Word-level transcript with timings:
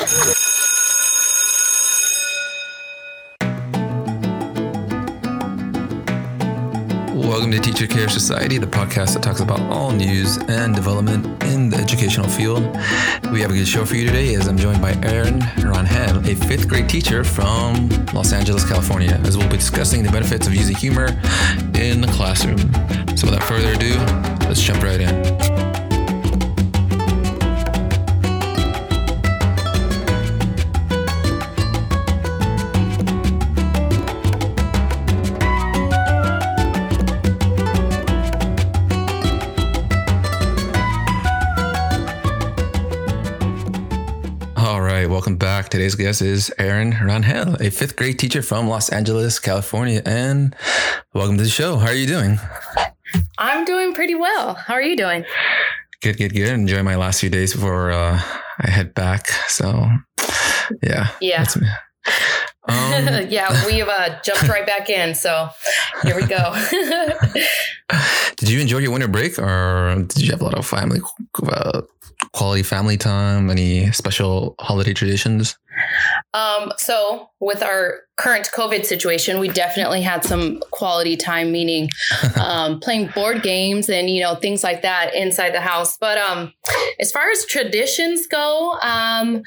Welcome 0.00 0.32
to 7.50 7.60
Teacher 7.60 7.86
Care 7.86 8.08
Society, 8.08 8.56
the 8.56 8.66
podcast 8.66 9.12
that 9.12 9.22
talks 9.22 9.40
about 9.40 9.60
all 9.70 9.92
news 9.92 10.38
and 10.38 10.74
development 10.74 11.26
in 11.44 11.68
the 11.68 11.76
educational 11.76 12.28
field. 12.28 12.62
We 13.30 13.42
have 13.42 13.50
a 13.50 13.54
good 13.54 13.68
show 13.68 13.84
for 13.84 13.96
you 13.96 14.06
today 14.06 14.34
as 14.36 14.48
I'm 14.48 14.56
joined 14.56 14.80
by 14.80 14.92
Aaron 15.02 15.40
Rangel, 15.58 16.26
a 16.26 16.34
fifth 16.46 16.66
grade 16.66 16.88
teacher 16.88 17.22
from 17.22 17.90
Los 18.14 18.32
Angeles, 18.32 18.66
California, 18.66 19.20
as 19.24 19.36
we'll 19.36 19.50
be 19.50 19.58
discussing 19.58 20.02
the 20.02 20.10
benefits 20.10 20.46
of 20.46 20.54
using 20.54 20.76
humor 20.76 21.08
in 21.78 22.00
the 22.00 22.10
classroom. 22.14 22.56
So 23.18 23.26
without 23.26 23.42
further 23.42 23.74
ado, 23.74 23.98
let's 24.48 24.62
jump 24.62 24.82
right 24.82 25.02
in. 25.02 25.49
Today's 45.70 45.94
guest 45.94 46.20
is 46.20 46.52
Aaron 46.58 46.90
Rangel, 46.90 47.60
a 47.60 47.70
fifth 47.70 47.94
grade 47.94 48.18
teacher 48.18 48.42
from 48.42 48.66
Los 48.66 48.88
Angeles, 48.88 49.38
California. 49.38 50.02
And 50.04 50.56
welcome 51.14 51.36
to 51.36 51.44
the 51.44 51.48
show. 51.48 51.76
How 51.76 51.86
are 51.86 51.94
you 51.94 52.08
doing? 52.08 52.40
I'm 53.38 53.64
doing 53.64 53.94
pretty 53.94 54.16
well. 54.16 54.54
How 54.54 54.74
are 54.74 54.82
you 54.82 54.96
doing? 54.96 55.24
Good, 56.02 56.16
good, 56.16 56.34
good. 56.34 56.48
Enjoy 56.48 56.82
my 56.82 56.96
last 56.96 57.20
few 57.20 57.30
days 57.30 57.54
before 57.54 57.92
uh, 57.92 58.20
I 58.58 58.68
head 58.68 58.94
back. 58.94 59.28
So, 59.46 59.86
yeah. 60.82 61.10
Yeah. 61.20 61.46
Um, 62.64 63.26
yeah, 63.28 63.64
we've 63.64 63.86
uh, 63.86 64.20
jumped 64.24 64.48
right 64.48 64.66
back 64.66 64.90
in. 64.90 65.14
So 65.14 65.50
here 66.02 66.16
we 66.16 66.26
go. 66.26 66.52
did 68.36 68.50
you 68.50 68.60
enjoy 68.60 68.78
your 68.78 68.90
winter 68.90 69.06
break 69.06 69.38
or 69.38 69.94
did 70.08 70.20
you 70.20 70.32
have 70.32 70.40
a 70.40 70.44
lot 70.44 70.54
of 70.54 70.66
family 70.66 71.00
uh, 71.46 71.82
quality 72.32 72.62
family 72.62 72.96
time? 72.96 73.50
Any 73.50 73.90
special 73.92 74.54
holiday 74.60 74.94
traditions? 74.94 75.56
Um, 76.34 76.72
so 76.76 77.30
with 77.40 77.62
our 77.62 78.00
current 78.16 78.50
COVID 78.54 78.84
situation, 78.84 79.40
we 79.40 79.48
definitely 79.48 80.02
had 80.02 80.24
some 80.24 80.60
quality 80.70 81.16
time, 81.16 81.50
meaning 81.52 81.88
um, 82.40 82.80
playing 82.80 83.08
board 83.08 83.42
games 83.42 83.88
and 83.88 84.10
you 84.10 84.22
know 84.22 84.34
things 84.34 84.62
like 84.62 84.82
that 84.82 85.14
inside 85.14 85.54
the 85.54 85.60
house. 85.60 85.96
But 85.98 86.18
um, 86.18 86.52
as 87.00 87.10
far 87.10 87.30
as 87.30 87.44
traditions 87.46 88.26
go, 88.26 88.72
um, 88.82 89.42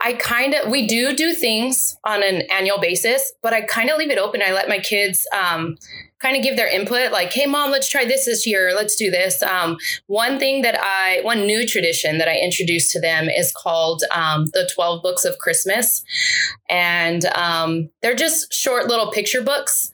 I 0.00 0.14
kind 0.14 0.54
of 0.54 0.70
we 0.70 0.86
do 0.86 1.14
do 1.14 1.34
things 1.34 1.96
on 2.04 2.22
an 2.22 2.42
annual 2.50 2.78
basis, 2.78 3.32
but 3.42 3.52
I 3.52 3.62
kind 3.62 3.90
of 3.90 3.98
leave 3.98 4.10
it 4.10 4.18
open. 4.18 4.42
I 4.44 4.52
let 4.52 4.68
my 4.68 4.78
kids 4.78 5.26
um, 5.36 5.76
kind 6.20 6.36
of 6.36 6.42
give 6.42 6.56
their 6.56 6.68
input 6.68 7.12
like 7.12 7.32
hey 7.32 7.46
mom 7.46 7.70
let's 7.70 7.88
try 7.88 8.04
this 8.04 8.24
this 8.24 8.46
year. 8.46 8.72
Let's 8.74 8.96
do 8.96 9.10
this. 9.10 9.42
Um, 9.42 9.76
one 10.06 10.38
thing 10.38 10.62
that 10.62 10.78
i 10.80 11.20
one 11.22 11.46
new 11.46 11.66
tradition 11.66 12.18
that 12.18 12.28
i 12.28 12.36
introduced 12.36 12.90
to 12.92 13.00
them 13.00 13.28
is 13.28 13.52
called 13.52 14.02
um, 14.14 14.46
the 14.46 14.68
12 14.74 15.02
books 15.02 15.24
of 15.24 15.38
christmas. 15.38 16.04
And 16.70 17.24
um, 17.34 17.88
they're 18.02 18.14
just 18.14 18.52
short 18.52 18.88
little 18.88 19.10
picture 19.10 19.42
books 19.42 19.90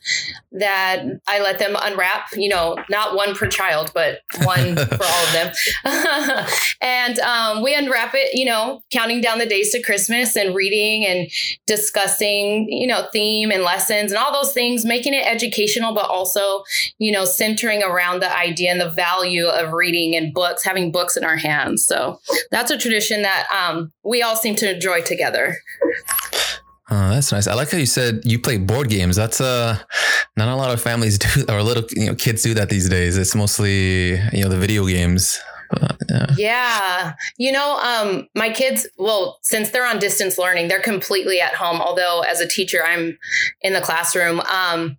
that 0.51 1.03
i 1.27 1.41
let 1.41 1.59
them 1.59 1.75
unwrap 1.81 2.27
you 2.35 2.49
know 2.49 2.77
not 2.89 3.15
one 3.15 3.35
per 3.35 3.47
child 3.47 3.91
but 3.93 4.21
one 4.43 4.75
for 4.97 5.03
all 5.03 5.25
of 5.25 5.33
them. 5.33 5.53
And 6.81 7.19
um, 7.19 7.63
we 7.63 7.73
unwrap 7.75 8.13
it 8.15 8.35
you 8.37 8.45
know 8.45 8.81
counting 8.91 9.21
down 9.21 9.39
the 9.39 9.45
days 9.45 9.71
to 9.71 9.81
christmas 9.81 10.35
and 10.35 10.55
reading 10.55 11.05
and 11.05 11.29
discussing 11.67 12.67
you 12.69 12.87
know 12.87 13.07
theme 13.11 13.51
and 13.51 13.63
lessons 13.63 14.11
and 14.11 14.19
all 14.19 14.31
those 14.31 14.53
things 14.53 14.85
making 14.85 15.13
it 15.13 15.25
educational 15.25 15.93
but 15.93 16.09
also, 16.15 16.63
you 16.97 17.11
know, 17.11 17.25
centering 17.25 17.83
around 17.83 18.21
the 18.21 18.35
idea 18.35 18.71
and 18.71 18.81
the 18.81 18.89
value 18.89 19.47
of 19.47 19.73
reading 19.73 20.15
and 20.15 20.33
books, 20.33 20.63
having 20.63 20.91
books 20.91 21.17
in 21.17 21.23
our 21.23 21.37
hands. 21.37 21.85
So 21.85 22.19
that's 22.51 22.71
a 22.71 22.77
tradition 22.77 23.21
that 23.23 23.47
um, 23.51 23.91
we 24.03 24.21
all 24.21 24.35
seem 24.35 24.55
to 24.55 24.73
enjoy 24.73 25.01
together. 25.01 25.55
Oh, 26.89 27.09
that's 27.09 27.31
nice. 27.31 27.47
I 27.47 27.55
like 27.55 27.71
how 27.71 27.77
you 27.79 27.87
said 27.87 28.21
you 28.25 28.37
play 28.37 28.57
board 28.57 28.89
games. 28.89 29.15
That's 29.15 29.41
uh 29.41 29.79
not 30.37 30.49
a 30.49 30.55
lot 30.55 30.71
of 30.71 30.81
families 30.81 31.17
do 31.25 31.45
or 31.49 31.63
little 31.63 31.83
you 31.91 32.07
know 32.07 32.15
kids 32.15 32.43
do 32.43 32.53
that 32.53 32.69
these 32.69 32.89
days. 32.89 33.17
It's 33.17 33.35
mostly 33.35 34.11
you 34.31 34.43
know 34.43 34.49
the 34.49 34.57
video 34.57 34.85
games. 34.85 35.39
yeah. 36.09 36.27
yeah. 36.37 37.13
You 37.37 37.51
know, 37.51 37.79
um, 37.79 38.27
my 38.35 38.51
kids, 38.51 38.87
well, 38.99 39.39
since 39.41 39.71
they're 39.71 39.87
on 39.87 39.97
distance 39.97 40.37
learning, 40.37 40.67
they're 40.67 40.79
completely 40.79 41.41
at 41.41 41.55
home. 41.55 41.81
Although 41.81 42.21
as 42.21 42.39
a 42.39 42.47
teacher, 42.47 42.83
I'm 42.85 43.17
in 43.61 43.73
the 43.73 43.81
classroom. 43.81 44.41
Um, 44.41 44.97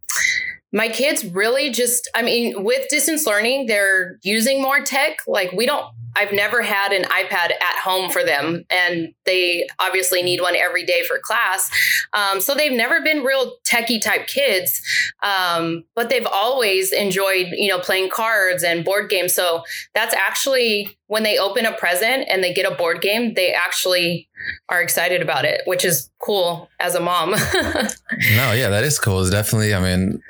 my 0.77 0.91
kids 0.91 1.25
really 1.25 1.71
just, 1.71 2.07
I 2.15 2.21
mean, 2.21 2.63
with 2.63 2.87
distance 2.89 3.27
learning, 3.27 3.65
they're 3.65 4.19
using 4.23 4.61
more 4.61 4.83
tech. 4.83 5.21
Like 5.27 5.51
we 5.53 5.65
don't, 5.65 5.87
I've 6.17 6.33
never 6.33 6.63
had 6.63 6.93
an 6.93 7.03
iPad 7.05 7.53
at 7.61 7.79
home 7.83 8.11
for 8.11 8.25
them, 8.25 8.65
and 8.71 9.15
they 9.25 9.67
obviously 9.79 10.23
need 10.23 10.41
one 10.41 10.57
every 10.57 10.85
day 10.85 11.03
for 11.07 11.19
class. 11.19 11.71
Um, 12.13 12.41
so 12.41 12.55
they've 12.55 12.73
never 12.73 13.03
been 13.03 13.23
real 13.23 13.57
techie 13.65 14.01
type 14.01 14.27
kids, 14.27 14.81
um, 15.23 15.85
but 15.95 16.09
they've 16.09 16.27
always 16.27 16.93
enjoyed, 16.93 17.49
you 17.53 17.69
know, 17.69 17.79
playing 17.79 18.11
cards 18.11 18.65
and 18.65 18.85
board 18.85 19.11
games. 19.11 19.35
So 19.35 19.63
that's 19.95 20.15
actually 20.15 20.97
when 21.09 21.23
they 21.23 21.39
open 21.39 21.67
a 21.67 21.73
present 21.73 22.27
and 22.29 22.43
they 22.43 22.53
get 22.53 22.71
a 22.71 22.75
board 22.75 23.01
game, 23.01 23.35
they 23.35 23.53
actually 23.53 24.29
are 24.69 24.81
excited 24.81 25.23
about 25.23 25.45
it, 25.45 25.63
which 25.67 25.85
is 25.85 26.11
cool 26.19 26.69
as 26.81 26.95
a 26.95 27.01
mom. 27.01 27.31
no, 27.31 28.53
yeah, 28.53 28.69
that 28.69 28.85
is 28.85 28.99
cool. 28.99 29.21
It's 29.21 29.31
definitely, 29.31 29.75
I 29.75 29.81
mean, 29.81 30.23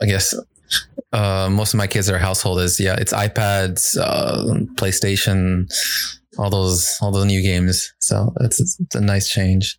I 0.00 0.06
guess 0.06 0.34
uh, 1.12 1.48
most 1.50 1.74
of 1.74 1.78
my 1.78 1.86
kids 1.86 2.08
are 2.08 2.18
household 2.18 2.60
is 2.60 2.78
yeah, 2.78 2.94
it's 2.98 3.12
iPads, 3.12 3.96
uh, 4.00 4.44
PlayStation, 4.74 5.68
all 6.38 6.50
those 6.50 6.96
all 7.00 7.10
the 7.10 7.24
new 7.24 7.42
games. 7.42 7.92
So 7.98 8.32
it's, 8.40 8.60
it's 8.60 8.94
a 8.94 9.00
nice 9.00 9.28
change. 9.28 9.78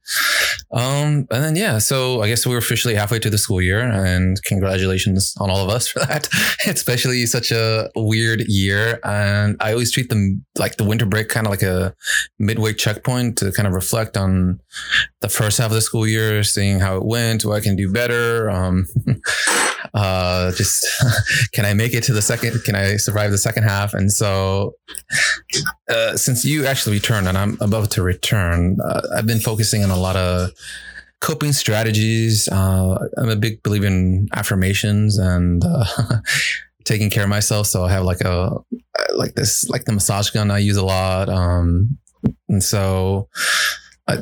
Um, 0.71 1.27
and 1.31 1.43
then 1.43 1.55
yeah, 1.55 1.77
so 1.79 2.21
I 2.21 2.27
guess 2.27 2.45
we're 2.45 2.57
officially 2.57 2.95
halfway 2.95 3.19
to 3.19 3.29
the 3.29 3.37
school 3.37 3.61
year, 3.61 3.81
and 3.81 4.41
congratulations 4.43 5.33
on 5.39 5.49
all 5.49 5.63
of 5.63 5.69
us 5.69 5.87
for 5.91 5.99
that. 5.99 6.29
Especially 6.65 7.25
such 7.25 7.51
a 7.51 7.89
weird 7.95 8.41
year, 8.47 8.99
and 9.03 9.57
I 9.59 9.71
always 9.71 9.91
treat 9.91 10.09
them 10.09 10.45
like 10.57 10.77
the 10.77 10.83
winter 10.83 11.05
break 11.05 11.29
kind 11.29 11.47
of 11.47 11.51
like 11.51 11.63
a 11.63 11.95
midway 12.39 12.73
checkpoint 12.73 13.37
to 13.39 13.51
kind 13.51 13.67
of 13.67 13.73
reflect 13.73 14.17
on 14.17 14.59
the 15.21 15.29
first 15.29 15.57
half 15.57 15.67
of 15.67 15.73
the 15.73 15.81
school 15.81 16.07
year, 16.07 16.43
seeing 16.43 16.79
how 16.79 16.97
it 16.97 17.05
went, 17.05 17.45
what 17.45 17.55
I 17.55 17.61
can 17.61 17.75
do 17.75 17.91
better. 17.91 18.49
Um, 18.49 18.87
uh, 19.93 20.51
just 20.53 20.85
can 21.53 21.65
I 21.65 21.73
make 21.73 21.93
it 21.93 22.03
to 22.05 22.13
the 22.13 22.21
second? 22.21 22.63
Can 22.63 22.75
I 22.75 22.97
survive 22.97 23.31
the 23.31 23.37
second 23.37 23.63
half? 23.63 23.93
And 23.93 24.11
so, 24.11 24.75
uh, 25.91 26.17
since 26.17 26.45
you 26.45 26.65
actually 26.65 26.95
returned 26.95 27.27
and 27.27 27.37
I'm 27.37 27.57
about 27.61 27.91
to 27.91 28.03
return, 28.03 28.77
uh, 28.83 29.01
I've 29.15 29.27
been 29.27 29.39
focusing 29.39 29.83
on 29.83 29.91
a 29.91 29.97
lot 29.97 30.15
of 30.15 30.51
coping 31.19 31.53
strategies. 31.53 32.47
Uh, 32.47 32.97
I'm 33.17 33.29
a 33.29 33.35
big 33.35 33.61
believer 33.63 33.87
in 33.87 34.27
affirmations 34.33 35.17
and 35.17 35.63
uh, 35.63 35.85
taking 36.83 37.09
care 37.09 37.23
of 37.23 37.29
myself. 37.29 37.67
So 37.67 37.85
I 37.85 37.91
have 37.91 38.03
like 38.03 38.21
a 38.21 38.57
like 39.15 39.35
this 39.35 39.69
like 39.69 39.85
the 39.85 39.93
massage 39.93 40.29
gun 40.31 40.51
I 40.51 40.59
use 40.59 40.77
a 40.77 40.85
lot. 40.85 41.29
Um, 41.29 41.97
and 42.49 42.63
so 42.63 43.29
I, 44.07 44.17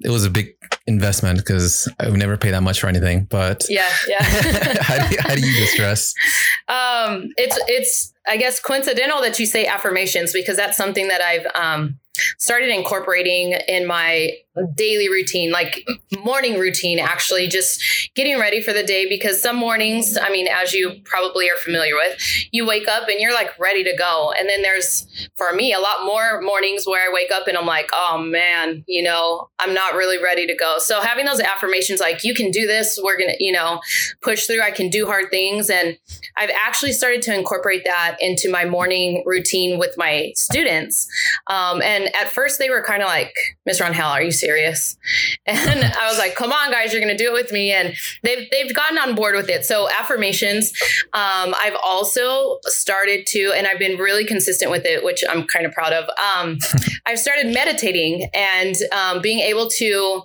it 0.00 0.10
was 0.10 0.24
a 0.24 0.30
big 0.30 0.54
investment 0.86 1.38
because 1.38 1.90
I 1.98 2.08
would 2.08 2.18
never 2.18 2.36
pay 2.36 2.50
that 2.50 2.62
much 2.62 2.80
for 2.80 2.86
anything. 2.88 3.24
But 3.24 3.64
yeah, 3.68 3.90
yeah. 4.08 4.22
how, 4.80 5.06
do 5.06 5.14
you, 5.14 5.20
how 5.20 5.34
do 5.34 5.40
you 5.40 5.60
distress? 5.60 6.14
Um, 6.66 7.28
it's 7.36 7.58
it's 7.68 8.13
I 8.26 8.36
guess 8.36 8.60
coincidental 8.60 9.20
that 9.22 9.38
you 9.38 9.46
say 9.46 9.66
affirmations 9.66 10.32
because 10.32 10.56
that's 10.56 10.76
something 10.76 11.08
that 11.08 11.20
I've 11.20 11.46
um, 11.54 11.98
started 12.38 12.68
incorporating 12.68 13.52
in 13.68 13.86
my 13.86 14.30
daily 14.76 15.08
routine, 15.08 15.50
like 15.50 15.84
morning 16.22 16.58
routine, 16.58 17.00
actually, 17.00 17.48
just 17.48 17.82
getting 18.14 18.38
ready 18.38 18.62
for 18.62 18.72
the 18.72 18.84
day. 18.84 19.08
Because 19.08 19.42
some 19.42 19.56
mornings, 19.56 20.16
I 20.16 20.30
mean, 20.30 20.46
as 20.46 20.72
you 20.72 21.00
probably 21.04 21.50
are 21.50 21.56
familiar 21.56 21.94
with, 21.94 22.16
you 22.52 22.64
wake 22.64 22.86
up 22.86 23.08
and 23.08 23.18
you're 23.18 23.34
like 23.34 23.58
ready 23.58 23.82
to 23.82 23.96
go. 23.96 24.32
And 24.38 24.48
then 24.48 24.62
there's, 24.62 25.28
for 25.36 25.52
me, 25.52 25.72
a 25.72 25.80
lot 25.80 26.04
more 26.04 26.40
mornings 26.40 26.86
where 26.86 27.08
I 27.08 27.12
wake 27.12 27.32
up 27.32 27.48
and 27.48 27.56
I'm 27.56 27.66
like, 27.66 27.90
oh 27.92 28.18
man, 28.18 28.84
you 28.86 29.02
know, 29.02 29.50
I'm 29.58 29.74
not 29.74 29.94
really 29.94 30.22
ready 30.22 30.46
to 30.46 30.54
go. 30.54 30.78
So 30.78 31.00
having 31.00 31.24
those 31.24 31.40
affirmations, 31.40 31.98
like, 31.98 32.22
you 32.22 32.34
can 32.34 32.50
do 32.52 32.66
this, 32.66 32.98
we're 33.02 33.18
going 33.18 33.30
to, 33.30 33.44
you 33.44 33.52
know, 33.52 33.80
push 34.22 34.46
through, 34.46 34.62
I 34.62 34.70
can 34.70 34.88
do 34.88 35.06
hard 35.06 35.30
things. 35.30 35.68
And 35.68 35.98
I've 36.36 36.50
actually 36.50 36.92
started 36.92 37.22
to 37.22 37.34
incorporate 37.34 37.84
that 37.84 38.18
into 38.20 38.50
my 38.50 38.64
morning 38.64 39.24
routine 39.26 39.78
with 39.78 39.94
my 39.96 40.32
students. 40.36 41.08
Um, 41.48 41.82
and 41.82 42.03
And 42.04 42.14
at 42.14 42.28
first 42.28 42.58
they 42.58 42.70
were 42.70 42.82
kind 42.82 43.02
of 43.02 43.08
like, 43.08 43.34
Miss 43.64 43.80
Rangel, 43.80 44.10
are 44.10 44.22
you 44.22 44.32
serious? 44.32 44.96
And 45.46 45.84
I 45.84 46.08
was 46.08 46.18
like, 46.18 46.34
come 46.34 46.52
on, 46.52 46.70
guys, 46.70 46.92
you're 46.92 47.02
going 47.02 47.16
to 47.16 47.22
do 47.22 47.30
it 47.30 47.34
with 47.34 47.52
me. 47.52 47.70
And 47.70 47.94
they've, 48.22 48.50
they've 48.50 48.74
gotten 48.74 48.98
on 48.98 49.14
board 49.14 49.36
with 49.36 49.48
it. 49.48 49.64
So 49.64 49.88
affirmations, 49.90 50.72
um, 51.12 51.54
I've 51.58 51.76
also 51.82 52.58
started 52.62 53.26
to, 53.28 53.52
and 53.54 53.66
I've 53.66 53.78
been 53.78 53.98
really 53.98 54.24
consistent 54.24 54.70
with 54.70 54.84
it, 54.84 55.04
which 55.04 55.22
I'm 55.28 55.46
kind 55.46 55.66
of 55.66 55.72
proud 55.72 55.92
of. 55.92 56.08
Um, 56.18 56.58
I've 57.06 57.18
started 57.18 57.52
meditating 57.52 58.30
and 58.34 58.74
um, 58.92 59.20
being 59.20 59.40
able 59.40 59.68
to 59.70 60.22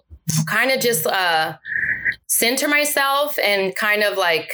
kind 0.48 0.72
of 0.72 0.80
just 0.80 1.06
uh, 1.06 1.58
center 2.28 2.68
myself 2.68 3.38
and 3.40 3.76
kind 3.76 4.04
of 4.04 4.18
like 4.18 4.50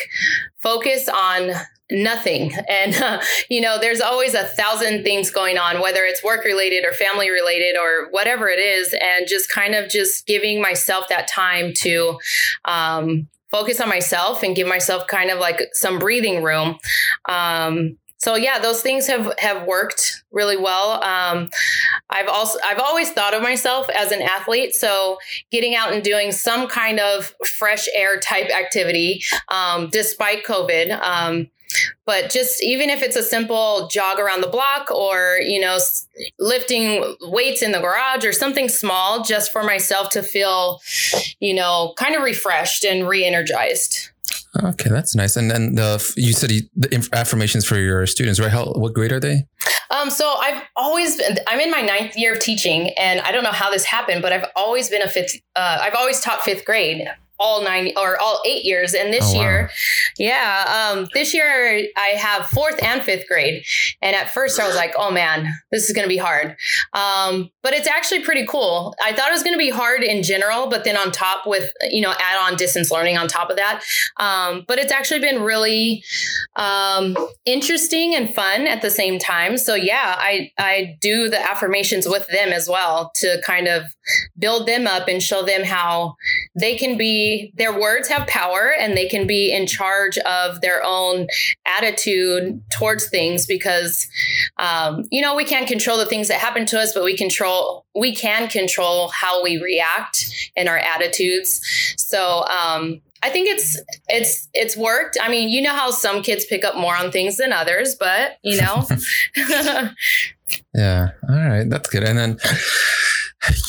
focus 0.57 1.07
on 1.07 1.51
nothing. 1.91 2.53
And 2.67 2.95
uh, 3.01 3.21
you 3.49 3.61
know 3.61 3.77
there's 3.79 4.01
always 4.01 4.33
a 4.33 4.43
thousand 4.43 5.03
things 5.03 5.31
going 5.31 5.57
on 5.57 5.81
whether 5.81 6.03
it's 6.03 6.23
work 6.23 6.45
related 6.45 6.85
or 6.85 6.93
family 6.93 7.29
related 7.29 7.77
or 7.77 8.09
whatever 8.11 8.47
it 8.47 8.59
is 8.59 8.93
and 8.93 9.27
just 9.27 9.51
kind 9.51 9.75
of 9.75 9.89
just 9.89 10.25
giving 10.25 10.61
myself 10.61 11.07
that 11.09 11.27
time 11.27 11.73
to 11.81 12.17
um, 12.65 13.27
focus 13.49 13.79
on 13.79 13.89
myself 13.89 14.43
and 14.43 14.55
give 14.55 14.67
myself 14.67 15.07
kind 15.07 15.29
of 15.29 15.39
like 15.39 15.69
some 15.73 15.99
breathing 15.99 16.43
room. 16.43 16.77
Um, 17.29 17.97
so 18.17 18.35
yeah 18.35 18.57
those 18.57 18.81
things 18.81 19.05
have 19.07 19.31
have 19.37 19.67
worked 19.67 20.23
really 20.31 20.57
well. 20.57 21.03
Um, 21.03 21.49
i've 22.09 22.27
also 22.27 22.57
i've 22.65 22.79
always 22.79 23.11
thought 23.11 23.33
of 23.33 23.43
myself 23.43 23.87
as 23.89 24.11
an 24.11 24.21
athlete 24.21 24.73
so 24.73 25.17
getting 25.51 25.75
out 25.75 25.93
and 25.93 26.03
doing 26.03 26.31
some 26.31 26.67
kind 26.67 26.99
of 26.99 27.35
fresh 27.45 27.87
air 27.93 28.19
type 28.19 28.49
activity 28.49 29.21
um, 29.49 29.89
despite 29.91 30.43
covid 30.43 30.99
um, 31.01 31.47
but 32.05 32.29
just 32.29 32.63
even 32.63 32.89
if 32.89 33.01
it's 33.01 33.15
a 33.15 33.23
simple 33.23 33.87
jog 33.91 34.19
around 34.19 34.41
the 34.41 34.47
block 34.47 34.91
or 34.91 35.37
you 35.41 35.59
know 35.59 35.77
lifting 36.39 37.15
weights 37.21 37.61
in 37.61 37.71
the 37.71 37.79
garage 37.79 38.25
or 38.25 38.33
something 38.33 38.69
small 38.69 39.23
just 39.23 39.51
for 39.51 39.63
myself 39.63 40.09
to 40.09 40.21
feel 40.21 40.79
you 41.39 41.53
know 41.53 41.93
kind 41.97 42.15
of 42.15 42.23
refreshed 42.23 42.83
and 42.83 43.07
re-energized 43.07 44.09
Okay, 44.63 44.89
that's 44.89 45.15
nice. 45.15 45.35
And 45.35 45.51
then 45.51 45.75
the 45.75 46.13
you 46.15 46.31
said 46.31 46.51
you, 46.51 46.61
the 46.75 47.09
affirmations 47.11 47.65
for 47.65 47.77
your 47.77 48.05
students, 48.05 48.39
right? 48.39 48.51
How 48.51 48.65
what 48.65 48.93
grade 48.93 49.11
are 49.11 49.19
they? 49.19 49.45
Um, 49.89 50.09
so 50.09 50.35
I've 50.39 50.63
always 50.75 51.17
been. 51.17 51.37
I'm 51.47 51.59
in 51.59 51.71
my 51.71 51.81
ninth 51.81 52.15
year 52.15 52.33
of 52.33 52.39
teaching, 52.39 52.91
and 52.97 53.19
I 53.21 53.31
don't 53.31 53.43
know 53.43 53.51
how 53.51 53.69
this 53.69 53.83
happened, 53.83 54.21
but 54.21 54.31
I've 54.31 54.45
always 54.55 54.89
been 54.89 55.01
a 55.01 55.09
fifth. 55.09 55.35
Uh, 55.55 55.79
I've 55.81 55.95
always 55.95 56.21
taught 56.21 56.41
fifth 56.41 56.63
grade 56.63 57.05
all 57.39 57.63
nine 57.63 57.91
or 57.97 58.19
all 58.19 58.41
eight 58.45 58.63
years. 58.63 58.93
And 58.93 59.11
this 59.11 59.31
oh, 59.33 59.37
wow. 59.37 59.41
year, 59.41 59.69
yeah, 60.17 60.91
um, 60.93 61.07
this 61.13 61.33
year 61.33 61.87
I 61.97 62.07
have 62.17 62.47
fourth 62.47 62.81
and 62.81 63.01
fifth 63.01 63.27
grade. 63.27 63.63
And 64.01 64.15
at 64.15 64.29
first 64.29 64.59
I 64.59 64.67
was 64.67 64.75
like, 64.75 64.93
oh 64.97 65.11
man, 65.11 65.47
this 65.71 65.87
is 65.87 65.95
going 65.95 66.05
to 66.05 66.09
be 66.09 66.17
hard. 66.17 66.55
Um, 66.93 67.49
but 67.63 67.73
it's 67.73 67.87
actually 67.87 68.21
pretty 68.21 68.45
cool. 68.45 68.95
I 69.03 69.13
thought 69.13 69.29
it 69.29 69.33
was 69.33 69.43
going 69.43 69.55
to 69.55 69.59
be 69.59 69.69
hard 69.69 70.03
in 70.03 70.23
general, 70.23 70.69
but 70.69 70.83
then 70.83 70.97
on 70.97 71.11
top 71.11 71.45
with, 71.45 71.71
you 71.89 72.01
know, 72.01 72.13
add 72.19 72.39
on 72.39 72.57
distance 72.57 72.91
learning 72.91 73.17
on 73.17 73.27
top 73.27 73.49
of 73.49 73.57
that. 73.57 73.83
Um, 74.17 74.63
but 74.67 74.79
it's 74.79 74.91
actually 74.91 75.19
been 75.19 75.41
really 75.41 76.03
um, 76.55 77.17
interesting 77.45 78.15
and 78.15 78.33
fun 78.33 78.67
at 78.67 78.81
the 78.81 78.91
same 78.91 79.19
time. 79.19 79.57
So 79.57 79.75
yeah, 79.75 80.15
I, 80.17 80.51
I 80.57 80.97
do 81.01 81.29
the 81.29 81.39
affirmations 81.39 82.07
with 82.07 82.27
them 82.27 82.49
as 82.49 82.69
well 82.69 83.11
to 83.15 83.41
kind 83.43 83.67
of 83.67 83.83
build 84.37 84.67
them 84.67 84.87
up 84.87 85.07
and 85.07 85.21
show 85.21 85.43
them 85.43 85.63
how 85.63 86.15
they 86.59 86.75
can 86.77 86.97
be 86.97 87.24
their 87.55 87.77
words 87.77 88.07
have 88.07 88.27
power 88.27 88.73
and 88.79 88.95
they 88.95 89.07
can 89.07 89.27
be 89.27 89.51
in 89.51 89.67
charge 89.67 90.17
of 90.19 90.61
their 90.61 90.81
own 90.83 91.27
attitude 91.65 92.61
towards 92.77 93.07
things 93.09 93.45
because 93.45 94.07
um, 94.57 95.03
you 95.11 95.21
know 95.21 95.35
we 95.35 95.45
can't 95.45 95.67
control 95.67 95.97
the 95.97 96.05
things 96.05 96.27
that 96.27 96.39
happen 96.39 96.65
to 96.65 96.79
us 96.79 96.93
but 96.93 97.03
we 97.03 97.15
control 97.15 97.85
we 97.95 98.13
can 98.13 98.47
control 98.47 99.09
how 99.09 99.43
we 99.43 99.61
react 99.61 100.25
and 100.55 100.67
our 100.67 100.77
attitudes 100.77 101.61
so 101.97 102.45
um, 102.47 103.01
I 103.25 103.29
think 103.29 103.49
it's 103.49 103.81
it's 104.07 104.47
it's 104.53 104.77
worked. 104.77 105.17
I 105.19 105.29
mean, 105.29 105.49
you 105.49 105.59
know 105.63 105.73
how 105.73 105.89
some 105.89 106.21
kids 106.21 106.45
pick 106.45 106.63
up 106.63 106.75
more 106.75 106.95
on 106.95 107.11
things 107.11 107.37
than 107.37 107.51
others, 107.51 107.95
but 107.95 108.37
you 108.43 108.61
know. 108.61 108.85
yeah. 110.75 111.09
All 111.27 111.35
right, 111.35 111.67
that's 111.67 111.89
good. 111.89 112.03
And 112.03 112.19
then 112.19 112.37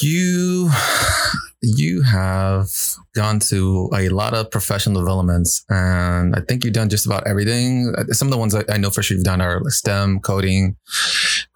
you 0.03 0.71
you 1.67 2.03
have 2.03 2.69
gone 3.15 3.41
to 3.41 3.91
a 3.95 4.09
lot 4.09 4.35
of 4.35 4.51
professional 4.51 5.01
developments 5.01 5.65
and 5.69 6.37
I 6.37 6.41
think 6.41 6.65
you've 6.65 6.75
done 6.75 6.89
just 6.89 7.07
about 7.07 7.27
everything. 7.27 7.93
Some 8.11 8.29
of 8.29 8.33
the 8.33 8.39
ones 8.39 8.55
I, 8.55 8.77
know 8.77 8.91
for 8.91 9.03
sure 9.03 9.17
you've 9.17 9.25
done 9.25 9.41
are 9.41 9.61
like 9.61 9.73
STEM, 9.73 10.21
coding, 10.21 10.77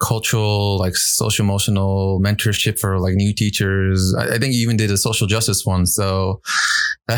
cultural, 0.01 0.77
like 0.79 0.95
social 0.95 1.45
emotional 1.45 2.19
mentorship 2.21 2.77
for 2.77 2.99
like 2.99 3.13
new 3.13 3.33
teachers. 3.33 4.13
I, 4.17 4.35
I 4.35 4.37
think 4.37 4.53
you 4.53 4.61
even 4.61 4.75
did 4.75 4.91
a 4.91 4.97
social 4.97 5.27
justice 5.27 5.65
one. 5.65 5.85
So 5.85 6.41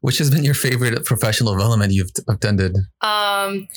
which 0.00 0.18
has 0.18 0.30
been 0.30 0.44
your 0.44 0.54
favorite 0.54 1.04
professional 1.04 1.52
development 1.52 1.92
you've 1.92 2.10
attended? 2.28 2.76
Um, 3.00 3.68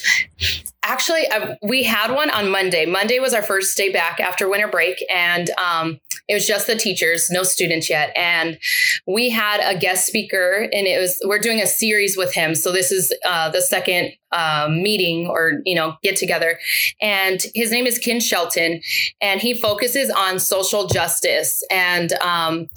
actually, 0.83 1.29
I, 1.31 1.57
we 1.61 1.83
had 1.83 2.11
one 2.11 2.29
on 2.29 2.49
Monday. 2.49 2.85
Monday 2.85 3.19
was 3.19 3.33
our 3.33 3.41
first 3.41 3.75
day 3.77 3.91
back 3.91 4.19
after 4.19 4.49
winter 4.49 4.67
break. 4.67 5.03
And 5.13 5.49
um, 5.51 5.99
it 6.29 6.35
was 6.35 6.45
just 6.45 6.67
the 6.67 6.75
teachers, 6.75 7.29
no 7.31 7.41
students 7.41 7.89
yet. 7.89 8.13
And 8.15 8.59
we 9.07 9.31
had 9.31 9.61
a 9.63 9.77
guest 9.77 10.05
speaker, 10.05 10.69
and 10.71 10.85
it 10.85 11.01
was 11.01 11.19
we're 11.25 11.39
doing 11.39 11.59
a 11.59 11.65
series 11.65 12.15
with 12.15 12.33
him. 12.33 12.53
So 12.53 12.71
this 12.71 12.91
is 12.91 13.11
uh, 13.25 13.49
the 13.49 13.61
second 13.61 14.13
uh, 14.31 14.67
meeting 14.69 15.27
or 15.27 15.61
you 15.65 15.73
know 15.73 15.97
get 16.03 16.15
together, 16.15 16.59
and 17.01 17.43
his 17.55 17.71
name 17.71 17.87
is 17.87 17.97
Ken 17.97 18.19
Shelton, 18.19 18.81
and 19.19 19.41
he 19.41 19.55
focuses 19.55 20.11
on 20.11 20.39
social 20.39 20.87
justice. 20.87 21.63
And 21.71 22.13
um, 22.13 22.69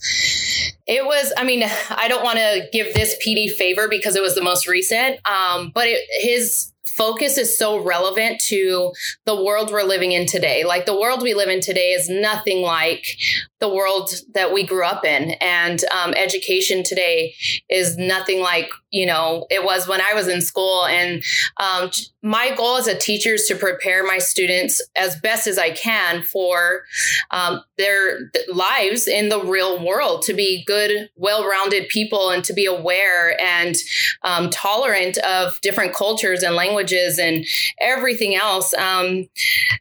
it 0.87 1.05
was, 1.05 1.33
I 1.37 1.45
mean, 1.45 1.63
I 1.91 2.09
don't 2.09 2.25
want 2.25 2.39
to 2.39 2.69
give 2.73 2.95
this 2.95 3.17
PD 3.25 3.51
favor 3.51 3.87
because 3.87 4.17
it 4.17 4.23
was 4.23 4.35
the 4.35 4.43
most 4.43 4.67
recent, 4.67 5.21
um, 5.29 5.71
but 5.75 5.89
it, 5.89 6.01
his 6.11 6.72
focus 7.03 7.37
is 7.37 7.59
so 7.59 7.83
relevant 7.83 8.41
to 8.41 8.93
the 9.27 9.35
world 9.35 9.73
we're 9.73 9.83
living 9.83 10.13
in 10.13 10.25
today. 10.25 10.63
Like 10.63 10.87
the 10.87 10.99
world 10.99 11.21
we 11.21 11.35
live 11.35 11.49
in 11.49 11.61
today 11.61 11.91
is 11.91 12.09
nothing 12.09 12.63
like 12.63 13.05
the 13.63 13.69
world 13.73 14.11
that 14.35 14.53
we 14.53 14.67
grew 14.67 14.85
up 14.85 15.05
in. 15.05 15.31
And 15.41 15.83
um, 15.85 16.13
education 16.15 16.83
today 16.83 17.35
is 17.71 17.97
nothing 17.97 18.41
like, 18.41 18.71
you 18.91 19.07
know, 19.07 19.47
it 19.51 19.65
was 19.65 19.87
when 19.87 20.01
I 20.01 20.15
was 20.15 20.27
in 20.27 20.41
school. 20.41 20.85
And 20.85 21.23
um, 21.59 21.91
my 22.25 22.53
goal 22.57 22.77
as 22.77 22.89
a 22.89 22.99
teacher 22.99 23.35
is 23.35 23.47
to 23.47 23.55
prepare 23.55 24.05
my 24.05 24.19
students 24.19 24.85
as 24.97 25.15
best 25.21 25.47
as 25.47 25.59
I 25.59 25.71
can 25.71 26.23
for 26.25 26.83
um, 27.31 27.63
their 27.79 28.33
lives 28.53 29.07
in 29.07 29.29
the 29.29 29.45
real 29.45 29.85
world 29.85 30.23
to 30.23 30.35
be 30.35 30.65
good, 30.65 31.09
well 31.15 31.49
rounded 31.49 31.89
people 31.89 32.31
and 32.31 32.43
to 32.45 32.53
be 32.53 32.67
aware 32.67 33.41
and 33.41 33.77
um, 34.25 34.51
tolerant 34.51 35.19
of 35.19 35.61
different 35.61 35.95
cultures 35.95 36.43
and 36.43 36.57
languages 36.57 37.17
and 37.17 37.47
everything 37.81 38.35
else. 38.35 38.75
Um, 38.75 39.29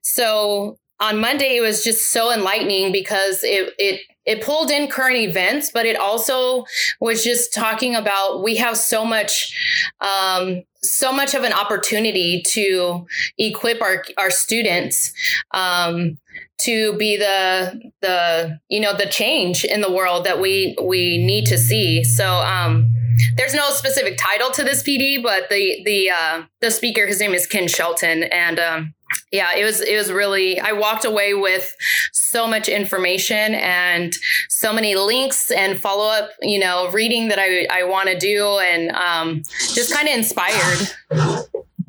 so 0.03 0.77
on 1.01 1.19
Monday, 1.19 1.57
it 1.57 1.61
was 1.61 1.83
just 1.83 2.11
so 2.11 2.31
enlightening 2.31 2.91
because 2.91 3.43
it, 3.43 3.73
it 3.77 4.01
it 4.23 4.43
pulled 4.43 4.69
in 4.69 4.87
current 4.87 5.17
events, 5.17 5.71
but 5.73 5.87
it 5.87 5.97
also 5.97 6.63
was 6.99 7.23
just 7.23 7.53
talking 7.53 7.95
about 7.95 8.43
we 8.43 8.55
have 8.57 8.77
so 8.77 9.03
much, 9.03 9.57
um, 9.99 10.61
so 10.83 11.11
much 11.11 11.33
of 11.33 11.43
an 11.43 11.53
opportunity 11.53 12.43
to 12.49 13.07
equip 13.39 13.81
our 13.81 14.03
our 14.19 14.29
students 14.29 15.11
um, 15.55 16.19
to 16.59 16.95
be 16.97 17.17
the 17.17 17.81
the 18.01 18.59
you 18.69 18.79
know 18.79 18.95
the 18.95 19.07
change 19.07 19.65
in 19.65 19.81
the 19.81 19.91
world 19.91 20.23
that 20.25 20.39
we 20.39 20.75
we 20.81 21.17
need 21.17 21.47
to 21.47 21.57
see. 21.57 22.03
So 22.03 22.27
um, 22.27 22.93
there's 23.35 23.53
no 23.53 23.69
specific 23.71 24.17
title 24.17 24.51
to 24.51 24.63
this 24.63 24.83
PD, 24.83 25.21
but 25.21 25.49
the 25.49 25.81
the 25.85 26.11
uh, 26.11 26.43
the 26.59 26.71
speaker, 26.71 27.07
his 27.07 27.19
name 27.19 27.33
is 27.33 27.47
Ken 27.47 27.67
Shelton, 27.67 28.23
and 28.23 28.59
um, 28.59 28.93
yeah, 29.31 29.55
it 29.55 29.63
was 29.63 29.81
it 29.81 29.95
was 29.95 30.11
really 30.11 30.59
I 30.59 30.71
walked 30.71 31.05
away 31.05 31.33
with 31.33 31.75
so 32.13 32.47
much 32.47 32.69
information 32.69 33.55
and 33.55 34.13
so 34.49 34.73
many 34.73 34.95
links 34.95 35.51
and 35.51 35.79
follow 35.79 36.09
up, 36.09 36.31
you 36.41 36.59
know, 36.59 36.89
reading 36.91 37.29
that 37.29 37.39
I 37.39 37.67
I 37.71 37.83
want 37.83 38.09
to 38.09 38.17
do 38.17 38.59
and 38.59 38.91
um, 38.91 39.43
just 39.73 39.93
kind 39.93 40.07
of 40.07 40.15
inspired. 40.15 40.87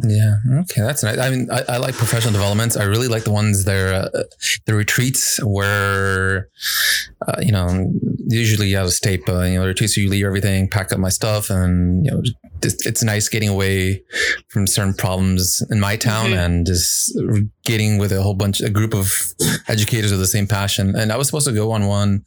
Yeah. 0.05 0.37
Okay. 0.61 0.81
That's 0.81 1.03
nice. 1.03 1.19
I 1.19 1.31
mean, 1.31 1.51
I, 1.51 1.63
I, 1.69 1.77
like 1.77 1.95
professional 1.95 2.33
developments. 2.33 2.77
I 2.77 2.85
really 2.85 3.09
like 3.09 3.25
the 3.25 3.31
ones 3.31 3.65
there, 3.65 3.95
uh, 3.95 4.23
the 4.67 4.75
retreats 4.75 5.39
where, 5.45 6.49
uh, 7.27 7.41
you 7.41 7.53
know, 7.53 7.93
usually 8.27 8.77
out 8.77 8.87
of 8.87 8.93
state, 8.93 9.23
but 9.27 9.51
you 9.51 9.59
know, 9.59 9.67
retreats 9.67 9.97
you 9.97 10.09
leave 10.09 10.25
everything, 10.25 10.69
pack 10.69 10.93
up 10.93 10.99
my 10.99 11.09
stuff, 11.09 11.51
and 11.51 12.05
you 12.05 12.11
know, 12.11 12.23
it's, 12.63 12.87
it's 12.87 13.03
nice 13.03 13.29
getting 13.29 13.49
away 13.49 14.03
from 14.49 14.67
certain 14.67 14.95
problems 14.95 15.63
in 15.71 15.81
my 15.81 15.97
town 15.97 16.27
mm-hmm. 16.27 16.39
and 16.39 16.67
just 16.67 17.19
getting 17.65 17.99
with 17.99 18.13
a 18.13 18.23
whole 18.23 18.35
bunch, 18.35 18.61
a 18.61 18.71
group 18.71 18.95
of 18.95 19.13
educators 19.69 20.11
with 20.11 20.21
the 20.21 20.27
same 20.27 20.47
passion. 20.47 20.95
And 20.97 21.13
I 21.13 21.17
was 21.17 21.29
supposed 21.29 21.47
to 21.47 21.53
go 21.53 21.73
on 21.73 21.87
one 21.87 22.25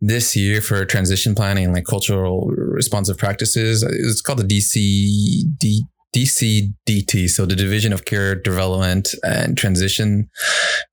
this 0.00 0.34
year 0.34 0.60
for 0.60 0.84
transition 0.84 1.34
planning, 1.34 1.72
like 1.72 1.84
cultural 1.84 2.46
responsive 2.48 3.18
practices. 3.18 3.82
It's 3.82 4.20
called 4.20 4.38
the 4.38 4.44
DC 4.44 5.58
D 5.58 5.84
DCDT, 6.14 7.28
so 7.28 7.46
the 7.46 7.54
Division 7.54 7.92
of 7.92 8.04
Career 8.04 8.34
Development 8.34 9.08
and 9.22 9.56
Transition. 9.56 10.28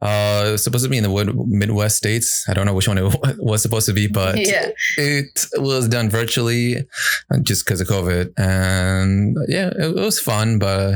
Uh, 0.02 0.46
it 0.48 0.52
was 0.52 0.64
supposed 0.64 0.84
to 0.84 0.90
be 0.90 0.98
in 0.98 1.04
the 1.04 1.46
Midwest 1.48 1.98
states. 1.98 2.46
I 2.48 2.54
don't 2.54 2.66
know 2.66 2.74
which 2.74 2.88
one 2.88 2.98
it 2.98 3.16
was 3.38 3.62
supposed 3.62 3.88
to 3.88 3.94
be, 3.94 4.08
but 4.08 4.38
yeah. 4.38 4.70
it 4.98 5.46
was 5.56 5.88
done 5.88 6.10
virtually 6.10 6.78
uh, 6.78 7.40
just 7.42 7.66
because 7.66 7.82
of 7.82 7.88
COVID. 7.88 8.34
And 8.38 9.38
yeah, 9.48 9.72
it, 9.76 9.96
was 9.96 10.20
fun, 10.20 10.60
but 10.60 10.96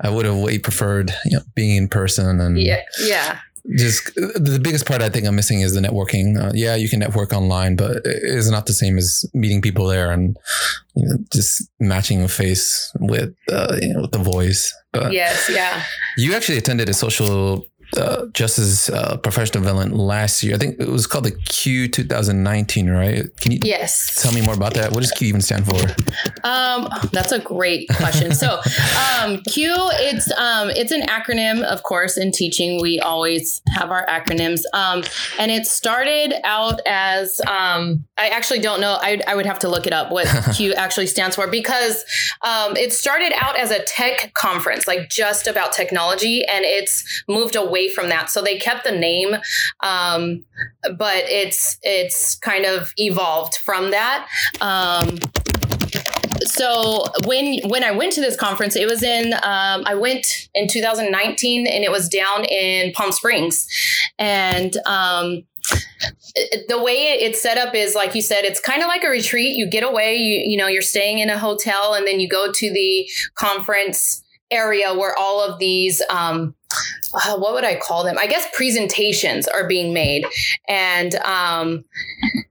I 0.00 0.10
would 0.10 0.26
have 0.26 0.36
way 0.36 0.58
preferred 0.58 1.12
you 1.24 1.38
know, 1.38 1.44
being 1.54 1.76
in 1.76 1.88
person 1.88 2.40
and 2.40 2.60
yeah, 2.60 2.82
yeah 3.00 3.38
just 3.76 4.14
the 4.14 4.60
biggest 4.62 4.86
part 4.86 5.02
I 5.02 5.08
think 5.08 5.26
I'm 5.26 5.36
missing 5.36 5.60
is 5.60 5.74
the 5.74 5.80
networking. 5.80 6.40
Uh, 6.40 6.52
yeah, 6.54 6.74
you 6.76 6.88
can 6.88 7.00
network 7.00 7.32
online, 7.32 7.76
but 7.76 7.96
it 8.04 8.22
is 8.24 8.50
not 8.50 8.66
the 8.66 8.72
same 8.72 8.98
as 8.98 9.24
meeting 9.34 9.60
people 9.60 9.86
there 9.86 10.10
and 10.10 10.36
you 10.94 11.06
know, 11.06 11.16
just 11.32 11.68
matching 11.78 12.22
a 12.22 12.28
face 12.28 12.92
with 13.00 13.34
uh, 13.50 13.76
you 13.80 13.94
know 13.94 14.02
with 14.02 14.12
the 14.12 14.18
voice. 14.18 14.74
But 14.92 15.12
yes, 15.12 15.50
yeah. 15.52 15.84
You 16.16 16.34
actually 16.34 16.58
attended 16.58 16.88
a 16.88 16.94
social 16.94 17.66
uh, 17.96 18.26
Justice 18.32 18.88
uh, 18.88 19.16
Professional 19.18 19.64
villain 19.64 19.92
last 19.92 20.42
year. 20.42 20.54
I 20.54 20.58
think 20.58 20.80
it 20.80 20.88
was 20.88 21.06
called 21.06 21.24
the 21.24 21.32
CUE 21.32 21.88
2019, 21.88 22.88
right? 22.88 23.24
Can 23.36 23.52
you 23.52 23.58
yes 23.62 24.20
tell 24.22 24.32
me 24.32 24.40
more 24.40 24.54
about 24.54 24.74
that? 24.74 24.92
What 24.92 25.00
does 25.00 25.12
CUE 25.12 25.28
even 25.28 25.40
stand 25.40 25.66
for? 25.66 25.80
Um, 26.44 26.88
that's 27.12 27.32
a 27.32 27.38
great 27.38 27.88
question. 27.96 28.32
so 28.34 28.60
um, 29.20 29.42
CUE, 29.48 29.90
it's 29.94 30.30
um, 30.32 30.70
it's 30.70 30.92
an 30.92 31.02
acronym, 31.02 31.62
of 31.62 31.82
course. 31.82 32.16
In 32.16 32.32
teaching, 32.32 32.80
we 32.80 33.00
always 33.00 33.60
have 33.74 33.90
our 33.90 34.06
acronyms, 34.06 34.62
um, 34.72 35.02
and 35.38 35.50
it 35.50 35.66
started 35.66 36.34
out 36.44 36.80
as 36.86 37.40
um, 37.46 38.04
I 38.16 38.28
actually 38.28 38.60
don't 38.60 38.80
know. 38.80 38.98
I, 39.00 39.20
I 39.26 39.34
would 39.34 39.46
have 39.46 39.58
to 39.60 39.68
look 39.68 39.86
it 39.86 39.92
up 39.92 40.12
what 40.12 40.26
CUE 40.56 40.74
actually 40.74 41.06
stands 41.06 41.36
for 41.36 41.46
because 41.46 42.04
um, 42.42 42.76
it 42.76 42.92
started 42.92 43.32
out 43.36 43.58
as 43.58 43.70
a 43.70 43.82
tech 43.84 44.32
conference, 44.34 44.86
like 44.86 45.08
just 45.08 45.46
about 45.46 45.72
technology, 45.72 46.44
and 46.46 46.64
it's 46.64 47.24
moved 47.28 47.56
away 47.56 47.79
away 47.80 47.92
from 47.92 48.08
that. 48.08 48.30
So 48.30 48.42
they 48.42 48.58
kept 48.58 48.84
the 48.84 48.92
name, 48.92 49.36
um, 49.80 50.44
but 50.96 51.24
it's 51.28 51.78
it's 51.82 52.34
kind 52.36 52.64
of 52.64 52.92
evolved 52.96 53.56
from 53.56 53.90
that. 53.90 54.28
Um, 54.60 55.18
so 56.44 57.04
when 57.26 57.60
when 57.68 57.84
I 57.84 57.90
went 57.90 58.12
to 58.14 58.20
this 58.20 58.36
conference, 58.36 58.76
it 58.76 58.88
was 58.88 59.02
in 59.02 59.32
um, 59.34 59.84
I 59.86 59.94
went 59.94 60.26
in 60.54 60.68
2019, 60.68 61.66
and 61.66 61.84
it 61.84 61.90
was 61.90 62.08
down 62.08 62.44
in 62.44 62.92
Palm 62.92 63.12
Springs, 63.12 63.66
and 64.18 64.76
um, 64.86 65.42
the 66.68 66.80
way 66.82 67.18
it's 67.20 67.42
set 67.42 67.58
up 67.58 67.74
is 67.74 67.94
like 67.94 68.14
you 68.14 68.22
said 68.22 68.44
it's 68.44 68.60
kind 68.60 68.82
of 68.82 68.88
like 68.88 69.04
a 69.04 69.08
retreat 69.08 69.56
you 69.56 69.68
get 69.68 69.84
away 69.84 70.16
you 70.16 70.42
you 70.50 70.56
know 70.56 70.66
you're 70.66 70.80
staying 70.80 71.18
in 71.18 71.28
a 71.28 71.38
hotel 71.38 71.92
and 71.92 72.06
then 72.06 72.18
you 72.18 72.28
go 72.28 72.50
to 72.50 72.72
the 72.72 73.08
conference 73.34 74.22
area 74.50 74.94
where 74.94 75.16
all 75.16 75.42
of 75.42 75.58
these 75.58 76.02
um, 76.08 76.54
uh, 77.12 77.36
what 77.36 77.54
would 77.54 77.64
I 77.64 77.76
call 77.76 78.04
them? 78.04 78.16
I 78.18 78.26
guess 78.26 78.46
presentations 78.52 79.48
are 79.48 79.66
being 79.66 79.92
made, 79.92 80.24
and 80.68 81.14
um, 81.16 81.84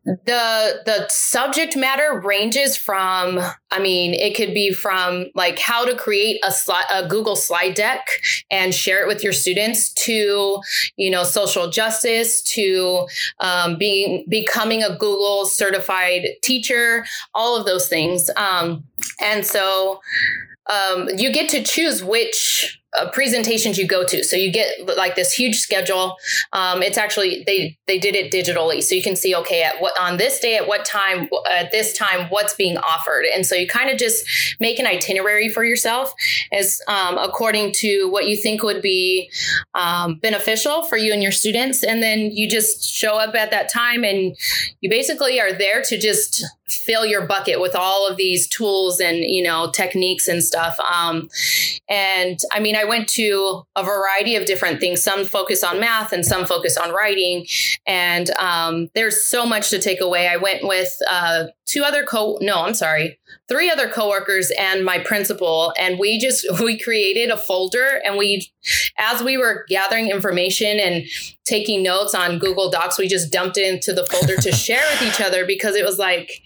the 0.06 0.82
the 0.86 1.08
subject 1.10 1.76
matter 1.76 2.22
ranges 2.24 2.76
from. 2.76 3.40
I 3.72 3.80
mean, 3.80 4.16
it 4.16 4.36
could 4.36 4.54
be 4.54 4.74
from 4.74 5.28
like 5.36 5.60
how 5.60 5.86
to 5.86 5.96
create 5.96 6.40
a 6.44 6.52
slide, 6.52 6.86
a 6.92 7.08
Google 7.08 7.36
slide 7.36 7.76
deck 7.76 8.06
and 8.50 8.74
share 8.74 9.04
it 9.04 9.08
with 9.08 9.24
your 9.24 9.34
students, 9.34 9.94
to 10.06 10.60
you 10.98 11.10
know 11.10 11.24
social 11.24 11.70
justice, 11.70 12.42
to 12.54 13.08
um, 13.40 13.78
being 13.78 14.26
becoming 14.28 14.84
a 14.84 14.98
Google 14.98 15.46
certified 15.46 16.28
teacher, 16.42 17.06
all 17.34 17.56
of 17.56 17.66
those 17.66 17.88
things. 17.88 18.30
Um, 18.36 18.84
and 19.22 19.46
so 19.46 20.02
um, 20.70 21.10
you 21.16 21.32
get 21.32 21.50
to 21.50 21.64
choose 21.64 22.04
which 22.04 22.79
uh, 22.98 23.10
presentations 23.12 23.78
you 23.78 23.88
go 23.88 24.04
to. 24.06 24.24
So 24.24 24.36
you 24.36 24.52
get 24.52 24.74
like 24.98 25.16
this 25.16 25.32
huge 25.32 25.58
schedule. 25.58 26.16
Um, 26.54 26.82
it's 26.82 26.98
actually 26.98 27.44
they 27.46 27.78
they 27.88 28.00
did 28.00 28.16
it 28.16 28.32
digitally, 28.32 28.82
so 28.82 28.96
you 28.96 29.04
can 29.04 29.16
see 29.16 29.36
okay 29.36 29.64
at 29.64 29.80
what 29.80 30.00
on 30.00 30.18
this 30.18 30.40
day 30.40 30.56
at 30.58 30.68
what 30.68 30.86
time 30.86 31.30
at 31.50 31.72
this 31.72 31.96
time 31.98 32.28
what's 32.30 32.54
being 32.54 32.78
offered, 32.78 33.26
and 33.26 33.46
so 33.46 33.56
you 33.56 33.68
kind 33.68 33.90
of 33.90 33.98
just 33.98 34.26
make 34.60 34.80
an 34.80 34.88
itinerary 34.88 35.50
for 35.50 35.64
yourself 35.64 36.14
as 36.52 36.82
um, 36.88 37.18
according 37.18 37.72
to 37.74 38.08
what 38.10 38.28
you 38.28 38.36
think 38.36 38.64
would 38.64 38.82
be 38.82 39.30
um, 39.76 40.16
beneficial 40.16 40.84
for 40.84 40.98
you 40.98 41.14
and 41.14 41.22
your 41.22 41.32
students, 41.32 41.84
and 41.84 42.02
then 42.02 42.32
you 42.32 42.50
just 42.50 42.84
show 42.84 43.18
up 43.18 43.36
at 43.36 43.52
that 43.52 43.72
time, 43.72 44.04
and 44.04 44.36
you 44.82 44.90
basically 44.90 45.40
are 45.40 45.54
there 45.54 45.82
to 45.84 45.98
just 45.98 46.44
fill 46.70 47.06
your 47.06 47.26
bucket 47.26 47.60
with 47.60 47.76
all 47.76 48.08
of 48.08 48.18
these 48.18 48.48
tools 48.48 49.00
and 49.00 49.18
you 49.18 49.44
know 49.44 49.72
techniques 49.72 50.28
and 50.28 50.44
stuff. 50.44 50.78
Um, 50.80 51.30
and 51.88 52.40
i 52.52 52.60
mean 52.60 52.76
i 52.76 52.84
went 52.84 53.08
to 53.08 53.64
a 53.76 53.84
variety 53.84 54.36
of 54.36 54.46
different 54.46 54.80
things. 54.80 55.04
Some 55.04 55.26
focus 55.26 55.64
on 55.64 55.80
math 55.80 56.14
and 56.14 56.26
some 56.26 56.46
focus 56.46 56.78
on 56.78 56.92
writing. 56.92 57.46
And 57.88 58.30
um, 58.32 58.90
there's 58.94 59.26
so 59.26 59.46
much 59.46 59.70
to 59.70 59.80
take 59.80 60.02
away. 60.02 60.28
I 60.28 60.38
went 60.38 60.68
with 60.68 60.96
uh, 61.10 61.46
two 61.66 61.84
other 61.84 62.04
co 62.04 62.38
no 62.42 62.64
i'm 62.64 62.74
sorry 62.74 63.20
three 63.50 63.70
other 63.70 63.90
coworkers 63.90 64.52
and 64.58 64.86
my 64.86 65.00
principal. 65.00 65.74
And 65.78 66.00
we 66.00 66.20
just 66.20 66.46
we 66.64 66.80
created 66.80 67.30
a 67.30 67.38
folder 67.38 68.00
and 68.06 68.18
we 68.18 68.50
as 68.98 69.22
we 69.24 69.38
were 69.38 69.66
gathering 69.68 70.10
information 70.10 70.80
and 70.80 71.04
taking 71.46 71.82
notes 71.82 72.14
on 72.14 72.38
Google 72.38 72.70
Docs, 72.70 73.00
we 73.00 73.08
just 73.08 73.32
dumped 73.32 73.58
it 73.58 73.74
into 73.74 73.92
the 73.92 74.06
folder 74.06 74.36
to 74.38 74.52
share 74.56 74.84
with 74.92 75.02
each 75.02 75.20
other 75.20 75.46
because 75.46 75.76
it 75.76 75.84
was 75.84 75.98
like 75.98 76.42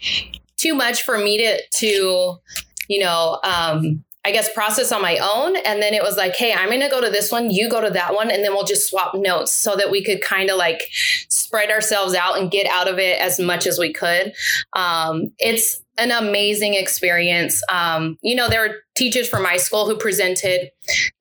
too 0.57 0.73
much 0.73 1.03
for 1.03 1.17
me 1.17 1.37
to 1.37 1.61
to 1.79 2.39
you 2.87 2.99
know 2.99 3.39
um, 3.43 4.03
I 4.25 4.31
guess 4.31 4.51
process 4.53 4.91
on 4.91 5.01
my 5.01 5.17
own. 5.17 5.57
And 5.65 5.81
then 5.81 5.93
it 5.93 6.01
was 6.01 6.15
like, 6.15 6.35
hey, 6.35 6.53
I'm 6.53 6.69
going 6.69 6.79
to 6.79 6.89
go 6.89 7.01
to 7.01 7.09
this 7.09 7.31
one, 7.31 7.51
you 7.51 7.69
go 7.69 7.81
to 7.81 7.89
that 7.89 8.13
one, 8.13 8.31
and 8.31 8.43
then 8.43 8.53
we'll 8.53 8.63
just 8.63 8.89
swap 8.89 9.13
notes 9.13 9.53
so 9.53 9.75
that 9.75 9.91
we 9.91 10.03
could 10.03 10.21
kind 10.21 10.49
of 10.49 10.57
like 10.57 10.81
spread 11.27 11.69
ourselves 11.69 12.15
out 12.15 12.39
and 12.39 12.49
get 12.49 12.65
out 12.67 12.87
of 12.87 12.99
it 12.99 13.19
as 13.19 13.37
much 13.39 13.67
as 13.67 13.77
we 13.77 13.91
could. 13.91 14.33
Um, 14.73 15.33
it's 15.39 15.82
an 15.97 16.11
amazing 16.11 16.73
experience. 16.73 17.61
Um, 17.69 18.17
you 18.21 18.35
know, 18.35 18.49
there 18.49 18.67
were 18.67 18.77
teachers 18.95 19.27
from 19.27 19.43
my 19.43 19.57
school 19.57 19.87
who 19.87 19.97
presented. 19.97 20.69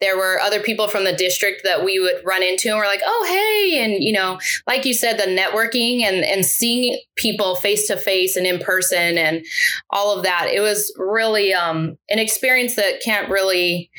There 0.00 0.16
were 0.16 0.38
other 0.40 0.60
people 0.60 0.88
from 0.88 1.04
the 1.04 1.12
district 1.12 1.62
that 1.64 1.84
we 1.84 1.98
would 1.98 2.22
run 2.24 2.42
into 2.42 2.68
and 2.68 2.78
we're 2.78 2.86
like, 2.86 3.02
oh, 3.04 3.26
hey. 3.28 3.84
And, 3.84 4.02
you 4.02 4.12
know, 4.12 4.38
like 4.66 4.84
you 4.84 4.92
said, 4.94 5.18
the 5.18 5.24
networking 5.24 6.02
and, 6.02 6.24
and 6.24 6.44
seeing 6.44 6.98
people 7.16 7.54
face 7.54 7.86
to 7.86 7.96
face 7.96 8.36
and 8.36 8.46
in 8.46 8.58
person 8.58 9.16
and 9.16 9.44
all 9.90 10.16
of 10.16 10.24
that. 10.24 10.48
It 10.52 10.60
was 10.60 10.92
really 10.98 11.54
um, 11.54 11.96
an 12.10 12.18
experience 12.18 12.74
that 12.76 13.02
can't 13.02 13.30
really 13.30 13.90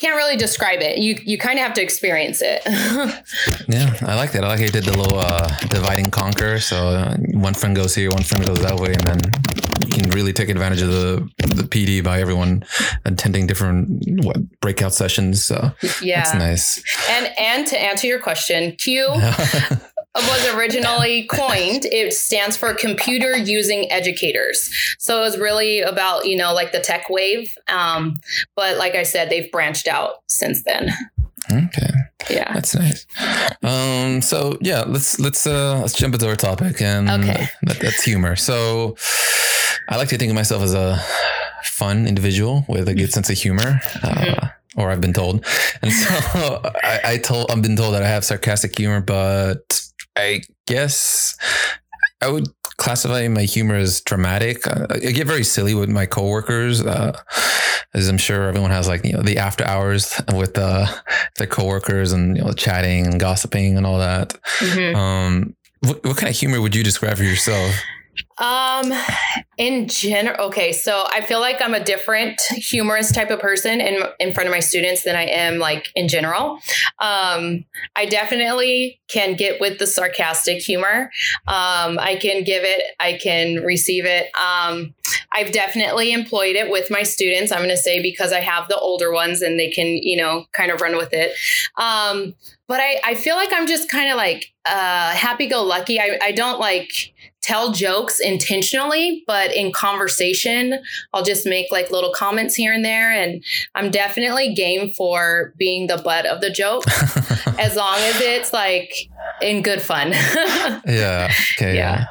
can't 0.00 0.16
really 0.16 0.36
describe 0.36 0.80
it. 0.80 0.98
You 0.98 1.18
you 1.24 1.36
kind 1.36 1.58
of 1.58 1.64
have 1.64 1.74
to 1.74 1.82
experience 1.82 2.40
it. 2.42 2.62
yeah, 3.68 3.94
I 4.00 4.14
like 4.14 4.32
that. 4.32 4.44
I 4.44 4.48
like 4.48 4.58
how 4.58 4.64
you 4.64 4.70
did 4.70 4.84
the 4.84 4.96
little 4.96 5.18
uh, 5.18 5.46
divide 5.68 5.98
and 5.98 6.10
conquer. 6.10 6.58
So 6.58 6.76
uh, 6.76 7.16
one 7.34 7.52
friend 7.54 7.76
goes 7.76 7.94
here, 7.94 8.08
one 8.10 8.22
friend 8.22 8.46
goes 8.46 8.60
that 8.62 8.80
way, 8.80 8.94
and 8.94 9.02
then 9.02 9.18
really 10.14 10.32
take 10.32 10.48
advantage 10.48 10.82
of 10.82 10.88
the 10.88 11.28
the 11.38 11.62
PD 11.62 12.02
by 12.02 12.20
everyone 12.20 12.64
attending 13.04 13.46
different 13.46 14.04
what, 14.24 14.38
breakout 14.60 14.94
sessions. 14.94 15.44
So 15.44 15.72
yeah, 16.02 16.22
that's 16.22 16.34
nice. 16.34 16.82
And 17.08 17.32
and 17.38 17.66
to 17.68 17.80
answer 17.80 18.06
your 18.06 18.20
question, 18.20 18.76
CUE 18.76 19.08
was 20.14 20.54
originally 20.54 21.24
coined. 21.24 21.84
It 21.86 22.12
stands 22.12 22.56
for 22.56 22.74
computer 22.74 23.36
using 23.36 23.90
educators. 23.92 24.70
So 24.98 25.18
it 25.18 25.20
was 25.20 25.38
really 25.38 25.80
about, 25.80 26.26
you 26.26 26.36
know, 26.36 26.52
like 26.52 26.72
the 26.72 26.80
tech 26.80 27.08
wave. 27.08 27.56
Um, 27.68 28.20
but 28.56 28.76
like 28.76 28.94
I 28.94 29.04
said, 29.04 29.30
they've 29.30 29.50
branched 29.50 29.86
out 29.86 30.16
since 30.26 30.64
then. 30.64 30.90
Okay. 31.50 31.90
Yeah. 32.30 32.52
That's 32.54 32.74
nice. 32.74 33.06
Um, 33.62 34.22
so 34.22 34.56
yeah, 34.60 34.84
let's 34.86 35.18
let's 35.18 35.46
uh 35.46 35.80
let's 35.80 35.94
jump 35.94 36.14
into 36.14 36.28
our 36.28 36.36
topic 36.36 36.80
and 36.80 37.08
okay. 37.10 37.48
that, 37.62 37.80
that's 37.80 38.02
humor. 38.02 38.36
So 38.36 38.96
I 39.88 39.96
like 39.96 40.08
to 40.08 40.18
think 40.18 40.30
of 40.30 40.36
myself 40.36 40.62
as 40.62 40.74
a 40.74 41.02
fun 41.64 42.06
individual 42.06 42.64
with 42.68 42.88
a 42.88 42.94
good 42.94 43.12
sense 43.12 43.30
of 43.30 43.36
humor. 43.36 43.80
Uh, 44.02 44.08
mm-hmm 44.08 44.46
or 44.76 44.90
I've 44.90 45.00
been 45.00 45.12
told. 45.12 45.44
And 45.82 45.92
so 45.92 46.60
I, 46.82 47.00
I 47.04 47.16
told 47.18 47.50
I've 47.50 47.62
been 47.62 47.76
told 47.76 47.94
that 47.94 48.02
I 48.02 48.08
have 48.08 48.24
sarcastic 48.24 48.76
humor, 48.78 49.00
but 49.00 49.82
I 50.16 50.42
guess 50.66 51.36
I 52.20 52.28
would 52.28 52.48
classify 52.80 53.28
my 53.28 53.42
humor 53.42 53.76
as 53.76 54.00
dramatic. 54.00 54.66
Uh, 54.66 54.86
I 54.90 55.12
get 55.12 55.26
very 55.26 55.44
silly 55.44 55.74
with 55.74 55.90
my 55.90 56.06
coworkers, 56.06 56.80
uh, 56.80 57.12
as 57.92 58.08
I'm 58.08 58.18
sure 58.18 58.48
everyone 58.48 58.70
has 58.70 58.88
like 58.88 59.04
you 59.04 59.12
know 59.12 59.22
the 59.22 59.38
after 59.38 59.64
hours 59.64 60.20
with 60.32 60.58
uh, 60.58 60.86
their 61.36 61.46
coworkers 61.46 62.12
and 62.12 62.36
you 62.36 62.42
know 62.42 62.52
chatting 62.52 63.06
and 63.06 63.20
gossiping 63.20 63.76
and 63.76 63.86
all 63.86 63.98
that. 63.98 64.30
Mm-hmm. 64.58 64.96
Um, 64.96 65.56
what, 65.80 66.04
what 66.04 66.16
kind 66.16 66.30
of 66.30 66.36
humor 66.36 66.60
would 66.60 66.74
you 66.74 66.82
describe 66.82 67.18
for 67.18 67.22
yourself? 67.22 67.74
Um, 68.38 68.92
in 69.58 69.88
general, 69.88 70.46
okay, 70.46 70.72
so 70.72 71.04
I 71.12 71.20
feel 71.20 71.40
like 71.40 71.60
I'm 71.60 71.74
a 71.74 71.84
different 71.84 72.40
humorous 72.40 73.12
type 73.12 73.30
of 73.30 73.38
person 73.40 73.80
in 73.80 74.02
in 74.18 74.32
front 74.32 74.48
of 74.48 74.52
my 74.52 74.60
students 74.60 75.04
than 75.04 75.16
I 75.16 75.24
am 75.24 75.58
like 75.58 75.88
in 75.94 76.08
general. 76.08 76.58
Um, 76.98 77.64
I 77.96 78.06
definitely 78.06 79.00
can 79.08 79.34
get 79.34 79.60
with 79.60 79.78
the 79.78 79.86
sarcastic 79.86 80.62
humor. 80.62 81.10
Um, 81.46 81.98
I 81.98 82.18
can 82.20 82.42
give 82.44 82.64
it, 82.64 82.82
I 82.98 83.14
can 83.14 83.56
receive 83.64 84.04
it. 84.06 84.30
Um, 84.36 84.94
I've 85.32 85.52
definitely 85.52 86.12
employed 86.12 86.56
it 86.56 86.70
with 86.70 86.90
my 86.90 87.02
students. 87.02 87.52
I'm 87.52 87.58
going 87.58 87.70
to 87.70 87.76
say 87.76 88.00
because 88.00 88.32
I 88.32 88.40
have 88.40 88.68
the 88.68 88.78
older 88.78 89.12
ones 89.12 89.42
and 89.42 89.58
they 89.58 89.70
can, 89.70 89.86
you 89.86 90.16
know, 90.16 90.46
kind 90.52 90.70
of 90.70 90.80
run 90.80 90.96
with 90.96 91.12
it. 91.12 91.32
Um, 91.76 92.34
but 92.66 92.80
I, 92.80 93.00
I 93.04 93.14
feel 93.14 93.36
like 93.36 93.52
I'm 93.52 93.66
just 93.66 93.90
kind 93.90 94.10
of 94.10 94.16
like 94.16 94.52
uh, 94.64 95.10
happy 95.10 95.48
go 95.48 95.62
lucky. 95.64 96.00
I, 96.00 96.18
I 96.22 96.32
don't 96.32 96.60
like 96.60 97.12
tell 97.42 97.72
jokes 97.72 98.20
intentionally, 98.20 99.24
but 99.26 99.54
in 99.54 99.72
conversation, 99.72 100.78
I'll 101.12 101.22
just 101.22 101.46
make 101.46 101.66
like 101.70 101.90
little 101.90 102.12
comments 102.12 102.54
here 102.54 102.72
and 102.72 102.84
there. 102.84 103.10
And 103.10 103.42
I'm 103.74 103.90
definitely 103.90 104.54
game 104.54 104.92
for 104.92 105.54
being 105.58 105.86
the 105.86 105.98
butt 105.98 106.26
of 106.26 106.40
the 106.40 106.50
joke 106.50 106.84
as 107.58 107.76
long 107.76 107.98
as 107.98 108.20
it's 108.20 108.52
like 108.52 108.92
in 109.40 109.62
good 109.62 109.80
fun. 109.80 110.10
yeah. 110.86 111.32
Okay. 111.56 111.76
Yeah. 111.76 112.06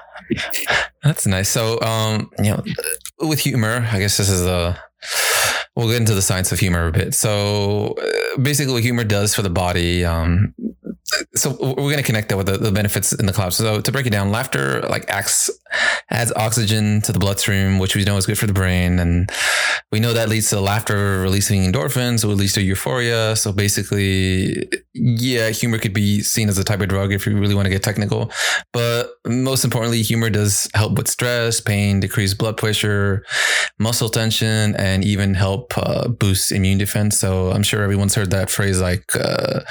That's 1.03 1.25
nice. 1.25 1.50
So, 1.50 1.79
um, 1.81 2.29
you 2.38 2.51
know, 2.51 2.63
with 3.19 3.39
humor, 3.39 3.88
I 3.91 4.00
guess 4.00 4.17
this 4.17 4.29
is 4.29 4.41
the 4.41 4.77
we'll 5.75 5.88
get 5.88 5.98
into 5.98 6.13
the 6.13 6.21
science 6.21 6.51
of 6.51 6.59
humor 6.59 6.88
a 6.88 6.91
bit. 6.91 7.13
So, 7.13 7.95
uh, 7.98 8.38
basically, 8.39 8.74
what 8.74 8.83
humor 8.83 9.03
does 9.03 9.33
for 9.33 9.41
the 9.41 9.50
body, 9.50 10.05
um, 10.05 10.53
so 11.35 11.57
we're 11.59 11.75
going 11.75 11.97
to 11.97 12.03
connect 12.03 12.29
that 12.29 12.37
with 12.37 12.47
the, 12.47 12.57
the, 12.57 12.71
benefits 12.71 13.13
in 13.13 13.25
the 13.25 13.33
cloud. 13.33 13.53
So 13.53 13.81
to 13.81 13.91
break 13.91 14.05
it 14.05 14.11
down, 14.11 14.31
laughter 14.31 14.81
like 14.83 15.09
acts 15.09 15.49
adds 16.11 16.31
oxygen 16.35 17.01
to 17.01 17.11
the 17.11 17.19
bloodstream, 17.19 17.79
which 17.79 17.95
we 17.95 18.03
know 18.03 18.17
is 18.17 18.25
good 18.25 18.37
for 18.37 18.47
the 18.47 18.53
brain, 18.53 18.99
and 18.99 19.29
we 19.91 19.99
know 19.99 20.13
that 20.13 20.29
leads 20.29 20.49
to 20.51 20.59
laughter 20.59 21.21
releasing 21.21 21.63
endorphins, 21.63 22.23
it 22.23 22.27
leads 22.27 22.53
to 22.53 22.61
euphoria. 22.61 23.35
So 23.35 23.51
basically, 23.51 24.69
yeah, 24.93 25.49
humor 25.49 25.79
could 25.79 25.93
be 25.93 26.21
seen 26.21 26.47
as 26.47 26.57
a 26.57 26.63
type 26.63 26.81
of 26.81 26.89
drug 26.89 27.11
if 27.11 27.25
you 27.25 27.37
really 27.37 27.55
want 27.55 27.65
to 27.65 27.71
get 27.71 27.83
technical, 27.83 28.31
but 28.71 29.11
most 29.25 29.63
importantly, 29.63 30.01
humor 30.01 30.29
does 30.29 30.69
help 30.73 30.97
with 30.97 31.07
stress, 31.07 31.59
pain, 31.59 31.99
decrease 31.99 32.33
blood 32.33 32.57
pressure, 32.57 33.25
muscle 33.79 34.09
tension, 34.09 34.75
and 34.75 35.03
even 35.03 35.33
help 35.33 35.73
uh, 35.77 36.07
boost 36.07 36.51
immune 36.51 36.77
defense. 36.77 37.19
So 37.19 37.51
I'm 37.51 37.63
sure 37.63 37.81
everyone's 37.81 38.15
heard 38.15 38.31
that 38.31 38.49
phrase 38.49 38.79
like 38.79 39.15
uh, 39.15 39.61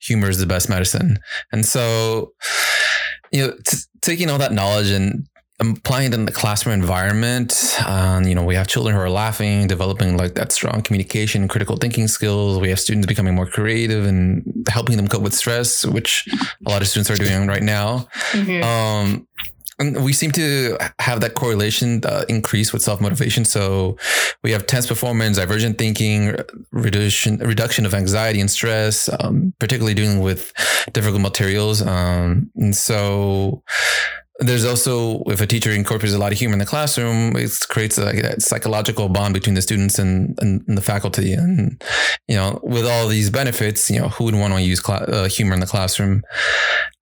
humor 0.00 0.28
is 0.28 0.38
the 0.38 0.46
best 0.46 0.68
medicine 0.68 0.81
medicine. 0.82 1.18
And 1.52 1.64
so, 1.64 2.32
you 3.30 3.46
know, 3.46 3.54
t- 3.66 3.78
taking 4.00 4.30
all 4.30 4.38
that 4.38 4.52
knowledge 4.52 4.90
and 4.90 5.26
applying 5.60 6.08
it 6.08 6.14
in 6.14 6.24
the 6.24 6.32
classroom 6.32 6.74
environment, 6.74 7.76
um, 7.86 8.24
you 8.24 8.34
know, 8.34 8.42
we 8.42 8.56
have 8.56 8.66
children 8.66 8.94
who 8.96 9.00
are 9.00 9.10
laughing, 9.10 9.68
developing 9.68 10.16
like 10.16 10.34
that 10.34 10.50
strong 10.50 10.82
communication, 10.82 11.46
critical 11.46 11.76
thinking 11.76 12.08
skills. 12.08 12.58
We 12.58 12.68
have 12.70 12.80
students 12.80 13.06
becoming 13.06 13.34
more 13.34 13.46
creative 13.46 14.04
and 14.06 14.66
helping 14.68 14.96
them 14.96 15.06
cope 15.06 15.22
with 15.22 15.34
stress, 15.34 15.84
which 15.84 16.26
a 16.66 16.70
lot 16.70 16.82
of 16.82 16.88
students 16.88 17.10
are 17.10 17.16
doing 17.16 17.46
right 17.46 17.62
now. 17.62 18.08
Mm-hmm. 18.32 18.62
Um, 18.64 19.28
we 19.90 20.12
seem 20.12 20.30
to 20.32 20.76
have 20.98 21.20
that 21.20 21.34
correlation 21.34 22.00
uh, 22.04 22.24
increase 22.28 22.72
with 22.72 22.82
self 22.82 23.00
motivation. 23.00 23.44
So 23.44 23.96
we 24.42 24.50
have 24.52 24.66
tense 24.66 24.86
performance, 24.86 25.36
divergent 25.36 25.78
thinking, 25.78 26.36
reduction 26.70 27.38
reduction 27.38 27.86
of 27.86 27.94
anxiety 27.94 28.40
and 28.40 28.50
stress, 28.50 29.08
um, 29.20 29.52
particularly 29.58 29.94
dealing 29.94 30.20
with 30.20 30.52
difficult 30.92 31.22
materials. 31.22 31.82
Um, 31.82 32.50
and 32.56 32.74
so 32.74 33.62
there's 34.38 34.64
also 34.64 35.22
if 35.26 35.40
a 35.40 35.46
teacher 35.46 35.70
incorporates 35.70 36.14
a 36.14 36.18
lot 36.18 36.32
of 36.32 36.38
humor 36.38 36.54
in 36.54 36.58
the 36.58 36.66
classroom, 36.66 37.36
it 37.36 37.52
creates 37.68 37.98
a, 37.98 38.08
a 38.08 38.40
psychological 38.40 39.08
bond 39.08 39.34
between 39.34 39.54
the 39.54 39.62
students 39.62 39.98
and, 39.98 40.36
and, 40.40 40.64
and, 40.66 40.78
the 40.78 40.82
faculty. 40.82 41.34
And 41.34 41.82
you 42.28 42.36
know, 42.36 42.58
with 42.62 42.86
all 42.86 43.08
these 43.08 43.30
benefits, 43.30 43.90
you 43.90 44.00
know, 44.00 44.08
who 44.08 44.24
would 44.24 44.34
want 44.34 44.54
to 44.54 44.62
use 44.62 44.84
cl- 44.84 45.04
uh, 45.06 45.28
humor 45.28 45.54
in 45.54 45.60
the 45.60 45.66
classroom? 45.66 46.22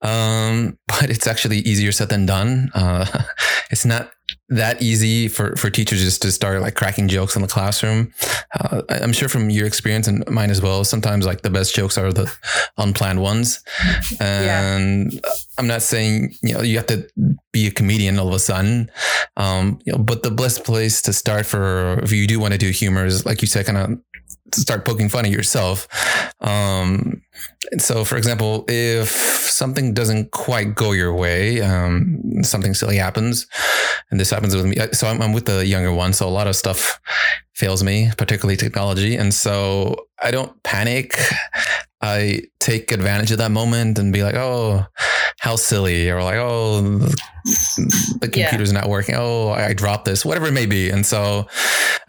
Um, 0.03 0.79
but 0.89 1.09
it's 1.09 1.27
actually 1.27 1.59
easier 1.59 1.93
said 1.93 2.09
than 2.09 2.27
done. 2.27 2.71
Uh, 2.75 3.07
it's 3.71 3.85
not 3.85 4.11
that 4.49 4.83
easy 4.83 5.29
for, 5.29 5.57
for 5.57 5.71
teachers 5.71 6.03
just 6.03 6.23
to 6.23 6.33
start 6.33 6.61
like 6.61 6.75
cracking 6.75 7.09
jokes 7.09 7.37
in 7.37 7.43
the 7.43 7.49
classroom. 7.49 8.13
Uh, 8.59 8.83
I'm 8.89 9.13
sure 9.13 9.29
from 9.29 9.51
your 9.51 9.67
experience 9.67 10.09
and 10.09 10.29
mine 10.29 10.51
as 10.51 10.61
well, 10.61 10.85
sometimes 10.85 11.27
like 11.27 11.43
the 11.43 11.51
best 11.51 11.75
jokes 11.75 11.97
are 11.99 12.13
the 12.13 12.33
unplanned 12.79 13.21
ones. 13.21 13.63
And 14.21 15.13
yeah. 15.13 15.31
I'm 15.59 15.67
not 15.67 15.83
saying, 15.83 16.35
you 16.43 16.55
know, 16.55 16.63
you 16.63 16.77
have 16.77 16.87
to 16.87 17.09
be 17.53 17.67
a 17.67 17.71
comedian 17.71 18.19
all 18.19 18.29
of 18.29 18.35
a 18.35 18.39
sudden. 18.39 18.91
Um, 19.37 19.79
you 19.85 19.93
know, 19.93 19.99
but 19.99 20.23
the 20.23 20.31
best 20.31 20.65
place 20.65 21.01
to 21.03 21.13
start 21.13 21.47
for 21.47 21.99
if 22.03 22.13
you 22.13 22.27
do 22.27 22.39
want 22.39 22.53
to 22.53 22.59
do 22.59 22.71
humor 22.71 23.07
is 23.07 23.25
like 23.25 23.41
you 23.43 23.49
said, 23.49 23.67
kind 23.67 23.79
of 23.79 23.99
start 24.55 24.85
poking 24.85 25.09
fun 25.09 25.25
at 25.25 25.31
yourself. 25.31 25.89
Um, 26.41 27.23
so, 27.79 28.05
for 28.05 28.17
example, 28.17 28.65
if 28.69 29.09
something 29.09 29.95
doesn't 29.95 30.31
quite 30.31 30.75
go 30.75 30.93
your 30.93 31.15
way, 31.15 31.61
um, 31.61 32.43
something 32.43 32.75
silly 32.75 32.97
happens, 32.97 33.47
and 34.11 34.19
this 34.19 34.31
happens 34.31 34.57
with 34.57 34.67
me. 34.67 34.77
So 34.93 35.07
I'm, 35.07 35.21
I'm 35.23 35.33
with 35.33 35.47
the 35.47 35.67
younger 35.67 35.93
one, 35.93 36.13
so 36.13 36.27
a 36.27 36.31
lot 36.31 36.47
of 36.47 36.57
stuff 36.57 36.99
fails 37.55 37.85
me, 37.85 38.11
particularly 38.17 38.57
technology, 38.57 39.17
and 39.17 39.33
so 39.33 40.07
I 40.23 40.31
don't 40.31 40.63
panic. 40.63 41.17
I 42.03 42.43
take 42.61 42.93
advantage 42.93 43.31
of 43.31 43.39
that 43.39 43.51
moment 43.51 43.99
and 43.99 44.13
be 44.13 44.23
like, 44.23 44.35
oh, 44.35 44.87
how 45.41 45.57
silly, 45.57 46.11
or 46.11 46.23
like, 46.23 46.39
oh, 46.39 47.09
the 47.45 48.29
computer's 48.33 48.73
yeah. 48.73 48.81
not 48.81 48.89
working. 48.89 49.15
Oh, 49.17 49.51
I 49.51 49.73
dropped 49.73 50.05
this, 50.05 50.25
whatever 50.25 50.47
it 50.47 50.53
may 50.53 50.67
be. 50.67 50.91
And 50.91 51.05
so 51.05 51.47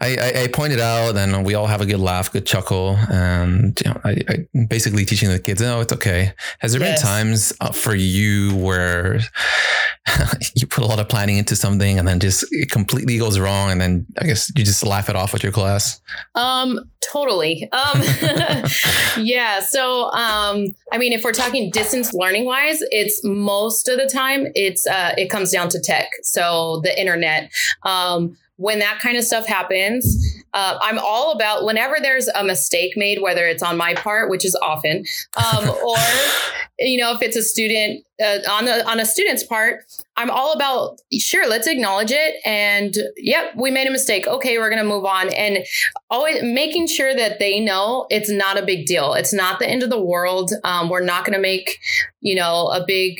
I, 0.00 0.16
I, 0.16 0.42
I 0.42 0.46
pointed 0.48 0.80
out, 0.80 1.16
and 1.16 1.44
we 1.44 1.54
all 1.54 1.66
have 1.66 1.80
a 1.80 1.86
good 1.86 2.00
laugh, 2.00 2.32
good 2.32 2.46
chuckle. 2.46 2.96
And 3.10 3.78
you 3.84 3.90
know, 3.90 4.00
I, 4.04 4.18
I 4.28 4.64
basically 4.66 5.04
teaching 5.04 5.28
the 5.28 5.38
kids, 5.38 5.62
oh, 5.62 5.80
it's 5.80 5.92
okay. 5.92 6.32
Has 6.58 6.72
there 6.72 6.80
yes. 6.80 7.00
been 7.00 7.08
times 7.08 7.52
uh, 7.60 7.72
for 7.72 7.94
you 7.94 8.54
where 8.56 9.20
you 10.54 10.66
put 10.66 10.84
a 10.84 10.86
lot 10.86 10.98
of 10.98 11.08
planning 11.08 11.36
into 11.36 11.56
something 11.56 11.98
and 11.98 12.06
then 12.06 12.20
just 12.20 12.44
it 12.50 12.70
completely 12.70 13.18
goes 13.18 13.38
wrong, 13.38 13.70
and 13.70 13.80
then 13.80 14.06
I 14.20 14.26
guess 14.26 14.50
you 14.56 14.64
just 14.64 14.84
laugh 14.84 15.08
it 15.08 15.16
off 15.16 15.32
with 15.32 15.42
your 15.42 15.52
class? 15.52 16.00
Um, 16.34 16.80
totally. 17.00 17.68
Um, 17.72 18.02
yeah. 19.18 19.60
So, 19.60 20.10
um, 20.10 20.74
I 20.90 20.98
mean, 20.98 21.12
if 21.12 21.24
we're 21.24 21.32
talking 21.32 21.70
distance 21.70 22.12
learning 22.12 22.44
wise, 22.44 22.78
it's 22.90 23.22
most 23.24 23.88
of 23.88 23.98
the 23.98 24.06
time 24.06 24.48
it's 24.54 24.86
uh, 24.86 25.14
it 25.22 25.30
comes 25.30 25.50
down 25.50 25.68
to 25.70 25.80
tech. 25.80 26.10
So 26.22 26.80
the 26.84 26.98
internet. 26.98 27.50
Um, 27.84 28.36
when 28.56 28.78
that 28.78 29.00
kind 29.00 29.16
of 29.16 29.24
stuff 29.24 29.46
happens, 29.46 30.40
uh, 30.54 30.78
I'm 30.80 30.98
all 30.98 31.32
about 31.32 31.64
whenever 31.64 31.96
there's 32.00 32.28
a 32.28 32.44
mistake 32.44 32.92
made, 32.96 33.20
whether 33.20 33.44
it's 33.46 33.62
on 33.62 33.76
my 33.76 33.94
part, 33.94 34.30
which 34.30 34.44
is 34.44 34.54
often, 34.62 35.04
um, 35.36 35.68
or 35.84 35.96
you 36.78 37.00
know, 37.00 37.12
if 37.12 37.22
it's 37.22 37.36
a 37.36 37.42
student 37.42 38.04
uh, 38.22 38.38
on 38.48 38.66
the 38.66 38.88
on 38.88 39.00
a 39.00 39.06
student's 39.06 39.42
part, 39.42 39.80
I'm 40.16 40.30
all 40.30 40.52
about 40.52 41.00
sure, 41.18 41.48
let's 41.48 41.66
acknowledge 41.66 42.12
it, 42.12 42.36
and 42.44 42.96
yep, 43.16 43.52
we 43.56 43.70
made 43.70 43.88
a 43.88 43.90
mistake. 43.90 44.28
Okay, 44.28 44.58
we're 44.58 44.70
gonna 44.70 44.84
move 44.84 45.04
on, 45.04 45.30
and 45.30 45.64
always 46.10 46.42
making 46.42 46.86
sure 46.86 47.14
that 47.16 47.38
they 47.38 47.58
know 47.58 48.06
it's 48.10 48.30
not 48.30 48.58
a 48.58 48.64
big 48.64 48.86
deal. 48.86 49.14
It's 49.14 49.32
not 49.32 49.58
the 49.58 49.68
end 49.68 49.82
of 49.82 49.90
the 49.90 50.00
world. 50.00 50.52
Um, 50.62 50.88
we're 50.88 51.04
not 51.04 51.24
gonna 51.24 51.40
make 51.40 51.78
you 52.20 52.36
know 52.36 52.68
a 52.68 52.84
big 52.86 53.18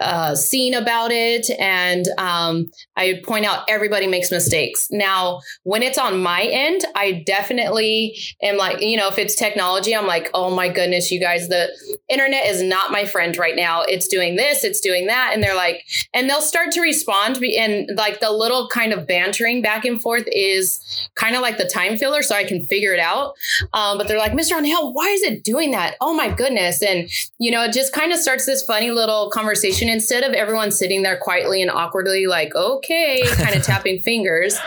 uh, 0.00 0.34
scene 0.34 0.74
about 0.74 1.10
it 1.10 1.50
and 1.58 2.06
um, 2.18 2.70
I 2.96 3.20
point 3.24 3.44
out 3.44 3.64
everybody 3.68 4.06
makes 4.06 4.30
mistakes. 4.30 4.88
Now, 4.90 5.40
when 5.64 5.82
it's 5.82 5.98
on 5.98 6.22
my 6.22 6.42
end, 6.42 6.84
I 6.94 7.24
definitely 7.26 8.16
am 8.42 8.56
like, 8.56 8.80
you 8.80 8.96
know, 8.96 9.08
if 9.08 9.18
it's 9.18 9.34
technology, 9.34 9.94
I'm 9.94 10.06
like, 10.06 10.30
oh 10.34 10.54
my 10.54 10.68
goodness, 10.68 11.10
you 11.10 11.20
guys, 11.20 11.48
the 11.48 11.68
internet 12.08 12.46
is 12.46 12.62
not 12.62 12.92
my 12.92 13.04
friend 13.04 13.36
right 13.36 13.56
now. 13.56 13.82
It's 13.82 14.08
doing 14.08 14.36
this, 14.36 14.64
it's 14.64 14.80
doing 14.80 15.06
that. 15.06 15.32
And 15.34 15.42
they're 15.42 15.56
like, 15.56 15.84
and 16.14 16.28
they'll 16.28 16.40
start 16.40 16.72
to 16.72 16.80
respond. 16.80 17.36
And 17.36 17.90
like 17.96 18.20
the 18.20 18.30
little 18.30 18.68
kind 18.68 18.92
of 18.92 19.06
bantering 19.06 19.62
back 19.62 19.84
and 19.84 20.00
forth 20.00 20.24
is 20.32 21.08
kind 21.14 21.34
of 21.34 21.42
like 21.42 21.58
the 21.58 21.64
time 21.64 21.98
filler, 21.98 22.22
so 22.22 22.34
I 22.34 22.44
can 22.44 22.64
figure 22.64 22.92
it 22.92 23.00
out. 23.00 23.34
Um, 23.72 23.98
but 23.98 24.08
they're 24.08 24.18
like, 24.18 24.32
Mrs. 24.32 24.52
Rangel, 24.52 24.94
why 24.94 25.08
is 25.08 25.22
it 25.22 25.44
doing 25.44 25.72
that? 25.72 25.96
Oh 26.00 26.14
my 26.14 26.30
goodness. 26.30 26.82
And, 26.82 27.08
you 27.38 27.50
know, 27.50 27.64
it 27.64 27.72
just 27.72 27.92
kind 27.92 28.12
of 28.12 28.18
starts 28.18 28.46
this 28.46 28.62
funny 28.64 28.90
little 28.90 29.30
conversation 29.30 29.87
instead 29.90 30.24
of 30.24 30.32
everyone 30.32 30.70
sitting 30.70 31.02
there 31.02 31.16
quietly 31.16 31.62
and 31.62 31.70
awkwardly 31.70 32.26
like 32.26 32.54
okay 32.54 33.22
kind 33.34 33.54
of 33.54 33.62
tapping 33.64 34.00
fingers 34.00 34.58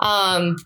um, 0.00 0.56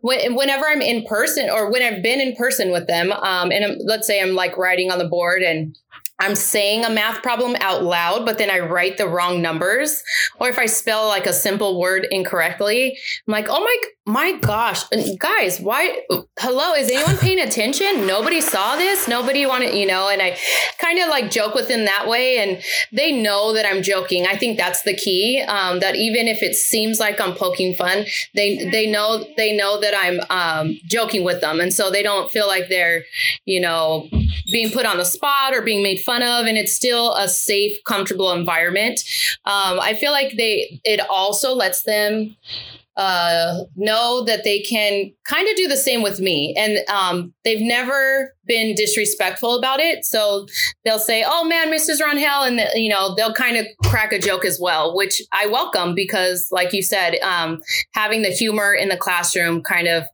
when, 0.00 0.34
whenever 0.34 0.66
i'm 0.66 0.82
in 0.82 1.04
person 1.06 1.48
or 1.50 1.70
when 1.70 1.82
i've 1.82 2.02
been 2.02 2.20
in 2.20 2.34
person 2.36 2.70
with 2.70 2.86
them 2.86 3.12
um, 3.12 3.50
and 3.52 3.64
I'm, 3.64 3.78
let's 3.84 4.06
say 4.06 4.20
i'm 4.20 4.34
like 4.34 4.56
writing 4.56 4.90
on 4.90 4.98
the 4.98 5.08
board 5.08 5.42
and 5.42 5.76
I'm 6.22 6.36
saying 6.36 6.84
a 6.84 6.90
math 6.90 7.20
problem 7.20 7.56
out 7.58 7.82
loud, 7.82 8.24
but 8.24 8.38
then 8.38 8.48
I 8.48 8.60
write 8.60 8.96
the 8.96 9.08
wrong 9.08 9.42
numbers. 9.42 10.04
Or 10.38 10.48
if 10.48 10.56
I 10.56 10.66
spell 10.66 11.08
like 11.08 11.26
a 11.26 11.32
simple 11.32 11.80
word 11.80 12.06
incorrectly, 12.12 12.96
I'm 13.26 13.32
like, 13.32 13.48
oh 13.48 13.58
my, 13.58 13.76
my 14.04 14.32
gosh, 14.38 14.84
guys, 15.18 15.58
why? 15.60 16.00
Hello, 16.38 16.74
is 16.74 16.90
anyone 16.90 17.16
paying 17.16 17.40
attention? 17.48 18.06
Nobody 18.06 18.40
saw 18.40 18.76
this. 18.76 19.08
Nobody 19.08 19.46
wanted, 19.46 19.74
you 19.74 19.86
know, 19.86 20.08
and 20.08 20.22
I 20.22 20.38
kind 20.80 21.00
of 21.00 21.08
like 21.08 21.30
joke 21.30 21.56
with 21.56 21.66
them 21.66 21.86
that 21.86 22.06
way. 22.06 22.38
And 22.38 22.62
they 22.92 23.10
know 23.10 23.52
that 23.54 23.66
I'm 23.66 23.82
joking. 23.82 24.26
I 24.26 24.36
think 24.36 24.58
that's 24.58 24.82
the 24.82 24.94
key. 24.94 25.42
Um, 25.42 25.80
that 25.80 25.96
even 25.96 26.28
if 26.28 26.40
it 26.40 26.54
seems 26.54 27.00
like 27.00 27.20
I'm 27.20 27.34
poking 27.34 27.74
fun, 27.74 28.04
they, 28.34 28.68
they 28.70 28.88
know, 28.88 29.24
they 29.36 29.56
know 29.56 29.80
that 29.80 29.94
I'm 29.96 30.20
um, 30.30 30.78
joking 30.84 31.24
with 31.24 31.40
them. 31.40 31.58
And 31.58 31.72
so 31.72 31.90
they 31.90 32.04
don't 32.04 32.30
feel 32.30 32.46
like 32.46 32.68
they're, 32.68 33.04
you 33.44 33.60
know, 33.60 34.08
being 34.50 34.70
put 34.70 34.86
on 34.86 34.98
the 34.98 35.04
spot 35.04 35.54
or 35.54 35.62
being 35.62 35.82
made 35.82 36.00
fun 36.00 36.11
of 36.20 36.46
and 36.46 36.58
it's 36.58 36.72
still 36.72 37.14
a 37.14 37.28
safe 37.28 37.72
comfortable 37.84 38.32
environment 38.32 39.00
um, 39.44 39.78
i 39.80 39.94
feel 39.94 40.10
like 40.10 40.36
they 40.36 40.80
it 40.84 41.00
also 41.08 41.54
lets 41.54 41.84
them 41.84 42.36
uh, 42.96 43.60
know 43.74 44.22
that 44.24 44.44
they 44.44 44.60
can 44.60 45.10
kind 45.24 45.48
of 45.48 45.56
do 45.56 45.66
the 45.66 45.76
same 45.76 46.02
with 46.02 46.20
me. 46.20 46.54
And 46.58 46.78
um, 46.88 47.32
they've 47.44 47.60
never 47.60 48.34
been 48.44 48.74
disrespectful 48.74 49.56
about 49.56 49.80
it. 49.80 50.04
So 50.04 50.46
they'll 50.84 50.98
say, 50.98 51.24
oh 51.26 51.44
man, 51.44 51.72
Mrs. 51.72 52.00
Rangel. 52.00 52.46
And, 52.46 52.60
you 52.74 52.90
know, 52.90 53.14
they'll 53.14 53.32
kind 53.32 53.56
of 53.56 53.66
crack 53.84 54.12
a 54.12 54.18
joke 54.18 54.44
as 54.44 54.58
well, 54.60 54.94
which 54.94 55.22
I 55.32 55.46
welcome 55.46 55.94
because, 55.94 56.48
like 56.50 56.72
you 56.72 56.82
said, 56.82 57.18
um, 57.22 57.62
having 57.92 58.22
the 58.22 58.30
humor 58.30 58.74
in 58.74 58.88
the 58.88 58.96
classroom 58.96 59.62
kind 59.62 59.88
of 59.88 60.04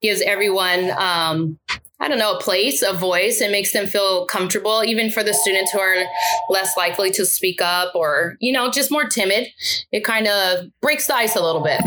gives 0.00 0.22
everyone 0.22 0.90
um, 0.98 1.58
I 2.00 2.08
don't 2.08 2.18
know, 2.18 2.36
a 2.36 2.40
place, 2.40 2.82
a 2.82 2.94
voice. 2.94 3.40
It 3.40 3.50
makes 3.50 3.72
them 3.72 3.86
feel 3.86 4.24
comfortable, 4.26 4.82
even 4.84 5.10
for 5.10 5.22
the 5.22 5.34
students 5.34 5.70
who 5.72 5.78
are 5.78 6.04
less 6.48 6.76
likely 6.76 7.10
to 7.12 7.26
speak 7.26 7.60
up 7.60 7.94
or, 7.94 8.36
you 8.40 8.52
know, 8.52 8.70
just 8.70 8.90
more 8.90 9.04
timid. 9.04 9.48
It 9.92 10.02
kind 10.04 10.26
of 10.26 10.66
breaks 10.80 11.06
the 11.06 11.14
ice 11.14 11.36
a 11.36 11.42
little 11.42 11.62
bit. 11.62 11.80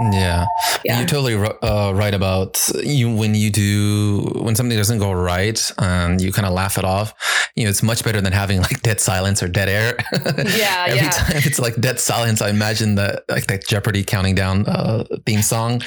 Yeah. 0.00 0.46
yeah. 0.84 0.98
You're 0.98 1.08
totally 1.08 1.34
uh, 1.34 1.92
right 1.94 2.14
about 2.14 2.60
you 2.82 3.14
when 3.14 3.34
you 3.34 3.50
do 3.50 4.30
when 4.42 4.54
something 4.54 4.76
doesn't 4.76 4.98
go 4.98 5.12
right 5.12 5.60
and 5.78 6.20
you 6.20 6.32
kind 6.32 6.46
of 6.46 6.52
laugh 6.52 6.78
it 6.78 6.84
off. 6.84 7.14
You 7.56 7.64
know, 7.64 7.70
it's 7.70 7.82
much 7.82 8.04
better 8.04 8.20
than 8.20 8.32
having 8.32 8.60
like 8.60 8.82
dead 8.82 9.00
silence 9.00 9.42
or 9.42 9.48
dead 9.48 9.68
air. 9.68 9.96
Yeah. 10.38 10.86
Every 10.88 11.00
yeah. 11.00 11.10
time 11.10 11.36
it's 11.44 11.58
like 11.58 11.80
dead 11.80 12.00
silence, 12.00 12.40
I 12.40 12.50
imagine 12.50 12.94
that 12.94 13.24
like 13.28 13.46
that 13.48 13.66
Jeopardy 13.66 14.04
counting 14.04 14.34
down 14.34 14.66
uh, 14.66 15.04
theme 15.26 15.42
song. 15.42 15.82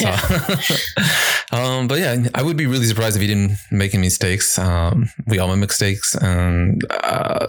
Yeah. 0.00 0.18
So, 1.50 1.52
um, 1.56 1.88
but 1.88 1.98
yeah, 1.98 2.28
I 2.34 2.42
would 2.42 2.56
be 2.56 2.66
really 2.66 2.86
surprised 2.86 3.16
if 3.16 3.22
you 3.22 3.28
didn't 3.28 3.58
make 3.70 3.94
any 3.94 4.04
mistakes. 4.04 4.58
Um, 4.58 5.10
we 5.26 5.38
all 5.38 5.48
make 5.48 5.58
mistakes, 5.58 6.14
and 6.14 6.82
uh, 6.90 7.46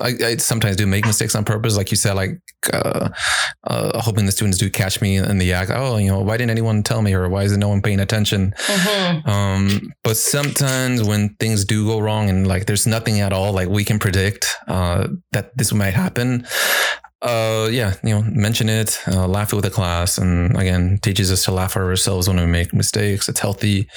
I, 0.00 0.14
I, 0.24 0.36
sometimes 0.36 0.76
do 0.76 0.86
make 0.86 1.06
mistakes 1.06 1.34
on 1.34 1.44
purpose, 1.44 1.76
like 1.76 1.90
you 1.90 1.96
said, 1.96 2.14
like 2.14 2.40
uh, 2.72 3.08
uh, 3.64 4.00
hoping 4.00 4.26
the 4.26 4.32
students 4.32 4.58
do 4.58 4.70
catch 4.70 5.00
me 5.00 5.16
in 5.30 5.38
the 5.38 5.52
act. 5.52 5.70
Oh, 5.72 5.96
you 5.96 6.08
know, 6.08 6.20
why 6.20 6.36
didn't 6.36 6.50
anyone 6.50 6.82
tell 6.82 7.02
me, 7.02 7.14
or 7.14 7.28
why 7.28 7.44
is 7.44 7.56
no 7.56 7.68
one 7.68 7.80
paying 7.80 8.00
attention? 8.00 8.52
Mm-hmm. 8.58 9.28
Um, 9.28 9.92
but 10.04 10.16
sometimes 10.16 11.02
when 11.02 11.34
things 11.36 11.64
do 11.64 11.86
go 11.86 12.00
wrong, 12.00 12.28
and 12.28 12.46
like 12.46 12.66
there's 12.66 12.86
nothing 12.86 13.20
at 13.20 13.32
all, 13.32 13.52
like 13.52 13.68
we 13.68 13.84
can 13.84 13.98
predict 13.98 14.46
uh, 14.68 15.08
that 15.32 15.56
this 15.56 15.72
might 15.72 15.94
happen 15.94 16.46
uh 17.22 17.68
yeah 17.70 17.94
you 18.02 18.14
know 18.14 18.22
mention 18.22 18.68
it 18.68 18.98
uh, 19.08 19.26
laugh 19.26 19.52
it 19.52 19.56
with 19.56 19.64
the 19.64 19.70
class 19.70 20.18
and 20.18 20.56
again 20.56 20.98
teaches 21.02 21.30
us 21.30 21.44
to 21.44 21.52
laugh 21.52 21.76
at 21.76 21.82
ourselves 21.82 22.28
when 22.28 22.38
we 22.38 22.46
make 22.46 22.72
mistakes. 22.72 23.28
It's 23.28 23.40
healthy. 23.40 23.88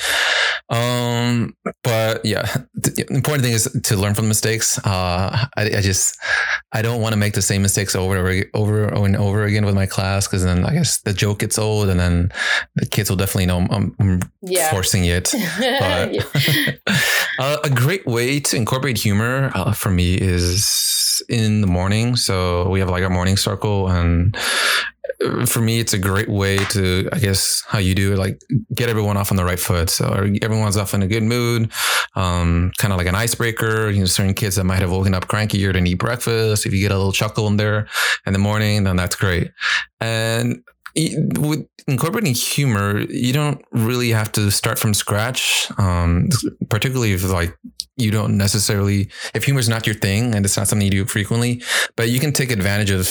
Um 0.70 1.56
but 1.84 2.26
yeah 2.26 2.46
the 2.74 3.06
important 3.10 3.44
thing 3.44 3.54
is 3.54 3.70
to 3.84 3.96
learn 3.96 4.14
from 4.14 4.28
mistakes. 4.28 4.78
Uh 4.80 5.46
i, 5.56 5.64
I 5.78 5.82
just 5.82 6.18
i 6.72 6.82
don't 6.82 7.02
want 7.02 7.14
to 7.14 7.18
make 7.18 7.34
the 7.34 7.42
same 7.42 7.62
mistakes 7.62 7.96
over 7.96 8.16
and 8.16 8.46
over, 8.54 8.94
over 8.94 9.06
and 9.06 9.16
over 9.16 9.44
again 9.44 9.66
with 9.66 9.76
my 9.76 9.86
class 9.86 10.28
because 10.28 10.44
then 10.44 10.66
i 10.66 10.74
guess 10.74 11.02
the 11.02 11.14
joke 11.14 11.40
gets 11.40 11.58
old 11.58 11.90
and 11.90 12.00
then 12.00 12.32
the 12.76 12.86
kids 12.86 13.10
will 13.10 13.18
definitely 13.18 13.46
know 13.46 13.66
i'm, 13.70 13.96
I'm 14.00 14.20
yeah. 14.44 14.72
forcing 14.72 15.06
it. 15.06 15.34
But 15.60 16.80
uh, 17.40 17.58
a 17.64 17.70
great 17.70 18.06
way 18.06 18.40
to 18.40 18.56
incorporate 18.56 18.98
humor 18.98 19.52
uh, 19.56 19.72
for 19.74 19.90
me 19.90 20.16
is 20.16 20.66
in 21.30 21.62
the 21.62 21.68
morning. 21.68 22.16
So 22.16 22.70
we 22.70 22.80
have 22.80 22.90
like 22.90 23.04
a 23.04 23.10
morning 23.10 23.38
circle 23.38 23.88
and 23.88 24.36
for 25.46 25.62
me 25.62 25.80
it's 25.80 25.94
a 25.94 25.98
great 25.98 26.28
way 26.28 26.58
to 26.58 27.08
i 27.14 27.20
guess 27.20 27.64
how 27.68 27.78
you 27.78 27.94
do 27.94 28.14
it 28.14 28.18
like 28.18 28.42
get 28.74 28.90
everyone 28.90 29.16
off 29.16 29.32
on 29.32 29.38
the 29.38 29.46
right 29.46 29.60
foot. 29.60 29.90
So 29.90 30.06
everyone's 30.42 30.78
off 30.78 30.94
in 30.94 31.04
a 31.04 31.08
good 31.08 31.24
mood 31.24 31.72
um, 32.16 32.72
kind 32.78 32.94
of 32.94 32.98
like 32.98 33.08
an 33.08 33.16
icebreaker. 33.16 33.90
You 33.90 34.02
know 34.02 34.06
certain 34.06 34.34
kids 34.34 34.56
that 34.56 34.64
might 34.64 34.80
have 34.80 34.92
woken 34.92 35.14
up 35.14 35.28
cranky 35.28 35.66
or 35.66 35.74
didn't 35.74 35.88
eat 35.88 35.96
breakfast 35.96 36.66
if 36.66 36.74
you 36.74 36.80
get 36.80 36.92
a 36.92 36.98
little 36.98 37.12
chuckle 37.12 37.48
in 37.48 37.58
there 37.58 37.88
in 38.26 38.34
the 38.34 38.40
morning 38.40 38.84
then 38.84 38.96
that's 38.96 39.16
great. 39.16 39.52
And 40.00 40.64
with 40.96 41.66
incorporating 41.88 42.34
humor, 42.34 43.00
you 43.00 43.34
don't 43.34 43.64
really 43.72 44.10
have 44.10 44.32
to 44.34 44.52
start 44.52 44.78
from 44.78 44.94
scratch. 44.94 45.72
Um, 45.78 46.30
particularly 46.70 47.14
if 47.14 47.28
like 47.28 47.58
you 47.98 48.12
don't 48.12 48.38
necessarily, 48.38 49.10
if 49.34 49.44
humor 49.44 49.60
is 49.60 49.70
not 49.70 49.86
your 49.86 49.96
thing 49.96 50.34
and 50.36 50.46
it's 50.46 50.58
not 50.58 50.68
something 50.68 50.86
you 50.86 50.92
do 50.92 51.06
frequently, 51.06 51.62
but 51.96 52.10
you 52.10 52.20
can 52.20 52.32
take 52.32 52.52
advantage 52.52 52.92
of 52.92 53.08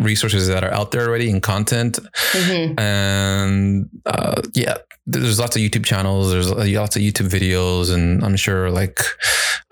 resources 0.00 0.48
that 0.48 0.64
are 0.64 0.72
out 0.72 0.90
there 0.90 1.08
already 1.08 1.30
in 1.30 1.40
content. 1.40 1.98
Mm-hmm. 2.32 2.78
And 2.78 3.88
uh, 4.04 4.42
yeah, 4.54 4.78
there's 5.06 5.38
lots 5.38 5.56
of 5.56 5.62
YouTube 5.62 5.84
channels, 5.84 6.32
there's 6.32 6.50
lots 6.50 6.96
of 6.96 7.02
YouTube 7.02 7.28
videos, 7.28 7.92
and 7.94 8.24
I'm 8.24 8.36
sure 8.36 8.70
like 8.70 9.00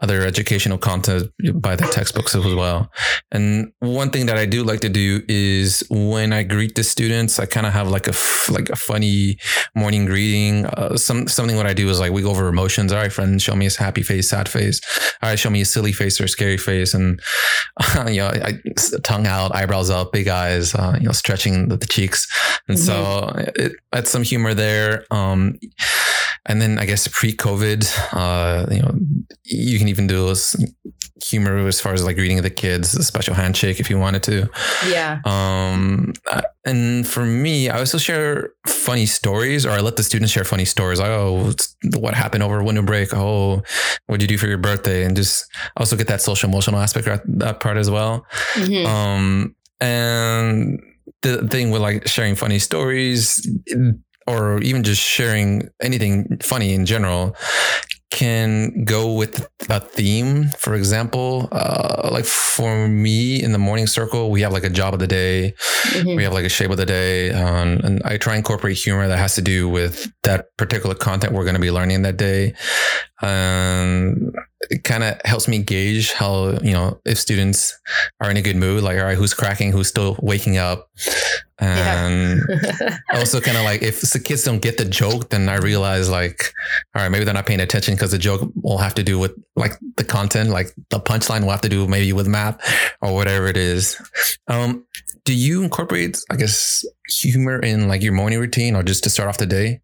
other 0.00 0.22
educational 0.22 0.76
content 0.76 1.30
by 1.54 1.76
the 1.76 1.86
textbooks 1.86 2.34
as 2.34 2.54
well. 2.54 2.90
And 3.32 3.72
one 3.80 4.10
thing 4.10 4.26
that 4.26 4.36
I 4.36 4.46
do 4.46 4.62
like 4.62 4.80
to 4.80 4.88
do 4.88 5.22
is 5.28 5.82
when 5.90 6.32
I 6.32 6.42
greet 6.42 6.74
the 6.74 6.84
students, 6.84 7.38
I 7.38 7.46
kind 7.46 7.66
of 7.66 7.72
have 7.72 7.88
like 7.88 8.06
a 8.06 8.14
like 8.50 8.68
a 8.70 8.76
funny 8.76 9.38
morning 9.74 10.04
greeting. 10.04 10.66
Uh, 10.66 10.96
some 10.96 11.26
something 11.26 11.56
what 11.56 11.66
I 11.66 11.74
do 11.74 11.88
is 11.88 12.00
like 12.00 12.12
we 12.12 12.22
go 12.22 12.30
over 12.30 12.48
emotions. 12.48 12.92
All 12.92 13.00
right, 13.00 13.12
friend, 13.12 13.40
show 13.40 13.56
me 13.56 13.66
a 13.66 13.70
happy 13.70 14.02
face, 14.02 14.28
sad 14.28 14.43
face. 14.48 14.80
All 15.22 15.30
right, 15.30 15.38
show 15.38 15.50
me 15.50 15.60
a 15.60 15.64
silly 15.64 15.92
face 15.92 16.20
or 16.20 16.24
a 16.24 16.28
scary 16.28 16.56
face, 16.58 16.94
and 16.94 17.20
uh, 17.80 18.06
you 18.08 18.18
know, 18.18 18.28
I, 18.28 18.60
tongue 19.02 19.26
out, 19.26 19.54
eyebrows 19.54 19.90
up, 19.90 20.12
big 20.12 20.28
eyes, 20.28 20.74
uh, 20.74 20.96
you 20.98 21.06
know, 21.06 21.12
stretching 21.12 21.68
the, 21.68 21.76
the 21.76 21.86
cheeks, 21.86 22.26
and 22.68 22.76
mm-hmm. 22.76 22.86
so 22.86 23.52
it, 23.56 23.72
it's 23.92 24.10
some 24.10 24.22
humor 24.22 24.54
there. 24.54 25.04
Um, 25.10 25.58
and 26.46 26.60
then 26.60 26.78
I 26.78 26.84
guess 26.84 27.08
pre-COVID, 27.08 27.90
uh, 28.12 28.66
you 28.70 28.82
know, 28.82 28.94
you 29.44 29.78
can 29.78 29.88
even 29.88 30.06
do 30.06 30.26
this 30.28 30.56
humor 31.22 31.66
as 31.66 31.80
far 31.80 31.94
as 31.94 32.04
like 32.04 32.16
greeting 32.16 32.42
the 32.42 32.50
kids, 32.50 32.94
a 32.94 33.02
special 33.02 33.34
handshake 33.34 33.80
if 33.80 33.88
you 33.88 33.98
wanted 33.98 34.22
to. 34.24 34.50
Yeah. 34.86 35.20
Um, 35.24 36.12
and 36.64 37.06
for 37.06 37.24
me, 37.24 37.70
I 37.70 37.78
also 37.78 37.98
share 37.98 38.50
funny 38.66 39.06
stories, 39.06 39.64
or 39.64 39.70
I 39.70 39.80
let 39.80 39.96
the 39.96 40.02
students 40.02 40.32
share 40.32 40.44
funny 40.44 40.64
stories. 40.64 41.00
Like, 41.00 41.10
oh, 41.10 41.54
what 41.96 42.14
happened 42.14 42.42
over 42.42 42.62
winter 42.62 42.82
break? 42.82 43.14
Oh, 43.14 43.62
what 44.06 44.20
did 44.20 44.22
you 44.22 44.36
do 44.36 44.38
for 44.38 44.46
your 44.46 44.58
birthday? 44.58 45.04
And 45.04 45.16
just 45.16 45.46
also 45.76 45.96
get 45.96 46.08
that 46.08 46.20
social 46.20 46.48
emotional 46.48 46.80
aspect 46.80 47.06
that 47.38 47.60
part 47.60 47.76
as 47.76 47.90
well. 47.90 48.26
Mm-hmm. 48.54 48.86
Um, 48.86 49.56
and 49.80 50.80
the 51.22 51.48
thing 51.48 51.70
with 51.70 51.80
like 51.80 52.06
sharing 52.06 52.34
funny 52.34 52.58
stories 52.58 53.46
or 54.26 54.58
even 54.62 54.82
just 54.82 55.02
sharing 55.02 55.68
anything 55.80 56.38
funny 56.42 56.74
in 56.74 56.86
general 56.86 57.36
can 58.14 58.84
go 58.84 59.12
with 59.12 59.48
a 59.68 59.80
theme. 59.80 60.48
For 60.56 60.76
example, 60.76 61.48
uh, 61.50 62.08
like 62.12 62.24
for 62.24 62.86
me 62.86 63.42
in 63.42 63.50
the 63.50 63.58
morning 63.58 63.88
circle, 63.88 64.30
we 64.30 64.40
have 64.42 64.52
like 64.52 64.62
a 64.62 64.70
job 64.70 64.94
of 64.94 65.00
the 65.00 65.08
day, 65.08 65.52
mm-hmm. 65.88 66.14
we 66.14 66.22
have 66.22 66.32
like 66.32 66.44
a 66.44 66.48
shape 66.48 66.70
of 66.70 66.76
the 66.76 66.86
day, 66.86 67.32
um, 67.32 67.80
and 67.82 68.00
I 68.04 68.16
try 68.16 68.34
and 68.34 68.38
incorporate 68.38 68.76
humor 68.76 69.08
that 69.08 69.18
has 69.18 69.34
to 69.34 69.42
do 69.42 69.68
with 69.68 70.12
that 70.22 70.56
particular 70.56 70.94
content 70.94 71.32
we're 71.32 71.42
going 71.42 71.56
to 71.56 71.60
be 71.60 71.72
learning 71.72 72.02
that 72.02 72.16
day. 72.16 72.54
Um, 73.22 74.32
it 74.70 74.84
kind 74.84 75.04
of 75.04 75.20
helps 75.24 75.48
me 75.48 75.58
gauge 75.58 76.12
how 76.12 76.58
you 76.62 76.72
know 76.72 77.00
if 77.04 77.18
students 77.18 77.78
are 78.20 78.30
in 78.30 78.36
a 78.36 78.42
good 78.42 78.56
mood 78.56 78.82
like 78.82 78.98
all 78.98 79.04
right 79.04 79.16
who's 79.16 79.34
cracking 79.34 79.72
who's 79.72 79.88
still 79.88 80.16
waking 80.22 80.56
up? 80.56 80.90
And 81.58 82.40
yeah. 82.48 82.98
also 83.14 83.40
kind 83.40 83.56
of 83.56 83.64
like 83.64 83.82
if 83.82 84.00
the 84.00 84.18
kids 84.18 84.42
don't 84.42 84.60
get 84.60 84.76
the 84.76 84.84
joke 84.84 85.30
then 85.30 85.48
i 85.48 85.56
realize 85.56 86.10
like 86.10 86.52
all 86.94 87.02
right 87.02 87.08
maybe 87.08 87.24
they're 87.24 87.32
not 87.32 87.46
paying 87.46 87.60
attention 87.60 87.94
because 87.94 88.10
the 88.10 88.18
joke 88.18 88.50
will 88.60 88.78
have 88.78 88.94
to 88.94 89.04
do 89.04 89.18
with 89.18 89.32
like 89.54 89.72
the 89.96 90.04
content 90.04 90.50
like 90.50 90.74
the 90.90 90.98
punchline 90.98 91.42
will 91.42 91.50
have 91.50 91.60
to 91.60 91.68
do 91.68 91.86
maybe 91.86 92.12
with 92.12 92.26
math 92.26 92.60
or 93.00 93.14
whatever 93.14 93.46
it 93.46 93.56
is. 93.56 94.00
Um 94.48 94.84
do 95.24 95.34
you 95.34 95.62
incorporate 95.62 96.18
i 96.30 96.36
guess 96.36 96.84
humor 97.08 97.58
in 97.60 97.88
like 97.88 98.02
your 98.02 98.12
morning 98.12 98.38
routine 98.38 98.74
or 98.74 98.82
just 98.82 99.04
to 99.04 99.10
start 99.10 99.28
off 99.28 99.38
the 99.38 99.46
day 99.46 99.80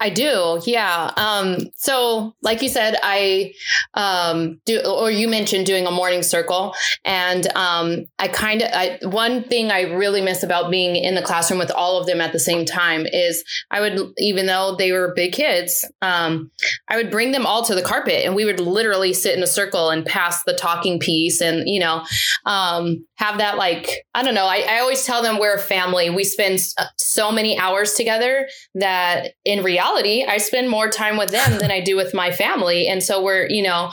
I 0.00 0.10
do, 0.10 0.60
yeah. 0.66 1.12
Um, 1.16 1.70
so, 1.76 2.34
like 2.42 2.60
you 2.60 2.68
said, 2.68 2.96
I 3.04 3.52
um, 3.94 4.60
do, 4.66 4.80
or 4.84 5.12
you 5.12 5.28
mentioned 5.28 5.64
doing 5.64 5.86
a 5.86 5.92
morning 5.92 6.24
circle, 6.24 6.74
and 7.04 7.46
um, 7.54 8.06
I 8.18 8.26
kind 8.26 8.62
of 8.62 9.12
one 9.12 9.44
thing 9.44 9.70
I 9.70 9.82
really 9.82 10.20
miss 10.20 10.42
about 10.42 10.72
being 10.72 10.96
in 10.96 11.14
the 11.14 11.22
classroom 11.22 11.60
with 11.60 11.70
all 11.70 12.00
of 12.00 12.06
them 12.06 12.20
at 12.20 12.32
the 12.32 12.40
same 12.40 12.64
time 12.64 13.06
is 13.06 13.44
I 13.70 13.80
would, 13.80 14.12
even 14.18 14.46
though 14.46 14.74
they 14.76 14.90
were 14.90 15.12
big 15.14 15.34
kids, 15.34 15.88
um, 16.02 16.50
I 16.88 16.96
would 16.96 17.10
bring 17.12 17.30
them 17.30 17.46
all 17.46 17.64
to 17.64 17.74
the 17.74 17.82
carpet, 17.82 18.24
and 18.24 18.34
we 18.34 18.44
would 18.44 18.58
literally 18.58 19.12
sit 19.12 19.36
in 19.36 19.42
a 19.44 19.46
circle 19.46 19.90
and 19.90 20.04
pass 20.04 20.42
the 20.42 20.54
talking 20.54 20.98
piece, 20.98 21.40
and 21.40 21.68
you 21.68 21.78
know, 21.78 22.04
um, 22.44 23.06
have 23.16 23.38
that 23.38 23.56
like 23.56 24.04
I 24.14 24.24
don't 24.24 24.34
know. 24.34 24.46
I, 24.46 24.64
I 24.68 24.80
always 24.80 25.04
tell 25.04 25.22
them 25.22 25.38
we're 25.38 25.54
a 25.54 25.60
family. 25.60 26.10
We 26.10 26.24
spend 26.24 26.58
so 26.96 27.30
many 27.30 27.56
hours 27.56 27.94
together 27.94 28.48
that 28.74 29.34
in 29.44 29.64
reality, 29.64 30.24
I 30.24 30.38
spend 30.38 30.70
more 30.70 30.88
time 30.88 31.16
with 31.16 31.30
them 31.30 31.58
than 31.58 31.70
I 31.70 31.80
do 31.80 31.96
with 31.96 32.14
my 32.14 32.30
family. 32.30 32.86
And 32.86 33.02
so 33.02 33.22
we're, 33.22 33.48
you 33.48 33.62
know, 33.62 33.90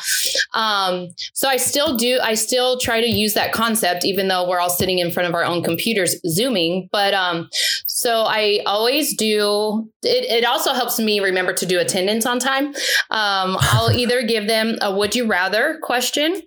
um, 0.54 1.08
so 1.34 1.50
I 1.50 1.58
still 1.58 1.98
do, 1.98 2.20
I 2.22 2.36
still 2.36 2.78
try 2.78 3.02
to 3.02 3.08
use 3.08 3.34
that 3.34 3.52
concept, 3.52 4.06
even 4.06 4.28
though 4.28 4.48
we're 4.48 4.60
all 4.60 4.70
sitting 4.70 5.00
in 5.00 5.10
front 5.10 5.28
of 5.28 5.34
our 5.34 5.44
own 5.44 5.64
computers, 5.64 6.16
Zooming. 6.28 6.88
But 6.92 7.16
um, 7.16 7.50
so 7.88 8.26
I 8.28 8.62
always 8.68 9.16
do, 9.18 9.90
it, 10.04 10.26
it 10.26 10.46
also 10.46 10.74
helps 10.74 11.00
me 11.00 11.20
remember 11.20 11.54
to 11.54 11.66
do 11.66 11.80
attendance 11.80 12.28
on 12.28 12.40
time. 12.40 12.68
Um, 13.10 13.58
I'll 13.60 13.92
either 13.92 14.22
give 14.22 14.48
them 14.48 14.78
a 14.82 14.96
would 14.96 15.16
you 15.16 15.26
rather 15.26 15.80
question 15.82 16.42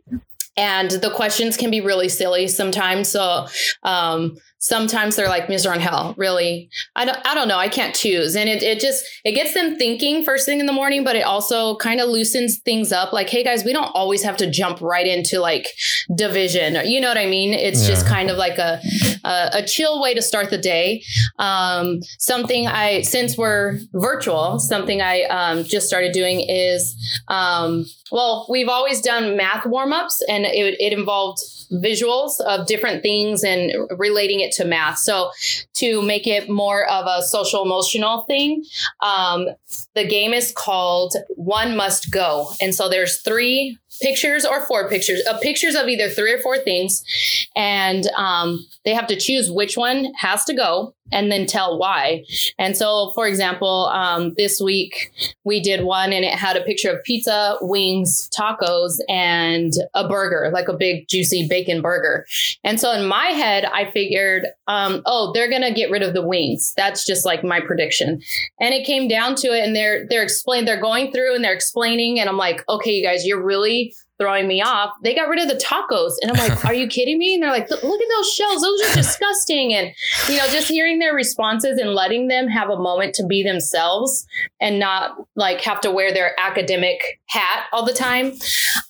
and 0.56 0.90
the 0.90 1.10
questions 1.10 1.56
can 1.56 1.70
be 1.70 1.80
really 1.80 2.08
silly 2.08 2.46
sometimes 2.46 3.08
so 3.08 3.46
um, 3.82 4.36
sometimes 4.62 5.16
they're 5.16 5.28
like, 5.28 5.48
Ms. 5.48 5.64
hell 5.64 6.14
really? 6.16 6.70
I 6.94 7.04
don't, 7.04 7.18
I 7.26 7.34
don't 7.34 7.48
know. 7.48 7.58
I 7.58 7.68
can't 7.68 7.94
choose. 7.94 8.36
And 8.36 8.48
it, 8.48 8.62
it 8.62 8.78
just, 8.78 9.04
it 9.24 9.32
gets 9.32 9.54
them 9.54 9.76
thinking 9.76 10.24
first 10.24 10.46
thing 10.46 10.60
in 10.60 10.66
the 10.66 10.72
morning, 10.72 11.02
but 11.02 11.16
it 11.16 11.22
also 11.22 11.76
kind 11.76 12.00
of 12.00 12.08
loosens 12.08 12.58
things 12.58 12.92
up. 12.92 13.12
Like, 13.12 13.28
hey 13.28 13.42
guys, 13.42 13.64
we 13.64 13.72
don't 13.72 13.90
always 13.92 14.22
have 14.22 14.36
to 14.36 14.48
jump 14.48 14.80
right 14.80 15.06
into 15.06 15.40
like 15.40 15.66
division. 16.14 16.78
You 16.88 17.00
know 17.00 17.08
what 17.08 17.18
I 17.18 17.26
mean? 17.26 17.52
It's 17.52 17.82
yeah. 17.82 17.88
just 17.88 18.06
kind 18.06 18.30
of 18.30 18.36
like 18.36 18.58
a, 18.58 18.80
a, 19.24 19.50
a, 19.54 19.66
chill 19.66 20.00
way 20.00 20.14
to 20.14 20.22
start 20.22 20.50
the 20.50 20.58
day. 20.58 21.02
Um, 21.40 22.00
something 22.18 22.68
I, 22.68 23.02
since 23.02 23.36
we're 23.36 23.80
virtual, 23.94 24.60
something 24.60 25.02
I 25.02 25.22
um, 25.22 25.64
just 25.64 25.88
started 25.88 26.12
doing 26.12 26.40
is, 26.40 26.94
um, 27.26 27.84
well, 28.12 28.46
we've 28.48 28.68
always 28.68 29.00
done 29.00 29.36
math 29.36 29.66
warm 29.66 29.92
ups 29.92 30.22
and 30.28 30.44
it, 30.44 30.76
it 30.78 30.92
involved 30.92 31.40
visuals 31.72 32.38
of 32.40 32.66
different 32.66 33.02
things 33.02 33.42
and 33.42 33.72
relating 33.98 34.40
it 34.40 34.51
to 34.52 34.64
math. 34.64 34.98
So 34.98 35.30
to 35.74 36.02
make 36.02 36.26
it 36.26 36.48
more 36.48 36.88
of 36.88 37.06
a 37.06 37.22
social 37.22 37.62
emotional 37.64 38.22
thing, 38.24 38.64
um, 39.00 39.48
the 39.94 40.06
game 40.06 40.32
is 40.32 40.52
called 40.52 41.14
One 41.30 41.76
Must 41.76 42.10
Go. 42.10 42.50
And 42.60 42.74
so 42.74 42.88
there's 42.88 43.20
three 43.20 43.78
pictures 44.00 44.44
or 44.44 44.64
four 44.66 44.88
pictures, 44.88 45.22
uh, 45.28 45.38
pictures 45.38 45.74
of 45.74 45.88
either 45.88 46.08
three 46.08 46.32
or 46.32 46.38
four 46.38 46.58
things. 46.58 47.04
And 47.54 48.06
um, 48.16 48.66
they 48.84 48.94
have 48.94 49.06
to 49.08 49.16
choose 49.16 49.50
which 49.50 49.76
one 49.76 50.12
has 50.18 50.44
to 50.44 50.54
go 50.54 50.94
and 51.12 51.30
then 51.30 51.46
tell 51.46 51.78
why. 51.78 52.24
And 52.58 52.76
so, 52.76 53.12
for 53.14 53.26
example, 53.26 53.86
um, 53.92 54.32
this 54.36 54.60
week 54.60 55.12
we 55.44 55.60
did 55.60 55.84
one 55.84 56.12
and 56.12 56.24
it 56.24 56.32
had 56.32 56.56
a 56.56 56.62
picture 56.62 56.90
of 56.90 57.04
pizza, 57.04 57.58
wings, 57.60 58.30
tacos, 58.36 58.98
and 59.08 59.72
a 59.94 60.08
burger, 60.08 60.50
like 60.52 60.68
a 60.68 60.76
big 60.76 61.08
juicy 61.08 61.46
bacon 61.48 61.82
burger. 61.82 62.26
And 62.64 62.80
so 62.80 62.92
in 62.92 63.06
my 63.06 63.26
head, 63.26 63.66
I 63.66 63.90
figured, 63.90 64.46
um, 64.68 65.02
oh, 65.04 65.32
they're 65.34 65.50
gonna 65.50 65.74
get 65.74 65.90
rid 65.90 66.02
of 66.02 66.14
the 66.14 66.26
wings. 66.26 66.72
That's 66.76 67.04
just 67.04 67.26
like 67.26 67.44
my 67.44 67.60
prediction. 67.60 68.22
And 68.58 68.74
it 68.74 68.86
came 68.86 69.06
down 69.06 69.34
to 69.36 69.48
it, 69.48 69.64
and 69.64 69.76
they're 69.76 70.06
they're 70.08 70.22
explaining, 70.22 70.64
they're 70.64 70.80
going 70.80 71.12
through 71.12 71.34
and 71.34 71.44
they're 71.44 71.52
explaining, 71.52 72.20
and 72.20 72.28
I'm 72.28 72.36
like, 72.38 72.66
okay, 72.68 72.90
you 72.90 73.04
guys, 73.04 73.26
you're 73.26 73.42
really 73.42 73.91
throwing 74.22 74.46
me 74.46 74.62
off. 74.62 74.92
They 75.02 75.14
got 75.14 75.28
rid 75.28 75.40
of 75.40 75.48
the 75.48 75.62
tacos. 75.62 76.12
And 76.22 76.30
I'm 76.30 76.48
like, 76.48 76.64
are 76.64 76.74
you 76.74 76.86
kidding 76.86 77.18
me? 77.18 77.34
And 77.34 77.42
they're 77.42 77.50
like, 77.50 77.68
look 77.68 77.82
at 77.82 78.08
those 78.16 78.32
shells. 78.32 78.62
Those 78.62 78.82
are 78.82 78.94
disgusting. 78.94 79.74
And, 79.74 79.92
you 80.28 80.36
know, 80.36 80.46
just 80.48 80.68
hearing 80.68 81.00
their 81.00 81.12
responses 81.12 81.78
and 81.78 81.92
letting 81.92 82.28
them 82.28 82.46
have 82.46 82.70
a 82.70 82.78
moment 82.78 83.14
to 83.16 83.26
be 83.26 83.42
themselves 83.42 84.24
and 84.60 84.78
not 84.78 85.16
like 85.34 85.60
have 85.62 85.80
to 85.80 85.90
wear 85.90 86.14
their 86.14 86.38
academic 86.40 87.20
hat 87.26 87.64
all 87.72 87.84
the 87.84 87.92
time. 87.92 88.32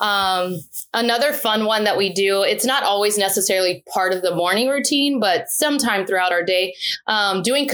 Um, 0.01 0.59
another 0.93 1.33
fun 1.33 1.65
one 1.65 1.85
that 1.85 1.97
we 1.97 2.13
do, 2.13 2.43
it's 2.43 2.67
not 2.67 2.83
always 2.83 3.17
necessarily 3.17 3.83
part 3.93 4.13
of 4.13 4.21
the 4.21 4.35
morning 4.35 4.69
routine, 4.69 5.19
but 5.19 5.49
sometime 5.49 6.07
throughout 6.07 6.33
our 6.33 6.43
day, 6.43 6.75
um, 7.07 7.43
doing 7.43 7.67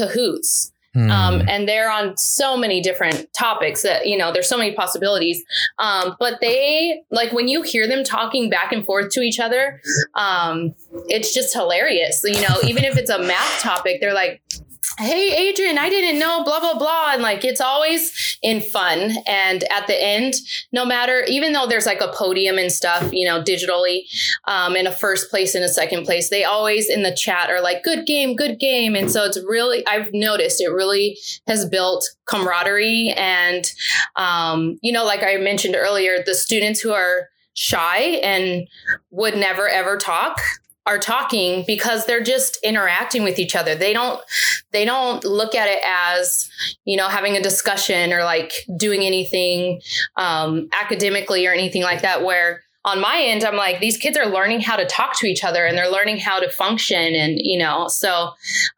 Kahoots. 0.96 1.10
Um, 1.10 1.42
and 1.48 1.68
they're 1.68 1.90
on 1.90 2.16
so 2.16 2.56
many 2.56 2.80
different 2.80 3.26
topics 3.36 3.82
that, 3.82 4.06
you 4.06 4.16
know, 4.16 4.32
there's 4.32 4.48
so 4.48 4.56
many 4.56 4.74
possibilities. 4.74 5.42
Um, 5.78 6.16
but 6.18 6.40
they, 6.40 7.02
like, 7.10 7.32
when 7.32 7.46
you 7.46 7.62
hear 7.62 7.86
them 7.86 8.04
talking 8.04 8.50
back 8.50 8.72
and 8.72 8.84
forth 8.84 9.10
to 9.10 9.20
each 9.20 9.38
other, 9.38 9.80
um, 10.14 10.74
it's 11.08 11.34
just 11.34 11.52
hilarious. 11.52 12.22
You 12.24 12.40
know, 12.40 12.56
even 12.64 12.84
if 12.84 12.96
it's 12.96 13.10
a 13.10 13.18
math 13.18 13.60
topic, 13.60 14.00
they're 14.00 14.14
like, 14.14 14.42
hey 14.98 15.48
adrian 15.48 15.78
i 15.78 15.88
didn't 15.88 16.18
know 16.18 16.42
blah 16.44 16.60
blah 16.60 16.78
blah. 16.78 17.12
And 17.12 17.22
like 17.22 17.44
it's 17.44 17.60
always 17.60 18.38
in 18.42 18.60
fun. 18.60 19.16
And 19.26 19.64
at 19.72 19.86
the 19.86 20.02
end 20.02 20.34
no 20.72 20.84
matter 20.84 21.24
even 21.28 21.52
though 21.52 21.66
there's 21.66 21.86
like 21.86 22.00
a 22.00 22.12
podium 22.12 22.58
and 22.58 22.70
stuff 22.70 23.12
you 23.12 23.26
know 23.26 23.42
digitally 23.42 24.02
um, 24.46 24.76
in 24.76 24.86
a 24.86 24.92
first 24.92 25.30
place 25.30 25.54
and 25.54 25.64
a 25.64 25.68
second 25.68 26.04
place 26.04 26.30
they 26.30 26.44
always 26.44 26.88
in 26.88 27.02
the 27.02 27.14
chat 27.14 27.50
are 27.50 27.60
like 27.60 27.82
good 27.82 28.06
game 28.06 28.36
good 28.36 28.58
game. 28.58 28.94
And 28.94 29.10
so 29.10 29.24
it's 29.24 29.38
really 29.44 29.86
i've 29.86 30.12
noticed 30.12 30.60
it 30.60 30.68
really 30.68 31.18
has 31.46 31.68
built 31.68 32.08
camaraderie 32.26 33.14
and 33.16 33.72
um, 34.16 34.78
you 34.82 34.92
know 34.92 35.04
like 35.04 35.22
i 35.22 35.36
mentioned 35.36 35.74
earlier 35.76 36.22
the 36.24 36.34
students 36.34 36.80
who 36.80 36.92
are 36.92 37.28
shy 37.54 38.20
and 38.22 38.68
would 39.10 39.36
never 39.36 39.68
ever 39.68 39.96
talk 39.96 40.40
are 40.88 40.98
talking 40.98 41.64
because 41.66 42.06
they're 42.06 42.22
just 42.22 42.58
interacting 42.64 43.22
with 43.22 43.38
each 43.38 43.54
other. 43.54 43.74
They 43.74 43.92
don't 43.92 44.20
they 44.72 44.86
don't 44.86 45.22
look 45.22 45.54
at 45.54 45.68
it 45.68 45.80
as, 45.84 46.48
you 46.84 46.96
know, 46.96 47.08
having 47.08 47.36
a 47.36 47.42
discussion 47.42 48.12
or 48.12 48.24
like 48.24 48.52
doing 48.76 49.02
anything 49.02 49.80
um, 50.16 50.68
academically 50.80 51.46
or 51.46 51.52
anything 51.52 51.82
like 51.82 52.02
that 52.02 52.24
where 52.24 52.62
on 52.84 53.00
my 53.00 53.20
end, 53.20 53.44
I'm 53.44 53.56
like, 53.56 53.80
these 53.80 53.96
kids 53.96 54.16
are 54.16 54.26
learning 54.26 54.60
how 54.60 54.76
to 54.76 54.86
talk 54.86 55.18
to 55.18 55.26
each 55.26 55.44
other 55.44 55.66
and 55.66 55.76
they're 55.76 55.90
learning 55.90 56.18
how 56.18 56.38
to 56.38 56.48
function. 56.50 57.14
And, 57.14 57.34
you 57.36 57.58
know, 57.58 57.88
so 57.88 58.30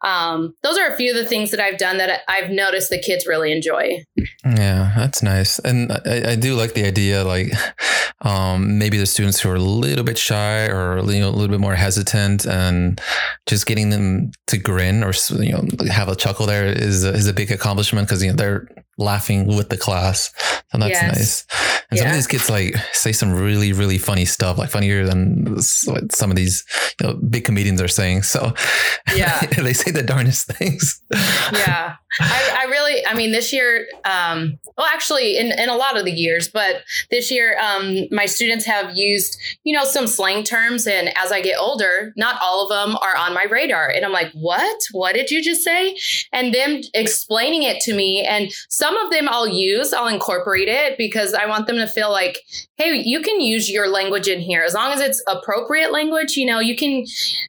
um, 0.03 0.55
those 0.63 0.77
are 0.77 0.87
a 0.87 0.95
few 0.95 1.11
of 1.11 1.17
the 1.17 1.25
things 1.25 1.51
that 1.51 1.59
I've 1.59 1.77
done 1.77 1.97
that 1.97 2.21
I've 2.27 2.49
noticed 2.49 2.89
the 2.89 2.99
kids 2.99 3.27
really 3.27 3.51
enjoy. 3.51 4.03
Yeah, 4.43 4.91
that's 4.95 5.21
nice. 5.21 5.59
And 5.59 5.91
I, 5.91 6.31
I 6.31 6.35
do 6.35 6.55
like 6.55 6.73
the 6.73 6.85
idea, 6.85 7.23
like 7.23 7.51
um, 8.21 8.79
maybe 8.79 8.97
the 8.97 9.05
students 9.05 9.39
who 9.39 9.49
are 9.49 9.55
a 9.55 9.59
little 9.59 10.03
bit 10.03 10.17
shy 10.17 10.65
or 10.65 10.99
you 11.11 11.19
know, 11.19 11.29
a 11.29 11.31
little 11.31 11.47
bit 11.47 11.59
more 11.59 11.75
hesitant 11.75 12.45
and 12.45 12.99
just 13.47 13.65
getting 13.65 13.91
them 13.91 14.31
to 14.47 14.57
grin 14.57 15.03
or, 15.03 15.13
you 15.39 15.51
know, 15.51 15.63
have 15.89 16.09
a 16.09 16.15
chuckle 16.15 16.47
there 16.47 16.65
is, 16.65 17.03
is 17.03 17.27
a 17.27 17.33
big 17.33 17.51
accomplishment 17.51 18.07
because, 18.07 18.23
you 18.23 18.31
know, 18.31 18.35
they're 18.35 18.67
laughing 18.97 19.47
with 19.47 19.69
the 19.69 19.77
class. 19.77 20.31
So 20.71 20.77
that's 20.77 20.91
yes. 20.91 21.17
nice. 21.17 21.45
And 21.89 21.97
yeah. 21.97 22.03
some 22.03 22.09
of 22.11 22.15
these 22.15 22.27
kids 22.27 22.49
like 22.49 22.75
say 22.93 23.11
some 23.11 23.33
really, 23.33 23.73
really 23.73 23.97
funny 23.97 24.25
stuff, 24.25 24.57
like 24.57 24.69
funnier 24.69 25.05
than 25.05 25.59
some 25.61 26.29
of 26.29 26.35
these 26.35 26.63
you 26.99 27.07
know, 27.07 27.13
big 27.15 27.43
comedians 27.43 27.81
are 27.81 27.87
saying. 27.87 28.23
So 28.23 28.53
yeah, 29.15 29.39
they 29.41 29.73
say 29.73 29.91
the 29.91 30.03
darnest 30.03 30.47
things. 30.47 31.01
yeah. 31.11 31.95
I, 32.19 32.63
I, 32.63 32.69
really, 32.69 33.05
I 33.05 33.13
mean, 33.13 33.31
this 33.31 33.53
year, 33.53 33.87
um, 34.03 34.59
well, 34.77 34.87
actually, 34.91 35.37
in, 35.37 35.57
in 35.57 35.69
a 35.69 35.77
lot 35.77 35.97
of 35.97 36.03
the 36.03 36.11
years, 36.11 36.49
but 36.49 36.83
this 37.09 37.31
year, 37.31 37.57
um, 37.57 38.05
my 38.11 38.25
students 38.25 38.65
have 38.65 38.91
used, 38.95 39.37
you 39.63 39.73
know, 39.73 39.85
some 39.85 40.07
slang 40.07 40.43
terms. 40.43 40.87
And 40.87 41.15
as 41.17 41.31
I 41.31 41.41
get 41.41 41.57
older, 41.57 42.11
not 42.17 42.37
all 42.41 42.63
of 42.63 42.69
them 42.69 42.97
are 43.01 43.15
on 43.15 43.33
my 43.33 43.45
radar. 43.49 43.89
And 43.89 44.03
I'm 44.03 44.11
like, 44.11 44.31
what? 44.33 44.81
What 44.91 45.15
did 45.15 45.31
you 45.31 45.41
just 45.41 45.61
say? 45.61 45.97
And 46.33 46.53
them 46.53 46.81
explaining 46.93 47.63
it 47.63 47.79
to 47.83 47.93
me. 47.93 48.25
And 48.25 48.51
some 48.81 48.97
of 48.97 49.11
them 49.11 49.29
I'll 49.29 49.47
use, 49.47 49.93
I'll 49.93 50.07
incorporate 50.07 50.67
it 50.67 50.97
because 50.97 51.35
I 51.35 51.45
want 51.45 51.67
them 51.67 51.75
to 51.75 51.85
feel 51.85 52.09
like, 52.09 52.39
hey, 52.77 52.99
you 53.05 53.21
can 53.21 53.39
use 53.39 53.69
your 53.69 53.87
language 53.87 54.27
in 54.27 54.39
here 54.39 54.63
as 54.63 54.73
long 54.73 54.91
as 54.91 54.99
it's 54.99 55.21
appropriate 55.27 55.91
language. 55.91 56.35
You 56.35 56.47
know, 56.47 56.59
you 56.59 56.75
can. 56.75 57.05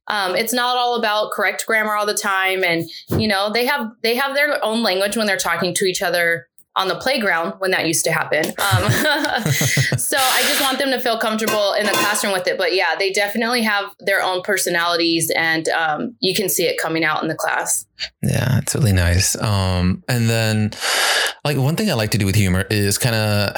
Um, 0.09 0.37
it's 0.37 0.53
not 0.53 0.77
all 0.77 0.95
about 0.95 1.33
correct 1.33 1.65
grammar 1.67 1.95
all 1.97 2.05
the 2.05 2.13
time, 2.13 2.63
and 2.63 2.85
you 3.19 3.27
know 3.27 3.51
they 3.51 3.65
have 3.65 3.93
they 4.03 4.15
have 4.15 4.35
their 4.35 4.63
own 4.63 4.83
language 4.83 5.17
when 5.17 5.27
they're 5.27 5.39
talking 5.39 5.73
to 5.77 5.87
each 5.87 6.03
other 6.03 6.49
on 6.77 6.89
the 6.89 6.97
playground 6.97 7.55
when 7.61 7.71
that 7.71 7.87
used 7.87 8.05
to 8.05 8.13
happen. 8.13 8.47
Um, 8.47 8.91
so 9.99 10.19
I 10.19 10.43
just 10.43 10.61
want 10.61 10.79
them 10.79 10.91
to 10.91 11.01
feel 11.01 11.19
comfortable 11.19 11.73
in 11.73 11.87
the 11.87 11.93
classroom 11.93 12.35
with 12.35 12.47
it. 12.47 12.59
But 12.59 12.75
yeah, 12.75 12.95
they 12.99 13.11
definitely 13.11 13.63
have 13.63 13.87
their 14.01 14.23
own 14.23 14.43
personalities, 14.43 15.33
and 15.35 15.67
um, 15.71 16.15
you 16.21 16.35
can 16.35 16.51
see 16.51 16.65
it 16.65 16.79
coming 16.79 17.05
out 17.05 17.23
in 17.23 17.29
the 17.29 17.35
class. 17.35 17.87
Yeah, 18.23 18.59
it's 18.59 18.75
really 18.75 18.93
nice. 18.93 19.41
Um, 19.41 20.03
and 20.09 20.29
then, 20.29 20.73
like 21.45 21.57
one 21.57 21.75
thing 21.75 21.91
I 21.91 21.95
like 21.95 22.11
to 22.13 22.19
do 22.19 22.27
with 22.27 22.37
humor 22.37 22.65
is 22.71 22.99
kind 22.99 23.17
of 23.17 23.57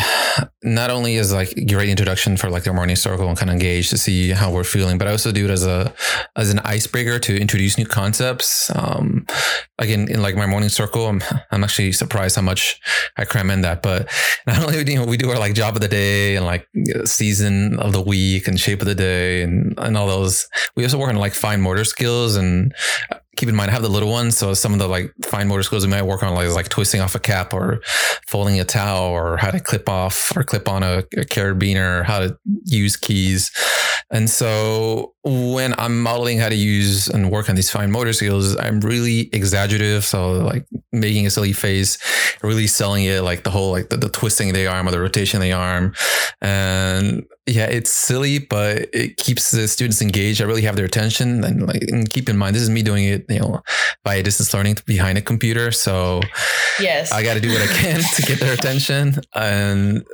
not 0.62 0.90
only 0.90 1.16
is 1.16 1.32
like 1.32 1.52
great 1.68 1.90
introduction 1.90 2.36
for 2.36 2.48
like 2.48 2.64
their 2.64 2.72
morning 2.72 2.96
circle 2.96 3.28
and 3.28 3.36
kind 3.36 3.50
of 3.50 3.54
engage 3.54 3.90
to 3.90 3.98
see 3.98 4.30
how 4.30 4.50
we're 4.50 4.64
feeling, 4.64 4.96
but 4.96 5.06
I 5.06 5.10
also 5.10 5.32
do 5.32 5.44
it 5.44 5.50
as 5.50 5.66
a 5.66 5.92
as 6.36 6.50
an 6.50 6.60
icebreaker 6.60 7.18
to 7.18 7.38
introduce 7.38 7.76
new 7.76 7.84
concepts. 7.84 8.70
Um, 8.74 9.26
again, 9.78 10.08
in 10.08 10.22
like 10.22 10.34
my 10.34 10.46
morning 10.46 10.70
circle, 10.70 11.06
I'm 11.06 11.22
I'm 11.50 11.62
actually 11.62 11.92
surprised 11.92 12.36
how 12.36 12.42
much 12.42 12.80
I 13.18 13.24
cram 13.26 13.50
in 13.50 13.60
that. 13.60 13.82
But 13.82 14.10
not 14.46 14.62
only 14.62 14.78
you 14.90 14.98
know 14.98 15.04
we 15.04 15.18
do 15.18 15.30
our 15.30 15.38
like 15.38 15.54
job 15.54 15.74
of 15.74 15.82
the 15.82 15.88
day 15.88 16.36
and 16.36 16.46
like 16.46 16.66
season 17.04 17.78
of 17.78 17.92
the 17.92 18.02
week 18.02 18.48
and 18.48 18.58
shape 18.58 18.80
of 18.80 18.86
the 18.86 18.94
day 18.94 19.42
and 19.42 19.74
and 19.78 19.96
all 19.96 20.06
those. 20.06 20.48
We 20.74 20.84
also 20.84 20.98
work 20.98 21.10
on 21.10 21.16
like 21.16 21.34
fine 21.34 21.60
motor 21.60 21.84
skills 21.84 22.36
and 22.36 22.74
keep 23.36 23.48
in 23.48 23.54
mind, 23.54 23.70
I 23.70 23.74
have 23.74 23.82
the 23.82 23.88
little 23.88 24.10
ones. 24.10 24.36
So 24.36 24.54
some 24.54 24.72
of 24.72 24.78
the 24.78 24.88
like 24.88 25.12
fine 25.24 25.48
motor 25.48 25.62
skills 25.62 25.84
we 25.84 25.90
might 25.90 26.02
work 26.02 26.22
on, 26.22 26.34
like, 26.34 26.48
like 26.50 26.68
twisting 26.68 27.00
off 27.00 27.14
a 27.14 27.20
cap 27.20 27.54
or 27.54 27.80
folding 28.26 28.60
a 28.60 28.64
towel 28.64 29.10
or 29.10 29.36
how 29.36 29.50
to 29.50 29.60
clip 29.60 29.88
off 29.88 30.32
or 30.36 30.44
clip 30.44 30.68
on 30.68 30.82
a, 30.82 30.98
a 30.98 31.24
carabiner, 31.24 32.04
how 32.04 32.20
to 32.20 32.36
use 32.64 32.96
keys. 32.96 33.50
And 34.10 34.28
so 34.28 35.13
when 35.24 35.74
I'm 35.78 36.02
modeling 36.02 36.38
how 36.38 36.50
to 36.50 36.54
use 36.54 37.08
and 37.08 37.30
work 37.30 37.48
on 37.48 37.56
these 37.56 37.70
fine 37.70 37.90
motor 37.90 38.12
skills, 38.12 38.56
I'm 38.56 38.80
really 38.80 39.30
exaggerative. 39.32 40.04
So 40.04 40.32
like 40.32 40.66
making 40.92 41.26
a 41.26 41.30
silly 41.30 41.54
face, 41.54 41.98
really 42.42 42.66
selling 42.66 43.04
it, 43.04 43.22
like 43.22 43.42
the 43.42 43.50
whole, 43.50 43.72
like 43.72 43.88
the, 43.88 43.96
the 43.96 44.10
twisting 44.10 44.50
of 44.50 44.54
the 44.54 44.66
arm 44.66 44.86
or 44.86 44.90
the 44.90 45.00
rotation 45.00 45.38
of 45.38 45.42
the 45.42 45.52
arm. 45.52 45.94
And 46.42 47.24
yeah, 47.46 47.66
it's 47.66 47.92
silly, 47.92 48.38
but 48.38 48.88
it 48.94 49.18
keeps 49.18 49.50
the 49.50 49.68
students 49.68 50.00
engaged. 50.00 50.40
I 50.40 50.44
really 50.44 50.62
have 50.62 50.76
their 50.76 50.86
attention, 50.86 51.44
and 51.44 51.66
like, 51.66 51.82
and 51.88 52.08
keep 52.08 52.30
in 52.30 52.38
mind, 52.38 52.56
this 52.56 52.62
is 52.62 52.70
me 52.70 52.82
doing 52.82 53.04
it, 53.04 53.26
you 53.28 53.38
know, 53.38 53.62
by 54.02 54.22
distance 54.22 54.54
learning 54.54 54.76
behind 54.86 55.18
a 55.18 55.20
computer. 55.20 55.70
So, 55.70 56.22
yes, 56.80 57.12
I 57.12 57.22
got 57.22 57.34
to 57.34 57.40
do 57.40 57.50
what 57.50 57.60
I 57.60 57.66
can 57.66 58.00
to 58.14 58.22
get 58.22 58.40
their 58.40 58.54
attention, 58.54 59.16
and 59.34 60.06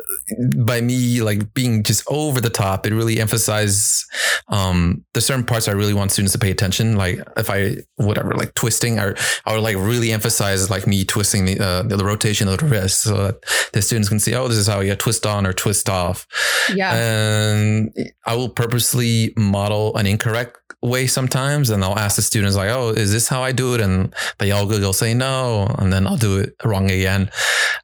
by 0.56 0.80
me 0.80 1.22
like 1.22 1.54
being 1.54 1.82
just 1.82 2.04
over 2.08 2.40
the 2.40 2.50
top, 2.50 2.86
it 2.86 2.92
really 2.92 3.20
emphasizes 3.20 4.06
um, 4.48 5.04
there's 5.12 5.26
certain 5.26 5.44
parts 5.44 5.68
I 5.68 5.72
really 5.72 5.94
want 5.94 6.12
students 6.12 6.32
to 6.32 6.38
pay 6.38 6.50
attention. 6.50 6.96
Like 6.96 7.20
if 7.36 7.50
I 7.50 7.76
whatever 7.96 8.34
like 8.34 8.54
twisting, 8.54 8.98
or 8.98 9.16
I 9.46 9.54
would 9.54 9.62
like 9.62 9.76
really 9.76 10.12
emphasize 10.12 10.70
like 10.70 10.86
me 10.86 11.04
twisting 11.04 11.44
the 11.44 11.60
uh, 11.60 11.82
the 11.82 12.04
rotation 12.04 12.48
of 12.48 12.58
the 12.58 12.66
wrist 12.66 13.02
so 13.02 13.16
that 13.16 13.70
the 13.72 13.82
students 13.82 14.08
can 14.08 14.18
see, 14.18 14.34
oh, 14.34 14.48
this 14.48 14.58
is 14.58 14.66
how 14.66 14.80
you 14.80 14.94
twist 14.96 15.26
on 15.26 15.46
or 15.46 15.52
twist 15.52 15.88
off. 15.88 16.26
Yeah. 16.74 16.94
And 16.94 17.92
I 18.26 18.34
will 18.34 18.48
purposely 18.48 19.32
model 19.36 19.96
an 19.96 20.06
incorrect 20.06 20.59
way 20.82 21.06
sometimes 21.06 21.68
and 21.68 21.84
I'll 21.84 21.98
ask 21.98 22.16
the 22.16 22.22
students 22.22 22.56
like, 22.56 22.70
oh, 22.70 22.90
is 22.90 23.12
this 23.12 23.28
how 23.28 23.42
I 23.42 23.52
do 23.52 23.74
it? 23.74 23.80
And 23.80 24.14
they 24.38 24.50
all 24.50 24.66
go, 24.66 24.92
say 24.92 25.12
no. 25.12 25.66
And 25.78 25.92
then 25.92 26.06
I'll 26.06 26.16
do 26.16 26.38
it 26.38 26.54
wrong 26.64 26.90
again. 26.90 27.30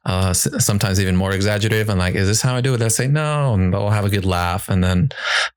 Uh, 0.05 0.33
sometimes 0.33 0.99
even 0.99 1.15
more 1.15 1.31
exaggerative. 1.31 1.89
And 1.89 1.99
like, 1.99 2.15
is 2.15 2.27
this 2.27 2.41
how 2.41 2.55
I 2.55 2.61
do 2.61 2.73
it? 2.73 2.77
They 2.77 2.89
say 2.89 3.07
no. 3.07 3.53
And 3.53 3.73
they'll 3.73 3.89
have 3.89 4.05
a 4.05 4.09
good 4.09 4.25
laugh. 4.25 4.69
And 4.69 4.83
then 4.83 5.09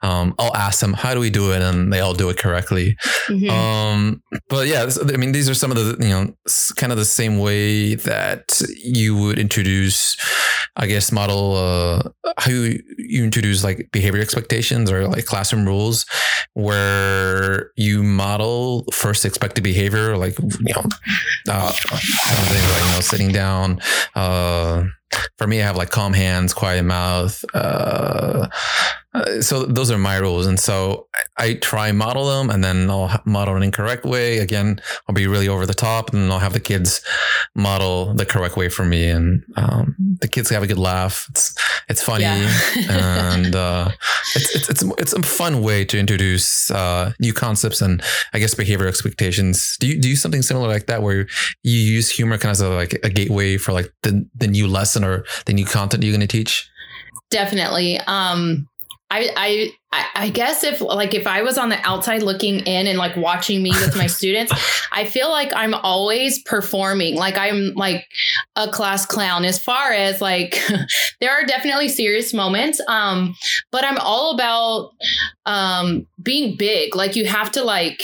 um, 0.02 0.34
I'll 0.38 0.54
ask 0.54 0.80
them, 0.80 0.92
how 0.92 1.14
do 1.14 1.20
we 1.20 1.30
do 1.30 1.52
it? 1.52 1.62
And 1.62 1.92
they 1.92 2.00
all 2.00 2.14
do 2.14 2.28
it 2.28 2.36
correctly. 2.36 2.96
Mm-hmm. 3.28 3.50
Um, 3.50 4.22
but 4.48 4.66
yeah, 4.66 4.88
I 5.12 5.16
mean, 5.16 5.32
these 5.32 5.48
are 5.48 5.54
some 5.54 5.70
of 5.70 5.76
the, 5.76 6.04
you 6.04 6.10
know, 6.10 6.34
kind 6.76 6.92
of 6.92 6.98
the 6.98 7.04
same 7.04 7.38
way 7.38 7.94
that 7.94 8.60
you 8.82 9.16
would 9.16 9.38
introduce, 9.38 10.16
I 10.76 10.86
guess, 10.86 11.10
model 11.10 11.56
uh, 11.56 12.02
how 12.36 12.50
you, 12.50 12.82
you 12.98 13.24
introduce 13.24 13.64
like 13.64 13.88
behavior 13.92 14.20
expectations 14.20 14.90
or 14.90 15.08
like 15.08 15.24
classroom 15.24 15.64
rules 15.64 16.04
where 16.54 17.29
you 17.76 18.02
model 18.02 18.84
first 18.92 19.24
expected 19.24 19.64
behavior, 19.64 20.16
like, 20.16 20.38
you 20.38 20.74
know, 20.74 20.84
uh, 21.48 21.72
like, 21.90 22.04
you 22.04 22.92
know, 22.92 23.00
sitting 23.00 23.32
down, 23.32 23.80
uh, 24.14 24.84
for 25.38 25.46
me, 25.46 25.60
I 25.60 25.66
have 25.66 25.76
like 25.76 25.90
calm 25.90 26.12
hands, 26.12 26.54
quiet 26.54 26.84
mouth. 26.84 27.44
Uh, 27.54 28.48
uh, 29.12 29.40
so 29.40 29.64
those 29.64 29.90
are 29.90 29.98
my 29.98 30.16
rules. 30.16 30.46
And 30.46 30.58
so 30.58 31.08
I, 31.36 31.44
I, 31.44 31.54
try 31.54 31.90
model 31.90 32.28
them 32.28 32.48
and 32.48 32.62
then 32.62 32.88
I'll 32.88 33.20
model 33.24 33.56
an 33.56 33.62
incorrect 33.64 34.04
way. 34.04 34.38
Again, 34.38 34.80
I'll 35.08 35.14
be 35.14 35.26
really 35.26 35.48
over 35.48 35.66
the 35.66 35.74
top 35.74 36.12
and 36.12 36.32
I'll 36.32 36.38
have 36.38 36.52
the 36.52 36.60
kids 36.60 37.00
model 37.56 38.14
the 38.14 38.24
correct 38.24 38.56
way 38.56 38.68
for 38.68 38.84
me. 38.84 39.08
And 39.08 39.42
um, 39.56 39.96
the 40.20 40.28
kids 40.28 40.48
have 40.50 40.62
a 40.62 40.66
good 40.68 40.78
laugh. 40.78 41.26
It's, 41.30 41.54
it's 41.88 42.02
funny. 42.02 42.22
Yeah. 42.22 42.52
and 42.88 43.56
uh, 43.56 43.90
it's, 44.36 44.54
it's, 44.54 44.70
it's, 44.70 44.82
it's, 44.98 45.12
a 45.12 45.22
fun 45.22 45.60
way 45.60 45.84
to 45.86 45.98
introduce 45.98 46.70
uh, 46.70 47.12
new 47.18 47.32
concepts 47.32 47.80
and 47.80 48.00
I 48.32 48.38
guess 48.38 48.54
behavior 48.54 48.86
expectations. 48.86 49.76
Do 49.80 49.88
you 49.88 50.00
do 50.00 50.08
you 50.08 50.14
something 50.14 50.42
similar 50.42 50.68
like 50.68 50.86
that 50.86 51.02
where 51.02 51.26
you 51.64 51.78
use 51.78 52.10
humor 52.10 52.38
kind 52.38 52.50
of 52.50 52.52
as 52.52 52.60
a, 52.60 52.68
like 52.68 52.92
a 53.02 53.10
gateway 53.10 53.56
for 53.56 53.72
like 53.72 53.92
the, 54.02 54.24
the 54.36 54.46
new 54.46 54.68
lesson 54.68 55.02
or 55.02 55.24
the 55.46 55.52
new 55.52 55.64
content 55.64 56.04
you're 56.04 56.12
going 56.12 56.20
to 56.20 56.28
teach? 56.28 56.70
Definitely. 57.30 57.98
Um, 58.06 58.68
I, 59.10 59.30
I 59.36 59.72
I 59.92 60.28
guess 60.28 60.62
if 60.62 60.80
like 60.80 61.14
if 61.14 61.26
I 61.26 61.42
was 61.42 61.58
on 61.58 61.68
the 61.68 61.78
outside 61.84 62.22
looking 62.22 62.60
in 62.60 62.86
and 62.86 62.96
like 62.96 63.16
watching 63.16 63.60
me 63.60 63.70
with 63.70 63.96
my 63.96 64.06
students, 64.18 64.52
I 64.92 65.04
feel 65.04 65.28
like 65.28 65.52
I'm 65.54 65.74
always 65.74 66.40
performing. 66.44 67.16
Like 67.16 67.36
I'm 67.36 67.72
like 67.74 68.06
a 68.54 68.68
class 68.68 69.04
clown 69.04 69.44
as 69.44 69.58
far 69.60 69.92
as 69.92 70.20
like 70.20 70.62
there 71.20 71.32
are 71.32 71.44
definitely 71.44 71.88
serious 71.88 72.32
moments. 72.32 72.80
Um, 72.86 73.34
but 73.72 73.84
I'm 73.84 73.98
all 73.98 74.32
about 74.32 74.92
um 75.44 76.06
being 76.22 76.56
big. 76.56 76.94
Like 76.94 77.16
you 77.16 77.24
have 77.24 77.50
to 77.52 77.64
like 77.64 78.00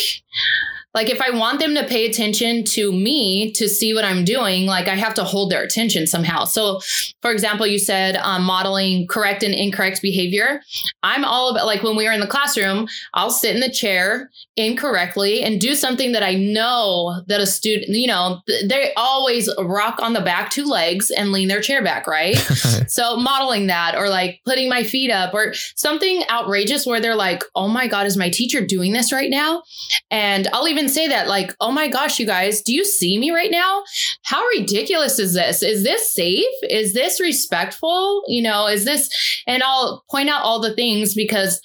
like 0.96 1.10
if 1.10 1.20
I 1.20 1.28
want 1.28 1.60
them 1.60 1.74
to 1.74 1.84
pay 1.84 2.06
attention 2.06 2.64
to 2.64 2.90
me 2.90 3.52
to 3.52 3.68
see 3.68 3.92
what 3.92 4.06
I'm 4.06 4.24
doing, 4.24 4.64
like 4.64 4.88
I 4.88 4.94
have 4.94 5.12
to 5.14 5.24
hold 5.24 5.50
their 5.50 5.62
attention 5.62 6.06
somehow. 6.06 6.44
So, 6.44 6.80
for 7.20 7.30
example, 7.30 7.66
you 7.66 7.78
said 7.78 8.16
um, 8.16 8.44
modeling 8.44 9.06
correct 9.06 9.42
and 9.42 9.52
incorrect 9.52 10.00
behavior. 10.00 10.62
I'm 11.02 11.22
all 11.22 11.50
about 11.50 11.66
like 11.66 11.82
when 11.82 11.96
we 11.96 12.06
are 12.06 12.14
in 12.14 12.20
the 12.20 12.26
classroom, 12.26 12.88
I'll 13.12 13.30
sit 13.30 13.54
in 13.54 13.60
the 13.60 13.70
chair 13.70 14.30
incorrectly 14.56 15.42
and 15.42 15.60
do 15.60 15.74
something 15.74 16.12
that 16.12 16.22
I 16.22 16.34
know 16.34 17.20
that 17.26 17.42
a 17.42 17.46
student, 17.46 17.90
you 17.90 18.06
know, 18.06 18.40
they 18.64 18.94
always 18.96 19.50
rock 19.58 20.00
on 20.00 20.14
the 20.14 20.22
back 20.22 20.48
two 20.48 20.64
legs 20.64 21.10
and 21.10 21.30
lean 21.30 21.48
their 21.48 21.60
chair 21.60 21.84
back, 21.84 22.06
right? 22.06 22.36
so 22.88 23.18
modeling 23.18 23.66
that 23.66 23.96
or 23.96 24.08
like 24.08 24.40
putting 24.46 24.70
my 24.70 24.82
feet 24.82 25.10
up 25.10 25.34
or 25.34 25.52
something 25.74 26.22
outrageous 26.30 26.86
where 26.86 27.00
they're 27.00 27.14
like, 27.14 27.44
"Oh 27.54 27.68
my 27.68 27.86
god, 27.86 28.06
is 28.06 28.16
my 28.16 28.30
teacher 28.30 28.64
doing 28.64 28.94
this 28.94 29.12
right 29.12 29.28
now?" 29.28 29.62
And 30.10 30.48
I'll 30.54 30.68
even 30.68 30.85
say 30.90 31.08
that 31.08 31.28
like, 31.28 31.54
"Oh 31.60 31.72
my 31.72 31.88
gosh, 31.88 32.18
you 32.18 32.26
guys, 32.26 32.62
do 32.62 32.72
you 32.72 32.84
see 32.84 33.18
me 33.18 33.30
right 33.30 33.50
now? 33.50 33.84
How 34.22 34.44
ridiculous 34.58 35.18
is 35.18 35.34
this? 35.34 35.62
Is 35.62 35.82
this 35.84 36.12
safe? 36.12 36.44
Is 36.68 36.94
this 36.94 37.20
respectful? 37.20 38.22
You 38.26 38.42
know, 38.42 38.66
is 38.66 38.84
this?" 38.84 39.10
And 39.46 39.62
I'll 39.62 40.04
point 40.10 40.28
out 40.28 40.42
all 40.42 40.60
the 40.60 40.74
things 40.74 41.14
because 41.14 41.60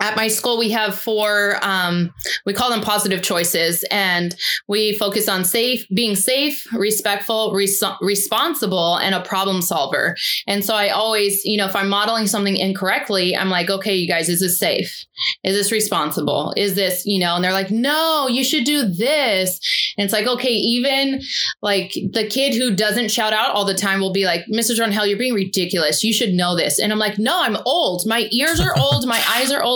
at 0.00 0.16
my 0.16 0.28
school 0.28 0.58
we 0.58 0.70
have 0.70 0.94
four 0.94 1.56
um, 1.62 2.12
we 2.44 2.52
call 2.52 2.70
them 2.70 2.80
positive 2.80 3.22
choices 3.22 3.84
and 3.90 4.36
we 4.68 4.96
focus 4.98 5.28
on 5.28 5.44
safe 5.44 5.86
being 5.94 6.16
safe 6.16 6.66
respectful 6.72 7.52
res- 7.52 7.82
responsible 8.00 8.96
and 8.96 9.14
a 9.14 9.20
problem 9.20 9.62
solver. 9.62 10.16
And 10.46 10.64
so 10.64 10.74
i 10.74 10.88
always 10.88 11.44
you 11.44 11.56
know 11.56 11.66
if 11.66 11.76
i'm 11.76 11.88
modeling 11.88 12.26
something 12.26 12.56
incorrectly 12.56 13.36
i'm 13.36 13.48
like 13.48 13.70
okay 13.70 13.94
you 13.94 14.08
guys 14.08 14.28
is 14.28 14.40
this 14.40 14.58
safe? 14.58 15.06
Is 15.44 15.54
this 15.54 15.72
responsible? 15.72 16.52
Is 16.56 16.74
this 16.74 17.06
you 17.06 17.18
know 17.18 17.36
and 17.36 17.44
they're 17.44 17.52
like 17.52 17.70
no 17.70 18.28
you 18.28 18.44
should 18.44 18.64
do 18.64 18.84
this. 18.84 19.60
And 19.96 20.04
it's 20.04 20.12
like 20.12 20.26
okay 20.26 20.52
even 20.52 21.22
like 21.62 21.92
the 22.12 22.26
kid 22.26 22.54
who 22.54 22.74
doesn't 22.74 23.10
shout 23.10 23.32
out 23.32 23.54
all 23.54 23.64
the 23.64 23.74
time 23.74 24.00
will 24.00 24.12
be 24.12 24.24
like 24.24 24.44
mrs 24.46 24.82
Hell, 24.92 25.06
you're 25.06 25.16
being 25.16 25.32
ridiculous. 25.32 26.02
You 26.02 26.12
should 26.12 26.34
know 26.34 26.56
this. 26.56 26.78
And 26.78 26.92
i'm 26.92 26.98
like 26.98 27.18
no 27.18 27.40
i'm 27.42 27.56
old. 27.64 28.06
My 28.06 28.28
ears 28.32 28.60
are 28.60 28.74
old. 28.78 29.06
My 29.06 29.22
eyes 29.28 29.52
are 29.52 29.62
old 29.62 29.71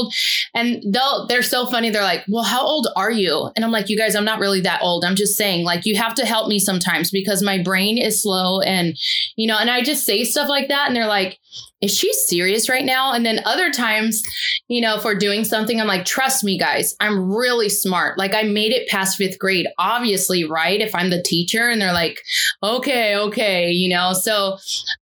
and 0.55 0.83
they'll 0.93 1.27
they're 1.27 1.43
so 1.43 1.67
funny. 1.67 1.91
They're 1.91 2.03
like, 2.03 2.25
"Well, 2.29 2.45
how 2.45 2.65
old 2.65 2.89
are 2.97 3.11
you?" 3.11 3.51
And 3.55 3.65
I'm 3.65 3.73
like, 3.73 3.89
"You 3.89 3.97
guys, 3.97 4.15
I'm 4.15 4.25
not 4.25 4.41
really 4.41 4.61
that 4.63 4.83
old. 4.83 5.05
I'm 5.05 5.17
just 5.17 5.37
saying, 5.37 5.65
like, 5.65 5.87
you 5.87 5.97
have 5.97 6.15
to 6.17 6.27
help 6.27 6.49
me 6.49 6.59
sometimes 6.59 7.11
because 7.11 7.43
my 7.43 7.63
brain 7.63 7.99
is 7.99 8.23
slow 8.23 8.61
and 8.61 8.97
you 9.37 9.47
know." 9.47 9.59
And 9.59 9.71
I 9.71 9.83
just 9.83 10.05
say 10.05 10.25
stuff 10.25 10.49
like 10.49 10.69
that, 10.69 10.89
and 10.89 10.97
they're 10.97 11.07
like, 11.07 11.39
is 11.81 11.97
she 11.97 12.13
serious 12.13 12.69
right 12.69 12.85
now? 12.85 13.13
And 13.13 13.25
then 13.27 13.41
other 13.45 13.71
times, 13.71 14.23
you 14.69 14.81
know, 14.81 14.97
if 14.97 15.05
we're 15.05 15.15
doing 15.15 15.45
something, 15.45 15.81
I'm 15.81 15.87
like, 15.87 16.07
trust 16.07 16.43
me, 16.43 16.59
guys, 16.59 16.97
I'm 17.01 17.31
really 17.33 17.69
smart. 17.69 18.19
Like 18.19 18.35
I 18.35 18.45
made 18.45 18.73
it 18.73 18.89
past 18.89 19.19
fifth 19.19 19.39
grade, 19.39 19.67
obviously, 19.79 20.45
right? 20.45 20.81
If 20.81 20.95
I'm 20.95 21.11
the 21.11 21.23
teacher 21.23 21.69
and 21.69 21.81
they're 21.81 21.93
like, 21.93 22.21
okay, 22.63 23.17
okay, 23.17 23.71
you 23.71 23.89
know. 23.89 24.15
So 24.15 24.55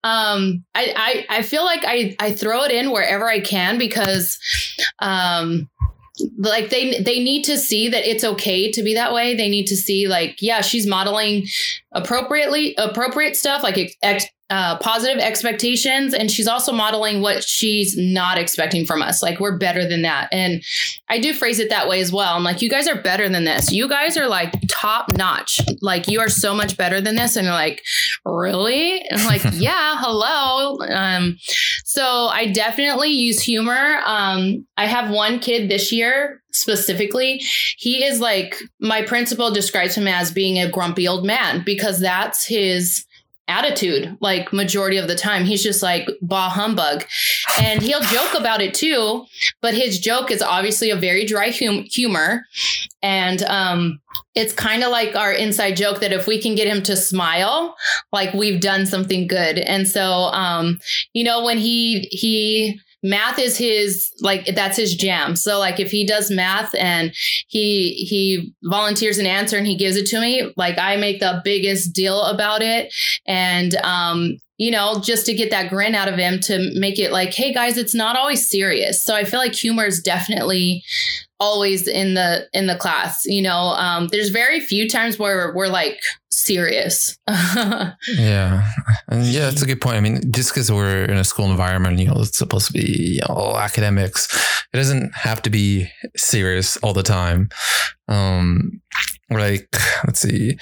um 0.02 0.64
I 0.74 1.24
I, 1.30 1.38
I 1.38 1.42
feel 1.42 1.64
like 1.64 1.85
I, 1.85 2.16
I 2.18 2.32
throw 2.32 2.62
it 2.62 2.70
in 2.70 2.90
wherever 2.90 3.28
I 3.28 3.40
can 3.40 3.78
because 3.78 4.38
um 4.98 5.68
like 6.38 6.70
they 6.70 7.00
they 7.02 7.22
need 7.22 7.42
to 7.44 7.56
see 7.56 7.88
that 7.88 8.08
it's 8.08 8.24
okay 8.24 8.70
to 8.70 8.82
be 8.82 8.94
that 8.94 9.14
way 9.14 9.35
they 9.35 9.48
need 9.48 9.66
to 9.66 9.76
see 9.76 10.06
like 10.06 10.37
yeah 10.40 10.61
she's 10.61 10.87
modeling 10.87 11.46
appropriately 11.92 12.74
appropriate 12.76 13.35
stuff 13.35 13.62
like 13.62 13.96
ex- 14.02 14.26
uh, 14.53 14.77
positive 14.81 15.19
expectations 15.19 16.12
and 16.12 16.31
she's 16.31 16.47
also 16.47 16.73
modeling 16.73 17.23
what 17.23 17.43
she's 17.43 17.97
not 17.97 18.37
expecting 18.37 18.85
from 18.85 19.01
us. 19.01 19.23
Like 19.23 19.41
we're 19.41 19.57
better 19.57 19.88
than 19.88 20.03
that. 20.03 20.29
And 20.31 20.62
i 21.09 21.19
do 21.19 21.33
phrase 21.33 21.59
it 21.59 21.71
that 21.71 21.88
way 21.88 22.03
as 22.03 22.12
well. 22.12 22.37
I'm 22.37 22.45
like 22.45 22.61
you 22.61 22.69
guys 22.69 22.87
are 22.87 23.01
better 23.01 23.31
than 23.31 23.45
this. 23.45 23.73
You 23.73 23.88
guys 23.88 24.19
are 24.19 24.29
like 24.29 24.53
top 24.69 25.11
notch. 25.17 25.59
Like 25.81 26.07
you 26.07 26.21
are 26.21 26.29
so 26.29 26.55
much 26.55 26.77
better 26.77 27.01
than 27.01 27.15
this. 27.15 27.35
And 27.35 27.47
you're 27.47 27.55
like 27.55 27.83
really? 28.27 29.01
And 29.09 29.23
i'm 29.23 29.27
like 29.27 29.43
yeah 29.55 29.97
hello. 29.99 30.77
Um, 30.87 31.38
so 31.87 32.27
i 32.27 32.53
definitely 32.53 33.09
use 33.09 33.41
humor. 33.41 34.01
Um, 34.05 34.67
i 34.77 34.85
have 34.85 35.11
one 35.11 35.38
kid 35.38 35.71
this 35.71 35.93
year 35.93 36.43
specifically. 36.51 37.41
He 37.79 38.05
is 38.05 38.21
like 38.21 38.61
my 38.81 39.01
principal 39.01 39.51
describes 39.51 39.95
him 39.95 40.07
as 40.07 40.31
being 40.31 40.59
a 40.59 40.71
grumpy 40.71 41.09
old 41.09 41.25
man 41.25 41.62
because 41.65 42.01
that's 42.01 42.47
his 42.47 43.07
attitude 43.48 44.16
like 44.20 44.52
majority 44.52 44.96
of 44.96 45.09
the 45.09 45.14
time. 45.14 45.44
He's 45.44 45.62
just 45.62 45.83
like 45.83 46.09
bah 46.22 46.48
humbug. 46.48 47.05
And 47.61 47.83
he'll 47.83 48.00
joke 48.00 48.35
about 48.35 48.61
it 48.61 48.74
too 48.74 49.26
but 49.61 49.74
his 49.74 49.98
joke 49.98 50.31
is 50.31 50.42
obviously 50.42 50.90
a 50.90 50.96
very 50.96 51.24
dry 51.24 51.50
hum- 51.50 51.85
humor. 51.90 52.44
And 53.02 53.42
um 53.44 54.00
it's 54.35 54.52
kind 54.52 54.83
of 54.83 54.90
like 54.90 55.14
our 55.14 55.33
inside 55.33 55.76
joke 55.76 56.00
that 56.00 56.12
if 56.12 56.26
we 56.26 56.40
can 56.40 56.55
get 56.55 56.66
him 56.66 56.83
to 56.85 56.96
smile 56.96 57.74
like 58.12 58.33
we've 58.33 58.61
done 58.61 58.87
something 58.87 59.26
good. 59.26 59.59
And 59.59 59.88
so 59.88 60.02
um 60.02 60.78
you 61.12 61.24
know 61.24 61.42
when 61.42 61.59
he 61.59 62.09
he 62.11 62.81
math 63.03 63.38
is 63.38 63.57
his 63.57 64.12
like 64.21 64.47
that's 64.55 64.77
his 64.77 64.95
jam. 64.95 65.37
So 65.37 65.59
like 65.59 65.81
if 65.81 65.91
he 65.91 66.07
does 66.07 66.31
math 66.31 66.75
and 66.75 67.12
he 67.49 67.95
he 67.95 68.55
volunteers 68.62 69.19
an 69.19 69.27
answer 69.27 69.57
and 69.57 69.67
he 69.67 69.77
gives 69.77 69.97
it 69.97 70.07
to 70.07 70.21
me 70.21 70.53
like 70.57 70.79
i 70.79 70.97
make 70.97 71.21
the 71.21 71.41
biggest 71.45 71.93
deal 71.93 72.23
about 72.23 72.63
it. 72.63 72.92
And 73.27 73.75
um 73.77 74.37
you 74.59 74.71
know 74.71 75.00
just 75.03 75.27
to 75.27 75.35
get 75.35 75.50
that 75.50 75.71
grin 75.71 75.94
out 75.94 76.09
of 76.09 76.19
him 76.19 76.38
to 76.40 76.71
make 76.79 76.98
it 76.98 77.11
like 77.11 77.35
hey 77.35 77.53
guys 77.53 77.77
it's 77.77 77.94
not 77.94 78.17
always 78.17 78.48
serious. 78.48 79.03
So 79.05 79.15
i 79.15 79.25
feel 79.25 79.40
like 79.40 79.55
humor 79.55 79.85
is 79.85 80.00
definitely 80.00 80.85
always 81.43 81.88
in 81.88 82.15
the 82.15 82.47
in 82.53 82.69
the 82.69 82.77
class 82.77 83.25
you 83.27 83.43
know 83.43 83.75
um, 83.85 84.07
there's 84.13 84.29
very 84.29 84.61
few 84.61 84.88
times 84.88 85.19
where 85.19 85.53
we're 85.55 85.67
like 85.69 85.99
serious. 86.31 87.19
Yeah. 88.17 88.63
And 89.09 89.25
yeah 89.25 89.47
that's 89.47 89.63
a 89.63 89.67
good 89.67 89.81
point. 89.81 89.97
I 89.97 90.01
mean 90.01 90.33
just 90.33 90.51
because 90.51 90.71
we're 90.71 91.05
in 91.05 91.17
a 91.17 91.25
school 91.25 91.51
environment 91.51 91.99
you 91.99 92.07
know 92.07 92.21
it's 92.21 92.38
supposed 92.38 92.67
to 92.69 92.73
be 92.73 93.21
know, 93.29 93.57
academics 93.57 94.29
it 94.73 94.77
doesn't 94.77 95.15
have 95.15 95.43
to 95.43 95.51
be 95.51 95.88
serious 96.17 96.77
all 96.79 96.95
the 96.95 97.03
time. 97.03 97.49
Um, 98.09 98.81
like 99.31 99.69
let's 100.07 100.21
see. 100.21 100.57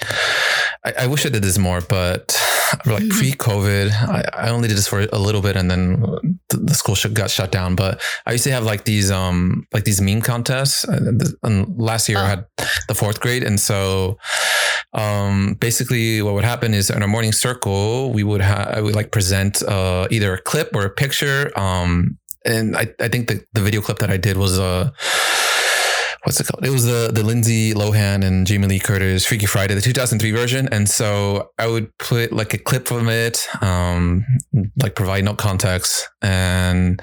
I, 0.83 0.93
I, 1.01 1.07
wish 1.07 1.25
i 1.25 1.29
did 1.29 1.43
this 1.43 1.57
more 1.57 1.81
but 1.81 2.35
like 2.85 3.03
mm-hmm. 3.03 3.17
pre-covid 3.17 3.91
I, 3.91 4.23
I, 4.33 4.49
only 4.49 4.67
did 4.67 4.77
this 4.77 4.87
for 4.87 5.01
a 5.11 5.19
little 5.19 5.41
bit 5.41 5.55
and 5.55 5.69
then 5.69 6.01
the, 6.49 6.73
school 6.73 6.95
got 7.13 7.29
shut 7.29 7.51
down 7.51 7.75
but 7.75 8.01
i 8.25 8.31
used 8.31 8.43
to 8.45 8.51
have 8.51 8.63
like 8.63 8.85
these 8.85 9.11
um 9.11 9.65
like 9.73 9.83
these 9.83 10.01
meme 10.01 10.21
contests 10.21 10.83
and 10.83 11.77
last 11.77 12.07
year 12.09 12.17
oh. 12.19 12.21
i 12.21 12.27
had 12.27 12.45
the 12.87 12.95
fourth 12.95 13.19
grade 13.19 13.43
and 13.43 13.59
so 13.59 14.17
um 14.93 15.55
basically 15.59 16.21
what 16.21 16.33
would 16.33 16.43
happen 16.43 16.73
is 16.73 16.89
in 16.89 17.01
our 17.01 17.07
morning 17.07 17.31
circle 17.31 18.11
we 18.11 18.23
would 18.23 18.41
have 18.41 18.67
i 18.69 18.81
would 18.81 18.95
like 18.95 19.11
present 19.11 19.61
uh 19.63 20.07
either 20.11 20.33
a 20.33 20.41
clip 20.41 20.75
or 20.75 20.85
a 20.85 20.89
picture 20.89 21.51
um 21.57 22.17
and 22.45 22.75
i, 22.75 22.87
I 22.99 23.07
think 23.07 23.27
the, 23.27 23.45
the 23.53 23.61
video 23.61 23.81
clip 23.81 23.99
that 23.99 24.09
i 24.09 24.17
did 24.17 24.37
was 24.37 24.59
uh 24.59 24.91
what's 26.23 26.39
it 26.39 26.47
called? 26.47 26.65
It 26.65 26.69
was 26.69 26.85
the 26.85 27.11
the 27.13 27.23
Lindsay 27.23 27.73
Lohan 27.73 28.23
and 28.23 28.45
Jamie 28.45 28.67
Lee 28.67 28.79
Curtis 28.79 29.25
Freaky 29.25 29.45
Friday, 29.45 29.73
the 29.73 29.81
2003 29.81 30.31
version. 30.31 30.67
And 30.71 30.87
so 30.89 31.51
I 31.57 31.67
would 31.67 31.95
put 31.97 32.31
like 32.31 32.53
a 32.53 32.57
clip 32.57 32.87
from 32.87 33.09
it, 33.09 33.47
um, 33.61 34.25
like 34.81 34.95
provide 34.95 35.25
no 35.25 35.33
context, 35.33 36.07
and 36.21 37.01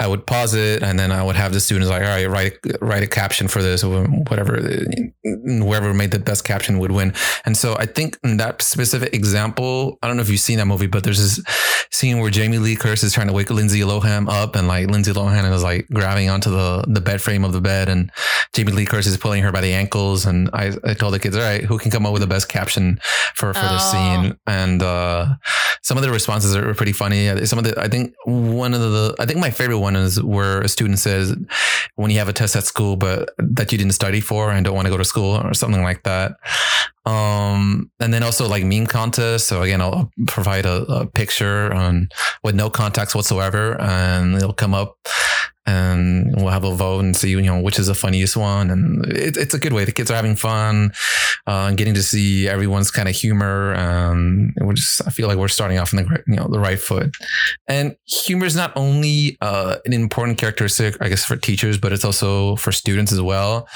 I 0.00 0.06
would 0.06 0.26
pause 0.26 0.54
it 0.54 0.82
and 0.82 0.98
then 0.98 1.10
I 1.10 1.22
would 1.22 1.34
have 1.34 1.52
the 1.52 1.60
students 1.60 1.90
like, 1.90 2.02
all 2.02 2.08
right, 2.08 2.26
write 2.26 2.58
write 2.80 3.02
a 3.02 3.06
caption 3.06 3.48
for 3.48 3.62
this 3.62 3.82
or 3.82 4.04
whatever. 4.04 4.60
Whoever 5.24 5.92
made 5.92 6.12
the 6.12 6.20
best 6.20 6.44
caption 6.44 6.78
would 6.78 6.92
win. 6.92 7.14
And 7.44 7.56
so 7.56 7.76
I 7.76 7.86
think 7.86 8.16
in 8.22 8.36
that 8.36 8.62
specific 8.62 9.12
example, 9.12 9.98
I 10.02 10.06
don't 10.06 10.16
know 10.16 10.22
if 10.22 10.30
you've 10.30 10.40
seen 10.40 10.58
that 10.58 10.66
movie, 10.66 10.86
but 10.86 11.02
there's 11.02 11.18
this 11.18 11.44
scene 11.90 12.18
where 12.18 12.30
Jamie 12.30 12.58
Lee 12.58 12.76
Curtis 12.76 13.02
is 13.02 13.12
trying 13.12 13.26
to 13.26 13.32
wake 13.32 13.50
Lindsay 13.50 13.80
Lohan 13.80 14.28
up, 14.28 14.54
and 14.54 14.68
like 14.68 14.88
Lindsay 14.88 15.12
Lohan 15.12 15.52
is 15.52 15.62
like 15.62 15.88
grabbing 15.92 16.30
onto 16.30 16.50
the 16.50 16.84
the 16.86 17.00
bed 17.00 17.20
frame 17.20 17.44
of 17.44 17.52
the 17.52 17.60
bed, 17.60 17.88
and 17.88 18.12
Jamie 18.54 18.72
Lee 18.72 18.86
Curtis 18.86 19.06
is 19.06 19.16
pulling 19.16 19.42
her 19.42 19.50
by 19.50 19.60
the 19.60 19.72
ankles. 19.72 20.26
And 20.26 20.48
I, 20.52 20.72
I 20.84 20.94
told 20.94 21.14
the 21.14 21.18
kids, 21.18 21.36
all 21.36 21.42
right, 21.42 21.64
who 21.64 21.78
can 21.78 21.90
come 21.90 22.06
up 22.06 22.12
with 22.12 22.22
the 22.22 22.28
best 22.28 22.48
caption 22.48 23.00
for 23.34 23.52
for 23.52 23.64
oh. 23.64 23.72
this 23.72 23.90
scene? 23.90 24.38
And 24.46 24.82
uh, 24.82 25.34
some 25.82 25.96
of 25.96 26.02
the 26.02 26.10
responses 26.10 26.54
are 26.54 26.74
pretty 26.74 26.92
funny. 26.92 27.44
Some 27.46 27.58
of 27.58 27.64
the 27.64 27.74
I 27.80 27.88
think 27.88 28.14
one 28.24 28.74
of 28.74 28.80
the 28.80 29.16
I 29.18 29.26
think 29.26 29.40
my 29.40 29.50
favorite 29.50 29.78
one 29.78 29.87
one 29.88 29.96
is 29.96 30.22
where 30.22 30.60
a 30.60 30.68
student 30.68 30.98
says, 30.98 31.34
when 31.96 32.10
you 32.10 32.18
have 32.18 32.28
a 32.28 32.32
test 32.32 32.54
at 32.56 32.64
school, 32.64 32.96
but 32.96 33.30
that 33.38 33.72
you 33.72 33.78
didn't 33.78 33.94
study 33.94 34.20
for 34.20 34.50
and 34.50 34.64
don't 34.64 34.74
want 34.74 34.86
to 34.86 34.90
go 34.90 34.98
to 34.98 35.04
school 35.04 35.40
or 35.42 35.54
something 35.54 35.82
like 35.82 36.02
that. 36.02 36.32
Um, 37.06 37.90
and 38.00 38.12
then 38.12 38.22
also 38.22 38.46
like 38.46 38.64
meme 38.64 38.86
contests. 38.86 39.44
So 39.44 39.62
again, 39.62 39.80
I'll 39.80 40.10
provide 40.26 40.66
a, 40.66 40.82
a 41.00 41.06
picture 41.06 41.72
on 41.72 42.10
with 42.44 42.54
no 42.54 42.68
context 42.68 43.14
whatsoever 43.14 43.80
and 43.80 44.36
it'll 44.36 44.52
come 44.52 44.74
up 44.74 44.98
and 45.66 46.34
we'll 46.36 46.48
have 46.48 46.64
a 46.64 46.74
vote 46.74 47.00
and 47.00 47.16
see 47.16 47.30
you 47.30 47.42
know 47.42 47.60
which 47.60 47.78
is 47.78 47.86
the 47.88 47.94
funniest 47.94 48.36
one. 48.36 48.70
And 48.70 49.04
it, 49.06 49.36
it's 49.36 49.54
a 49.54 49.58
good 49.58 49.72
way. 49.72 49.84
The 49.84 49.92
kids 49.92 50.10
are 50.10 50.14
having 50.14 50.36
fun 50.36 50.92
uh, 51.46 51.72
getting 51.72 51.94
to 51.94 52.02
see 52.02 52.48
everyone's 52.48 52.90
kind 52.90 53.08
of 53.08 53.14
humor. 53.14 53.74
And 53.74 54.54
we're 54.60 54.74
just 54.74 55.06
i 55.06 55.10
feel 55.10 55.28
like 55.28 55.38
we're 55.38 55.48
starting 55.48 55.78
off 55.78 55.92
in 55.92 56.04
the 56.04 56.22
you 56.26 56.36
know 56.36 56.48
the 56.48 56.60
right 56.60 56.80
foot. 56.80 57.14
And 57.66 57.96
humor 58.06 58.46
is 58.46 58.56
not 58.56 58.72
only 58.76 59.36
uh, 59.40 59.76
an 59.84 59.92
important 59.92 60.38
characteristic 60.38 60.96
i 61.00 61.08
guess 61.08 61.24
for 61.24 61.36
teachers 61.36 61.78
but 61.78 61.92
it's 61.92 62.04
also 62.04 62.56
for 62.56 62.72
students 62.72 63.12
as 63.12 63.20
well 63.20 63.68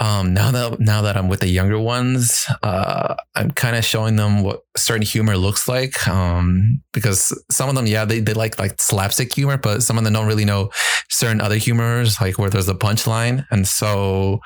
um, 0.00 0.32
now 0.32 0.50
that 0.50 0.80
now 0.80 1.02
that 1.02 1.18
I'm 1.18 1.28
with 1.28 1.40
the 1.40 1.48
younger 1.48 1.78
ones, 1.78 2.46
uh, 2.62 3.14
I'm 3.34 3.50
kind 3.50 3.76
of 3.76 3.84
showing 3.84 4.16
them 4.16 4.42
what 4.42 4.62
certain 4.74 5.02
humor 5.02 5.36
looks 5.36 5.68
like. 5.68 6.08
Um, 6.08 6.80
because 6.92 7.38
some 7.50 7.68
of 7.68 7.74
them, 7.74 7.86
yeah, 7.86 8.06
they, 8.06 8.20
they 8.20 8.32
like 8.32 8.58
like 8.58 8.80
slapstick 8.80 9.34
humor, 9.34 9.58
but 9.58 9.82
some 9.82 9.98
of 9.98 10.04
them 10.04 10.14
don't 10.14 10.26
really 10.26 10.46
know 10.46 10.70
certain 11.10 11.42
other 11.42 11.56
humors, 11.56 12.18
like 12.18 12.38
where 12.38 12.48
there's 12.48 12.68
a 12.68 12.74
punchline. 12.74 13.44
And 13.50 13.68
so 13.68 14.40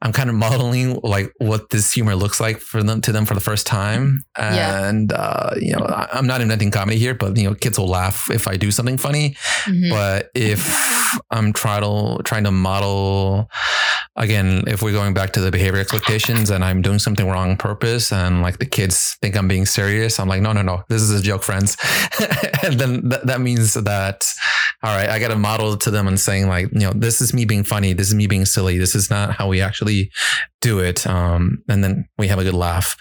I'm 0.00 0.12
kind 0.12 0.30
of 0.30 0.36
modeling 0.36 0.98
like 1.02 1.30
what 1.38 1.68
this 1.68 1.92
humor 1.92 2.16
looks 2.16 2.40
like 2.40 2.60
for 2.60 2.82
them 2.82 3.02
to 3.02 3.12
them 3.12 3.26
for 3.26 3.34
the 3.34 3.40
first 3.40 3.66
time. 3.66 4.24
And 4.38 5.10
yeah. 5.10 5.18
uh, 5.18 5.54
you 5.60 5.72
know, 5.72 5.84
I, 5.84 6.18
am 6.18 6.26
not 6.26 6.40
inventing 6.40 6.70
comedy 6.70 6.98
here, 6.98 7.14
but 7.14 7.36
you 7.36 7.44
know, 7.44 7.54
kids 7.54 7.78
will 7.78 7.88
laugh 7.88 8.30
if 8.30 8.48
I 8.48 8.56
do 8.56 8.70
something 8.70 8.96
funny. 8.96 9.36
Mm-hmm. 9.64 9.90
But 9.90 10.30
if 10.34 10.66
I'm 11.30 11.52
trying 11.52 11.82
to 11.82 12.22
trying 12.24 12.44
to 12.44 12.50
model 12.50 13.50
again, 14.16 14.64
if 14.66 14.82
we're 14.82 14.92
going 14.92 15.14
back 15.14 15.32
to 15.32 15.40
the 15.40 15.50
behavior 15.50 15.80
expectations 15.80 16.50
and 16.50 16.64
I'm 16.64 16.82
doing 16.82 16.98
something 16.98 17.26
wrong 17.26 17.50
on 17.50 17.56
purpose 17.56 18.12
and 18.12 18.42
like 18.42 18.58
the 18.58 18.66
kids 18.66 19.16
think 19.20 19.36
I'm 19.36 19.48
being 19.48 19.66
serious, 19.66 20.18
I'm 20.18 20.28
like, 20.28 20.40
no, 20.40 20.52
no, 20.52 20.62
no, 20.62 20.82
this 20.88 21.02
is 21.02 21.10
a 21.10 21.22
joke, 21.22 21.42
friends. 21.42 21.76
and 22.62 22.78
then 22.80 23.10
th- 23.10 23.22
that 23.24 23.40
means 23.40 23.74
that, 23.74 24.26
all 24.82 24.96
right, 24.96 25.08
I 25.08 25.18
got 25.18 25.28
to 25.28 25.36
model 25.36 25.76
to 25.76 25.90
them 25.90 26.08
and 26.08 26.18
saying 26.18 26.48
like, 26.48 26.72
you 26.72 26.80
know, 26.80 26.92
this 26.94 27.20
is 27.20 27.34
me 27.34 27.44
being 27.44 27.64
funny. 27.64 27.92
This 27.92 28.08
is 28.08 28.14
me 28.14 28.26
being 28.26 28.46
silly. 28.46 28.78
This 28.78 28.94
is 28.94 29.10
not 29.10 29.36
how 29.36 29.48
we 29.48 29.60
actually 29.60 30.10
do 30.60 30.78
it. 30.80 31.06
Um, 31.06 31.62
and 31.68 31.82
then 31.82 32.08
we 32.18 32.28
have 32.28 32.38
a 32.38 32.44
good 32.44 32.54
laugh. 32.54 32.96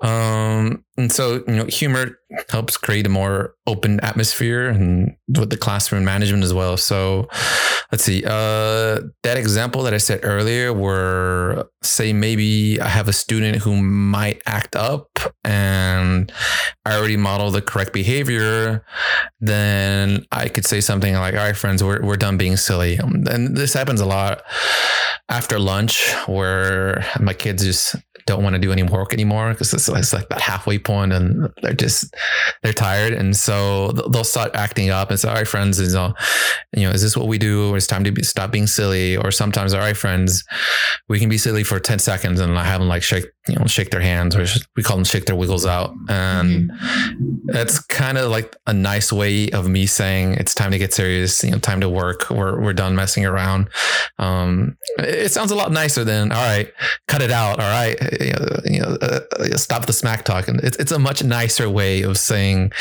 Um, 0.00 0.84
and 0.96 1.10
so, 1.10 1.42
you 1.46 1.54
know, 1.54 1.64
humor 1.64 2.18
helps 2.50 2.76
create 2.76 3.06
a 3.06 3.08
more 3.08 3.54
open 3.66 4.00
atmosphere 4.00 4.68
and 4.68 5.16
with 5.28 5.50
the 5.50 5.56
classroom 5.56 6.04
management 6.04 6.44
as 6.44 6.52
well. 6.52 6.76
So 6.76 7.28
let's 7.90 8.04
see, 8.04 8.22
uh, 8.24 9.00
that 9.22 9.36
example 9.36 9.82
that 9.84 9.94
I 9.94 9.98
said 9.98 10.20
earlier, 10.22 10.72
where 10.72 11.64
say 11.82 12.12
maybe 12.12 12.80
I 12.80 12.88
have 12.88 13.08
a 13.08 13.12
student 13.12 13.58
who 13.62 13.76
might 13.82 14.42
act 14.46 14.76
up 14.76 15.08
and 15.42 16.30
I 16.84 16.96
already 16.96 17.16
model 17.16 17.50
the 17.50 17.62
correct 17.62 17.92
behavior, 17.92 18.84
then 19.40 20.26
I 20.32 20.48
could 20.48 20.66
say 20.66 20.80
something 20.80 21.14
like, 21.14 21.34
all 21.34 21.40
right, 21.40 21.56
friends, 21.56 21.82
we're, 21.82 22.04
we're 22.04 22.16
done 22.16 22.36
being 22.36 22.56
silly. 22.56 22.98
And 22.98 23.56
this 23.56 23.72
happens 23.72 24.00
a 24.00 24.06
lot 24.06 24.42
after 25.30 25.58
lunch 25.58 26.12
where 26.26 26.83
my 27.20 27.34
kids 27.34 27.64
just 27.64 27.96
don't 28.26 28.42
want 28.42 28.54
to 28.54 28.58
do 28.58 28.72
any 28.72 28.82
work 28.82 29.12
anymore 29.12 29.50
because 29.50 29.74
it's, 29.74 29.88
it's, 29.88 30.12
like 30.12 30.28
that 30.30 30.40
halfway 30.40 30.78
point 30.78 31.12
and 31.12 31.50
they're 31.62 31.74
just 31.74 32.14
they're 32.62 32.72
tired. 32.72 33.12
And 33.12 33.36
so 33.36 33.92
they'll 33.92 34.24
start 34.24 34.54
acting 34.54 34.90
up 34.90 35.10
and 35.10 35.20
say 35.20 35.28
all 35.28 35.34
right 35.34 35.48
friends 35.48 35.78
is 35.78 35.94
uh, 35.94 36.12
you 36.74 36.84
know 36.84 36.90
is 36.90 37.02
this 37.02 37.16
what 37.16 37.28
we 37.28 37.38
do? 37.38 37.72
Or 37.72 37.76
it's 37.76 37.86
time 37.86 38.04
to 38.04 38.12
be, 38.12 38.22
stop 38.22 38.50
being 38.50 38.66
silly. 38.66 39.16
Or 39.16 39.30
sometimes 39.30 39.74
all 39.74 39.80
right 39.80 39.96
friends 39.96 40.44
we 41.08 41.18
can 41.20 41.28
be 41.28 41.38
silly 41.38 41.64
for 41.64 41.78
10 41.78 41.98
seconds 41.98 42.40
and 42.40 42.58
I 42.58 42.64
have 42.64 42.80
them 42.80 42.88
like 42.88 43.02
shake 43.02 43.26
you 43.48 43.56
know 43.56 43.66
shake 43.66 43.90
their 43.90 44.00
hands 44.00 44.34
or 44.34 44.46
we 44.76 44.82
call 44.82 44.96
them 44.96 45.04
shake 45.04 45.26
their 45.26 45.36
wiggles 45.36 45.66
out 45.66 45.90
and 46.08 46.70
mm-hmm. 46.70 47.36
that's 47.46 47.78
kind 47.78 48.16
of 48.18 48.30
like 48.30 48.56
a 48.66 48.72
nice 48.72 49.12
way 49.12 49.50
of 49.50 49.68
me 49.68 49.86
saying 49.86 50.34
it's 50.34 50.54
time 50.54 50.70
to 50.70 50.78
get 50.78 50.92
serious 50.92 51.44
you 51.44 51.50
know 51.50 51.58
time 51.58 51.80
to 51.80 51.88
work 51.88 52.30
we're, 52.30 52.60
we're 52.60 52.72
done 52.72 52.96
messing 52.96 53.24
around 53.24 53.68
um, 54.18 54.76
it 54.98 55.30
sounds 55.30 55.50
a 55.50 55.56
lot 55.56 55.72
nicer 55.72 56.04
than 56.04 56.32
all 56.32 56.42
right 56.42 56.72
cut 57.06 57.20
it 57.20 57.30
out 57.30 57.60
all 57.60 57.70
right 57.70 57.98
you 58.64 58.80
know, 58.80 58.96
uh, 59.00 59.20
uh, 59.38 59.56
stop 59.56 59.86
the 59.86 59.92
smack 59.92 60.24
talk. 60.24 60.48
And 60.48 60.60
it's, 60.60 60.76
it's 60.78 60.92
a 60.92 60.98
much 60.98 61.22
nicer 61.22 61.68
way 61.68 62.02
of 62.02 62.18
saying 62.18 62.72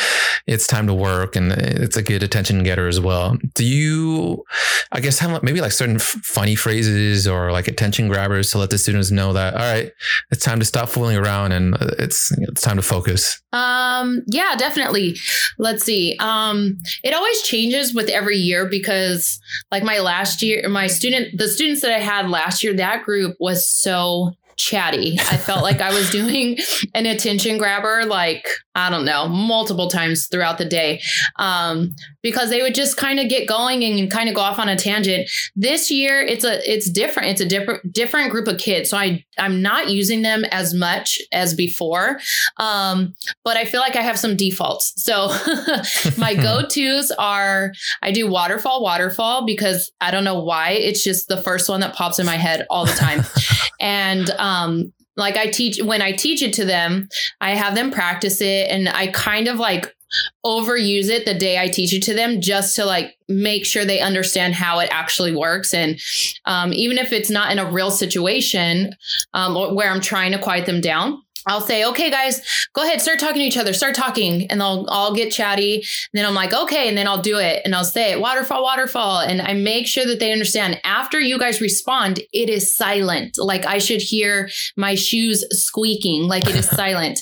it's 0.48 0.68
time 0.68 0.88
to 0.88 0.94
work 0.94 1.36
and 1.36 1.52
it's 1.52 1.98
a 1.98 2.02
good 2.04 2.24
attention 2.24 2.64
getter 2.64 2.88
as 2.88 3.00
well. 3.00 3.38
Do 3.54 3.66
you, 3.66 4.44
I 4.92 5.00
guess, 5.00 5.20
have 5.20 5.44
maybe 5.44 5.62
like 5.62 5.72
certain 5.72 5.98
f- 5.98 6.18
funny 6.24 6.56
phrases 6.56 7.28
or 7.28 7.52
like 7.52 7.68
attention 7.68 8.08
grabbers 8.08 8.52
to 8.52 8.58
let 8.58 8.70
the 8.70 8.78
students 8.78 9.12
know 9.12 9.34
that, 9.34 9.54
all 9.54 9.60
right, 9.60 9.92
it's 10.32 10.44
time 10.44 10.53
to 10.60 10.66
stop 10.66 10.90
fooling 10.90 11.18
around 11.18 11.52
and 11.52 11.76
uh, 11.76 11.92
it's, 12.00 12.32
it's 12.40 12.62
time 12.62 12.78
to 12.78 12.82
focus? 12.82 13.42
Um, 13.52 14.24
yeah, 14.28 14.56
definitely. 14.58 15.16
Let's 15.58 15.84
see. 15.84 16.16
Um, 16.20 16.80
it 17.04 17.14
always 17.14 17.42
changes 17.44 17.94
with 17.94 18.10
every 18.10 18.38
year 18.38 18.68
because 18.68 19.40
like 19.72 19.84
my 19.84 20.00
last 20.00 20.42
year, 20.42 20.68
my 20.70 20.88
student, 20.88 21.38
the 21.38 21.48
students 21.48 21.82
that 21.82 21.92
I 21.92 22.00
had 22.00 22.30
last 22.30 22.64
year, 22.64 22.74
that 22.74 23.04
group 23.04 23.36
was 23.40 23.68
so 23.68 24.32
chatty. 24.58 25.18
I 25.20 25.38
felt 25.38 25.64
like 25.64 25.82
I 25.82 25.94
was 25.94 26.10
doing 26.12 26.58
an 26.94 27.06
attention 27.06 27.58
grabber, 27.58 28.06
like, 28.06 28.48
I 28.76 28.90
don't 28.90 29.06
know, 29.06 29.28
multiple 29.28 29.90
times 29.90 30.28
throughout 30.28 30.58
the 30.58 30.66
day. 30.66 31.02
Um, 31.38 31.96
because 32.22 32.50
they 32.50 32.62
would 32.62 32.76
just 32.76 32.98
kind 32.98 33.20
of 33.20 33.30
get 33.30 33.48
going 33.48 33.84
and 33.84 34.10
kind 34.10 34.30
of 34.30 34.36
go 34.36 34.42
off 34.42 34.60
on 34.60 34.70
a 34.70 34.76
tangent. 34.76 35.30
This 35.56 35.92
year 35.92 36.22
it's 36.22 36.46
a 36.46 36.60
it's 36.72 36.90
different. 36.90 37.30
It's 37.30 37.42
a 37.42 37.46
different 37.46 37.94
different 37.94 38.32
group 38.32 38.48
of 38.48 38.58
kids. 38.58 38.90
So 38.90 38.98
I 38.98 39.24
I'm 39.38 39.62
not 39.62 39.90
using 39.90 40.22
them 40.22 40.46
as 40.46 40.74
much 40.74 41.20
as 41.32 41.54
before. 41.54 42.20
Um, 42.58 43.16
but 43.44 43.58
I 43.58 43.66
feel 43.66 43.80
like 43.80 43.96
I 43.96 44.02
have 44.02 44.20
some 44.20 44.36
defaults. 44.36 44.94
So 45.04 45.28
my 46.18 46.36
go-tos 46.42 47.12
are 47.12 47.72
I 48.02 48.12
do 48.12 48.30
waterfall, 48.30 48.84
waterfall 48.84 49.46
because 49.46 49.92
I 50.02 50.12
don't 50.12 50.24
know 50.24 50.42
why. 50.42 50.72
It's 50.72 51.04
just 51.04 51.28
the 51.28 51.38
first 51.38 51.70
one 51.70 51.80
that 51.82 51.96
pops 51.96 52.20
in 52.20 52.26
my 52.26 52.38
head 52.38 52.66
all 52.70 52.86
the 52.86 52.94
time. 52.94 53.24
and 53.80 54.30
um 54.32 54.94
like 55.16 55.38
I 55.38 55.48
teach 55.48 55.82
when 55.82 56.02
I 56.02 56.12
teach 56.12 56.42
it 56.42 56.54
to 56.54 56.66
them, 56.66 57.08
I 57.40 57.52
have 57.52 57.76
them 57.76 57.92
practice 57.92 58.42
it 58.42 58.70
and 58.70 58.90
I 58.90 59.08
kind 59.08 59.48
of 59.48 59.60
like 59.60 59.96
overuse 60.46 61.10
it 61.10 61.26
the 61.26 61.34
day 61.34 61.60
I 61.60 61.68
teach 61.68 61.94
it 61.94 62.04
to 62.04 62.14
them 62.14 62.42
just 62.42 62.76
to 62.76 62.86
like 62.86 63.18
make 63.28 63.66
sure 63.66 63.86
they 63.86 64.00
understand 64.00 64.54
how 64.56 64.80
it 64.80 64.90
actually 64.92 65.36
works. 65.36 65.74
And 65.74 66.00
um, 66.46 66.74
even 66.74 66.98
if 66.98 67.12
it's 67.12 67.30
not 67.30 67.52
in 67.52 67.60
a 67.60 67.72
real 67.72 67.92
situation 67.92 68.96
um, 69.34 69.76
where 69.76 69.90
I'm 69.90 70.02
trying 70.02 70.32
to 70.34 70.40
quiet 70.40 70.66
them 70.66 70.82
down, 70.82 71.22
I'll 71.46 71.62
say, 71.62 71.86
okay, 71.86 72.10
guys, 72.10 72.42
go 72.74 72.84
ahead, 72.84 73.02
start 73.02 73.20
talking 73.20 73.40
to 73.40 73.44
each 73.44 73.58
other, 73.58 73.74
start 73.74 73.96
talking. 73.96 74.48
And 74.48 74.62
they'll 74.62 74.86
all 74.88 75.14
get 75.14 75.32
chatty. 75.32 75.76
And 75.76 75.84
then 76.14 76.26
I'm 76.26 76.34
like, 76.34 76.54
okay. 76.54 76.88
And 76.88 76.98
then 76.98 77.08
I'll 77.08 77.22
do 77.22 77.38
it 77.38 77.62
and 77.66 77.76
I'll 77.76 77.84
say 77.84 78.12
it, 78.12 78.20
waterfall, 78.20 78.64
waterfall. 78.64 79.20
And 79.20 79.42
I 79.42 79.54
make 79.54 79.88
sure 79.88 80.06
that 80.06 80.20
they 80.20 80.32
understand 80.32 80.80
after 80.84 81.20
you 81.20 81.38
guys 81.38 81.62
respond, 81.62 82.20
it 82.32 82.50
is 82.50 82.76
silent. 82.76 83.38
Like 83.38 83.66
I 83.66 83.78
should 83.78 84.02
hear 84.02 84.50
my 84.78 84.96
shoes 84.96 85.44
squeaking, 85.52 86.24
like 86.24 86.48
it 86.48 86.56
is 86.56 86.70
silent. 86.70 87.22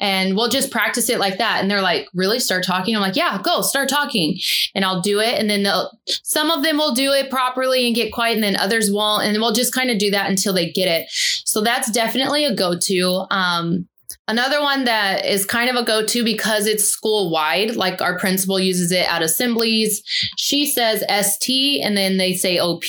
And 0.00 0.36
we'll 0.36 0.48
just 0.48 0.70
practice 0.70 1.08
it 1.08 1.18
like 1.18 1.38
that. 1.38 1.60
And 1.62 1.70
they're 1.70 1.80
like, 1.80 2.08
really 2.14 2.40
start 2.40 2.64
talking? 2.64 2.94
I'm 2.94 3.02
like, 3.02 3.16
yeah, 3.16 3.40
go 3.42 3.62
start 3.62 3.88
talking. 3.88 4.38
And 4.74 4.84
I'll 4.84 5.00
do 5.00 5.20
it. 5.20 5.38
And 5.38 5.48
then 5.48 5.62
they'll, 5.62 5.90
some 6.06 6.50
of 6.50 6.62
them 6.62 6.76
will 6.76 6.94
do 6.94 7.12
it 7.12 7.30
properly 7.30 7.86
and 7.86 7.94
get 7.94 8.12
quiet. 8.12 8.34
And 8.34 8.42
then 8.42 8.56
others 8.56 8.90
won't. 8.90 9.24
And 9.24 9.36
we'll 9.38 9.52
just 9.52 9.72
kind 9.72 9.90
of 9.90 9.98
do 9.98 10.10
that 10.10 10.28
until 10.28 10.52
they 10.52 10.70
get 10.70 10.88
it. 10.88 11.06
So 11.10 11.60
that's 11.60 11.90
definitely 11.90 12.44
a 12.44 12.54
go 12.54 12.76
to. 12.78 13.26
Um, 13.30 13.61
um, 13.62 13.88
Another 14.32 14.62
one 14.62 14.84
that 14.84 15.26
is 15.26 15.44
kind 15.44 15.68
of 15.68 15.76
a 15.76 15.84
go 15.84 16.06
to 16.06 16.24
because 16.24 16.66
it's 16.66 16.84
school 16.84 17.30
wide, 17.30 17.76
like 17.76 18.00
our 18.00 18.18
principal 18.18 18.58
uses 18.58 18.90
it 18.90 19.06
at 19.06 19.20
assemblies. 19.20 20.02
She 20.38 20.64
says 20.64 21.04
ST 21.10 21.84
and 21.84 21.98
then 21.98 22.16
they 22.16 22.32
say 22.32 22.58
OP. 22.58 22.84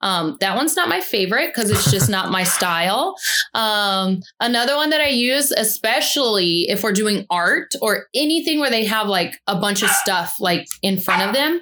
Um, 0.00 0.36
that 0.40 0.56
one's 0.56 0.74
not 0.74 0.88
my 0.88 1.00
favorite 1.00 1.54
because 1.54 1.70
it's 1.70 1.88
just 1.88 2.10
not 2.10 2.32
my 2.32 2.42
style. 2.56 3.14
Um, 3.54 4.22
another 4.40 4.74
one 4.74 4.90
that 4.90 5.00
I 5.00 5.10
use, 5.10 5.52
especially 5.52 6.68
if 6.68 6.82
we're 6.82 6.90
doing 6.90 7.26
art 7.30 7.76
or 7.80 8.06
anything 8.12 8.58
where 8.58 8.68
they 8.68 8.84
have 8.84 9.06
like 9.06 9.40
a 9.46 9.54
bunch 9.54 9.84
of 9.84 9.90
stuff 9.90 10.40
like 10.40 10.66
in 10.82 10.98
front 10.98 11.22
of 11.22 11.32
them, 11.32 11.60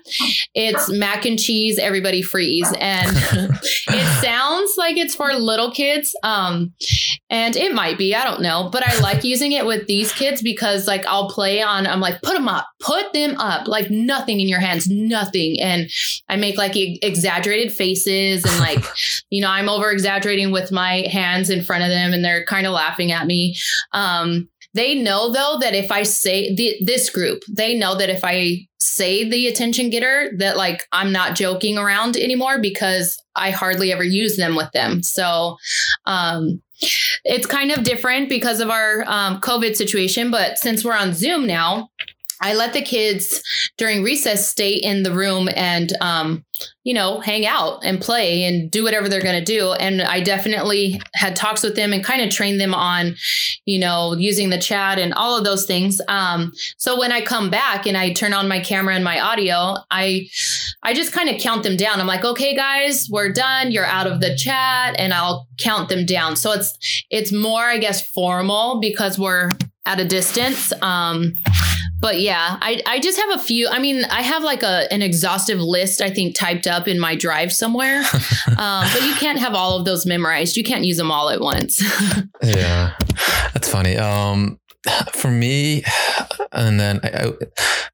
it's 0.54 0.88
mac 0.88 1.26
and 1.26 1.38
cheese, 1.38 1.78
everybody 1.78 2.22
freeze. 2.22 2.72
And 2.80 3.10
it 3.88 4.22
sounds 4.22 4.78
like 4.78 4.96
it's 4.96 5.14
for 5.14 5.30
little 5.34 5.72
kids. 5.72 6.16
Um, 6.22 6.72
and 7.28 7.54
it 7.54 7.74
might 7.74 7.98
be, 7.98 8.14
I 8.14 8.24
don't 8.24 8.40
know, 8.40 8.70
but 8.72 8.82
I 8.82 8.98
like 9.00 9.09
using 9.24 9.52
it 9.52 9.66
with 9.66 9.86
these 9.86 10.12
kids 10.12 10.42
because 10.42 10.86
like 10.86 11.04
I'll 11.06 11.28
play 11.28 11.60
on, 11.60 11.86
I'm 11.86 12.00
like, 12.00 12.22
put 12.22 12.34
them 12.34 12.48
up, 12.48 12.66
put 12.80 13.12
them 13.12 13.36
up, 13.38 13.66
like 13.68 13.90
nothing 13.90 14.40
in 14.40 14.48
your 14.48 14.60
hands, 14.60 14.88
nothing. 14.88 15.60
And 15.60 15.90
I 16.28 16.36
make 16.36 16.56
like 16.56 16.72
exaggerated 16.74 17.72
faces 17.72 18.44
and 18.44 18.58
like, 18.58 18.84
you 19.30 19.40
know, 19.40 19.50
I'm 19.50 19.68
over 19.68 19.90
exaggerating 19.90 20.50
with 20.50 20.72
my 20.72 21.06
hands 21.10 21.50
in 21.50 21.62
front 21.62 21.84
of 21.84 21.90
them 21.90 22.12
and 22.12 22.24
they're 22.24 22.44
kind 22.44 22.66
of 22.66 22.72
laughing 22.72 23.12
at 23.12 23.26
me. 23.26 23.56
Um, 23.92 24.48
they 24.74 24.94
know 24.94 25.32
though 25.32 25.58
that 25.60 25.74
if 25.74 25.90
I 25.90 26.04
say 26.04 26.54
the, 26.54 26.76
this 26.84 27.10
group, 27.10 27.42
they 27.48 27.76
know 27.76 27.96
that 27.96 28.08
if 28.08 28.20
I 28.22 28.66
say 28.78 29.28
the 29.28 29.46
attention 29.46 29.90
getter, 29.90 30.30
that 30.38 30.56
like 30.56 30.86
I'm 30.92 31.12
not 31.12 31.34
joking 31.34 31.76
around 31.76 32.16
anymore 32.16 32.60
because 32.60 33.20
I 33.36 33.50
hardly 33.50 33.92
ever 33.92 34.04
use 34.04 34.36
them 34.36 34.56
with 34.56 34.70
them. 34.72 35.02
So, 35.02 35.56
um, 36.06 36.62
it's 37.24 37.46
kind 37.46 37.70
of 37.70 37.84
different 37.84 38.28
because 38.28 38.60
of 38.60 38.70
our 38.70 39.04
um, 39.06 39.40
COVID 39.40 39.76
situation, 39.76 40.30
but 40.30 40.58
since 40.58 40.84
we're 40.84 40.96
on 40.96 41.12
Zoom 41.12 41.46
now, 41.46 41.90
I 42.40 42.54
let 42.54 42.72
the 42.72 42.82
kids 42.82 43.42
during 43.76 44.02
recess 44.02 44.48
stay 44.48 44.74
in 44.74 45.02
the 45.02 45.12
room 45.12 45.48
and, 45.54 45.92
um, 46.00 46.44
you 46.84 46.94
know, 46.94 47.20
hang 47.20 47.46
out 47.46 47.80
and 47.84 48.00
play 48.00 48.44
and 48.44 48.70
do 48.70 48.82
whatever 48.82 49.08
they're 49.08 49.22
going 49.22 49.38
to 49.38 49.44
do. 49.44 49.72
And 49.72 50.02
I 50.02 50.20
definitely 50.20 51.00
had 51.14 51.36
talks 51.36 51.62
with 51.62 51.76
them 51.76 51.92
and 51.92 52.04
kind 52.04 52.22
of 52.22 52.30
trained 52.30 52.60
them 52.60 52.74
on, 52.74 53.16
you 53.64 53.78
know, 53.78 54.14
using 54.14 54.50
the 54.50 54.58
chat 54.58 54.98
and 54.98 55.14
all 55.14 55.36
of 55.36 55.44
those 55.44 55.66
things. 55.66 56.00
Um, 56.08 56.52
so 56.76 56.98
when 56.98 57.12
I 57.12 57.20
come 57.20 57.50
back 57.50 57.86
and 57.86 57.96
I 57.96 58.12
turn 58.12 58.32
on 58.32 58.48
my 58.48 58.60
camera 58.60 58.94
and 58.94 59.04
my 59.04 59.20
audio, 59.20 59.76
I, 59.90 60.28
I 60.82 60.94
just 60.94 61.12
kind 61.12 61.28
of 61.28 61.40
count 61.40 61.62
them 61.62 61.76
down. 61.76 62.00
I'm 62.00 62.06
like, 62.06 62.24
okay, 62.24 62.54
guys, 62.54 63.08
we're 63.10 63.32
done. 63.32 63.70
You're 63.70 63.86
out 63.86 64.06
of 64.06 64.20
the 64.20 64.34
chat, 64.36 64.96
and 64.98 65.12
I'll 65.12 65.46
count 65.58 65.88
them 65.88 66.06
down. 66.06 66.36
So 66.36 66.52
it's, 66.52 67.04
it's 67.10 67.32
more, 67.32 67.64
I 67.64 67.78
guess, 67.78 68.06
formal 68.10 68.80
because 68.80 69.18
we're 69.18 69.50
at 69.86 70.00
a 70.00 70.04
distance. 70.04 70.72
Um, 70.82 71.34
but 72.00 72.20
yeah, 72.20 72.56
I, 72.60 72.82
I 72.86 72.98
just 72.98 73.18
have 73.18 73.38
a 73.38 73.42
few. 73.42 73.68
I 73.68 73.78
mean, 73.78 74.04
I 74.04 74.22
have 74.22 74.42
like 74.42 74.62
a 74.62 74.92
an 74.92 75.02
exhaustive 75.02 75.60
list, 75.60 76.00
I 76.00 76.10
think, 76.10 76.34
typed 76.34 76.66
up 76.66 76.88
in 76.88 76.98
my 76.98 77.14
drive 77.14 77.52
somewhere. 77.52 77.98
um, 78.58 78.86
but 78.92 79.02
you 79.02 79.14
can't 79.14 79.38
have 79.38 79.54
all 79.54 79.78
of 79.78 79.84
those 79.84 80.06
memorized. 80.06 80.56
You 80.56 80.64
can't 80.64 80.84
use 80.84 80.96
them 80.96 81.10
all 81.10 81.28
at 81.30 81.40
once. 81.40 81.82
yeah, 82.42 82.96
that's 83.52 83.68
funny. 83.70 83.96
Um, 83.96 84.58
for 85.12 85.30
me, 85.30 85.84
and 86.52 86.80
then 86.80 87.00
I, 87.02 87.26
I, 87.26 87.32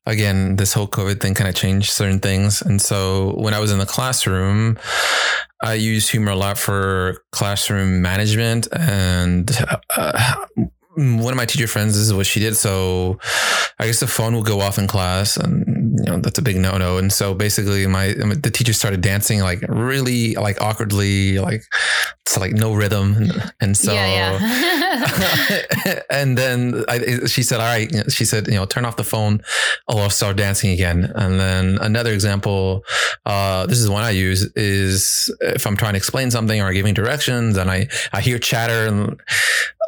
again, 0.07 0.57
this 0.57 0.73
whole 0.73 0.87
COVID 0.87 1.21
thing 1.21 1.35
kind 1.35 1.49
of 1.49 1.57
changed 1.57 1.91
certain 1.91 2.21
things. 2.21 2.63
And 2.63 2.81
so 2.81 3.35
when 3.37 3.55
I 3.55 3.59
was 3.59 3.73
in 3.73 3.79
the 3.79 3.87
classroom, 3.87 4.79
I 5.63 5.75
used 5.75 6.11
humor 6.11 6.33
a 6.33 6.37
lot 6.37 6.59
for 6.59 7.23
classroom 7.33 8.03
management 8.03 8.69
and 8.73 9.51
uh, 9.97 10.47
one 10.97 11.33
of 11.33 11.37
my 11.37 11.45
teacher 11.45 11.67
friends 11.67 11.95
this 11.95 12.03
is 12.03 12.15
what 12.15 12.27
she 12.27 12.41
did. 12.41 12.57
So 12.57 13.19
i 13.79 13.85
guess 13.85 14.01
the 14.01 14.07
phone 14.07 14.35
will 14.35 14.43
go 14.43 14.61
off 14.61 14.79
in 14.79 14.87
class 14.87 15.37
and 15.37 15.99
you 15.99 16.07
know 16.07 16.19
that's 16.19 16.39
a 16.39 16.43
big 16.43 16.57
no-no. 16.57 16.99
And 16.99 17.13
so 17.13 17.35
basically 17.35 17.87
my 17.87 18.09
the 18.09 18.51
teacher 18.51 18.73
started 18.73 19.01
dancing 19.01 19.41
like 19.41 19.63
really 19.69 20.35
like 20.35 20.61
awkwardly 20.61 21.39
like 21.39 21.63
it's 22.23 22.39
like 22.39 22.53
no 22.53 22.75
rhythm. 22.75 23.31
And 23.61 23.77
so 23.77 23.93
yeah, 23.93 24.39
yeah. 24.41 26.01
and 26.11 26.37
then 26.37 26.85
I, 26.89 27.27
she 27.27 27.43
said 27.43 27.61
all 27.61 27.67
right 27.67 27.91
she 28.11 28.25
said 28.25 28.47
you 28.49 28.55
know 28.55 28.67
turn 28.67 28.85
off 28.85 28.97
the 28.97 29.05
phone. 29.05 29.43
I'll 29.89 30.11
start 30.11 30.37
dancing 30.37 30.71
again. 30.71 31.13
And 31.15 31.39
then 31.39 31.79
another 31.81 32.13
example 32.13 32.85
uh, 33.25 33.67
this 33.67 33.79
is 33.79 33.89
one 33.89 34.03
i 34.03 34.11
use 34.11 34.43
is 34.55 35.35
if 35.41 35.67
i'm 35.67 35.77
trying 35.77 35.93
to 35.93 35.97
explain 35.97 36.31
something 36.31 36.61
or 36.61 36.73
giving 36.73 36.95
directions 36.95 37.57
and 37.57 37.71
i 37.71 37.89
i 38.13 38.21
hear 38.21 38.39
chatter 38.39 38.87
and 38.87 39.21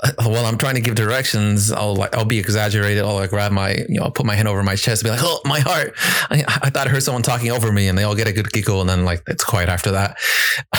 while 0.22 0.46
I'm 0.46 0.58
trying 0.58 0.76
to 0.76 0.80
give 0.80 0.94
directions, 0.94 1.72
I'll 1.72 1.96
like 1.96 2.16
I'll 2.16 2.24
be 2.24 2.38
exaggerated. 2.38 3.02
I'll 3.02 3.16
like 3.16 3.30
grab 3.30 3.50
my 3.50 3.74
you 3.88 3.98
know 3.98 4.04
I'll 4.04 4.10
put 4.10 4.26
my 4.26 4.36
hand 4.36 4.46
over 4.46 4.62
my 4.62 4.76
chest, 4.76 5.02
and 5.02 5.06
be 5.06 5.10
like, 5.10 5.20
"Oh, 5.22 5.40
my 5.44 5.60
heart!" 5.60 5.94
I, 6.30 6.44
I, 6.62 6.70
thought 6.70 6.86
I 6.86 6.90
heard 6.90 7.02
someone 7.02 7.22
talking 7.22 7.50
over 7.50 7.72
me, 7.72 7.88
and 7.88 7.98
they 7.98 8.04
all 8.04 8.14
get 8.14 8.28
a 8.28 8.32
good 8.32 8.50
giggle, 8.50 8.80
and 8.80 8.88
then 8.88 9.04
like 9.04 9.22
it's 9.26 9.44
quiet 9.44 9.68
after 9.68 9.92
that. 9.92 10.16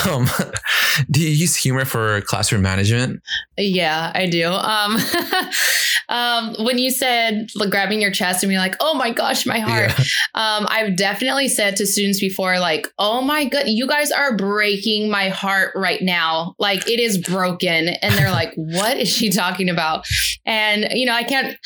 Um, 0.09 0.27
do 1.11 1.21
you 1.21 1.29
use 1.29 1.55
humor 1.55 1.83
for 1.83 2.21
classroom 2.21 2.61
management? 2.61 3.21
Yeah, 3.57 4.11
I 4.13 4.27
do. 4.27 4.47
Um, 4.47 4.97
um, 6.09 6.55
when 6.65 6.77
you 6.77 6.89
said 6.89 7.49
like, 7.55 7.69
grabbing 7.69 8.01
your 8.01 8.11
chest 8.11 8.43
and 8.43 8.49
being 8.49 8.59
like, 8.59 8.75
"Oh 8.79 8.93
my 8.93 9.11
gosh, 9.11 9.45
my 9.45 9.59
heart," 9.59 9.91
yeah. 9.97 10.05
um, 10.35 10.67
I've 10.69 10.95
definitely 10.95 11.47
said 11.47 11.75
to 11.77 11.85
students 11.85 12.19
before, 12.19 12.59
like, 12.59 12.87
"Oh 12.97 13.21
my 13.21 13.45
god, 13.45 13.67
you 13.67 13.87
guys 13.87 14.11
are 14.11 14.35
breaking 14.35 15.09
my 15.09 15.29
heart 15.29 15.71
right 15.75 16.01
now. 16.01 16.55
Like 16.59 16.87
it 16.87 16.99
is 16.99 17.17
broken," 17.17 17.89
and 17.89 18.13
they're 18.15 18.31
like, 18.31 18.53
"What 18.55 18.97
is?" 18.97 19.08
Is 19.09 19.15
she 19.17 19.29
talking 19.29 19.69
about? 19.69 20.05
And, 20.45 20.87
you 20.91 21.05
know, 21.05 21.13
I 21.13 21.23
can't 21.23 21.57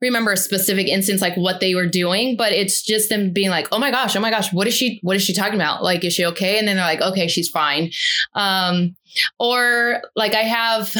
remember 0.00 0.32
a 0.32 0.36
specific 0.36 0.88
instance 0.88 1.20
like 1.20 1.36
what 1.36 1.60
they 1.60 1.74
were 1.74 1.86
doing, 1.86 2.36
but 2.36 2.52
it's 2.52 2.82
just 2.82 3.08
them 3.08 3.32
being 3.32 3.50
like, 3.50 3.68
oh 3.72 3.78
my 3.78 3.90
gosh, 3.90 4.16
oh 4.16 4.20
my 4.20 4.30
gosh, 4.30 4.52
what 4.52 4.66
is 4.66 4.74
she, 4.74 5.00
what 5.02 5.16
is 5.16 5.22
she 5.22 5.32
talking 5.32 5.54
about? 5.54 5.82
Like, 5.82 6.04
is 6.04 6.14
she 6.14 6.24
okay? 6.26 6.58
And 6.58 6.68
then 6.68 6.76
they're 6.76 6.84
like, 6.84 7.00
okay, 7.00 7.28
she's 7.28 7.48
fine. 7.48 7.90
Um, 8.34 8.96
or 9.38 10.02
like 10.14 10.34
I 10.34 10.42
have, 10.42 10.94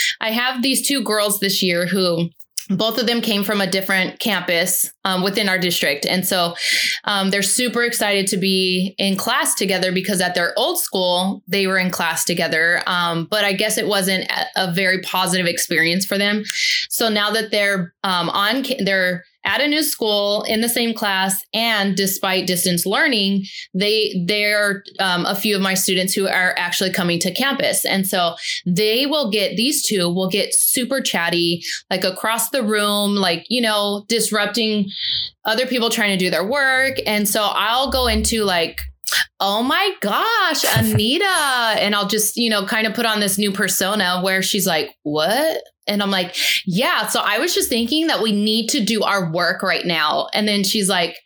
I 0.20 0.30
have 0.30 0.62
these 0.62 0.86
two 0.86 1.02
girls 1.02 1.40
this 1.40 1.62
year 1.62 1.86
who, 1.86 2.30
both 2.70 2.98
of 2.98 3.06
them 3.06 3.20
came 3.20 3.44
from 3.44 3.60
a 3.60 3.66
different 3.66 4.18
campus 4.20 4.90
um, 5.04 5.22
within 5.22 5.48
our 5.48 5.58
district. 5.58 6.06
And 6.06 6.26
so 6.26 6.54
um, 7.04 7.30
they're 7.30 7.42
super 7.42 7.82
excited 7.82 8.26
to 8.28 8.36
be 8.36 8.94
in 8.98 9.16
class 9.16 9.54
together 9.54 9.92
because 9.92 10.20
at 10.20 10.34
their 10.34 10.52
old 10.56 10.78
school, 10.78 11.42
they 11.46 11.66
were 11.66 11.78
in 11.78 11.90
class 11.90 12.24
together. 12.24 12.82
Um, 12.86 13.26
but 13.30 13.44
I 13.44 13.52
guess 13.52 13.78
it 13.78 13.86
wasn't 13.86 14.30
a, 14.56 14.72
very 14.74 15.02
positive 15.02 15.46
experience 15.46 16.04
for 16.04 16.18
them. 16.18 16.42
So 16.88 17.08
now 17.08 17.30
that 17.30 17.50
they're 17.50 17.94
um, 18.02 18.30
on, 18.30 18.64
they're 18.80 19.24
at 19.44 19.60
a 19.60 19.68
new 19.68 19.82
school 19.82 20.42
in 20.44 20.60
the 20.60 20.68
same 20.68 20.94
class 20.94 21.42
and 21.52 21.96
despite 21.96 22.46
distance 22.46 22.86
learning 22.86 23.44
they 23.74 24.24
they're 24.26 24.82
um, 25.00 25.24
a 25.26 25.34
few 25.34 25.54
of 25.54 25.62
my 25.62 25.74
students 25.74 26.14
who 26.14 26.26
are 26.26 26.54
actually 26.56 26.90
coming 26.90 27.18
to 27.18 27.32
campus 27.32 27.84
and 27.84 28.06
so 28.06 28.34
they 28.66 29.06
will 29.06 29.30
get 29.30 29.56
these 29.56 29.86
two 29.86 30.08
will 30.08 30.28
get 30.28 30.54
super 30.54 31.00
chatty 31.00 31.62
like 31.90 32.04
across 32.04 32.50
the 32.50 32.62
room 32.62 33.14
like 33.14 33.44
you 33.48 33.60
know 33.60 34.04
disrupting 34.08 34.88
other 35.44 35.66
people 35.66 35.90
trying 35.90 36.16
to 36.16 36.24
do 36.24 36.30
their 36.30 36.46
work 36.46 36.96
and 37.06 37.28
so 37.28 37.42
i'll 37.54 37.90
go 37.90 38.06
into 38.06 38.44
like 38.44 38.80
oh 39.40 39.62
my 39.62 39.92
gosh, 40.00 40.64
Anita. 40.76 41.24
and 41.24 41.94
I'll 41.94 42.08
just, 42.08 42.36
you 42.36 42.50
know, 42.50 42.66
kind 42.66 42.86
of 42.86 42.94
put 42.94 43.06
on 43.06 43.20
this 43.20 43.38
new 43.38 43.52
persona 43.52 44.20
where 44.22 44.42
she's 44.42 44.66
like, 44.66 44.96
what? 45.02 45.62
And 45.86 46.02
I'm 46.02 46.10
like, 46.10 46.34
yeah. 46.64 47.06
So 47.06 47.20
I 47.20 47.38
was 47.38 47.54
just 47.54 47.68
thinking 47.68 48.06
that 48.06 48.22
we 48.22 48.32
need 48.32 48.68
to 48.70 48.80
do 48.80 49.02
our 49.02 49.30
work 49.30 49.62
right 49.62 49.84
now. 49.84 50.28
And 50.32 50.48
then 50.48 50.64
she's 50.64 50.88
like, 50.88 51.16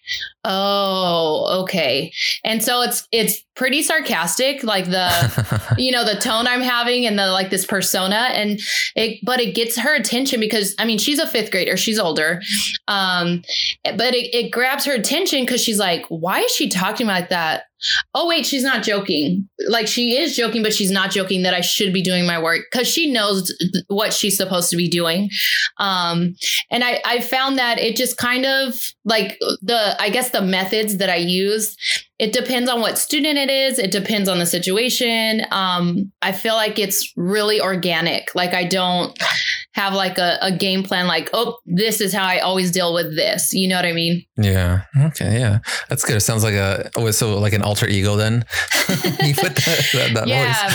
oh, 0.45 1.61
okay. 1.63 2.13
And 2.45 2.63
so 2.63 2.83
it's 2.83 3.07
it's 3.13 3.43
pretty 3.55 3.83
sarcastic, 3.83 4.65
like 4.65 4.87
the 4.87 5.75
you 5.79 5.93
know, 5.93 6.05
the 6.05 6.19
tone 6.19 6.47
I'm 6.47 6.61
having 6.61 7.07
and 7.07 7.19
the 7.19 7.29
like 7.29 7.51
this 7.51 7.67
persona. 7.67 8.31
And 8.33 8.59
it 8.97 9.21
but 9.25 9.41
it 9.41 9.55
gets 9.55 9.79
her 9.79 9.95
attention 9.95 10.41
because 10.41 10.75
I 10.79 10.85
mean 10.85 10.99
she's 10.99 11.19
a 11.19 11.27
fifth 11.27 11.51
grader, 11.51 11.77
she's 11.77 11.99
older. 11.99 12.41
Um, 12.89 13.43
but 13.85 14.15
it, 14.15 14.35
it 14.35 14.51
grabs 14.51 14.85
her 14.87 14.93
attention 14.93 15.43
because 15.43 15.61
she's 15.61 15.79
like, 15.79 16.05
why 16.09 16.41
is 16.41 16.51
she 16.51 16.69
talking 16.69 17.07
like 17.07 17.29
that? 17.29 17.65
Oh 18.15 18.29
wait 18.29 18.47
she's 18.47 18.63
not 18.63 18.83
joking. 18.83 19.49
Like 19.69 19.87
she 19.87 20.17
is 20.17 20.37
joking 20.37 20.63
but 20.63 20.75
she's 20.75 20.91
not 20.91 21.11
joking 21.11 21.43
that 21.43 21.55
i 21.55 21.61
should 21.61 21.93
be 21.93 22.03
doing 22.03 22.27
my 22.27 22.41
work 22.41 22.63
because 22.71 22.89
she 22.89 23.11
knows 23.11 23.53
what 23.89 24.13
she's 24.13 24.37
supposed 24.37 24.71
to 24.71 24.77
be 24.77 24.89
doing. 24.89 25.31
Um 25.79 26.35
and 26.71 26.85
i 26.85 27.01
i 27.05 27.21
found 27.21 27.59
that 27.59 27.79
it 27.79 27.97
just 27.97 28.17
kind 28.17 28.47
of 28.47 28.75
like 29.05 29.39
the 29.63 29.97
i 30.01 30.11
guess 30.11 30.31
the 30.31 30.43
methods 30.43 30.99
that 30.99 31.11
i 31.11 31.17
use 31.17 31.77
it 32.19 32.33
depends 32.33 32.69
on 32.69 32.81
what 32.81 32.99
student 32.99 33.39
it 33.39 33.49
is. 33.49 33.79
It 33.79 33.91
depends 33.93 34.29
on 34.29 34.39
the 34.39 34.47
situation. 34.47 35.43
Um 35.51 36.13
i 36.23 36.33
feel 36.33 36.55
like 36.55 36.79
it's 36.79 37.13
really 37.17 37.61
organic. 37.61 38.35
Like 38.35 38.55
i 38.55 38.65
don't 38.65 39.19
have 39.75 39.95
like 39.95 40.19
a, 40.19 40.39
a 40.43 40.51
game 40.51 40.83
plan 40.83 41.07
like 41.07 41.31
oh 41.33 41.57
this 41.65 42.01
is 42.01 42.13
how 42.13 42.25
i 42.25 42.39
always 42.39 42.71
deal 42.71 42.93
with 42.93 43.15
this. 43.15 43.53
You 43.53 43.69
know 43.69 43.77
what 43.77 43.87
i 43.87 43.93
mean? 43.93 44.25
Yeah. 44.37 44.83
Okay 44.97 45.39
yeah. 45.39 45.59
That's 45.89 46.05
good. 46.05 46.17
It 46.17 46.21
sounds 46.21 46.43
like 46.43 46.55
a 46.55 46.91
oh 46.97 47.11
so 47.11 47.39
like 47.39 47.53
an 47.53 47.63
alter 47.63 47.87
ego 47.87 48.17
then? 48.17 48.45
You 48.89 49.35
put 49.35 49.55
that, 49.57 49.91
that, 49.93 50.15
that 50.15 50.29
yeah. 50.29 50.73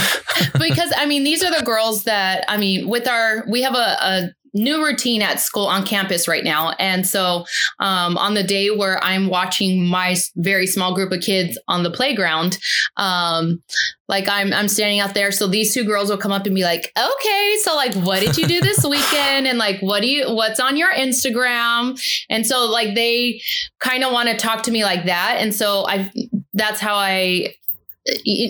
because 0.59 0.93
i 0.95 1.05
mean 1.05 1.23
these 1.23 1.43
are 1.43 1.57
the 1.57 1.65
girls 1.65 2.03
that 2.03 2.45
i 2.47 2.57
mean 2.57 2.87
with 2.87 3.07
our 3.07 3.43
we 3.49 3.63
have 3.63 3.75
a, 3.75 3.77
a 3.77 4.29
new 4.53 4.83
routine 4.83 5.21
at 5.21 5.39
school 5.39 5.65
on 5.65 5.85
campus 5.85 6.27
right 6.27 6.43
now. 6.43 6.71
And 6.79 7.05
so 7.05 7.45
um, 7.79 8.17
on 8.17 8.33
the 8.33 8.43
day 8.43 8.69
where 8.69 9.03
I'm 9.03 9.27
watching 9.27 9.85
my 9.85 10.15
very 10.35 10.67
small 10.67 10.93
group 10.93 11.11
of 11.11 11.21
kids 11.21 11.57
on 11.67 11.83
the 11.83 11.91
playground, 11.91 12.57
um, 12.97 13.63
like 14.07 14.27
I'm 14.27 14.53
I'm 14.53 14.67
standing 14.67 14.99
out 14.99 15.13
there. 15.13 15.31
So 15.31 15.47
these 15.47 15.73
two 15.73 15.83
girls 15.85 16.09
will 16.09 16.17
come 16.17 16.31
up 16.31 16.45
and 16.45 16.53
be 16.53 16.63
like, 16.63 16.91
okay, 16.97 17.55
so 17.61 17.75
like 17.75 17.95
what 17.95 18.19
did 18.19 18.37
you 18.37 18.45
do 18.47 18.61
this 18.61 18.83
weekend? 18.89 19.47
And 19.47 19.57
like 19.57 19.79
what 19.79 20.01
do 20.01 20.07
you 20.07 20.33
what's 20.33 20.59
on 20.59 20.77
your 20.77 20.91
Instagram? 20.93 21.99
And 22.29 22.45
so 22.45 22.65
like 22.65 22.95
they 22.95 23.41
kind 23.79 24.03
of 24.03 24.11
want 24.11 24.29
to 24.29 24.37
talk 24.37 24.63
to 24.63 24.71
me 24.71 24.83
like 24.83 25.05
that. 25.05 25.37
And 25.39 25.53
so 25.53 25.87
I 25.87 26.11
that's 26.53 26.79
how 26.79 26.95
I 26.95 27.55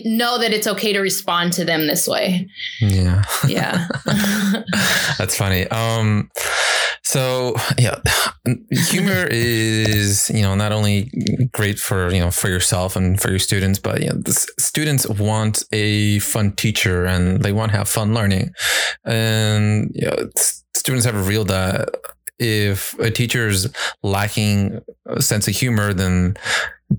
know 0.06 0.38
that 0.38 0.52
it's 0.52 0.68
okay 0.68 0.94
to 0.94 1.00
respond 1.00 1.54
to 1.54 1.66
them 1.66 1.88
this 1.88 2.08
way. 2.08 2.48
Yeah. 2.80 3.24
Yeah. 3.48 3.88
That's 5.18 5.38
funny. 5.38 5.68
Um 5.68 6.32
so 7.04 7.56
yeah, 7.78 8.00
humor 8.72 9.28
is, 9.32 10.30
you 10.30 10.42
know, 10.42 10.56
not 10.56 10.72
only 10.72 11.12
great 11.52 11.78
for, 11.78 12.12
you 12.12 12.20
know, 12.20 12.32
for 12.32 12.48
yourself 12.48 12.96
and 12.96 13.20
for 13.22 13.30
your 13.30 13.40
students, 13.40 13.78
but 13.78 14.02
you 14.02 14.10
know, 14.10 14.22
students 14.58 15.08
want 15.08 15.64
a 15.72 16.20
fun 16.20 16.54
teacher 16.54 17.06
and 17.06 17.42
they 17.42 17.52
want 17.52 17.72
to 17.72 17.78
have 17.78 17.90
fun 17.90 18.14
learning. 18.14 18.52
And 19.06 19.92
you 19.94 20.08
know, 20.08 20.30
students 20.74 21.06
have 21.06 21.16
revealed 21.16 21.50
that 21.50 21.90
if 22.40 22.98
a 23.00 23.12
teacher 23.12 23.48
is 23.48 23.72
lacking 24.02 24.82
a 25.06 25.22
sense 25.22 25.48
of 25.48 25.56
humor, 25.56 25.94
then 25.94 26.36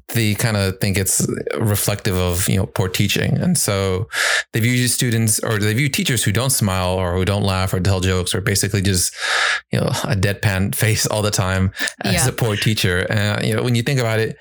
they 0.08 0.34
kind 0.34 0.56
of 0.56 0.78
think 0.80 0.96
it's 0.96 1.26
reflective 1.58 2.16
of 2.16 2.48
you 2.48 2.56
know 2.56 2.66
poor 2.66 2.88
teaching 2.88 3.36
and 3.38 3.58
so 3.58 4.08
they 4.52 4.60
view 4.60 4.86
students 4.88 5.38
or 5.40 5.58
they 5.58 5.74
view 5.74 5.88
teachers 5.88 6.24
who 6.24 6.32
don't 6.32 6.50
smile 6.50 6.94
or 6.94 7.14
who 7.14 7.24
don't 7.24 7.42
laugh 7.42 7.72
or 7.72 7.80
tell 7.80 8.00
jokes 8.00 8.34
or 8.34 8.40
basically 8.40 8.80
just 8.80 9.14
you 9.72 9.80
know 9.80 9.86
a 10.04 10.16
deadpan 10.16 10.74
face 10.84 11.06
all 11.06 11.22
the 11.22 11.30
time 11.30 11.72
as 12.02 12.14
yeah. 12.14 12.28
a 12.28 12.32
poor 12.32 12.56
teacher 12.56 13.06
and 13.10 13.44
you 13.44 13.54
know 13.54 13.62
when 13.62 13.74
you 13.74 13.82
think 13.82 14.00
about 14.00 14.18
it 14.18 14.36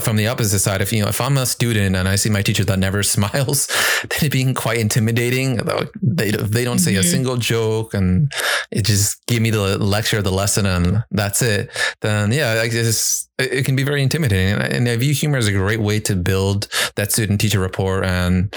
from 0.00 0.16
the 0.16 0.26
opposite 0.28 0.58
side, 0.60 0.80
if 0.80 0.92
you 0.92 1.02
know, 1.02 1.08
if 1.08 1.20
I'm 1.20 1.36
a 1.36 1.46
student 1.46 1.96
and 1.96 2.08
I 2.08 2.16
see 2.16 2.30
my 2.30 2.42
teacher 2.42 2.64
that 2.64 2.78
never 2.78 3.02
smiles, 3.16 3.66
then 4.02 4.26
it 4.26 4.32
being 4.32 4.54
quite 4.54 4.78
intimidating. 4.78 5.56
They 6.02 6.30
they 6.30 6.64
don't 6.64 6.78
say 6.78 6.92
mm-hmm. 6.92 7.00
a 7.00 7.04
single 7.04 7.36
joke 7.36 7.94
and 7.94 8.32
it 8.70 8.84
just 8.84 9.24
give 9.26 9.42
me 9.42 9.50
the 9.50 9.78
lecture, 9.78 10.22
the 10.22 10.32
lesson, 10.32 10.66
and 10.66 11.04
that's 11.10 11.42
it. 11.42 11.70
Then 12.00 12.32
yeah, 12.32 12.60
I 12.62 12.68
guess 12.68 13.28
it 13.38 13.64
can 13.64 13.76
be 13.76 13.82
very 13.82 14.02
intimidating. 14.02 14.60
And 14.60 14.88
I 14.88 14.96
view 14.96 15.12
humor 15.12 15.38
as 15.38 15.48
a 15.48 15.52
great 15.52 15.80
way 15.80 16.00
to 16.00 16.14
build 16.14 16.68
that 16.96 17.12
student 17.12 17.40
teacher 17.40 17.60
rapport 17.60 18.04
and 18.04 18.54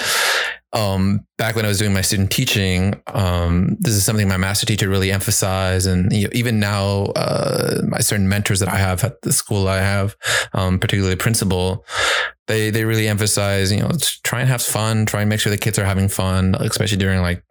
um, 0.74 1.26
back 1.38 1.56
when 1.56 1.66
I 1.66 1.70
was 1.70 1.80
doing 1.80 1.94
my 1.94 2.02
student 2.02 2.30
teaching, 2.32 3.02
um, 3.08 3.78
this 3.80 3.94
is 3.94 4.04
something 4.04 4.28
my 4.28 4.38
master 4.38 4.66
teacher 4.66 4.90
really 4.90 5.12
emphasized. 5.12 5.88
And 5.88 6.12
you 6.12 6.24
know, 6.26 6.30
even 6.34 6.60
now, 6.60 7.06
uh, 7.16 7.82
my 7.88 8.00
certain 8.00 8.28
mentors 8.28 8.60
that 8.60 8.70
I 8.70 8.78
have 8.78 9.04
at 9.04 9.22
the 9.22 9.32
school 9.32 9.68
I 9.68 9.78
have, 9.78 10.16
um, 10.54 10.78
particularly 10.80 11.16
principal, 11.16 11.86
they, 12.48 12.70
they 12.70 12.84
really 12.84 13.08
emphasize, 13.08 13.72
you 13.72 13.80
know, 13.80 13.92
try 14.24 14.42
and 14.42 14.50
have 14.50 14.62
fun, 14.62 15.06
try 15.06 15.22
and 15.22 15.30
make 15.30 15.40
sure 15.40 15.50
the 15.50 15.58
kids 15.58 15.80
are 15.80 15.86
having 15.86 16.10
fun, 16.10 16.56
especially 16.60 16.98
during 16.98 17.22
like 17.22 17.44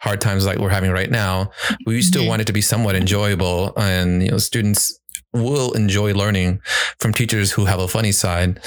hard 0.00 0.20
times 0.20 0.46
like 0.46 0.58
we're 0.58 0.68
having 0.68 0.90
right 0.90 1.10
now. 1.10 1.50
We 1.86 2.02
still 2.02 2.22
mm-hmm. 2.22 2.28
want 2.28 2.42
it 2.42 2.46
to 2.46 2.52
be 2.52 2.60
somewhat 2.60 2.96
enjoyable 2.96 3.72
and, 3.76 4.22
you 4.22 4.30
know, 4.30 4.38
students 4.38 4.98
will 5.32 5.72
enjoy 5.72 6.14
learning 6.14 6.60
from 6.98 7.12
teachers 7.12 7.52
who 7.52 7.66
have 7.66 7.80
a 7.80 7.88
funny 7.88 8.12
side. 8.12 8.60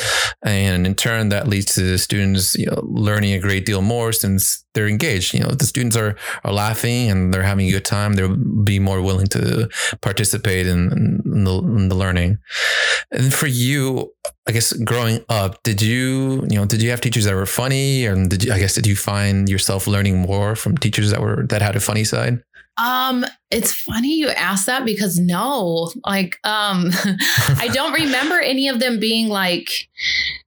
And 0.43 0.85
in 0.85 0.95
turn, 0.95 1.29
that 1.29 1.47
leads 1.47 1.73
to 1.73 1.81
the 1.81 1.97
students 1.97 2.55
you 2.55 2.67
know, 2.67 2.81
learning 2.83 3.33
a 3.33 3.39
great 3.39 3.65
deal 3.65 3.81
more 3.81 4.11
since 4.11 4.63
they're 4.73 4.87
engaged. 4.87 5.33
You 5.33 5.41
know, 5.41 5.49
the 5.49 5.65
students 5.65 5.95
are, 5.95 6.15
are 6.43 6.53
laughing 6.53 7.09
and 7.09 7.33
they're 7.33 7.43
having 7.43 7.67
a 7.67 7.71
good 7.71 7.85
time. 7.85 8.13
They'll 8.13 8.37
be 8.63 8.79
more 8.79 9.01
willing 9.01 9.27
to 9.27 9.69
participate 10.01 10.67
in, 10.67 10.91
in, 11.25 11.43
the, 11.43 11.57
in 11.57 11.89
the 11.89 11.95
learning. 11.95 12.37
And 13.11 13.33
for 13.33 13.47
you, 13.47 14.13
I 14.47 14.51
guess 14.51 14.71
growing 14.73 15.23
up, 15.29 15.61
did 15.63 15.81
you, 15.81 16.45
you 16.49 16.57
know, 16.57 16.65
did 16.65 16.81
you 16.81 16.89
have 16.91 17.01
teachers 17.01 17.25
that 17.25 17.35
were 17.35 17.45
funny? 17.45 18.05
And 18.05 18.29
did 18.29 18.43
you, 18.43 18.53
I 18.53 18.59
guess, 18.59 18.75
did 18.75 18.87
you 18.87 18.95
find 18.95 19.49
yourself 19.49 19.87
learning 19.87 20.19
more 20.19 20.55
from 20.55 20.77
teachers 20.77 21.11
that 21.11 21.21
were, 21.21 21.45
that 21.49 21.61
had 21.61 21.75
a 21.75 21.79
funny 21.79 22.03
side? 22.03 22.41
Um, 22.77 23.25
it's 23.51 23.73
funny 23.73 24.15
you 24.15 24.29
ask 24.29 24.65
that 24.65 24.85
because 24.85 25.19
no, 25.19 25.91
like, 26.05 26.37
um, 26.43 26.89
I 27.57 27.69
don't 27.71 27.93
remember 27.93 28.39
any 28.39 28.69
of 28.69 28.79
them 28.79 28.99
being 28.99 29.27
like 29.27 29.69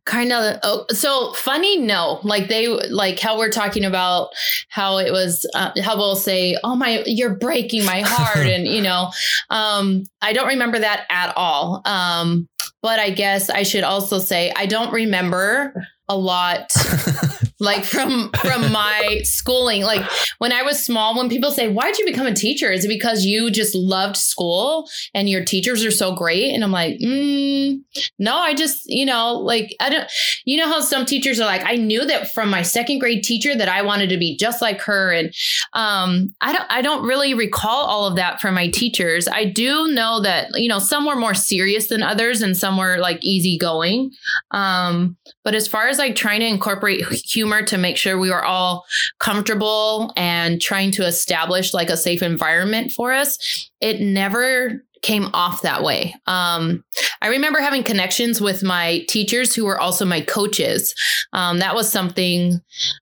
kind 0.07 0.33
of 0.33 0.59
oh, 0.63 0.87
so 0.91 1.33
funny. 1.35 1.79
No, 1.79 2.21
like 2.23 2.49
they 2.49 2.67
like 2.69 3.21
how 3.21 3.39
we're 3.39 3.51
talking 3.51 3.85
about 3.85 4.31
how 4.69 4.99
it 4.99 5.13
was, 5.13 5.49
uh, 5.55 5.73
how 5.83 5.97
we'll 5.97 6.17
say, 6.17 6.57
"Oh 6.65 6.75
my, 6.75 7.03
you're 7.07 7.35
breaking 7.35 7.85
my 7.85 8.01
heart," 8.01 8.47
and 8.47 8.67
you 8.67 8.83
know, 8.83 9.11
um, 9.51 10.05
I 10.23 10.33
don't 10.33 10.49
remember 10.49 10.79
that 10.79 11.07
at 11.11 11.35
all. 11.37 11.83
Um, 11.85 12.49
but 12.83 12.99
I 12.99 13.11
guess 13.11 13.49
I 13.49 13.63
should 13.63 13.85
also 13.85 14.19
say 14.19 14.53
I 14.57 14.67
don't 14.67 14.93
remember 14.93 15.75
a 16.09 16.17
lot 16.17 16.71
like 17.61 17.85
from 17.85 18.31
from 18.41 18.71
my 18.73 19.21
schooling. 19.25 19.83
Like 19.83 20.03
when 20.39 20.53
i 20.53 20.63
was 20.63 20.85
small 20.85 21.17
when 21.17 21.29
people 21.29 21.51
say 21.51 21.69
why 21.69 21.85
did 21.85 21.99
you 21.99 22.07
become 22.07 22.27
a 22.27 22.35
teacher? 22.35 22.71
Is 22.71 22.85
it 22.85 22.89
because 22.89 23.25
you 23.25 23.51
just 23.51 23.75
loved 23.75 24.17
school 24.17 24.89
and 25.15 25.29
your 25.29 25.45
teachers 25.45 25.85
are 25.85 25.91
so 25.91 26.15
great? 26.15 26.53
And 26.53 26.63
i'm 26.63 26.73
like 26.73 26.99
mm, 26.99 27.81
no 28.19 28.37
i 28.37 28.55
just 28.55 28.83
you 28.87 29.07
know 29.07 29.35
like 29.35 29.75
i 29.81 29.89
don't 29.89 30.11
you 30.45 30.57
know 30.57 30.69
how 30.69 30.81
some 30.81 31.07
teachers 31.07 31.41
are 31.41 31.47
like 31.47 31.65
i 31.65 31.77
knew 31.77 32.05
that 32.05 32.33
from 32.33 32.51
my 32.51 32.63
second 32.63 32.99
grade 32.99 33.23
teacher 33.25 33.57
that 33.57 33.69
i 33.69 33.83
wanted 33.83 34.09
to 34.09 34.17
be 34.17 34.37
just 34.37 34.61
like 34.61 34.81
her 34.81 35.13
and 35.13 35.33
um 35.73 36.35
i 36.41 36.53
don't 36.53 36.67
i 36.71 36.83
don't 36.83 37.07
really 37.07 37.35
recall 37.35 37.85
all 37.85 38.07
of 38.07 38.17
that 38.17 38.41
from 38.41 38.55
my 38.55 38.69
teachers. 38.69 39.29
I 39.29 39.45
do 39.45 39.89
know 39.89 40.21
that 40.23 40.51
you 40.55 40.69
know 40.69 40.79
some 40.79 41.07
were 41.07 41.17
more 41.17 41.35
serious 41.35 41.89
than 41.89 42.03
others 42.03 42.43
and 42.43 42.57
some 42.57 42.77
were 42.77 42.99
like 42.99 43.25
easygoing. 43.25 44.11
Um 44.51 45.17
but 45.45 45.55
as 45.55 45.69
far 45.69 45.89
as 45.89 45.94
like 45.99 46.17
trying 46.17 46.41
to 46.41 46.47
incorporate 46.47 47.05
humor 47.25 47.63
to 47.63 47.79
make 47.79 47.97
sure 47.97 48.19
we 48.19 48.31
were 48.31 48.45
all 48.45 48.85
comfortable 49.19 50.13
and 50.17 50.61
trying 50.61 50.91
to 50.93 51.07
establish 51.07 51.75
like 51.75 51.91
a 51.91 51.97
safe 51.97 52.23
environment 52.23 52.93
for 52.93 53.13
us, 53.13 53.71
it 53.81 54.01
never 54.01 54.83
came 55.05 55.29
off 55.35 55.61
that 55.63 55.83
way. 55.83 56.15
Um, 56.27 56.83
I 57.21 57.29
remember 57.29 57.61
having 57.61 57.83
connections 57.83 58.41
with 58.41 58.63
my 58.63 59.05
teachers 59.07 59.55
who 59.55 59.67
were 59.67 59.79
also 59.79 60.07
my 60.07 60.23
coaches. 60.23 60.95
Um, 61.35 61.59
that 61.59 61.75
was 61.75 61.93
something 61.93 62.61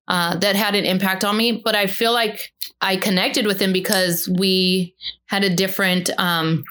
uh, 0.09 0.37
that 0.39 0.57
had 0.57 0.75
an 0.75 0.85
impact 0.85 1.25
on 1.25 1.37
me, 1.37 1.63
but 1.65 1.77
I 1.77 1.87
feel 1.87 2.13
like 2.13 2.53
I 2.81 2.97
connected 2.97 3.47
with 3.47 3.61
them 3.61 3.73
because 3.73 4.29
we 4.37 4.97
had 5.27 5.45
a 5.45 5.55
different 5.55 6.11
um, 6.19 6.65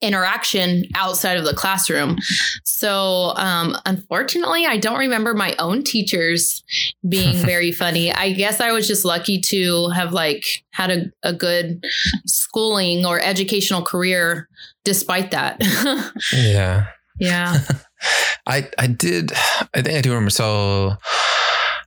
interaction 0.00 0.84
outside 0.94 1.36
of 1.38 1.44
the 1.44 1.54
classroom. 1.54 2.16
So, 2.64 3.32
um, 3.36 3.76
unfortunately, 3.86 4.66
I 4.66 4.76
don't 4.76 4.98
remember 4.98 5.34
my 5.34 5.54
own 5.58 5.82
teachers 5.82 6.62
being 7.08 7.36
very 7.46 7.72
funny. 7.72 8.12
I 8.12 8.32
guess 8.32 8.60
I 8.60 8.72
was 8.72 8.86
just 8.86 9.04
lucky 9.04 9.40
to 9.42 9.88
have 9.88 10.12
like 10.12 10.44
had 10.70 10.90
a, 10.90 11.04
a 11.22 11.32
good 11.32 11.84
schooling 12.26 13.06
or 13.06 13.20
educational 13.20 13.82
career 13.82 14.48
despite 14.84 15.30
that. 15.32 15.60
yeah. 16.32 16.86
Yeah. 17.18 17.60
I 18.46 18.68
I 18.78 18.86
did 18.86 19.32
I 19.74 19.82
think 19.82 19.96
I 19.96 20.00
do 20.00 20.10
remember 20.10 20.30
so 20.30 20.96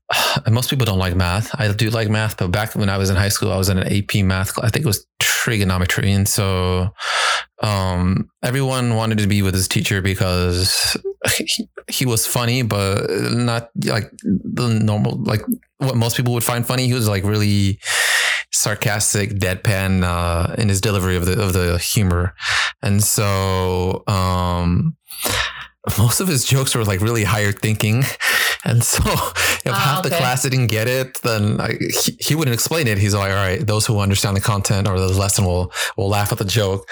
most 0.50 0.70
people 0.70 0.86
don't 0.86 1.00
like 1.00 1.16
math. 1.16 1.50
I 1.60 1.72
do 1.72 1.90
like 1.90 2.10
math, 2.10 2.38
but 2.38 2.52
back 2.52 2.76
when 2.76 2.90
I 2.90 2.98
was 2.98 3.10
in 3.10 3.16
high 3.16 3.30
school, 3.30 3.52
I 3.52 3.58
was 3.58 3.70
in 3.70 3.78
an 3.78 3.88
AP 3.92 4.24
math 4.24 4.54
class. 4.54 4.68
I 4.68 4.70
think 4.70 4.86
it 4.86 4.88
was 4.88 5.06
trigonometry. 5.20 6.12
And 6.12 6.28
so 6.28 6.90
um, 7.62 8.30
everyone 8.44 8.96
wanted 8.96 9.20
to 9.20 9.28
be 9.28 9.42
with 9.42 9.54
his 9.54 9.68
teacher 9.68 10.02
because 10.02 10.98
he, 11.38 11.70
he, 11.88 12.06
was 12.06 12.26
funny, 12.26 12.62
but 12.62 13.10
not 13.32 13.70
like 13.86 14.12
the 14.24 14.80
normal, 14.82 15.22
like 15.24 15.42
what 15.78 15.96
most 15.96 16.16
people 16.18 16.34
would 16.34 16.44
find 16.44 16.66
funny. 16.66 16.88
He 16.88 16.94
was 16.94 17.08
like 17.08 17.24
really 17.24 17.80
sarcastic, 18.52 19.32
deadpan 19.32 20.04
uh, 20.04 20.56
in 20.58 20.70
his 20.70 20.82
delivery 20.82 21.16
of 21.16 21.26
the 21.26 21.42
of 21.42 21.54
the 21.54 21.78
humor, 21.78 22.34
and 22.82 23.04
so 23.04 24.04
um, 24.08 24.96
most 25.98 26.20
of 26.20 26.28
his 26.28 26.46
jokes 26.46 26.76
were 26.76 26.86
like 26.86 27.02
really 27.02 27.24
higher 27.24 27.52
thinking. 27.52 28.04
And 28.66 28.84
so 28.84 29.02
if 29.06 29.68
Ah, 29.68 29.94
half 29.96 30.04
the 30.04 30.10
class 30.10 30.44
didn't 30.44 30.68
get 30.68 30.88
it, 30.88 31.22
then 31.22 31.58
like, 31.58 31.80
he, 31.80 32.18
he 32.20 32.36
wouldn't 32.36 32.54
explain 32.54 32.88
it. 32.88 32.98
He's 32.98 33.14
like, 33.16 33.32
all 33.32 33.38
right, 33.38 33.66
those 33.66 33.86
who 33.86 34.00
understand 34.00 34.36
the 34.36 34.42
content 34.42 34.88
or 34.88 35.00
the 35.00 35.08
lesson 35.08 35.46
will, 35.46 35.72
will 35.96 36.10
laugh 36.10 36.32
at 36.32 36.38
the 36.38 36.46
joke. 36.46 36.88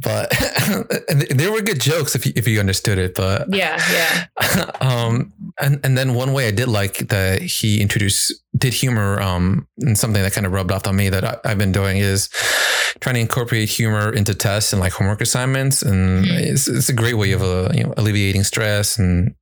But 0.00 0.32
and 1.10 1.38
they 1.38 1.50
were 1.50 1.60
good 1.60 1.80
jokes 1.80 2.14
if 2.14 2.26
you, 2.26 2.32
if 2.34 2.48
you 2.48 2.60
understood 2.60 2.98
it. 2.98 3.14
But 3.14 3.46
Yeah, 3.50 3.80
yeah. 3.92 4.70
um, 4.80 5.32
and 5.60 5.80
and 5.84 5.96
then 5.98 6.14
one 6.14 6.32
way 6.32 6.48
I 6.48 6.50
did 6.50 6.68
like 6.68 7.08
that 7.08 7.42
he 7.42 7.80
introduced 7.80 8.41
did 8.56 8.74
humor 8.74 9.20
um 9.20 9.66
and 9.78 9.96
something 9.98 10.22
that 10.22 10.32
kind 10.34 10.46
of 10.46 10.52
rubbed 10.52 10.70
off 10.70 10.86
on 10.86 10.94
me 10.94 11.08
that 11.08 11.24
I, 11.24 11.38
I've 11.44 11.58
been 11.58 11.72
doing 11.72 11.96
is 11.96 12.28
trying 13.00 13.14
to 13.14 13.20
incorporate 13.20 13.68
humor 13.70 14.12
into 14.12 14.34
tests 14.34 14.72
and 14.74 14.80
like 14.80 14.92
homework 14.92 15.22
assignments 15.22 15.80
and 15.82 16.24
Mhm. 16.26 16.38
it's, 16.50 16.68
it's 16.68 16.88
a 16.90 16.92
great 16.92 17.14
way 17.14 17.32
of 17.32 17.42
uh, 17.42 17.70
you 17.74 17.82
know 17.84 17.94
alleviating 17.96 18.44
stress 18.44 18.98
and 18.98 19.34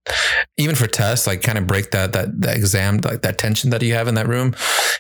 even 0.57 0.77
for 0.77 0.87
tests 0.87 1.27
like 1.27 1.43
kind 1.43 1.59
of 1.59 1.67
break 1.67 1.91
that 1.91 2.13
that 2.13 2.41
that 2.41 2.57
exam 2.57 2.99
like 3.05 3.23
that 3.23 3.37
tension 3.39 3.71
that 3.71 3.83
you 3.83 3.95
have 3.95 4.07
in 4.07 4.15
that 4.15 4.29
room 4.29 4.55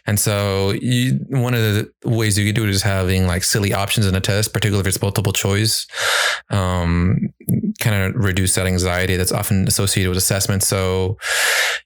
and 0.07 0.19
so 0.19 0.73
you 0.73 1.21
one 1.29 1.55
of 1.55 1.61
the 1.61 1.89
ways 2.05 2.37
you 2.37 2.45
could 2.47 2.57
do 2.57 2.65
it 2.65 2.71
is 2.71 2.83
having 2.83 3.27
like 3.29 3.45
silly 3.45 3.73
options 3.73 4.07
in 4.07 4.15
a 4.17 4.21
test 4.21 4.53
particularly 4.53 4.81
if 4.81 4.87
it's 4.89 5.01
multiple 5.01 5.33
choice 5.33 5.87
um 6.51 7.17
kind 7.81 7.97
of 8.15 8.23
reduce 8.23 8.55
that 8.57 8.67
anxiety 8.67 9.17
that's 9.17 9.33
often 9.33 9.67
associated 9.67 10.09
with 10.11 10.19
assessment. 10.19 10.63
So, 10.63 11.17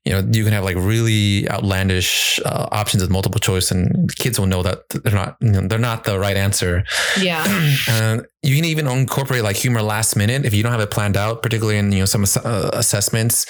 you 0.04 0.12
know, 0.12 0.26
you 0.32 0.42
can 0.44 0.52
have 0.52 0.64
like 0.64 0.76
really 0.76 1.48
outlandish 1.48 2.10
uh, 2.44 2.68
options 2.72 3.02
with 3.02 3.10
multiple 3.10 3.40
choice, 3.40 3.70
and 3.70 4.14
kids 4.16 4.38
will 4.38 4.46
know 4.46 4.62
that 4.62 4.88
they're 4.88 5.12
not, 5.12 5.36
you 5.40 5.50
know, 5.50 5.66
they're 5.66 5.78
not 5.78 6.04
the 6.04 6.18
right 6.18 6.36
answer. 6.36 6.84
Yeah. 7.20 7.44
and 7.88 8.26
you 8.42 8.54
can 8.54 8.64
even 8.66 8.86
incorporate 8.86 9.42
like 9.42 9.56
humor 9.56 9.82
last 9.82 10.16
minute 10.16 10.44
if 10.44 10.52
you 10.52 10.62
don't 10.62 10.72
have 10.72 10.80
it 10.80 10.90
planned 10.90 11.16
out, 11.16 11.42
particularly 11.42 11.78
in 11.78 11.92
you 11.92 12.00
know 12.00 12.04
some 12.04 12.24
uh, 12.44 12.70
assessments. 12.72 13.46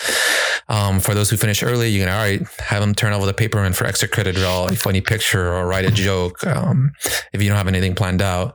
Um, 0.69 1.01
for 1.01 1.15
those 1.15 1.31
who 1.31 1.37
finish 1.37 1.63
early, 1.63 1.89
you 1.89 2.01
can 2.01 2.09
all 2.09 2.19
right 2.19 2.43
have 2.61 2.81
them 2.81 2.95
turn 2.95 3.13
over 3.13 3.27
the 3.27 3.35
paper 3.35 3.59
and 3.59 3.77
for 3.77 3.87
extra 3.87 4.09
credit, 4.09 4.37
draw 4.37 4.67
a 4.67 4.77
funny 4.77 5.01
picture 5.01 5.53
or 5.53 5.67
write 5.67 5.85
a 5.85 5.91
joke. 5.91 6.45
Um, 6.47 6.93
if 7.33 7.43
you 7.43 7.49
don't 7.49 7.59
have 7.59 7.69
anything 7.69 7.95
planned 7.95 8.23
out, 8.23 8.55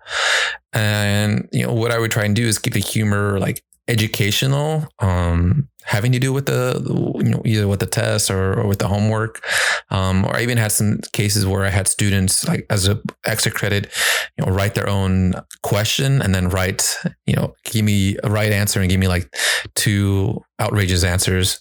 and 0.74 1.50
you 1.52 1.66
know 1.66 1.74
what 1.74 1.92
I 1.92 2.00
would 2.00 2.12
try 2.12 2.26
and 2.26 2.36
do 2.36 2.48
is 2.48 2.58
keep 2.58 2.74
the 2.74 2.80
humor 2.80 3.40
like 3.40 3.64
educational, 3.90 4.88
um, 5.00 5.68
having 5.84 6.12
to 6.12 6.20
do 6.20 6.32
with 6.34 6.46
the 6.46 6.82
you 7.24 7.32
know 7.32 7.42
either 7.46 7.68
with 7.68 7.80
the 7.80 7.86
test 7.86 8.30
or, 8.30 8.60
or 8.60 8.68
with 8.68 8.80
the 8.80 8.88
homework. 8.88 9.44
Um, 9.90 10.26
or 10.26 10.36
I 10.36 10.42
even 10.42 10.58
had 10.58 10.72
some 10.72 11.00
cases 11.14 11.46
where 11.46 11.66
I 11.66 11.70
had 11.70 11.88
students 11.88 12.48
like 12.48 12.66
as 12.70 12.88
a 12.88 13.02
extra 13.26 13.52
credit, 13.52 13.92
you 14.38 14.46
know, 14.46 14.52
write 14.52 14.76
their 14.76 14.90
own 14.90 15.34
question 15.64 16.22
and 16.22 16.34
then 16.36 16.50
write, 16.50 16.96
you 17.26 17.36
know, 17.36 17.56
give 17.66 17.86
me 17.86 18.18
a 18.24 18.30
right 18.30 18.52
answer 18.52 18.80
and 18.80 18.90
give 18.90 19.00
me 19.00 19.08
like 19.08 19.34
two 19.76 20.42
outrageous 20.60 21.04
answers. 21.04 21.60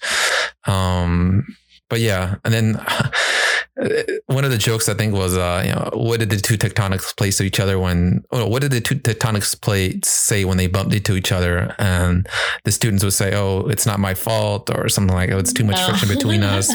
Um, 0.67 1.47
but 1.89 2.01
yeah, 2.01 2.37
and 2.45 2.53
then 2.55 2.75
one 4.27 4.45
of 4.45 4.51
the 4.51 4.59
jokes 4.59 4.89
I 4.89 4.95
think 4.95 5.15
was, 5.15 5.37
uh, 5.37 5.63
you 5.65 5.73
know, 5.73 5.91
what 5.93 6.19
did 6.19 6.31
the 6.31 6.37
two 6.37 6.59
tectonic 6.59 7.01
plates 7.17 7.37
to 7.37 7.45
each 7.45 7.61
other 7.61 7.79
when, 7.79 8.25
oh, 8.33 8.47
what 8.49 8.61
did 8.63 8.73
the 8.73 8.81
two 8.81 8.97
tectonic 8.97 9.61
plates 9.61 10.11
say 10.11 10.45
when 10.45 10.57
they 10.57 10.67
bumped 10.67 10.93
into 10.95 11.15
each 11.17 11.31
other? 11.31 11.75
And 11.79 12.29
the 12.65 12.73
students 12.73 13.05
would 13.05 13.13
say, 13.13 13.35
oh, 13.37 13.61
it's 13.69 13.87
not 13.87 14.01
my 14.01 14.15
fault 14.15 14.69
or 14.75 14.89
something 14.89 15.15
like, 15.15 15.31
oh, 15.31 15.39
it's 15.39 15.53
too 15.53 15.65
much 15.65 15.77
Oh. 15.79 15.87
friction 15.87 16.09
between 16.09 16.43
us 16.57 16.69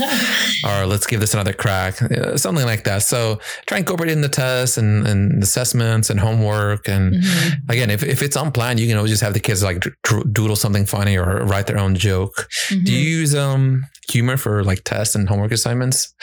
or 0.66 0.86
let's 0.86 1.06
give 1.06 1.20
this 1.20 1.34
another 1.34 1.52
crack, 1.54 1.96
something 2.38 2.66
like 2.66 2.86
that. 2.86 3.04
So 3.04 3.40
try 3.66 3.78
and 3.78 3.84
incorporate 3.86 4.10
it 4.10 4.14
in 4.14 4.22
the 4.22 4.30
tests 4.30 4.78
and, 4.78 5.06
and 5.06 5.44
assessments 5.44 6.10
and 6.10 6.20
homework. 6.20 6.88
And 6.88 7.14
Mhm. 7.16 7.70
again, 7.70 7.90
if, 7.90 8.02
if 8.04 8.22
it's 8.22 8.38
unplanned, 8.38 8.80
you 8.80 8.88
can 8.88 8.96
always 8.96 9.12
just 9.12 9.24
have 9.24 9.34
the 9.34 9.40
kids 9.42 9.62
like 9.62 9.84
doodle 10.32 10.56
something 10.56 10.86
funny 10.86 11.18
or 11.18 11.44
write 11.46 11.68
their 11.68 11.78
own 11.80 11.96
joke. 11.96 12.48
Do 12.70 12.78
Mhm. 12.78 12.88
you 12.88 12.98
use 12.98 13.36
um 13.36 13.86
humor 14.10 14.38
for 14.38 14.64
like 14.64 14.84
tests 14.84 15.16
and 15.16 15.28
homework 15.28 15.52
assignments? 15.52 16.14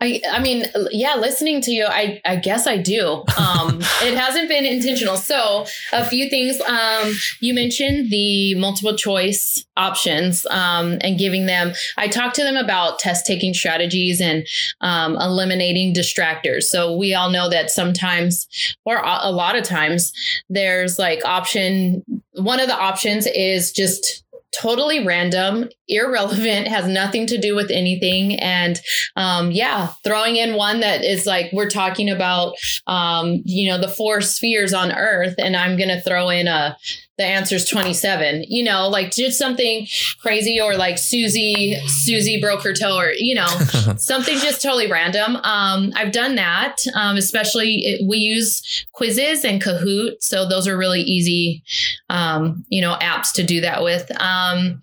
I, 0.00 0.20
I 0.30 0.40
mean, 0.40 0.64
yeah, 0.92 1.16
listening 1.16 1.60
to 1.62 1.72
you, 1.72 1.84
I, 1.84 2.20
I 2.24 2.36
guess 2.36 2.68
I 2.68 2.76
do. 2.76 3.24
Um, 3.36 3.78
it 4.02 4.16
hasn't 4.16 4.48
been 4.48 4.64
intentional. 4.64 5.16
So, 5.16 5.66
a 5.92 6.04
few 6.04 6.30
things. 6.30 6.60
Um, 6.60 7.12
you 7.40 7.52
mentioned 7.52 8.10
the 8.10 8.54
multiple 8.54 8.96
choice 8.96 9.64
options 9.76 10.46
um, 10.46 10.98
and 11.00 11.18
giving 11.18 11.46
them. 11.46 11.72
I 11.96 12.06
talked 12.06 12.36
to 12.36 12.44
them 12.44 12.56
about 12.56 13.00
test 13.00 13.26
taking 13.26 13.54
strategies 13.54 14.20
and 14.20 14.46
um, 14.80 15.16
eliminating 15.16 15.94
distractors. 15.94 16.64
So, 16.64 16.96
we 16.96 17.12
all 17.14 17.30
know 17.30 17.48
that 17.48 17.70
sometimes, 17.70 18.46
or 18.84 18.98
a 18.98 19.18
a 19.22 19.32
lot 19.32 19.56
of 19.56 19.64
times, 19.64 20.12
there's 20.48 20.98
like 20.98 21.24
option. 21.24 22.04
One 22.34 22.60
of 22.60 22.68
the 22.68 22.78
options 22.78 23.26
is 23.26 23.72
just 23.72 24.22
totally 24.52 25.04
random, 25.04 25.68
irrelevant, 25.88 26.68
has 26.68 26.86
nothing 26.86 27.26
to 27.26 27.38
do 27.38 27.54
with 27.54 27.70
anything. 27.70 28.38
And 28.40 28.80
um, 29.16 29.50
yeah, 29.50 29.92
throwing 30.04 30.36
in 30.36 30.54
one 30.54 30.80
that 30.80 31.04
is 31.04 31.26
like 31.26 31.50
we're 31.52 31.70
talking 31.70 32.10
about, 32.10 32.54
um, 32.86 33.42
you 33.44 33.68
know, 33.70 33.78
the 33.78 33.88
four 33.88 34.20
spheres 34.20 34.72
on 34.72 34.92
Earth, 34.92 35.34
and 35.38 35.56
I'm 35.56 35.76
gonna 35.78 36.00
throw 36.00 36.28
in 36.28 36.46
a 36.46 36.76
the 37.18 37.24
answer 37.24 37.56
is 37.56 37.68
27 37.68 38.44
you 38.48 38.62
know 38.62 38.88
like 38.88 39.10
just 39.10 39.38
something 39.38 39.86
crazy 40.22 40.60
or 40.60 40.76
like 40.76 40.96
susie 40.98 41.76
susie 41.86 42.40
broke 42.40 42.62
her 42.62 42.72
toe 42.72 42.96
or 42.96 43.12
you 43.18 43.34
know 43.34 43.46
something 43.96 44.38
just 44.38 44.62
totally 44.62 44.90
random. 44.90 45.36
Um 45.36 45.92
i've 45.96 46.12
done 46.12 46.36
that 46.36 46.76
um 46.94 47.16
especially 47.16 47.74
it, 47.84 48.06
we 48.08 48.18
use 48.18 48.86
quizzes 48.92 49.44
and 49.44 49.60
Kahoot. 49.62 50.22
So 50.22 50.48
those 50.48 50.66
are 50.68 50.76
really 50.76 51.00
easy 51.02 51.62
um 52.08 52.64
you 52.68 52.80
know 52.80 52.94
apps 53.00 53.32
to 53.34 53.42
do 53.42 53.60
that 53.60 53.82
with. 53.82 54.10
Um 54.12 54.80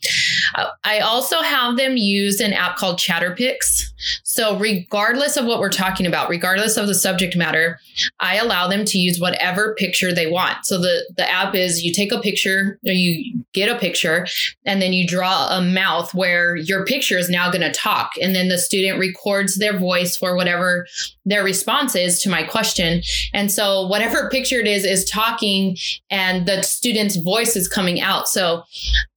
I- 0.53 0.69
i 0.83 0.99
also 0.99 1.41
have 1.41 1.77
them 1.77 1.97
use 1.97 2.39
an 2.39 2.53
app 2.53 2.75
called 2.77 2.99
ChatterPix. 2.99 3.83
So 4.23 4.57
regardless 4.57 5.37
of 5.37 5.45
what 5.45 5.59
we're 5.59 5.69
talking 5.69 6.05
about 6.05 6.29
regardless 6.29 6.77
of 6.77 6.87
the 6.87 6.95
subject 6.95 7.35
matter 7.35 7.79
i 8.19 8.35
allow 8.35 8.67
them 8.67 8.83
to 8.85 8.97
use 8.97 9.19
whatever 9.19 9.73
picture 9.75 10.13
they 10.13 10.27
want. 10.27 10.65
So 10.65 10.77
the 10.77 11.05
the 11.15 11.29
app 11.29 11.55
is 11.55 11.81
you 11.83 11.93
take 11.93 12.11
a 12.11 12.19
picture 12.25 12.79
or 12.85 12.91
you 12.91 13.43
get 13.53 13.69
a 13.69 13.79
picture 13.79 14.27
and 14.65 14.81
then 14.81 14.91
you 14.91 15.07
draw 15.07 15.57
a 15.57 15.61
mouth 15.61 16.13
where 16.13 16.55
your 16.55 16.85
picture 16.85 17.17
is 17.17 17.29
now 17.29 17.49
going 17.51 17.61
to 17.61 17.71
talk. 17.71 18.11
And 18.21 18.35
then 18.35 18.49
the 18.49 18.57
student 18.57 18.99
records 18.99 19.57
their 19.57 19.77
voice 19.77 20.17
for 20.17 20.35
whatever 20.35 20.87
their 21.23 21.43
response 21.43 21.95
is 21.95 22.19
to 22.21 22.29
my 22.29 22.43
question. 22.43 23.01
And 23.33 23.51
so 23.51 23.87
whatever 23.87 24.29
picture 24.35 24.59
it 24.59 24.67
is 24.67 24.83
is 24.83 25.05
talking 25.05 25.77
and 26.09 26.45
the 26.45 26.61
student's 26.63 27.15
voice 27.15 27.55
is 27.55 27.67
coming 27.67 28.01
out. 28.01 28.27
So 28.27 28.63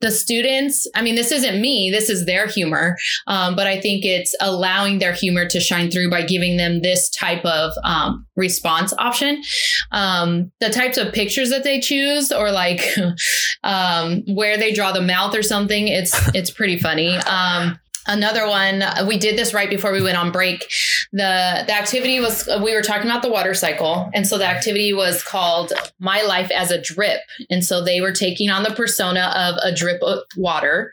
the 0.00 0.10
students 0.10 0.86
i 0.94 1.02
mean 1.02 1.16
this 1.16 1.32
isn't 1.32 1.60
me 1.60 1.90
this 1.90 2.08
is 2.08 2.24
their 2.24 2.46
humor 2.46 2.96
um, 3.26 3.56
but 3.56 3.66
i 3.66 3.80
think 3.80 4.04
it's 4.04 4.34
allowing 4.40 5.00
their 5.00 5.12
humor 5.12 5.46
to 5.48 5.58
shine 5.58 5.90
through 5.90 6.08
by 6.08 6.22
giving 6.22 6.56
them 6.56 6.82
this 6.82 7.10
type 7.10 7.44
of 7.44 7.72
um, 7.82 8.26
response 8.38 8.94
option. 8.98 9.42
Um, 9.90 10.50
the 10.60 10.70
types 10.70 10.96
of 10.96 11.12
pictures 11.12 11.50
that 11.50 11.64
they 11.64 11.80
choose 11.80 12.32
or 12.32 12.50
like 12.50 12.80
um, 13.64 14.22
where 14.26 14.56
they 14.56 14.72
draw 14.72 14.92
the 14.92 15.02
mouth 15.02 15.34
or 15.34 15.42
something 15.42 15.88
it's 15.88 16.34
it's 16.34 16.50
pretty 16.50 16.78
funny. 16.78 17.16
Um, 17.16 17.78
another 18.06 18.48
one 18.48 18.82
we 19.06 19.18
did 19.18 19.38
this 19.38 19.52
right 19.52 19.68
before 19.68 19.92
we 19.92 20.02
went 20.02 20.16
on 20.16 20.32
break. 20.32 20.70
The 21.12 21.64
the 21.66 21.74
activity 21.74 22.20
was 22.20 22.48
we 22.62 22.74
were 22.74 22.82
talking 22.82 23.08
about 23.08 23.22
the 23.22 23.30
water 23.30 23.54
cycle 23.54 24.10
and 24.14 24.26
so 24.26 24.38
the 24.38 24.46
activity 24.46 24.92
was 24.92 25.22
called 25.22 25.72
my 25.98 26.22
life 26.22 26.50
as 26.50 26.70
a 26.70 26.80
drip. 26.80 27.20
And 27.50 27.64
so 27.64 27.84
they 27.84 28.00
were 28.00 28.12
taking 28.12 28.50
on 28.50 28.62
the 28.62 28.70
persona 28.70 29.32
of 29.36 29.56
a 29.62 29.74
drip 29.74 30.02
of 30.02 30.20
water 30.36 30.92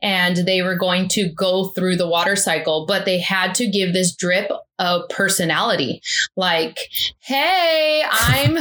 and 0.00 0.36
they 0.36 0.62
were 0.62 0.76
going 0.76 1.08
to 1.08 1.28
go 1.28 1.66
through 1.66 1.96
the 1.96 2.08
water 2.08 2.36
cycle 2.36 2.86
but 2.86 3.04
they 3.04 3.18
had 3.18 3.54
to 3.56 3.66
give 3.66 3.92
this 3.92 4.14
drip 4.14 4.50
a 4.78 5.00
personality. 5.08 6.02
Like 6.36 6.78
hey 7.20 8.04
i'm 8.10 8.56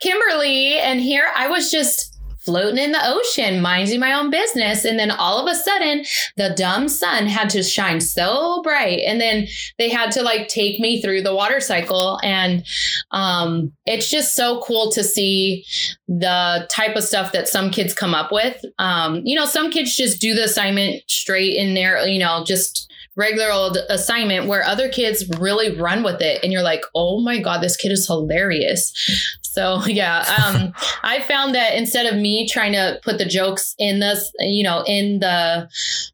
kimberly 0.00 0.78
and 0.78 1.00
here 1.00 1.26
i 1.36 1.48
was 1.48 1.70
just 1.70 2.09
floating 2.44 2.78
in 2.78 2.92
the 2.92 3.00
ocean, 3.02 3.60
minding 3.60 4.00
my 4.00 4.12
own 4.12 4.30
business. 4.30 4.84
And 4.84 4.98
then 4.98 5.10
all 5.10 5.38
of 5.38 5.50
a 5.50 5.54
sudden, 5.54 6.04
the 6.36 6.54
dumb 6.56 6.88
sun 6.88 7.26
had 7.26 7.50
to 7.50 7.62
shine 7.62 8.00
so 8.00 8.62
bright. 8.62 9.00
And 9.06 9.20
then 9.20 9.46
they 9.78 9.88
had 9.88 10.10
to 10.12 10.22
like 10.22 10.48
take 10.48 10.80
me 10.80 11.00
through 11.00 11.22
the 11.22 11.34
water 11.34 11.60
cycle. 11.60 12.18
And 12.22 12.64
um, 13.10 13.72
it's 13.86 14.10
just 14.10 14.34
so 14.34 14.60
cool 14.62 14.90
to 14.92 15.04
see 15.04 15.64
the 16.08 16.66
type 16.70 16.96
of 16.96 17.04
stuff 17.04 17.32
that 17.32 17.48
some 17.48 17.70
kids 17.70 17.94
come 17.94 18.14
up 18.14 18.32
with. 18.32 18.64
Um, 18.78 19.22
you 19.24 19.36
know, 19.36 19.46
some 19.46 19.70
kids 19.70 19.94
just 19.94 20.20
do 20.20 20.34
the 20.34 20.44
assignment 20.44 21.02
straight 21.08 21.56
in 21.56 21.74
there, 21.74 22.06
you 22.06 22.18
know, 22.18 22.44
just 22.46 22.90
regular 23.16 23.50
old 23.50 23.76
assignment 23.88 24.46
where 24.46 24.64
other 24.64 24.88
kids 24.88 25.28
really 25.38 25.76
run 25.76 26.02
with 26.02 26.22
it 26.22 26.42
and 26.42 26.52
you're 26.52 26.62
like 26.62 26.82
oh 26.94 27.20
my 27.20 27.38
god 27.38 27.60
this 27.60 27.76
kid 27.76 27.90
is 27.90 28.06
hilarious 28.06 29.38
so 29.50 29.82
yeah 29.86 30.24
um 30.38 30.72
i 31.02 31.20
found 31.22 31.54
that 31.54 31.74
instead 31.74 32.06
of 32.06 32.18
me 32.18 32.48
trying 32.48 32.72
to 32.72 32.98
put 33.02 33.18
the 33.18 33.24
jokes 33.24 33.74
in 33.78 34.00
this 34.00 34.32
you 34.40 34.62
know 34.62 34.82
in 34.86 35.18
the 35.18 35.68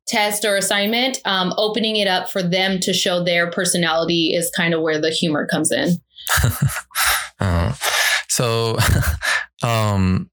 test 0.07 0.45
or 0.45 0.57
assignment 0.57 1.21
um 1.25 1.53
opening 1.57 1.97
it 1.97 2.09
up 2.09 2.31
for 2.31 2.43
them 2.43 2.81
to 2.81 2.93
show 2.93 3.23
their 3.23 3.51
personality 3.51 4.35
is 4.35 4.51
kind 4.57 4.75
of 4.75 4.81
where 4.83 5.01
the 5.01 5.11
humor 5.11 5.47
comes 5.47 5.71
in 5.71 5.99
Uh, 7.39 7.75
so 8.29 8.77
um 9.63 10.31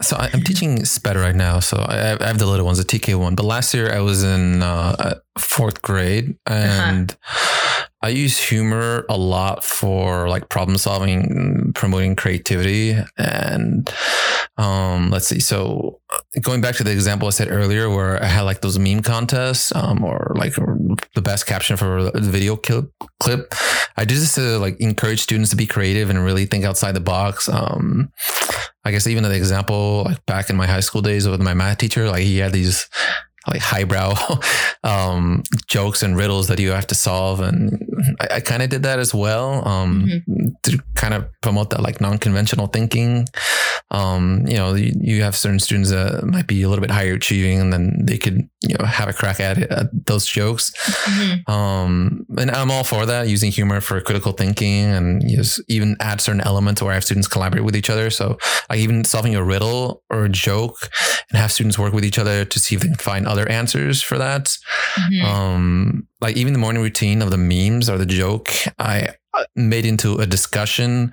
so 0.00 0.16
I, 0.16 0.30
am 0.32 0.42
teaching 0.42 0.84
SPED 0.84 1.16
right 1.16 1.34
now 1.34 1.60
so 1.60 1.76
I, 1.78 2.16
I, 2.18 2.26
have 2.26 2.38
the 2.38 2.46
little 2.46 2.64
ones 2.64 2.78
the 2.78 2.84
tk 2.84 3.14
one 3.14 3.34
but 3.34 3.44
last 3.44 3.72
year 3.74 3.92
i 3.92 4.00
was 4.00 4.22
in 4.22 4.62
uh, 4.62 5.18
fourth 5.38 5.82
grade 5.82 6.36
uh-huh. 6.46 6.56
and 6.58 7.12
uh-huh. 7.12 7.75
I 8.02 8.08
use 8.08 8.38
humor 8.38 9.04
a 9.08 9.16
lot 9.16 9.64
for 9.64 10.28
like 10.28 10.48
problem 10.48 10.76
solving 10.78 11.72
promoting 11.74 12.14
creativity 12.14 12.96
and 13.18 13.92
um 14.58 15.10
let's 15.10 15.26
see 15.26 15.40
so 15.40 16.00
going 16.42 16.60
back 16.60 16.74
to 16.74 16.84
the 16.84 16.92
example 16.92 17.26
i 17.26 17.30
said 17.30 17.50
earlier 17.50 17.88
where 17.88 18.22
i 18.22 18.26
had 18.26 18.42
like 18.42 18.60
those 18.60 18.78
meme 18.78 19.02
contests 19.02 19.74
um 19.74 20.04
or 20.04 20.32
like 20.36 20.54
the 21.14 21.22
best 21.22 21.46
caption 21.46 21.76
for 21.76 22.10
the 22.10 22.20
video 22.20 22.56
clip 22.56 23.54
i 23.96 24.04
did 24.04 24.16
this 24.16 24.34
to 24.34 24.58
like 24.58 24.78
encourage 24.80 25.20
students 25.20 25.50
to 25.50 25.56
be 25.56 25.66
creative 25.66 26.10
and 26.10 26.24
really 26.24 26.46
think 26.46 26.64
outside 26.64 26.92
the 26.92 27.00
box 27.00 27.48
um 27.48 28.10
I 28.84 28.92
guess 28.92 29.08
even 29.08 29.24
the 29.24 29.34
example 29.34 30.04
like 30.04 30.24
back 30.26 30.48
in 30.48 30.54
my 30.54 30.68
high 30.68 30.78
school 30.78 31.02
days 31.02 31.26
with 31.26 31.42
my 31.42 31.54
math 31.54 31.78
teacher, 31.78 32.08
like 32.08 32.22
he 32.22 32.38
had 32.38 32.52
these 32.52 32.88
like 33.48 33.60
highbrow 33.60 34.14
um, 34.84 35.42
jokes 35.66 36.02
and 36.02 36.16
riddles 36.16 36.48
that 36.48 36.58
you 36.58 36.70
have 36.70 36.86
to 36.88 36.94
solve. 36.94 37.40
And 37.40 37.78
I, 38.20 38.36
I 38.36 38.40
kind 38.40 38.62
of 38.62 38.70
did 38.70 38.82
that 38.82 38.98
as 38.98 39.14
well 39.14 39.66
um, 39.66 40.06
mm-hmm. 40.06 40.48
to 40.64 40.82
kind 40.94 41.14
of 41.14 41.28
promote 41.42 41.70
that 41.70 41.82
like 41.82 42.00
non-conventional 42.00 42.68
thinking. 42.68 43.26
Um, 43.90 44.44
you 44.46 44.56
know, 44.56 44.74
you, 44.74 44.92
you, 45.00 45.22
have 45.22 45.36
certain 45.36 45.60
students 45.60 45.90
that 45.90 46.24
might 46.24 46.48
be 46.48 46.62
a 46.62 46.68
little 46.68 46.82
bit 46.82 46.90
higher 46.90 47.14
achieving 47.14 47.60
and 47.60 47.72
then 47.72 48.04
they 48.04 48.18
could, 48.18 48.48
you 48.62 48.76
know, 48.76 48.84
have 48.84 49.08
a 49.08 49.12
crack 49.12 49.38
at, 49.38 49.58
it, 49.58 49.70
at 49.70 50.06
those 50.06 50.26
jokes. 50.26 50.72
Mm-hmm. 51.04 51.50
Um, 51.50 52.26
and 52.36 52.50
I'm 52.50 52.72
all 52.72 52.82
for 52.82 53.06
that, 53.06 53.28
using 53.28 53.52
humor 53.52 53.80
for 53.80 54.00
critical 54.00 54.32
thinking 54.32 54.86
and 54.86 55.22
just 55.28 55.62
even 55.68 55.96
add 56.00 56.20
certain 56.20 56.40
elements 56.40 56.82
where 56.82 56.90
I 56.90 56.94
have 56.94 57.04
students 57.04 57.28
collaborate 57.28 57.64
with 57.64 57.76
each 57.76 57.88
other. 57.88 58.10
So 58.10 58.38
like 58.68 58.80
even 58.80 59.04
solving 59.04 59.36
a 59.36 59.44
riddle 59.44 60.02
or 60.10 60.24
a 60.24 60.28
joke 60.28 60.90
and 61.30 61.38
have 61.38 61.52
students 61.52 61.78
work 61.78 61.92
with 61.92 62.04
each 62.04 62.18
other 62.18 62.44
to 62.44 62.58
see 62.58 62.74
if 62.74 62.80
they 62.80 62.88
can 62.88 62.96
find 62.96 63.26
other 63.26 63.35
answers 63.44 64.02
for 64.02 64.18
that. 64.18 64.56
Mm-hmm. 64.96 65.24
Um, 65.24 66.08
like 66.20 66.36
even 66.36 66.52
the 66.52 66.58
morning 66.58 66.82
routine 66.82 67.22
of 67.22 67.30
the 67.30 67.38
memes 67.38 67.90
or 67.90 67.98
the 67.98 68.06
joke, 68.06 68.50
I 68.78 69.14
uh, 69.34 69.44
made 69.54 69.84
into 69.84 70.16
a 70.16 70.26
discussion 70.26 71.12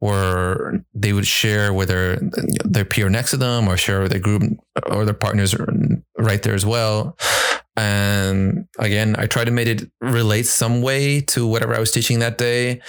where 0.00 0.84
they 0.94 1.12
would 1.12 1.26
share 1.26 1.72
whether 1.72 2.18
their 2.64 2.84
peer 2.84 3.08
next 3.08 3.30
to 3.30 3.36
them 3.36 3.68
or 3.68 3.76
share 3.76 4.02
with 4.02 4.10
their 4.12 4.20
group 4.20 4.42
or 4.86 5.04
their 5.04 5.14
partners 5.14 5.56
right 6.18 6.42
there 6.42 6.54
as 6.54 6.66
well. 6.66 7.16
And 7.76 8.66
again, 8.78 9.16
I 9.18 9.26
tried 9.26 9.46
to 9.46 9.50
make 9.50 9.68
it 9.68 9.90
relate 10.00 10.46
some 10.46 10.82
way 10.82 11.22
to 11.22 11.46
whatever 11.46 11.74
I 11.74 11.80
was 11.80 11.90
teaching 11.90 12.18
that 12.18 12.36
day. 12.36 12.82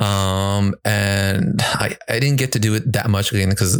Um, 0.00 0.74
and 0.84 1.60
I, 1.62 1.96
I 2.08 2.18
didn't 2.18 2.38
get 2.38 2.52
to 2.52 2.58
do 2.58 2.74
it 2.74 2.92
that 2.92 3.10
much 3.10 3.32
again 3.32 3.50
because 3.50 3.76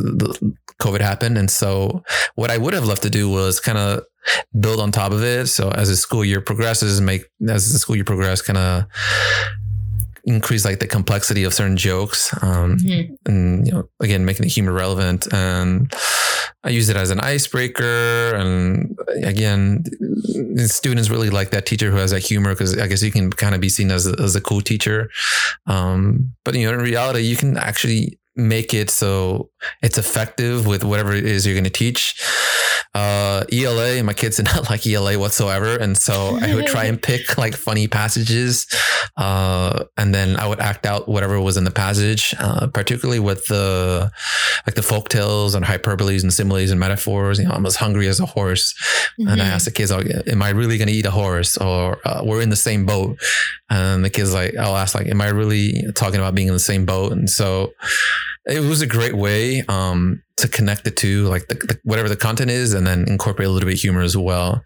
COVID 0.80 1.01
happened. 1.01 1.39
And 1.39 1.51
so 1.51 2.03
what 2.34 2.51
I 2.51 2.59
would 2.59 2.74
have 2.74 2.84
loved 2.84 3.03
to 3.03 3.11
do 3.11 3.28
was 3.28 3.61
kind 3.61 3.78
of 3.78 4.05
build 4.59 4.81
on 4.81 4.93
top 4.93 5.12
of 5.12 5.22
it. 5.22 5.47
So 5.47 5.70
as 5.70 5.89
the 5.89 5.97
school 5.97 6.24
year 6.24 6.41
progresses, 6.41 7.01
make 7.01 7.22
as 7.49 7.72
the 7.72 7.79
school 7.79 7.97
year 7.97 8.05
progresses, 8.05 8.43
kind 8.43 8.59
of 8.59 8.85
increase 10.29 10.64
like 10.64 10.79
the 10.79 10.87
complexity 10.87 11.45
of 11.45 11.55
certain 11.55 11.76
jokes 11.76 12.33
um, 12.43 12.76
mm-hmm. 12.76 13.14
and 13.26 13.66
you 13.66 13.72
know 13.72 13.89
again 14.01 14.24
making 14.24 14.43
the 14.43 14.49
humor 14.49 14.72
relevant 14.72 15.33
and 15.33 15.93
i 16.64 16.68
use 16.68 16.89
it 16.91 16.97
as 16.97 17.11
an 17.11 17.18
icebreaker 17.20 18.35
and 18.35 18.99
again 19.22 19.83
students 20.66 21.09
really 21.09 21.31
like 21.31 21.51
that 21.51 21.64
teacher 21.64 21.91
who 21.91 21.97
has 21.97 22.11
that 22.11 22.20
humor 22.20 22.51
because 22.51 22.79
i 22.79 22.87
guess 22.87 23.03
you 23.03 23.11
can 23.11 23.31
kind 23.31 23.55
of 23.55 23.61
be 23.61 23.70
seen 23.70 23.91
as 23.91 24.07
a, 24.07 24.14
as 24.20 24.37
a 24.37 24.41
cool 24.41 24.61
teacher 24.61 25.11
um, 25.66 26.31
but 26.45 26.55
you 26.55 26.66
know 26.66 26.74
in 26.74 26.81
reality 26.81 27.20
you 27.20 27.37
can 27.37 27.57
actually 27.57 28.18
make 28.39 28.72
it 28.72 28.89
so 28.89 29.51
it's 29.82 29.99
effective 29.99 30.66
with 30.66 30.84
whatever 30.84 31.12
it 31.12 31.26
is 31.26 31.45
you're 31.45 31.55
going 31.55 31.64
to 31.64 31.70
teach. 31.70 32.22
Uh, 32.95 33.45
ELA, 33.53 34.03
my 34.03 34.14
kids 34.14 34.36
did 34.36 34.47
not 34.47 34.70
like 34.70 34.86
ELA 34.86 35.18
whatsoever. 35.18 35.76
And 35.76 35.97
so 35.97 36.39
I 36.41 36.55
would 36.55 36.66
try 36.66 36.84
and 36.84 37.01
pick 37.11 37.36
like 37.36 37.55
funny 37.55 37.89
passages. 37.89 38.66
Uh, 39.17 39.85
and 39.97 40.15
then 40.15 40.37
I 40.37 40.47
would 40.47 40.61
act 40.61 40.87
out 40.87 41.09
whatever 41.09 41.41
was 41.41 41.57
in 41.57 41.65
the 41.65 41.71
passage, 41.71 42.35
uh, 42.39 42.67
particularly 42.69 43.21
with 43.21 43.47
the, 43.47 44.11
like 44.67 44.75
the 44.75 44.83
folk 44.83 45.09
tales 45.09 45.55
and 45.55 45.65
hyperboles 45.65 46.23
and 46.23 46.33
similes 46.33 46.71
and 46.71 46.81
metaphors. 46.81 47.39
You 47.39 47.47
know, 47.47 47.53
I'm 47.53 47.67
as 47.67 47.77
hungry 47.77 48.09
as 48.09 48.21
a 48.21 48.27
horse. 48.27 48.75
Mm-hmm. 49.19 49.29
And 49.29 49.41
I 49.41 49.45
mm-hmm. 49.45 49.55
asked 49.55 49.65
the 49.65 49.71
kids, 49.71 49.91
am 49.91 50.43
I 50.43 50.51
really 50.51 50.79
going 50.79 50.89
to 50.89 50.95
eat 50.95 51.07
a 51.07 51.11
horse 51.11 51.57
or 51.57 51.99
uh, 52.07 52.23
we're 52.25 52.41
in 52.41 52.51
the 52.51 52.57
same 52.57 52.87
boat? 52.87 53.19
And 53.71 54.05
the 54.05 54.11
kids 54.11 54.33
like, 54.33 54.57
I'll 54.57 54.77
ask 54.77 54.95
like, 54.95 55.09
am 55.09 55.21
I 55.21 55.29
really 55.29 55.85
talking 55.95 56.21
about 56.21 56.35
being 56.35 56.49
in 56.49 56.55
the 56.55 56.61
same 56.61 56.87
boat? 56.87 57.13
And 57.13 57.29
so, 57.29 57.73
it 58.49 58.61
was 58.61 58.81
a 58.81 58.87
great 58.87 59.15
way 59.15 59.63
um, 59.69 60.23
to 60.37 60.49
connect 60.49 60.85
the 60.85 60.91
two, 60.91 61.27
like 61.29 61.49
the, 61.49 61.55
the, 61.55 61.79
whatever 61.85 62.09
the 62.09 62.17
content 62.17 62.51
is, 62.51 62.73
and 62.73 62.87
then 62.87 63.07
incorporate 63.07 63.47
a 63.47 63.51
little 63.51 63.67
bit 63.67 63.75
of 63.75 63.81
humor 63.81 64.01
as 64.01 64.17
well. 64.17 64.65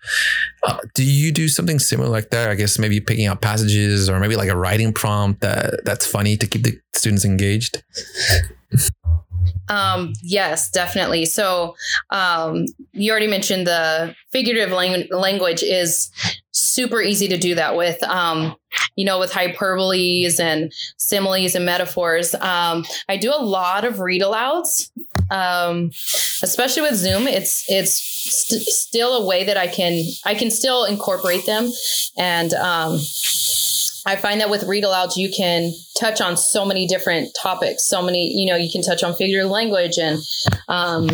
Uh, 0.62 0.78
do 0.94 1.04
you 1.04 1.32
do 1.32 1.48
something 1.48 1.78
similar 1.78 2.08
like 2.08 2.30
that? 2.30 2.48
I 2.48 2.54
guess 2.54 2.78
maybe 2.78 3.00
picking 3.00 3.26
out 3.26 3.40
passages 3.40 4.08
or 4.08 4.20
maybe 4.20 4.36
like 4.36 4.50
a 4.50 4.56
writing 4.56 4.92
prompt 4.92 5.40
that 5.40 5.84
that's 5.84 6.06
funny 6.06 6.36
to 6.36 6.46
keep 6.46 6.62
the 6.62 6.78
students 6.94 7.24
engaged. 7.24 7.82
Um, 9.68 10.12
yes, 10.22 10.70
definitely. 10.70 11.24
So, 11.24 11.76
um, 12.10 12.66
you 12.92 13.10
already 13.10 13.26
mentioned 13.26 13.66
the 13.66 14.14
figurative 14.30 14.70
lang- 14.70 15.08
language 15.10 15.62
is 15.62 16.10
super 16.52 17.00
easy 17.00 17.28
to 17.28 17.36
do 17.38 17.54
that 17.54 17.76
with. 17.76 18.02
Um, 18.02 18.56
you 18.96 19.04
know, 19.04 19.18
with 19.18 19.32
hyperboles 19.32 20.40
and 20.40 20.72
similes 20.96 21.54
and 21.54 21.64
metaphors. 21.64 22.34
Um, 22.34 22.84
I 23.08 23.16
do 23.16 23.30
a 23.30 23.42
lot 23.42 23.84
of 23.84 24.00
read 24.00 24.22
alouds, 24.22 24.90
um, 25.30 25.90
especially 26.42 26.82
with 26.82 26.94
Zoom. 26.94 27.26
It's 27.28 27.64
it's 27.68 27.94
st- 27.94 28.62
still 28.62 29.14
a 29.14 29.26
way 29.26 29.44
that 29.44 29.56
I 29.56 29.66
can 29.66 30.04
I 30.24 30.34
can 30.34 30.50
still 30.50 30.84
incorporate 30.84 31.46
them 31.46 31.70
and. 32.16 32.52
Um, 32.54 32.98
I 34.04 34.16
find 34.16 34.40
that 34.40 34.50
with 34.50 34.64
read 34.64 34.84
alouds, 34.84 35.16
you 35.16 35.30
can 35.30 35.72
touch 35.98 36.20
on 36.20 36.36
so 36.36 36.64
many 36.64 36.86
different 36.86 37.28
topics. 37.40 37.84
So 37.88 38.02
many, 38.02 38.32
you 38.34 38.46
know, 38.46 38.56
you 38.56 38.70
can 38.70 38.82
touch 38.82 39.02
on 39.02 39.14
figurative 39.14 39.50
language 39.50 39.98
and 39.98 40.18
um, 40.68 41.08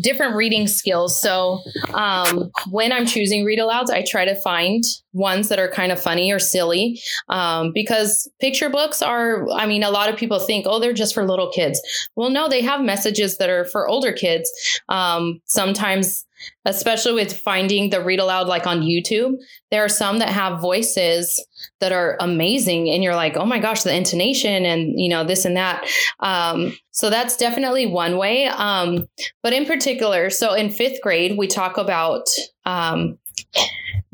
different 0.00 0.36
reading 0.36 0.66
skills. 0.66 1.20
So 1.20 1.60
um, 1.94 2.50
when 2.70 2.92
I'm 2.92 3.06
choosing 3.06 3.44
read 3.44 3.58
alouds, 3.58 3.90
I 3.90 4.04
try 4.06 4.24
to 4.26 4.34
find 4.34 4.84
ones 5.12 5.48
that 5.48 5.58
are 5.58 5.68
kind 5.68 5.92
of 5.92 6.00
funny 6.00 6.30
or 6.32 6.38
silly 6.38 7.00
um, 7.28 7.72
because 7.72 8.30
picture 8.40 8.68
books 8.68 9.00
are, 9.00 9.48
I 9.52 9.66
mean, 9.66 9.82
a 9.82 9.90
lot 9.90 10.08
of 10.08 10.16
people 10.16 10.38
think, 10.38 10.66
oh, 10.68 10.80
they're 10.80 10.92
just 10.92 11.14
for 11.14 11.26
little 11.26 11.50
kids. 11.50 11.80
Well, 12.16 12.30
no, 12.30 12.48
they 12.48 12.60
have 12.62 12.82
messages 12.82 13.38
that 13.38 13.48
are 13.48 13.64
for 13.64 13.88
older 13.88 14.12
kids. 14.12 14.50
Um, 14.88 15.40
sometimes 15.46 16.26
especially 16.64 17.12
with 17.12 17.38
finding 17.38 17.90
the 17.90 18.02
read 18.02 18.20
aloud 18.20 18.46
like 18.46 18.66
on 18.66 18.82
YouTube. 18.82 19.34
There 19.70 19.84
are 19.84 19.88
some 19.88 20.18
that 20.18 20.28
have 20.28 20.60
voices 20.60 21.44
that 21.80 21.92
are 21.92 22.16
amazing 22.20 22.90
and 22.90 23.02
you're 23.02 23.14
like, 23.14 23.36
"Oh 23.36 23.46
my 23.46 23.58
gosh, 23.58 23.82
the 23.82 23.94
intonation 23.94 24.64
and, 24.64 24.98
you 25.00 25.08
know, 25.08 25.24
this 25.24 25.44
and 25.44 25.56
that." 25.56 25.86
Um, 26.20 26.76
so 26.90 27.10
that's 27.10 27.36
definitely 27.36 27.86
one 27.86 28.16
way. 28.16 28.46
Um, 28.46 29.08
but 29.42 29.52
in 29.52 29.66
particular, 29.66 30.30
so 30.30 30.54
in 30.54 30.68
5th 30.68 31.00
grade, 31.02 31.36
we 31.36 31.46
talk 31.46 31.76
about 31.76 32.26
um, 32.64 33.18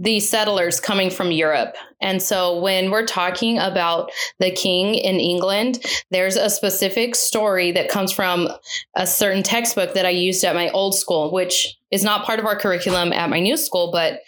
the 0.01 0.19
settlers 0.19 0.81
coming 0.81 1.11
from 1.11 1.31
Europe. 1.31 1.77
And 2.01 2.23
so 2.23 2.59
when 2.59 2.91
we're 2.91 3.05
talking 3.05 3.59
about 3.59 4.11
the 4.39 4.51
king 4.51 4.95
in 4.95 5.21
England, 5.21 5.85
there's 6.11 6.37
a 6.37 6.49
specific 6.49 7.15
story 7.15 7.71
that 7.73 7.91
comes 7.91 8.11
from 8.11 8.49
a 8.97 9.07
certain 9.07 9.43
textbook 9.43 9.93
that 9.93 10.07
I 10.07 10.11
used 10.11 10.43
at 10.43 10.55
my 10.55 10.71
old 10.71 10.95
school, 10.95 11.31
which 11.31 11.77
is 11.91 12.05
not 12.05 12.25
part 12.25 12.39
of 12.39 12.47
our 12.47 12.57
curriculum 12.57 13.13
at 13.13 13.31
my 13.31 13.41
new 13.41 13.57
school, 13.57 13.91
but 13.91 14.23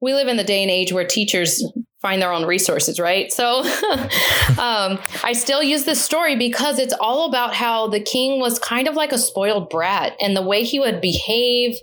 we 0.00 0.14
live 0.14 0.28
in 0.28 0.36
the 0.36 0.44
day 0.44 0.62
and 0.62 0.70
age 0.70 0.92
where 0.92 1.06
teachers 1.06 1.64
find 2.02 2.20
their 2.20 2.32
own 2.32 2.44
resources, 2.44 2.98
right? 2.98 3.32
So 3.32 3.60
um, 4.58 4.98
I 5.22 5.32
still 5.34 5.62
use 5.62 5.84
this 5.84 6.02
story 6.02 6.34
because 6.34 6.80
it's 6.80 6.92
all 7.00 7.28
about 7.28 7.54
how 7.54 7.86
the 7.86 8.00
king 8.00 8.40
was 8.40 8.58
kind 8.58 8.88
of 8.88 8.96
like 8.96 9.12
a 9.12 9.18
spoiled 9.18 9.70
brat 9.70 10.16
and 10.20 10.36
the 10.36 10.42
way 10.42 10.64
he 10.64 10.80
would 10.80 11.00
behave, 11.00 11.76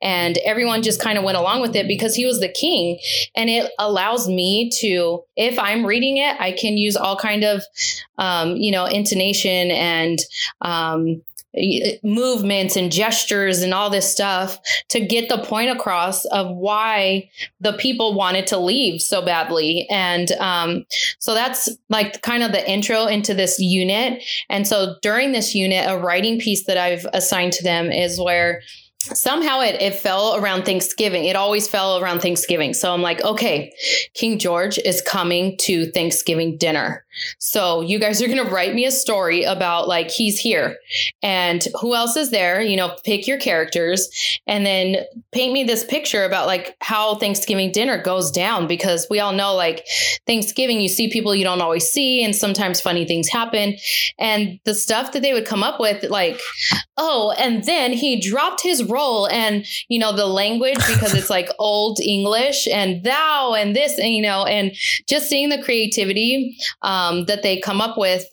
and 0.00 0.38
everyone 0.38 0.82
just 0.82 1.00
kind 1.00 1.18
of 1.18 1.24
went 1.24 1.36
along 1.36 1.60
with 1.60 1.76
it 1.76 1.86
because 1.86 2.14
he 2.14 2.24
was 2.24 2.40
the 2.40 2.48
king. 2.48 2.98
And 3.34 3.50
it 3.50 3.70
allows 3.78 4.28
me 4.28 4.70
to, 4.80 5.22
if 5.36 5.58
I'm 5.58 5.84
reading 5.84 6.16
it, 6.16 6.40
I 6.40 6.52
can 6.52 6.78
use 6.78 6.96
all 6.96 7.18
kind 7.18 7.44
of, 7.44 7.62
um, 8.16 8.56
you 8.56 8.72
know, 8.72 8.86
intonation 8.86 9.70
and 9.70 10.18
um, 10.62 11.22
movements 12.02 12.76
and 12.76 12.92
gestures 12.92 13.62
and 13.62 13.72
all 13.72 13.90
this 13.90 14.10
stuff 14.10 14.58
to 14.88 15.00
get 15.00 15.28
the 15.28 15.38
point 15.38 15.70
across 15.70 16.24
of 16.26 16.54
why 16.54 17.28
the 17.60 17.72
people 17.74 18.14
wanted 18.14 18.46
to 18.48 18.58
leave 18.58 19.00
so 19.00 19.22
badly. 19.22 19.86
And 19.90 20.30
um, 20.32 20.84
so 21.18 21.34
that's 21.34 21.68
like 21.88 22.22
kind 22.22 22.42
of 22.42 22.52
the 22.52 22.70
intro 22.70 23.06
into 23.06 23.34
this 23.34 23.58
unit. 23.58 24.22
And 24.48 24.66
so 24.66 24.96
during 25.02 25.32
this 25.32 25.54
unit, 25.54 25.88
a 25.88 25.98
writing 25.98 26.38
piece 26.38 26.64
that 26.66 26.76
I've 26.76 27.06
assigned 27.12 27.52
to 27.54 27.64
them 27.64 27.90
is 27.90 28.20
where 28.20 28.62
somehow 29.06 29.60
it, 29.60 29.80
it 29.80 29.94
fell 29.94 30.36
around 30.36 30.64
Thanksgiving. 30.64 31.24
It 31.24 31.36
always 31.36 31.68
fell 31.68 31.98
around 31.98 32.20
Thanksgiving. 32.20 32.74
So 32.74 32.92
I'm 32.92 33.02
like, 33.02 33.22
okay, 33.22 33.72
King 34.14 34.38
George 34.38 34.78
is 34.78 35.02
coming 35.02 35.56
to 35.58 35.90
Thanksgiving 35.92 36.56
dinner. 36.56 37.04
So 37.38 37.80
you 37.80 37.98
guys 37.98 38.20
are 38.20 38.26
going 38.26 38.44
to 38.44 38.50
write 38.50 38.74
me 38.74 38.84
a 38.84 38.90
story 38.90 39.44
about 39.44 39.88
like 39.88 40.10
he's 40.10 40.38
here 40.38 40.76
and 41.22 41.66
who 41.80 41.94
else 41.94 42.16
is 42.16 42.30
there, 42.30 42.60
you 42.60 42.76
know, 42.76 42.94
pick 43.04 43.26
your 43.26 43.38
characters 43.38 44.08
and 44.46 44.66
then 44.66 45.04
paint 45.32 45.52
me 45.52 45.64
this 45.64 45.84
picture 45.84 46.24
about 46.24 46.46
like 46.46 46.76
how 46.80 47.14
Thanksgiving 47.14 47.72
dinner 47.72 48.02
goes 48.02 48.30
down 48.30 48.66
because 48.66 49.06
we 49.08 49.20
all 49.20 49.32
know 49.32 49.54
like 49.54 49.86
Thanksgiving 50.26 50.80
you 50.80 50.88
see 50.88 51.10
people 51.10 51.34
you 51.34 51.44
don't 51.44 51.60
always 51.60 51.88
see 51.88 52.22
and 52.22 52.34
sometimes 52.34 52.80
funny 52.80 53.06
things 53.06 53.28
happen 53.28 53.76
and 54.18 54.60
the 54.64 54.74
stuff 54.74 55.12
that 55.12 55.22
they 55.22 55.32
would 55.32 55.46
come 55.46 55.62
up 55.62 55.80
with 55.80 56.04
like 56.10 56.40
oh 56.96 57.34
and 57.38 57.64
then 57.64 57.92
he 57.92 58.20
dropped 58.20 58.62
his 58.62 58.84
role. 58.96 59.28
And 59.28 59.66
you 59.88 59.98
know 59.98 60.14
the 60.14 60.26
language 60.26 60.78
because 60.86 61.14
it's 61.14 61.30
like 61.30 61.48
old 61.58 62.00
english 62.00 62.66
and 62.68 63.02
thou 63.04 63.54
and 63.54 63.74
this 63.74 63.98
and 63.98 64.12
you 64.12 64.22
know 64.22 64.44
and 64.44 64.72
just 65.06 65.28
seeing 65.28 65.48
the 65.48 65.62
creativity 65.62 66.56
um, 66.82 67.24
that 67.26 67.42
they 67.42 67.60
come 67.60 67.80
up 67.80 67.96
with 67.96 68.26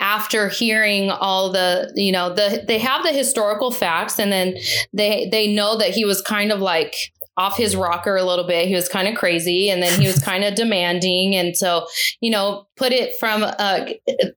after 0.00 0.48
hearing 0.48 1.10
all 1.10 1.50
the 1.50 1.92
you 1.94 2.12
know 2.12 2.32
the 2.32 2.64
they 2.66 2.78
have 2.78 3.02
the 3.02 3.12
historical 3.12 3.70
facts 3.70 4.18
and 4.18 4.32
then 4.32 4.56
they 4.92 5.28
they 5.30 5.52
know 5.52 5.76
that 5.76 5.90
he 5.90 6.04
was 6.04 6.20
kind 6.22 6.52
of 6.52 6.60
like 6.60 6.94
off 7.38 7.56
his 7.56 7.76
rocker 7.76 8.16
a 8.16 8.24
little 8.24 8.46
bit. 8.46 8.66
He 8.66 8.74
was 8.74 8.88
kind 8.88 9.06
of 9.06 9.14
crazy 9.14 9.70
and 9.70 9.80
then 9.80 9.98
he 9.98 10.06
was 10.08 10.18
kind 10.24 10.44
of 10.44 10.56
demanding. 10.56 11.36
And 11.36 11.56
so, 11.56 11.86
you 12.20 12.30
know, 12.30 12.66
put 12.76 12.92
it 12.92 13.14
from, 13.18 13.44
uh, 13.44 13.86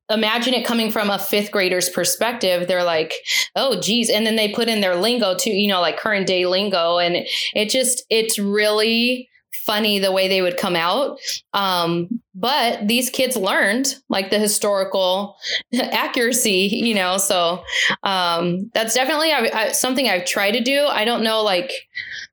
imagine 0.10 0.54
it 0.54 0.66
coming 0.66 0.92
from 0.92 1.10
a 1.10 1.20
fifth 1.20 1.52
grader's 1.52 1.90
perspective. 1.90 2.68
They're 2.68 2.84
like, 2.84 3.14
oh, 3.56 3.82
geez. 3.82 4.10
And 4.10 4.26
then 4.26 4.36
they 4.36 4.54
put 4.54 4.70
in 4.70 4.82
their 4.82 4.96
lingo 4.96 5.36
too, 5.36 5.50
you 5.52 5.68
know, 5.68 5.82
like 5.82 5.98
current 5.98 6.28
day 6.28 6.46
lingo. 6.46 7.00
And 7.00 7.26
it 7.56 7.70
just, 7.70 8.06
it's 8.10 8.38
really, 8.38 9.28
funny 9.66 10.00
the 10.00 10.12
way 10.12 10.28
they 10.28 10.42
would 10.42 10.58
come 10.58 10.76
out. 10.76 11.20
Um, 11.54 12.22
but 12.34 12.88
these 12.88 13.10
kids 13.10 13.38
learned 13.38 13.96
like 14.10 14.32
the 14.32 14.40
historical 14.40 15.38
accuracy, 15.74 16.70
you 16.72 16.96
know. 16.96 17.18
So 17.18 17.64
um, 18.04 18.72
that's 18.74 18.94
definitely 18.94 19.32
I, 19.32 19.50
I, 19.54 19.72
something 19.72 20.10
I've 20.10 20.26
tried 20.26 20.52
to 20.52 20.62
do. 20.62 20.86
I 20.86 21.06
don't 21.06 21.24
know 21.24 21.44
like 21.44 21.72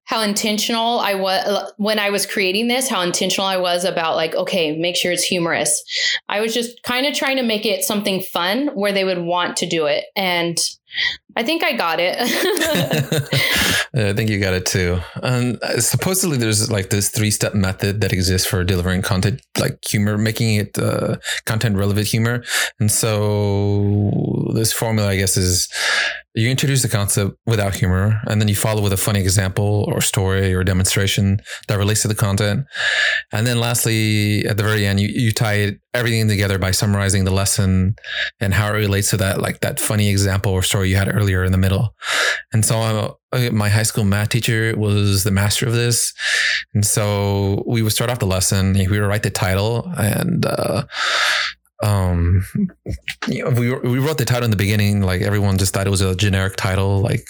how 0.08 0.22
intentional 0.22 1.00
I 1.00 1.14
was 1.14 1.70
when 1.76 1.98
I 1.98 2.08
was 2.08 2.24
creating 2.24 2.68
this, 2.68 2.88
how 2.88 3.02
intentional 3.02 3.46
I 3.46 3.58
was 3.58 3.84
about 3.84 4.16
like, 4.16 4.34
okay, 4.34 4.74
make 4.74 4.96
sure 4.96 5.12
it's 5.12 5.22
humorous. 5.22 5.84
I 6.30 6.40
was 6.40 6.54
just 6.54 6.82
kind 6.82 7.06
of 7.06 7.12
trying 7.12 7.36
to 7.36 7.42
make 7.42 7.66
it 7.66 7.84
something 7.84 8.22
fun 8.22 8.68
where 8.68 8.90
they 8.90 9.04
would 9.04 9.18
want 9.18 9.58
to 9.58 9.66
do 9.66 9.84
it. 9.84 10.06
And 10.16 10.56
I 11.36 11.44
think 11.44 11.62
I 11.62 11.72
got 11.72 12.00
it. 12.00 12.16
I 13.94 14.12
think 14.12 14.28
you 14.28 14.40
got 14.40 14.54
it 14.54 14.66
too. 14.66 15.00
Uh, 15.22 15.52
supposedly, 15.78 16.36
there's 16.36 16.70
like 16.70 16.90
this 16.90 17.10
three 17.10 17.30
step 17.30 17.54
method 17.54 18.00
that 18.00 18.12
exists 18.12 18.46
for 18.46 18.64
delivering 18.64 19.02
content, 19.02 19.40
like 19.58 19.78
humor, 19.84 20.18
making 20.18 20.56
it 20.56 20.78
uh, 20.78 21.16
content 21.46 21.76
relevant 21.76 22.08
humor. 22.08 22.42
And 22.80 22.90
so, 22.90 24.50
this 24.54 24.72
formula, 24.72 25.08
I 25.08 25.16
guess, 25.16 25.36
is 25.36 25.68
you 26.34 26.48
introduce 26.48 26.82
the 26.82 26.88
concept 26.88 27.36
without 27.46 27.74
humor, 27.74 28.20
and 28.26 28.40
then 28.40 28.48
you 28.48 28.54
follow 28.54 28.82
with 28.82 28.92
a 28.92 28.96
funny 28.96 29.20
example 29.20 29.84
or 29.88 30.00
story 30.00 30.54
or 30.54 30.62
demonstration 30.62 31.40
that 31.66 31.78
relates 31.78 32.02
to 32.02 32.08
the 32.08 32.14
content. 32.14 32.66
And 33.32 33.46
then 33.46 33.58
lastly, 33.58 34.44
at 34.46 34.56
the 34.56 34.62
very 34.62 34.86
end, 34.86 35.00
you, 35.00 35.08
you 35.08 35.32
tie 35.32 35.54
it, 35.54 35.80
everything 35.98 36.28
together 36.28 36.58
by 36.58 36.70
summarizing 36.70 37.24
the 37.24 37.30
lesson 37.30 37.96
and 38.40 38.54
how 38.54 38.68
it 38.68 38.76
relates 38.76 39.10
to 39.10 39.16
that, 39.18 39.40
like 39.40 39.60
that 39.60 39.80
funny 39.80 40.08
example 40.08 40.52
or 40.52 40.62
story 40.62 40.90
you 40.90 40.96
had 40.96 41.14
earlier 41.14 41.44
in 41.44 41.52
the 41.52 41.58
middle. 41.58 41.94
And 42.52 42.64
so 42.64 43.18
uh, 43.32 43.50
my 43.52 43.68
high 43.68 43.82
school 43.82 44.04
math 44.04 44.30
teacher 44.30 44.74
was 44.76 45.24
the 45.24 45.30
master 45.30 45.66
of 45.66 45.74
this. 45.74 46.14
And 46.74 46.86
so 46.86 47.64
we 47.66 47.82
would 47.82 47.92
start 47.92 48.10
off 48.10 48.20
the 48.20 48.26
lesson, 48.26 48.72
we 48.72 48.86
would 48.86 49.00
write 49.00 49.24
the 49.24 49.30
title 49.30 49.92
and, 49.98 50.46
uh, 50.46 50.84
um 51.82 52.44
you 53.28 53.44
know, 53.44 53.50
we 53.50 53.72
we 53.74 53.98
wrote 53.98 54.18
the 54.18 54.24
title 54.24 54.44
in 54.44 54.50
the 54.50 54.56
beginning 54.56 55.00
like 55.02 55.22
everyone 55.22 55.58
just 55.58 55.72
thought 55.72 55.86
it 55.86 55.90
was 55.90 56.00
a 56.00 56.14
generic 56.16 56.56
title 56.56 57.00
like 57.00 57.24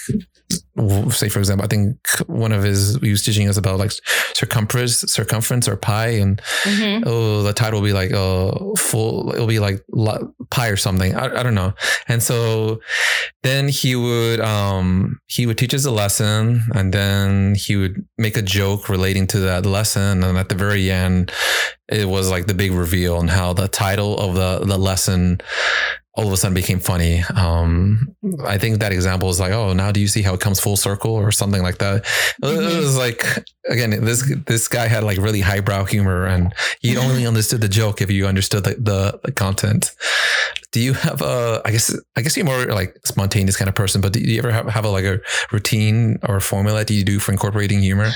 say 1.11 1.29
for 1.29 1.39
example 1.39 1.65
i 1.65 1.69
think 1.69 1.97
one 2.27 2.53
of 2.53 2.63
his 2.63 2.97
he 3.03 3.11
was 3.11 3.23
teaching 3.23 3.49
us 3.49 3.57
about 3.57 3.79
like 3.79 3.93
circumference 4.33 5.01
circumference 5.01 5.69
or 5.69 5.77
pi 5.77 6.07
and 6.09 6.41
mm-hmm. 6.63 7.03
oh 7.07 7.43
the 7.43 7.53
title 7.53 7.81
will 7.81 7.87
be 7.87 7.93
like 7.93 8.13
uh 8.13 8.53
full 8.77 9.33
it'll 9.35 9.47
be 9.47 9.59
like 9.59 9.83
pi 10.51 10.69
or 10.69 10.77
something 10.77 11.15
I, 11.15 11.41
I 11.41 11.43
don't 11.43 11.55
know 11.55 11.75
and 12.07 12.23
so 12.23 12.81
then 13.43 13.69
he 13.69 13.97
would 13.97 14.41
um 14.41 15.19
he 15.27 15.47
would 15.47 15.59
teach 15.59 15.75
us 15.75 15.85
a 15.85 15.91
lesson 15.91 16.63
and 16.75 16.95
then 16.95 17.55
he 17.55 17.77
would 17.77 18.07
make 18.17 18.37
a 18.37 18.43
joke 18.43 18.89
relating 18.89 19.27
to 19.29 19.41
that 19.41 19.67
lesson 19.67 20.23
and 20.23 20.39
at 20.39 20.49
the 20.49 20.55
very 20.55 20.91
end 20.91 21.33
it 21.89 22.07
was 22.07 22.31
like 22.31 22.47
the 22.47 22.55
big 22.55 22.73
reveal 22.73 23.17
on 23.17 23.29
how 23.29 23.53
the 23.53 23.67
title 23.67 24.19
of 24.19 24.35
the 24.39 24.65
the 24.65 24.79
lesson 24.79 25.41
all 26.19 26.27
of 26.27 26.33
a 26.33 26.37
sudden 26.37 26.55
became 26.55 26.81
funny. 26.81 27.23
Um, 27.37 28.17
I 28.45 28.59
think 28.59 28.81
that 28.81 28.91
example 28.91 29.31
is 29.31 29.39
like, 29.39 29.53
oh, 29.53 29.73
now 29.73 29.93
do 29.93 30.01
you 30.01 30.09
see 30.09 30.23
how 30.23 30.35
it 30.35 30.41
comes 30.41 30.59
full 30.59 30.77
circle 30.77 31.13
or 31.13 31.31
something 31.31 31.63
like 31.63 31.79
that? 31.79 32.05
Mm-hmm. 32.43 32.77
It 32.77 32.77
was 32.77 32.99
like, 32.99 33.25
again, 33.69 33.91
this 34.05 34.21
this 34.47 34.67
guy 34.67 34.89
had 34.89 35.05
like 35.05 35.19
really 35.19 35.41
highbrow 35.41 35.85
humor, 35.85 36.27
and 36.27 36.53
he 36.81 36.97
only 36.97 37.25
understood 37.25 37.61
the 37.61 37.69
joke 37.69 38.03
if 38.03 38.11
you 38.11 38.27
understood 38.27 38.65
the, 38.65 38.75
the, 38.75 39.21
the 39.23 39.33
content. 39.33 39.95
Do 40.73 40.81
you 40.81 40.93
have 40.93 41.23
a? 41.23 41.63
I 41.65 41.71
guess 41.71 41.97
I 42.17 42.21
guess 42.21 42.37
you're 42.37 42.45
more 42.45 42.67
like 42.67 42.95
spontaneous 43.05 43.57
kind 43.57 43.69
of 43.69 43.75
person, 43.75 44.01
but 44.01 44.13
do 44.13 44.21
you 44.21 44.39
ever 44.39 44.51
have, 44.51 44.67
have 44.67 44.85
a 44.85 44.91
like 44.91 45.05
a 45.05 45.19
routine 45.51 46.19
or 46.29 46.37
a 46.37 46.41
formula 46.41 46.85
that 46.85 46.93
you 46.93 47.05
do 47.05 47.19
for 47.19 47.33
incorporating 47.33 47.81
humor? 47.81 48.11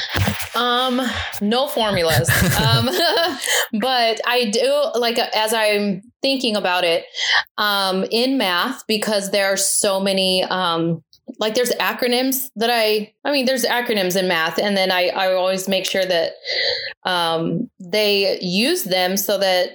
Um, 0.55 1.00
no 1.40 1.66
formulas. 1.68 2.28
um, 2.61 2.86
but 3.80 4.20
I 4.26 4.50
do 4.53 5.00
like 5.00 5.18
as 5.18 5.55
I'm 5.55 6.03
thinking 6.20 6.55
about 6.57 6.84
it 6.84 7.07
um, 7.57 8.05
in 8.11 8.36
math 8.36 8.86
because 8.86 9.30
there 9.30 9.53
are 9.53 9.57
so 9.57 9.98
many 9.98 10.44
um, 10.44 11.03
like 11.38 11.55
there's 11.55 11.70
acronyms 11.72 12.50
that 12.57 12.70
I 12.70 13.12
I 13.24 13.32
mean 13.32 13.46
there's 13.46 13.64
acronyms 13.64 14.16
in 14.16 14.28
math 14.28 14.59
and 14.59 14.76
then 14.76 14.90
I 14.90 15.09
I 15.09 15.32
always 15.32 15.68
make 15.68 15.86
sure 15.86 16.05
that 16.05 16.32
um, 17.05 17.70
they 17.80 18.38
use 18.40 18.84
them 18.84 19.16
so 19.16 19.38
that 19.38 19.70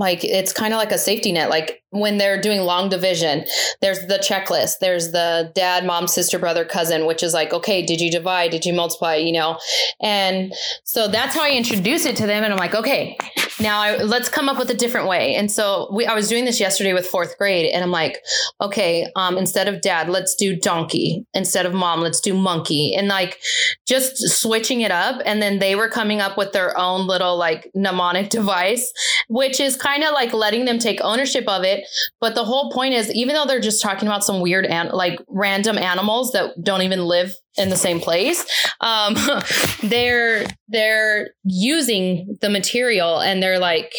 like 0.00 0.24
it's 0.24 0.52
kind 0.52 0.72
of 0.72 0.78
like 0.78 0.90
a 0.90 0.98
safety 0.98 1.30
net 1.30 1.50
like 1.50 1.82
when 1.90 2.18
they're 2.18 2.40
doing 2.40 2.60
long 2.60 2.88
division 2.88 3.44
there's 3.82 4.00
the 4.06 4.18
checklist 4.18 4.78
there's 4.80 5.12
the 5.12 5.52
dad 5.54 5.84
mom 5.84 6.08
sister 6.08 6.38
brother 6.38 6.64
cousin 6.64 7.06
which 7.06 7.22
is 7.22 7.34
like 7.34 7.52
okay 7.52 7.84
did 7.84 8.00
you 8.00 8.10
divide? 8.10 8.50
Did 8.50 8.64
you 8.64 8.72
multiply? 8.72 9.16
You 9.16 9.32
know? 9.32 9.58
And 10.00 10.52
so 10.84 11.06
that's 11.06 11.34
how 11.34 11.42
i 11.42 11.50
introduce 11.50 12.06
it 12.06 12.16
to 12.16 12.26
them 12.26 12.42
and 12.42 12.52
i'm 12.52 12.58
like 12.58 12.74
okay 12.74 13.16
now 13.60 13.80
I, 13.80 14.02
let's 14.02 14.28
come 14.28 14.48
up 14.48 14.58
with 14.58 14.70
a 14.70 14.74
different 14.74 15.08
way. 15.08 15.34
And 15.34 15.50
so 15.50 15.88
we, 15.92 16.06
i 16.06 16.14
was 16.14 16.28
doing 16.28 16.44
this 16.44 16.60
yesterday 16.60 16.92
with 16.92 17.06
fourth 17.06 17.36
grade 17.38 17.70
and 17.72 17.84
i'm 17.84 17.90
like 17.90 18.18
okay 18.60 19.06
um, 19.16 19.36
instead 19.38 19.68
of 19.68 19.80
dad 19.80 20.08
let's 20.08 20.34
do 20.34 20.56
donkey. 20.56 21.24
Instead 21.34 21.66
of 21.66 21.74
mom 21.74 22.00
let's 22.00 22.20
do 22.20 22.34
monkey. 22.34 22.94
And 22.94 23.08
like 23.08 23.40
just 23.86 24.16
switching 24.28 24.80
it 24.80 24.90
up 24.90 25.20
and 25.24 25.40
then 25.42 25.58
they 25.58 25.74
were 25.76 25.88
coming 25.88 26.20
up 26.20 26.36
with 26.36 26.52
their 26.52 26.76
own 26.78 27.06
little 27.06 27.36
like 27.36 27.70
mnemonic 27.74 28.30
device 28.40 28.92
which 29.28 29.60
is 29.60 29.76
kind 29.76 30.02
of 30.02 30.12
like 30.12 30.32
letting 30.32 30.64
them 30.64 30.78
take 30.78 31.00
ownership 31.02 31.46
of 31.48 31.64
it. 31.64 31.86
But 32.20 32.34
the 32.34 32.44
whole 32.44 32.70
point 32.72 32.94
is, 32.94 33.12
even 33.14 33.34
though 33.34 33.46
they're 33.46 33.60
just 33.60 33.82
talking 33.82 34.08
about 34.08 34.24
some 34.24 34.40
weird, 34.40 34.66
and 34.66 34.90
like 34.90 35.20
random 35.28 35.78
animals 35.78 36.32
that 36.32 36.62
don't 36.62 36.82
even 36.82 37.04
live 37.04 37.34
in 37.56 37.68
the 37.68 37.76
same 37.76 38.00
place, 38.00 38.44
um, 38.80 39.16
they're 39.82 40.46
they're 40.68 41.30
using 41.44 42.38
the 42.40 42.48
material 42.48 43.20
and 43.20 43.42
they're 43.42 43.58
like 43.58 43.92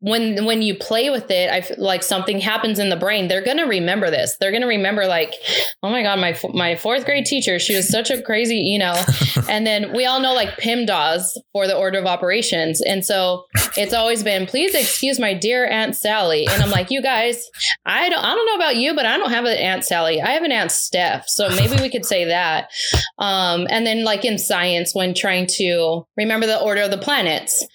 when 0.00 0.44
when 0.44 0.60
you 0.60 0.74
play 0.74 1.08
with 1.08 1.30
it 1.30 1.48
i 1.50 1.64
like 1.78 2.02
something 2.02 2.40
happens 2.40 2.80
in 2.80 2.88
the 2.88 2.96
brain 2.96 3.28
they're 3.28 3.44
gonna 3.44 3.66
remember 3.66 4.10
this. 4.10 4.36
They're 4.40 4.52
gonna 4.52 4.66
remember 4.66 5.06
like 5.06 5.34
oh 5.82 5.90
my 5.90 6.02
god 6.02 6.18
my 6.18 6.38
my 6.52 6.74
fourth 6.74 7.04
grade 7.04 7.26
teacher 7.26 7.58
she 7.58 7.76
was 7.76 7.88
such 7.88 8.10
a 8.10 8.20
crazy 8.20 8.56
you 8.56 8.78
know. 8.78 9.00
And 9.48 9.66
then 9.66 9.92
we 9.92 10.04
all 10.04 10.20
know 10.20 10.32
like 10.34 10.60
PEMDAS 10.60 11.36
for 11.52 11.66
the 11.66 11.76
order 11.76 11.98
of 11.98 12.06
operations. 12.06 12.80
And 12.82 13.04
so 13.04 13.46
it's 13.76 13.92
always 13.92 14.22
been 14.22 14.46
please 14.46 14.74
excuse 14.74 15.18
my 15.18 15.34
dear 15.34 15.66
aunt 15.66 15.96
sally. 15.96 16.46
And 16.46 16.62
i'm 16.62 16.70
like 16.70 16.90
you 16.90 17.02
guys 17.02 17.48
i 17.86 18.08
don't 18.08 18.24
i 18.24 18.34
don't 18.34 18.46
know 18.46 18.56
about 18.56 18.76
you 18.76 18.94
but 18.94 19.06
i 19.06 19.16
don't 19.16 19.30
have 19.30 19.44
an 19.44 19.56
aunt 19.56 19.84
sally. 19.84 20.20
I 20.20 20.30
have 20.30 20.42
an 20.42 20.52
aunt 20.52 20.72
steph. 20.72 21.28
So 21.28 21.48
maybe 21.50 21.80
we 21.80 21.88
could 21.88 22.04
say 22.04 22.24
that 22.24 22.70
um, 23.18 23.66
and 23.70 23.86
then 23.86 24.04
like 24.04 24.24
in 24.24 24.38
science 24.38 24.94
when 24.94 25.14
trying 25.14 25.46
to 25.58 26.06
remember 26.16 26.46
the 26.46 26.60
order 26.60 26.82
of 26.82 26.90
the 26.90 26.98
planets, 26.98 27.66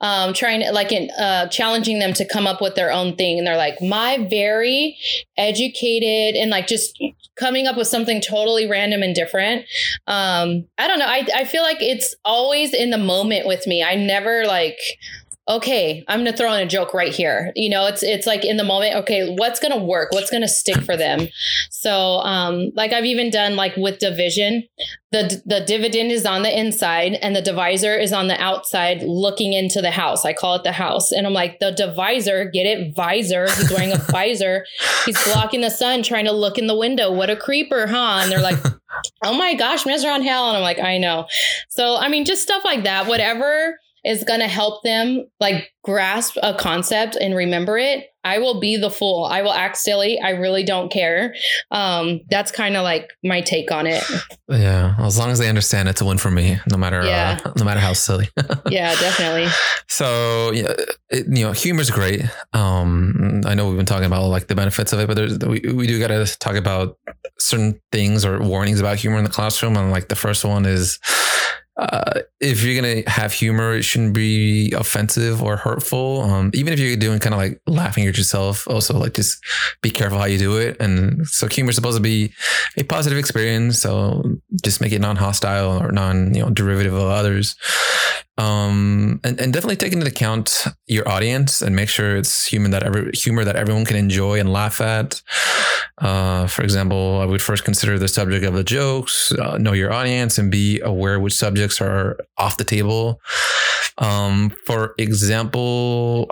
um, 0.00 0.32
trying 0.32 0.60
to 0.60 0.72
like 0.72 0.92
in, 0.92 1.10
uh, 1.18 1.48
challenging 1.48 1.98
them 1.98 2.12
to 2.14 2.24
come 2.26 2.46
up 2.46 2.60
with 2.60 2.74
their 2.74 2.92
own 2.92 3.16
thing. 3.16 3.38
And 3.38 3.46
they're 3.46 3.56
like, 3.56 3.80
my 3.80 4.26
very 4.30 4.96
educated 5.36 6.36
and 6.36 6.50
like 6.50 6.66
just 6.66 6.98
coming 7.36 7.66
up 7.66 7.76
with 7.76 7.88
something 7.88 8.20
totally 8.20 8.68
random 8.68 9.02
and 9.02 9.14
different. 9.14 9.62
Um, 10.06 10.66
I 10.78 10.86
don't 10.86 10.98
know. 10.98 11.06
I, 11.06 11.26
I 11.34 11.44
feel 11.44 11.62
like 11.62 11.78
it's 11.80 12.14
always 12.24 12.72
in 12.72 12.90
the 12.90 12.98
moment 12.98 13.46
with 13.46 13.66
me. 13.66 13.82
I 13.82 13.94
never 13.96 14.44
like 14.46 14.78
okay, 15.46 16.02
I'm 16.08 16.24
to 16.24 16.32
throw 16.32 16.52
in 16.54 16.66
a 16.66 16.68
joke 16.68 16.94
right 16.94 17.12
here. 17.12 17.52
You 17.54 17.68
know, 17.68 17.86
it's 17.86 18.02
it's 18.02 18.26
like 18.26 18.44
in 18.44 18.56
the 18.56 18.64
moment, 18.64 18.96
okay, 18.96 19.34
what's 19.36 19.60
to 19.78 19.84
work? 19.84 20.12
What's 20.12 20.30
to 20.42 20.48
stick 20.48 20.82
for 20.82 20.96
them? 20.96 21.28
So, 21.70 22.18
um 22.20 22.70
like 22.74 22.92
I've 22.92 23.04
even 23.04 23.30
done 23.30 23.56
like 23.56 23.76
with 23.76 23.98
division, 23.98 24.64
the 25.12 25.42
the 25.44 25.60
dividend 25.60 26.12
is 26.12 26.24
on 26.24 26.42
the 26.42 26.58
inside 26.58 27.14
and 27.20 27.36
the 27.36 27.42
divisor 27.42 27.94
is 27.94 28.12
on 28.12 28.28
the 28.28 28.40
outside 28.40 29.02
looking 29.02 29.52
into 29.52 29.82
the 29.82 29.90
house. 29.90 30.24
I 30.24 30.32
call 30.32 30.54
it 30.54 30.64
the 30.64 30.72
house. 30.72 31.12
And 31.12 31.26
I'm 31.26 31.34
like, 31.34 31.58
the 31.60 31.72
divisor, 31.72 32.46
get 32.46 32.66
it? 32.66 32.94
Visor. 32.96 33.44
He's 33.44 33.70
wearing 33.70 33.92
a 33.92 33.98
visor. 33.98 34.64
He's 35.04 35.22
blocking 35.24 35.60
the 35.60 35.70
sun 35.70 36.02
trying 36.02 36.24
to 36.24 36.32
look 36.32 36.56
in 36.56 36.66
the 36.66 36.76
window. 36.76 37.12
What 37.12 37.28
a 37.28 37.36
creeper, 37.36 37.86
huh? 37.86 38.20
And 38.22 38.32
they're 38.32 38.40
like, 38.40 38.58
oh 39.22 39.34
my 39.34 39.54
gosh, 39.54 39.84
Mrs. 39.84 40.04
Rangel. 40.04 40.48
And 40.48 40.56
I'm 40.56 40.62
like, 40.62 40.78
I 40.78 40.96
know. 40.96 41.26
So 41.68 41.96
I 41.96 42.08
mean, 42.08 42.24
just 42.24 42.42
stuff 42.42 42.64
like 42.64 42.84
that. 42.84 43.06
Whatever 43.06 43.78
is 44.04 44.24
going 44.24 44.40
to 44.40 44.48
help 44.48 44.82
them 44.82 45.26
like 45.40 45.70
grasp 45.82 46.36
a 46.42 46.54
concept 46.54 47.16
and 47.16 47.34
remember 47.34 47.78
it, 47.78 48.06
I 48.24 48.38
will 48.38 48.58
be 48.58 48.78
the 48.78 48.90
fool. 48.90 49.24
I 49.24 49.42
will 49.42 49.52
act 49.52 49.76
silly. 49.76 50.18
I 50.18 50.30
really 50.30 50.64
don't 50.64 50.90
care. 50.90 51.34
Um, 51.70 52.22
that's 52.30 52.50
kind 52.50 52.74
of 52.74 52.82
like 52.82 53.10
my 53.22 53.42
take 53.42 53.70
on 53.70 53.86
it. 53.86 54.02
Yeah, 54.48 54.94
as 54.98 55.18
long 55.18 55.30
as 55.30 55.38
they 55.38 55.48
understand, 55.48 55.88
it's 55.88 56.00
a 56.00 56.06
win 56.06 56.16
for 56.16 56.30
me, 56.30 56.58
no 56.70 56.78
matter 56.78 57.02
uh, 57.02 57.06
yeah. 57.06 57.40
uh, 57.44 57.52
no 57.56 57.64
matter 57.64 57.80
how 57.80 57.92
silly. 57.92 58.28
yeah, 58.70 58.94
definitely. 58.94 59.48
So 59.88 60.52
yeah, 60.52 60.72
it, 61.10 61.26
you 61.28 61.44
know, 61.44 61.52
humor's 61.52 61.90
great. 61.90 62.22
Um, 62.54 63.42
I 63.44 63.54
know 63.54 63.68
we've 63.68 63.76
been 63.76 63.84
talking 63.84 64.06
about 64.06 64.26
like 64.28 64.46
the 64.46 64.54
benefits 64.54 64.94
of 64.94 65.00
it, 65.00 65.06
but 65.06 65.14
there's, 65.14 65.38
we 65.40 65.60
we 65.72 65.86
do 65.86 65.98
got 65.98 66.08
to 66.08 66.26
talk 66.38 66.56
about 66.56 66.98
certain 67.38 67.78
things 67.92 68.24
or 68.24 68.40
warnings 68.40 68.80
about 68.80 68.96
humor 68.96 69.18
in 69.18 69.24
the 69.24 69.30
classroom. 69.30 69.76
And 69.76 69.90
like 69.90 70.08
the 70.08 70.16
first 70.16 70.44
one 70.44 70.64
is 70.64 70.98
uh, 71.76 72.20
if 72.40 72.62
you're 72.62 72.80
gonna 72.80 73.08
have 73.08 73.32
humor, 73.32 73.74
it 73.74 73.82
shouldn't 73.82 74.14
be 74.14 74.72
offensive 74.72 75.42
or 75.42 75.56
hurtful. 75.56 76.22
Um, 76.22 76.50
even 76.54 76.72
if 76.72 76.78
you're 76.78 76.96
doing 76.96 77.18
kind 77.18 77.34
of 77.34 77.40
like 77.40 77.60
laughing 77.66 78.06
at 78.06 78.16
yourself, 78.16 78.68
also 78.68 78.96
like 78.96 79.14
just 79.14 79.44
be 79.82 79.90
careful 79.90 80.18
how 80.18 80.26
you 80.26 80.38
do 80.38 80.56
it. 80.56 80.76
And 80.78 81.26
so 81.26 81.48
humor 81.48 81.70
is 81.70 81.76
supposed 81.76 81.96
to 81.96 82.02
be 82.02 82.32
a 82.76 82.84
positive 82.84 83.18
experience. 83.18 83.80
So 83.80 84.22
just 84.62 84.80
make 84.80 84.92
it 84.92 85.00
non-hostile 85.00 85.82
or 85.82 85.92
non, 85.92 86.34
you 86.34 86.42
know, 86.42 86.50
derivative 86.50 86.94
of 86.94 87.08
others. 87.08 87.56
Um, 88.36 89.20
and, 89.22 89.40
and 89.40 89.52
definitely 89.52 89.76
take 89.76 89.92
into 89.92 90.06
account 90.06 90.64
your 90.86 91.08
audience 91.08 91.62
and 91.62 91.76
make 91.76 91.88
sure 91.88 92.16
it's 92.16 92.44
human 92.44 92.72
that 92.72 92.82
every 92.82 93.12
humor 93.14 93.44
that 93.44 93.54
everyone 93.54 93.84
can 93.84 93.96
enjoy 93.96 94.40
and 94.40 94.52
laugh 94.52 94.80
at. 94.80 95.22
Uh, 95.98 96.48
for 96.48 96.62
example, 96.62 97.20
I 97.20 97.26
would 97.26 97.40
first 97.40 97.64
consider 97.64 97.96
the 97.96 98.08
subject 98.08 98.44
of 98.44 98.54
the 98.54 98.64
jokes, 98.64 99.32
uh, 99.32 99.56
know 99.58 99.72
your 99.72 99.92
audience, 99.92 100.38
and 100.38 100.50
be 100.50 100.80
aware 100.80 101.20
which 101.20 101.34
subjects 101.34 101.80
are 101.80 102.16
off 102.36 102.56
the 102.56 102.64
table. 102.64 103.20
Um, 103.98 104.50
for 104.66 104.94
example, 104.98 106.26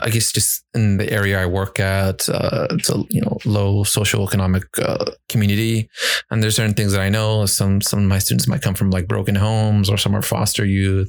I 0.00 0.08
guess 0.08 0.32
just 0.32 0.64
in 0.74 0.96
the 0.96 1.12
area 1.12 1.42
I 1.42 1.46
work 1.46 1.78
at, 1.78 2.26
uh, 2.28 2.68
it's 2.70 2.88
a 2.88 3.02
you 3.10 3.20
know 3.20 3.38
low 3.44 3.84
social 3.84 4.26
economic 4.26 4.64
uh, 4.78 5.04
community, 5.28 5.90
and 6.30 6.42
there's 6.42 6.56
certain 6.56 6.74
things 6.74 6.92
that 6.92 7.02
I 7.02 7.10
know. 7.10 7.44
Some 7.62 7.80
some 7.80 8.00
of 8.00 8.06
my 8.06 8.18
students 8.18 8.48
might 8.48 8.60
come 8.60 8.74
from 8.74 8.90
like 8.90 9.06
broken 9.06 9.36
homes, 9.36 9.88
or 9.88 9.96
some 9.96 10.16
are 10.16 10.22
foster 10.22 10.64
youth, 10.64 11.08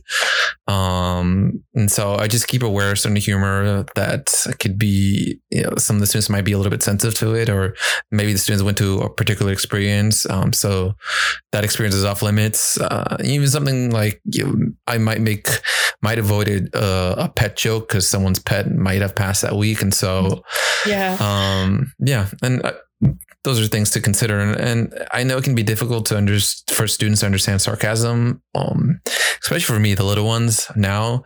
um, 0.68 1.64
and 1.74 1.91
so 1.91 2.14
I 2.14 2.28
just 2.28 2.47
keep 2.47 2.62
aware 2.62 2.91
of 2.91 2.99
certain 2.99 3.16
humor 3.16 3.84
that 3.95 4.32
could 4.60 4.78
be. 4.78 5.39
You 5.49 5.64
know, 5.64 5.74
some 5.78 5.95
of 5.95 5.99
the 5.99 6.06
students 6.06 6.30
might 6.30 6.45
be 6.45 6.51
a 6.51 6.58
little 6.58 6.70
bit 6.70 6.84
sensitive 6.84 7.18
to 7.22 7.34
it, 7.34 7.49
or 7.49 7.76
maybe 8.12 8.34
the 8.34 8.38
students 8.38 8.62
went 8.62 8.78
to 8.78 8.99
a 8.99 9.10
particular 9.10 9.51
experience, 9.51 10.30
um, 10.30 10.54
so 10.54 10.93
that 11.54 11.64
experience 11.64 11.95
is 11.95 12.06
off 12.06 12.22
limits. 12.22 12.80
Uh, 12.80 13.18
even 13.24 13.47
something 13.47 13.89
like 13.89 14.22
you 14.26 14.45
know, 14.45 14.72
I 14.86 14.99
might 14.99 15.22
make 15.22 15.47
might 16.04 16.20
avoided 16.20 16.76
uh, 16.76 17.16
a 17.18 17.30
pet 17.30 17.58
joke 17.58 17.88
because 17.88 18.08
someone's 18.08 18.38
pet 18.38 18.72
might 18.72 19.01
have 19.01 19.16
passed 19.16 19.41
that 19.41 19.56
week, 19.56 19.82
and 19.82 19.91
so 19.91 20.43
yeah, 20.86 21.18
um, 21.20 21.91
yeah, 21.97 22.28
and. 22.43 22.64
Uh, 22.64 22.74
those 23.44 23.60
are 23.60 23.68
things 23.68 23.89
to 23.91 24.02
consider. 24.02 24.39
And, 24.39 24.60
and, 24.60 25.08
I 25.12 25.24
know 25.24 25.38
it 25.38 25.44
can 25.44 25.56
be 25.56 25.64
difficult 25.64 26.06
to 26.08 26.18
under, 26.18 26.39
for 26.70 26.88
students 26.88 27.22
to 27.22 27.26
understand 27.26 27.62
sarcasm, 27.62 28.41
um, 28.56 29.02
especially 29.41 29.74
for 29.74 29.80
me, 29.80 29.94
the 29.96 30.04
little 30.04 30.26
ones 30.26 30.72
now, 30.76 31.24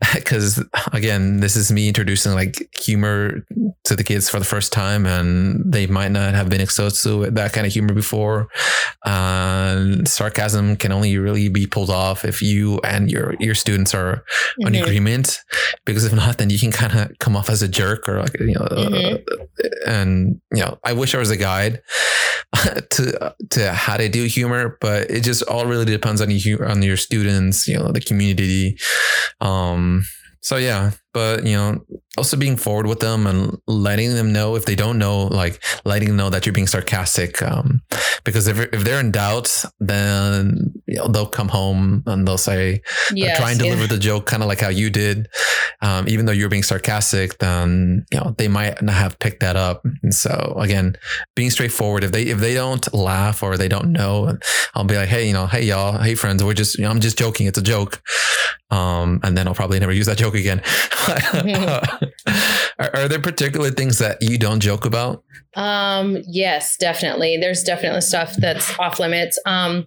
because 0.14 0.64
again, 0.92 1.40
this 1.40 1.56
is 1.56 1.72
me 1.72 1.88
introducing 1.88 2.32
like 2.32 2.68
humor 2.80 3.44
to 3.84 3.96
the 3.96 4.04
kids 4.04 4.28
for 4.28 4.38
the 4.38 4.44
first 4.44 4.72
time, 4.72 5.06
and 5.06 5.72
they 5.72 5.86
might 5.86 6.12
not 6.12 6.34
have 6.34 6.48
been 6.48 6.60
exposed 6.60 7.02
to 7.02 7.30
that 7.30 7.52
kind 7.52 7.66
of 7.66 7.72
humor 7.72 7.94
before. 7.94 8.48
And 9.04 10.06
sarcasm 10.06 10.76
can 10.76 10.92
only 10.92 11.18
really 11.18 11.48
be 11.48 11.66
pulled 11.66 11.90
off 11.90 12.24
if 12.24 12.40
you 12.42 12.78
and 12.84 13.10
your 13.10 13.34
your 13.40 13.54
students 13.54 13.94
are 13.94 14.16
mm-hmm. 14.16 14.66
on 14.66 14.74
agreement, 14.76 15.40
because 15.84 16.04
if 16.04 16.12
not, 16.12 16.38
then 16.38 16.50
you 16.50 16.58
can 16.58 16.70
kind 16.70 16.96
of 16.96 17.18
come 17.18 17.36
off 17.36 17.50
as 17.50 17.62
a 17.62 17.68
jerk 17.68 18.08
or 18.08 18.20
like 18.20 18.38
you 18.38 18.54
know, 18.54 18.66
mm-hmm. 18.70 19.16
uh, 19.16 19.68
and 19.86 20.40
you 20.52 20.60
know, 20.60 20.78
I 20.84 20.92
wish 20.92 21.14
I 21.14 21.18
was 21.18 21.30
a 21.30 21.36
guide 21.36 21.82
to 22.90 23.34
to 23.50 23.72
how 23.72 23.96
to 23.96 24.08
do 24.08 24.24
humor, 24.26 24.78
but 24.80 25.10
it 25.10 25.22
just 25.22 25.42
all 25.44 25.66
really 25.66 25.84
depends 25.84 26.20
on 26.20 26.30
you 26.30 26.58
on 26.64 26.82
your 26.82 26.96
students, 26.96 27.66
you 27.66 27.76
know, 27.76 27.90
the 27.90 28.00
community. 28.00 28.78
Um, 29.40 29.87
so 30.40 30.56
yeah, 30.56 30.92
but 31.12 31.44
you 31.44 31.56
know, 31.56 31.84
also 32.16 32.36
being 32.36 32.56
forward 32.56 32.86
with 32.86 33.00
them 33.00 33.26
and 33.26 33.58
letting 33.66 34.14
them 34.14 34.32
know 34.32 34.54
if 34.54 34.64
they 34.64 34.76
don't 34.76 34.98
know, 34.98 35.24
like 35.26 35.62
letting 35.84 36.08
them 36.08 36.16
know 36.16 36.30
that 36.30 36.46
you're 36.46 36.52
being 36.52 36.66
sarcastic. 36.66 37.42
Um, 37.42 37.82
because 38.24 38.46
if, 38.46 38.58
if 38.58 38.84
they're 38.84 39.00
in 39.00 39.10
doubt, 39.10 39.64
then 39.80 40.72
you 40.86 40.96
know, 40.96 41.08
they'll 41.08 41.26
come 41.26 41.48
home 41.48 42.02
and 42.06 42.26
they'll 42.26 42.38
say, 42.38 42.82
yes, 43.12 43.36
try 43.38 43.50
and 43.50 43.58
deliver 43.58 43.82
yeah. 43.82 43.88
the 43.88 43.98
joke 43.98 44.26
kind 44.26 44.42
of 44.42 44.48
like 44.48 44.60
how 44.60 44.68
you 44.68 44.90
did. 44.90 45.28
Um, 45.80 46.08
even 46.08 46.26
though 46.26 46.32
you're 46.32 46.48
being 46.48 46.62
sarcastic, 46.62 47.38
then, 47.38 48.06
you 48.12 48.18
know, 48.18 48.34
they 48.38 48.48
might 48.48 48.80
not 48.82 48.94
have 48.94 49.18
picked 49.18 49.40
that 49.40 49.56
up. 49.56 49.84
And 50.02 50.14
so 50.14 50.56
again, 50.58 50.96
being 51.34 51.50
straightforward, 51.50 52.04
if 52.04 52.12
they, 52.12 52.22
if 52.24 52.38
they 52.38 52.54
don't 52.54 52.92
laugh 52.94 53.42
or 53.42 53.56
they 53.56 53.68
don't 53.68 53.92
know, 53.92 54.38
I'll 54.74 54.84
be 54.84 54.96
like, 54.96 55.08
Hey, 55.08 55.26
you 55.26 55.32
know, 55.32 55.46
Hey 55.46 55.62
y'all, 55.62 55.98
Hey 55.98 56.14
friends, 56.14 56.44
we're 56.44 56.54
just, 56.54 56.78
you 56.78 56.84
know, 56.84 56.90
I'm 56.90 57.00
just 57.00 57.18
joking. 57.18 57.46
It's 57.46 57.58
a 57.58 57.62
joke. 57.62 58.02
Um, 58.70 59.20
and 59.22 59.36
then 59.36 59.48
I'll 59.48 59.54
probably 59.54 59.80
never 59.80 59.92
use 59.92 60.06
that 60.06 60.18
joke 60.18 60.34
again. 60.34 60.60
are, 62.78 62.90
are, 62.94 63.08
there 63.08 63.20
particular 63.20 63.70
things 63.70 63.98
that 63.98 64.18
you 64.20 64.36
don't 64.36 64.60
joke 64.60 64.84
about? 64.84 65.24
Um, 65.56 66.18
yes, 66.26 66.76
definitely. 66.76 67.38
There's 67.38 67.62
definitely 67.62 68.02
stuff 68.02 68.34
that's 68.36 68.78
off 68.78 68.98
limits. 68.98 69.38
Um, 69.46 69.86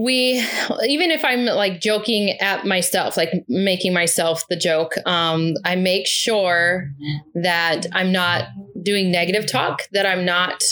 we 0.00 0.42
even 0.88 1.10
if 1.10 1.24
i'm 1.24 1.44
like 1.44 1.80
joking 1.80 2.30
at 2.40 2.64
myself 2.64 3.16
like 3.16 3.44
making 3.48 3.92
myself 3.92 4.44
the 4.48 4.56
joke 4.56 4.94
um 5.04 5.52
i 5.64 5.76
make 5.76 6.06
sure 6.06 6.90
that 7.34 7.86
i'm 7.92 8.10
not 8.10 8.44
doing 8.82 9.10
negative 9.10 9.50
talk 9.50 9.82
that 9.92 10.06
i'm 10.06 10.24
not 10.24 10.62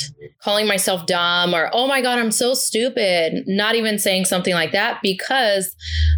calling 0.42 0.66
myself 0.66 1.06
dumb 1.06 1.54
or 1.54 1.70
oh 1.72 1.86
my 1.86 2.00
god 2.00 2.18
i'm 2.18 2.30
so 2.30 2.54
stupid 2.54 3.44
not 3.46 3.74
even 3.74 3.98
saying 3.98 4.24
something 4.24 4.54
like 4.54 4.72
that 4.72 4.98
because 5.02 5.74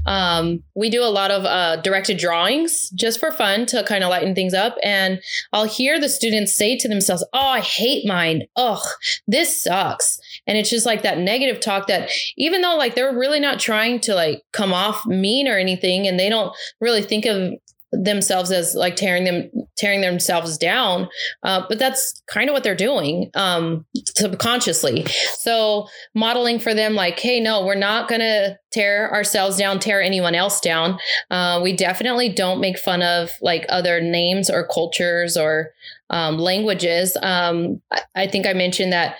um 0.06 0.62
we 0.74 0.88
do 0.90 1.02
a 1.02 1.06
lot 1.06 1.30
of 1.30 1.44
uh 1.44 1.76
directed 1.82 2.18
drawings 2.18 2.90
just 2.90 3.18
for 3.18 3.30
fun 3.32 3.66
to 3.66 3.82
kind 3.84 4.04
of 4.04 4.10
lighten 4.10 4.34
things 4.34 4.54
up. 4.54 4.76
And 4.82 5.20
i'll 5.52 5.64
hear 5.64 6.00
the 6.00 6.08
students 6.08 6.54
say 6.54 6.76
to 6.76 6.88
themselves 6.88 7.24
oh 7.32 7.38
i 7.38 7.60
hate 7.60 8.06
mine. 8.06 8.44
Ugh 8.56 8.86
this 9.26 9.62
sucks. 9.62 10.20
And 10.46 10.58
it's 10.58 10.70
just 10.70 10.86
like 10.86 11.02
that 11.02 11.18
negative 11.18 11.60
talk 11.60 11.86
that 11.86 12.10
even 12.36 12.62
though 12.62 12.76
like 12.76 12.94
they're 12.94 13.16
really 13.16 13.40
not 13.40 13.60
trying 13.60 14.00
to 14.00 14.14
like 14.14 14.42
come 14.52 14.72
off 14.72 15.06
mean 15.06 15.48
or 15.48 15.58
anything 15.58 16.06
and 16.06 16.18
they 16.18 16.28
don't 16.28 16.54
really 16.80 17.02
think 17.02 17.26
of 17.26 17.52
themselves 17.92 18.50
as 18.50 18.74
like 18.74 18.96
tearing 18.96 19.24
them 19.24 19.50
tearing 19.76 20.00
themselves 20.00 20.56
down 20.56 21.08
uh, 21.42 21.62
but 21.68 21.78
that's 21.78 22.22
kind 22.26 22.48
of 22.48 22.52
what 22.52 22.62
they're 22.62 22.74
doing 22.74 23.30
um, 23.34 23.84
subconsciously 24.16 25.04
so 25.34 25.88
modeling 26.14 26.58
for 26.58 26.74
them 26.74 26.94
like 26.94 27.18
hey 27.18 27.40
no 27.40 27.64
we're 27.64 27.74
not 27.74 28.08
gonna 28.08 28.58
tear 28.70 29.12
ourselves 29.12 29.56
down 29.56 29.78
tear 29.78 30.00
anyone 30.00 30.34
else 30.34 30.60
down 30.60 30.98
uh, 31.30 31.60
we 31.62 31.74
definitely 31.74 32.28
don't 32.28 32.60
make 32.60 32.78
fun 32.78 33.02
of 33.02 33.30
like 33.40 33.66
other 33.68 34.00
names 34.00 34.48
or 34.48 34.66
cultures 34.66 35.36
or 35.36 35.72
um, 36.10 36.38
languages. 36.38 37.16
Um, 37.22 37.80
I 38.14 38.26
think 38.26 38.46
I 38.46 38.52
mentioned 38.52 38.92
that 38.92 39.16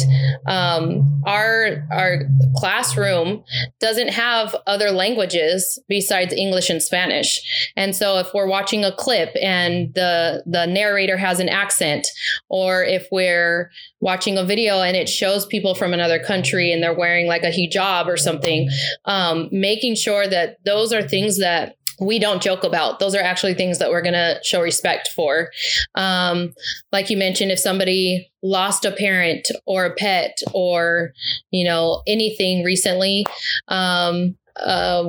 um, 0.47 1.23
our 1.27 1.87
our 1.91 2.23
classroom 2.57 3.43
doesn't 3.81 4.09
have 4.09 4.55
other 4.67 4.91
languages 4.91 5.79
besides 5.89 6.33
English 6.33 6.71
and 6.71 6.83
Spanish. 6.83 7.41
And 7.77 7.95
so, 7.97 8.19
if 8.19 8.29
we're 8.35 8.47
watching 8.47 8.85
a 8.85 8.93
clip 8.93 9.31
and 9.41 9.93
the 9.95 10.43
the 10.47 10.67
narrator 10.67 11.17
has 11.17 11.41
an 11.41 11.49
accent, 11.49 12.07
or 12.49 12.85
if 12.85 13.07
we're 13.11 13.71
watching 14.01 14.39
a 14.39 14.45
video 14.45 14.83
and 14.83 14.97
it 14.97 15.09
shows 15.09 15.47
people 15.47 15.75
from 15.75 15.93
another 15.93 16.19
country 16.19 16.73
and 16.73 16.83
they're 16.83 16.95
wearing 16.95 17.27
like 17.27 17.43
a 17.43 17.51
hijab 17.51 18.07
or 18.07 18.17
something, 18.17 18.69
um, 19.07 19.49
making 19.51 19.95
sure 19.95 20.29
that 20.29 20.59
those 20.65 20.93
are 20.93 21.03
things 21.03 21.39
that 21.39 21.77
we 22.05 22.19
don't 22.19 22.43
joke 22.43 22.65
about. 22.65 22.99
Those 22.99 23.15
are 23.15 23.23
actually 23.23 23.55
things 23.55 23.79
that 23.79 23.91
we're 23.91 24.03
going 24.03 24.15
to 24.15 24.39
show 24.43 24.61
respect 24.61 25.09
for. 25.09 25.51
Um, 25.95 26.53
like 26.93 27.11
you 27.11 27.17
mentioned, 27.17 27.51
if 27.51 27.59
somebody 27.59 28.31
lost 28.43 28.85
a 28.85 28.93
parent 28.93 29.49
or 29.67 29.87
a 29.87 29.95
pet 29.95 30.39
or, 30.53 31.13
you 31.51 31.65
know, 31.65 32.03
anything 32.07 32.65
recently, 32.65 33.25
um, 33.69 34.37
uh, 34.57 35.05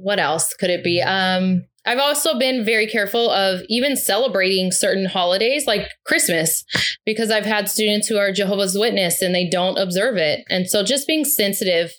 what 0.00 0.18
else 0.18 0.54
could 0.54 0.70
it 0.70 0.82
be? 0.82 1.02
Um, 1.02 1.64
I've 1.86 2.00
also 2.00 2.36
been 2.36 2.64
very 2.64 2.86
careful 2.86 3.30
of 3.30 3.60
even 3.68 3.96
celebrating 3.96 4.72
certain 4.72 5.06
holidays 5.06 5.66
like 5.68 5.88
Christmas 6.04 6.64
because 7.04 7.30
I've 7.30 7.46
had 7.46 7.68
students 7.68 8.08
who 8.08 8.18
are 8.18 8.32
Jehovah's 8.32 8.76
Witness 8.76 9.22
and 9.22 9.32
they 9.32 9.48
don't 9.48 9.78
observe 9.78 10.16
it. 10.16 10.44
And 10.50 10.68
so 10.68 10.82
just 10.82 11.06
being 11.06 11.24
sensitive 11.24 11.92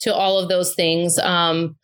to 0.00 0.14
all 0.14 0.38
of 0.38 0.48
those 0.48 0.74
things. 0.74 1.18
Um, 1.18 1.76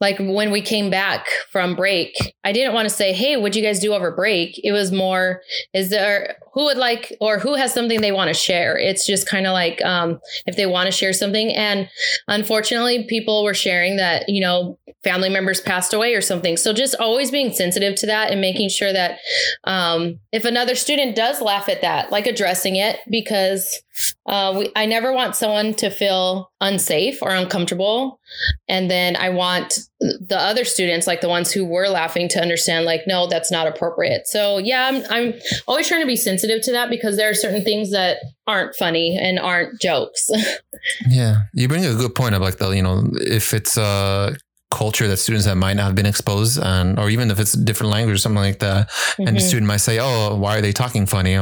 like 0.00 0.18
when 0.18 0.50
we 0.50 0.60
came 0.60 0.90
back 0.90 1.26
from 1.50 1.74
break, 1.74 2.14
I 2.44 2.52
didn't 2.52 2.74
want 2.74 2.88
to 2.88 2.94
say, 2.94 3.12
Hey, 3.12 3.36
what'd 3.36 3.56
you 3.56 3.62
guys 3.62 3.80
do 3.80 3.94
over 3.94 4.10
break? 4.10 4.60
It 4.62 4.72
was 4.72 4.92
more, 4.92 5.40
is 5.72 5.90
there 5.90 6.36
who 6.52 6.64
would 6.64 6.76
like 6.76 7.16
or 7.20 7.38
who 7.38 7.54
has 7.54 7.72
something 7.72 8.00
they 8.00 8.12
want 8.12 8.28
to 8.28 8.34
share? 8.34 8.78
It's 8.78 9.06
just 9.06 9.28
kind 9.28 9.46
of 9.46 9.52
like 9.52 9.82
um, 9.82 10.20
if 10.46 10.56
they 10.56 10.66
want 10.66 10.86
to 10.86 10.92
share 10.92 11.12
something. 11.12 11.52
And 11.52 11.88
unfortunately, 12.28 13.06
people 13.08 13.44
were 13.44 13.54
sharing 13.54 13.96
that, 13.96 14.28
you 14.28 14.40
know, 14.40 14.78
family 15.02 15.28
members 15.28 15.60
passed 15.60 15.94
away 15.94 16.14
or 16.14 16.20
something. 16.20 16.56
So 16.56 16.72
just 16.72 16.96
always 16.96 17.30
being 17.30 17.52
sensitive 17.52 17.94
to 17.96 18.06
that 18.06 18.30
and 18.30 18.40
making 18.40 18.70
sure 18.70 18.92
that 18.92 19.18
um, 19.64 20.18
if 20.32 20.44
another 20.44 20.74
student 20.74 21.14
does 21.14 21.40
laugh 21.40 21.68
at 21.68 21.82
that, 21.82 22.10
like 22.10 22.26
addressing 22.26 22.76
it 22.76 22.98
because 23.10 23.82
uh, 24.26 24.54
we, 24.58 24.72
I 24.76 24.86
never 24.86 25.12
want 25.12 25.36
someone 25.36 25.74
to 25.74 25.90
feel 25.90 26.50
unsafe 26.60 27.22
or 27.22 27.30
uncomfortable. 27.30 28.20
And 28.68 28.90
then 28.90 29.16
I 29.16 29.30
want 29.30 29.78
the 30.00 30.38
other 30.38 30.64
students, 30.64 31.06
like 31.06 31.20
the 31.20 31.28
ones 31.28 31.52
who 31.52 31.64
were 31.64 31.88
laughing, 31.88 32.28
to 32.30 32.40
understand, 32.40 32.84
like, 32.84 33.02
no, 33.06 33.26
that's 33.26 33.50
not 33.50 33.66
appropriate. 33.66 34.26
So, 34.26 34.58
yeah, 34.58 34.90
I'm, 34.92 35.02
I'm 35.10 35.34
always 35.66 35.88
trying 35.88 36.02
to 36.02 36.06
be 36.06 36.16
sensitive 36.16 36.62
to 36.62 36.72
that 36.72 36.90
because 36.90 37.16
there 37.16 37.30
are 37.30 37.34
certain 37.34 37.62
things 37.62 37.92
that 37.92 38.18
aren't 38.46 38.74
funny 38.74 39.18
and 39.20 39.38
aren't 39.38 39.80
jokes. 39.80 40.28
yeah. 41.08 41.42
You 41.54 41.68
bring 41.68 41.84
a 41.84 41.94
good 41.94 42.14
point 42.14 42.34
of 42.34 42.42
like 42.42 42.58
the, 42.58 42.70
you 42.70 42.82
know, 42.82 43.04
if 43.14 43.54
it's 43.54 43.78
uh 43.78 44.34
culture 44.70 45.06
that 45.06 45.16
students 45.16 45.46
that 45.46 45.56
might 45.56 45.74
not 45.74 45.84
have 45.84 45.94
been 45.94 46.06
exposed 46.06 46.58
and 46.60 46.98
or 46.98 47.08
even 47.08 47.30
if 47.30 47.38
it's 47.38 47.54
a 47.54 47.64
different 47.64 47.92
language 47.92 48.16
or 48.16 48.18
something 48.18 48.42
like 48.42 48.58
that. 48.58 48.88
Mm-hmm. 48.88 49.26
and 49.26 49.36
the 49.36 49.40
mm-hmm. 49.40 49.48
student 49.48 49.66
might 49.66 49.76
say 49.78 49.98
oh 49.98 50.34
why 50.34 50.58
are 50.58 50.60
they 50.60 50.72
talking 50.72 51.06
funny? 51.06 51.34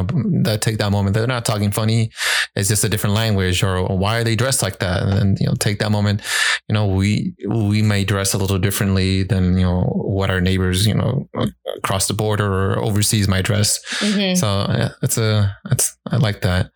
That 0.42 0.60
take 0.60 0.78
that 0.78 0.92
moment 0.92 1.14
they're 1.14 1.26
not 1.26 1.44
talking 1.44 1.70
funny. 1.70 2.10
It's 2.56 2.68
just 2.68 2.84
a 2.84 2.88
different 2.88 3.16
language. 3.16 3.62
Or 3.62 3.86
why 3.86 4.18
are 4.18 4.24
they 4.24 4.36
dressed 4.36 4.62
like 4.62 4.78
that? 4.78 5.02
And 5.02 5.12
then 5.12 5.36
you 5.40 5.46
know 5.46 5.55
take 5.55 5.78
that 5.80 5.90
moment. 5.90 6.22
You 6.68 6.74
know 6.74 6.86
we 6.86 7.34
we 7.48 7.82
may 7.82 8.05
dress 8.05 8.34
a 8.34 8.38
little 8.38 8.59
differently 8.59 9.22
than 9.22 9.59
you 9.59 9.64
know 9.64 9.82
what 9.82 10.30
our 10.30 10.40
neighbors 10.40 10.86
you 10.86 10.94
know 10.94 11.28
across 11.76 12.06
the 12.06 12.14
border 12.14 12.46
or 12.46 12.78
overseas 12.78 13.26
might 13.26 13.44
dress. 13.44 13.80
Mm-hmm. 13.98 14.34
so 14.36 14.46
yeah, 14.68 14.90
it's 15.02 15.18
a 15.18 15.56
it's 15.70 15.96
i 16.10 16.16
like 16.16 16.42
that. 16.42 16.70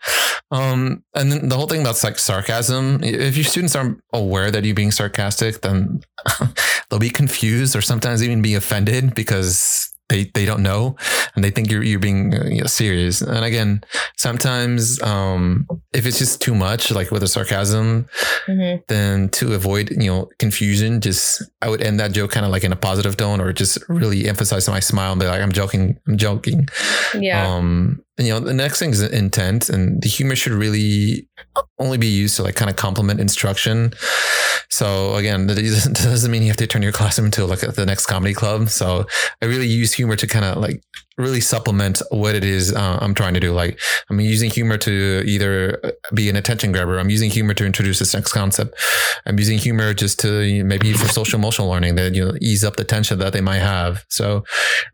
Um 0.51 1.05
and 1.15 1.31
then 1.31 1.49
the 1.49 1.57
whole 1.57 1.67
thing 1.67 1.83
about 1.83 2.03
like 2.03 2.19
sarcasm. 2.19 3.01
If 3.03 3.37
your 3.37 3.45
students 3.45 3.77
aren't 3.77 4.01
aware 4.13 4.51
that 4.51 4.65
you're 4.65 4.75
being 4.75 4.93
sarcastic 4.93 5.61
then 5.61 6.01
they'll 6.91 6.99
be 6.99 7.11
confused 7.11 7.77
or 7.77 7.81
sometimes 7.81 8.23
even 8.23 8.43
be 8.43 8.55
offended 8.55 9.15
because 9.15 9.93
they 10.09 10.25
they 10.35 10.47
don't 10.47 10.63
know 10.63 10.97
and 11.35 11.45
they 11.45 11.51
think 11.51 11.71
you're 11.71 11.83
you're 11.83 12.01
being 12.01 12.35
uh, 12.35 12.45
you 12.47 12.61
know, 12.61 12.67
serious. 12.67 13.21
And 13.21 13.45
again, 13.45 13.83
sometimes 14.17 15.01
um, 15.03 15.67
if 15.93 16.07
it's 16.07 16.19
just 16.19 16.41
too 16.41 16.55
much, 16.55 16.91
like 16.91 17.11
with 17.11 17.23
a 17.23 17.29
sarcasm, 17.29 18.07
mm-hmm. 18.47 18.83
then 18.89 19.29
to 19.31 19.55
avoid 19.55 19.91
you 19.91 20.11
know 20.11 20.29
confusion, 20.39 21.01
just 21.01 21.43
I 21.63 21.69
would 21.69 21.83
end 21.83 22.01
that 22.01 22.13
joke 22.13 22.31
kind 22.31 22.47
of 22.47 22.53
like 22.53 22.65
in 22.65 22.73
a 22.73 22.77
positive 22.77 23.17
tone 23.17 23.41
or 23.41 23.53
just 23.53 23.79
really 23.89 24.29
emphasize 24.29 24.69
my 24.69 24.81
smile 24.81 25.13
and 25.13 25.21
be 25.21 25.27
like, 25.27 25.43
I'm 25.43 25.53
joking, 25.53 25.99
I'm 26.09 26.17
joking. 26.17 26.69
Yeah. 27.15 27.55
Um, 27.55 28.03
and, 28.17 28.27
you 28.27 28.33
know, 28.33 28.41
the 28.41 28.53
next 28.53 28.81
thing 28.81 28.91
is 28.91 29.01
intent, 29.01 29.69
and 29.69 30.03
the 30.03 30.09
humor 30.09 30.35
should 30.35 30.53
really 30.53 31.29
only 31.79 31.99
be 31.99 32.07
used 32.07 32.37
to 32.37 32.43
like 32.43 32.57
kind 32.57 32.71
of 32.71 32.77
complement 32.77 33.21
instruction. 33.21 33.93
So 34.71 35.15
again, 35.15 35.47
that 35.49 35.57
doesn't 35.57 36.31
mean 36.31 36.43
you 36.43 36.49
have 36.49 36.57
to 36.59 36.67
turn 36.67 36.83
your 36.83 36.93
classroom 36.93 37.27
into 37.27 37.47
like 37.47 37.61
the 37.61 37.87
next 37.87 38.07
comedy 38.07 38.35
club. 38.35 38.69
So 38.69 39.07
I 39.43 39.47
really 39.47 39.67
use 39.67 39.93
humor 39.93 40.17
to 40.17 40.27
kind 40.27 40.45
of 40.45 40.59
like 40.59 40.83
really 41.17 41.41
supplement 41.41 42.01
what 42.11 42.35
it 42.35 42.45
is 42.45 42.73
uh, 42.73 42.99
I'm 43.01 43.13
trying 43.13 43.35
to 43.35 43.41
do. 43.41 43.53
Like 43.53 43.81
I'm 44.09 44.21
using 44.21 44.51
humor 44.51 44.79
to 44.79 45.23
either 45.27 45.95
be 46.15 46.31
an 46.31 46.37
attention 46.37 46.73
grabber. 46.73 46.99
I'm 46.99 47.11
using 47.11 47.31
humor 47.31 47.55
to 47.55 47.67
introduce 47.67 47.99
this 47.99 48.15
next 48.15 48.33
concept. 48.33 48.79
I'm 49.27 49.39
using 49.39 49.59
humor 49.59 49.93
just 49.95 50.21
to 50.21 50.65
maybe 50.65 50.93
for 50.93 51.09
social 51.09 51.39
emotional 51.39 51.69
learning 51.69 51.97
that 51.97 52.15
you 52.15 52.25
know 52.25 52.35
ease 52.41 52.65
up 52.65 52.77
the 52.77 52.85
tension 52.85 53.19
that 53.19 53.33
they 53.33 53.41
might 53.41 53.59
have. 53.59 54.05
So 54.09 54.45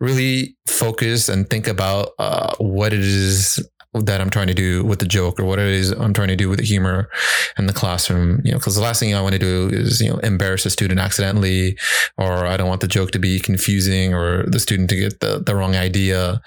really 0.00 0.56
focus 0.66 1.28
and 1.28 1.48
think 1.48 1.68
about 1.68 2.10
uh, 2.18 2.54
what 2.58 2.92
it 2.92 3.00
is 3.00 3.62
that 3.94 4.20
I'm 4.20 4.30
trying 4.30 4.48
to 4.48 4.54
do 4.54 4.84
with 4.84 4.98
the 4.98 5.06
joke 5.06 5.38
or 5.38 5.44
what 5.44 5.58
it 5.58 5.66
is 5.66 5.90
I'm 5.92 6.12
trying 6.12 6.28
to 6.28 6.36
do 6.36 6.48
with 6.48 6.58
the 6.58 6.64
humor 6.64 7.08
in 7.56 7.66
the 7.66 7.72
classroom, 7.72 8.40
you 8.44 8.52
know, 8.52 8.58
because 8.58 8.74
the 8.74 8.82
last 8.82 9.00
thing 9.00 9.14
I 9.14 9.22
want 9.22 9.34
to 9.34 9.38
do 9.38 9.68
is, 9.72 10.00
you 10.00 10.10
know, 10.10 10.18
embarrass 10.18 10.66
a 10.66 10.70
student 10.70 10.98
accidentally, 10.98 11.78
or 12.18 12.46
I 12.46 12.56
don't 12.56 12.68
want 12.68 12.80
the 12.80 12.88
joke 12.88 13.12
to 13.12 13.18
be 13.18 13.38
confusing 13.38 14.12
or 14.12 14.44
the 14.44 14.58
student 14.58 14.90
to 14.90 14.96
get 14.96 15.20
the, 15.20 15.38
the 15.38 15.54
wrong 15.54 15.76
idea. 15.76 16.40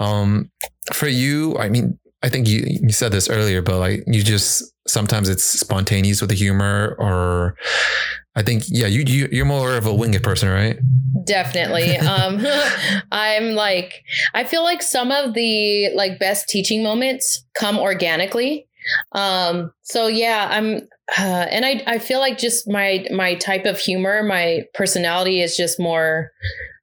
Um, 0.00 0.50
for 0.92 1.08
you, 1.08 1.56
I 1.58 1.68
mean, 1.68 1.98
I 2.22 2.28
think 2.28 2.48
you, 2.48 2.64
you 2.66 2.90
said 2.90 3.12
this 3.12 3.28
earlier, 3.30 3.62
but 3.62 3.78
like 3.78 4.04
you 4.06 4.22
just 4.22 4.72
sometimes 4.88 5.28
it's 5.28 5.44
spontaneous 5.44 6.20
with 6.20 6.30
the 6.30 6.36
humor 6.36 6.96
or 6.98 7.54
I 8.34 8.42
think 8.42 8.64
yeah, 8.68 8.86
you, 8.86 9.04
you 9.06 9.28
you're 9.30 9.44
more 9.44 9.76
of 9.76 9.86
a 9.86 9.94
winged 9.94 10.22
person, 10.22 10.48
right? 10.48 10.78
Definitely. 11.24 11.96
um 11.96 12.44
I'm 13.12 13.52
like 13.52 14.02
I 14.34 14.44
feel 14.44 14.64
like 14.64 14.82
some 14.82 15.12
of 15.12 15.34
the 15.34 15.90
like 15.94 16.18
best 16.18 16.48
teaching 16.48 16.82
moments 16.82 17.44
come 17.54 17.78
organically. 17.78 18.66
Um 19.12 19.72
so 19.82 20.06
yeah, 20.08 20.48
I'm 20.50 20.88
uh, 21.16 21.46
and 21.50 21.64
I 21.64 21.82
I 21.86 21.98
feel 21.98 22.18
like 22.18 22.36
just 22.36 22.68
my 22.68 23.06
my 23.12 23.34
type 23.34 23.64
of 23.64 23.78
humor, 23.78 24.22
my 24.22 24.64
personality 24.74 25.40
is 25.40 25.56
just 25.56 25.78
more 25.78 26.30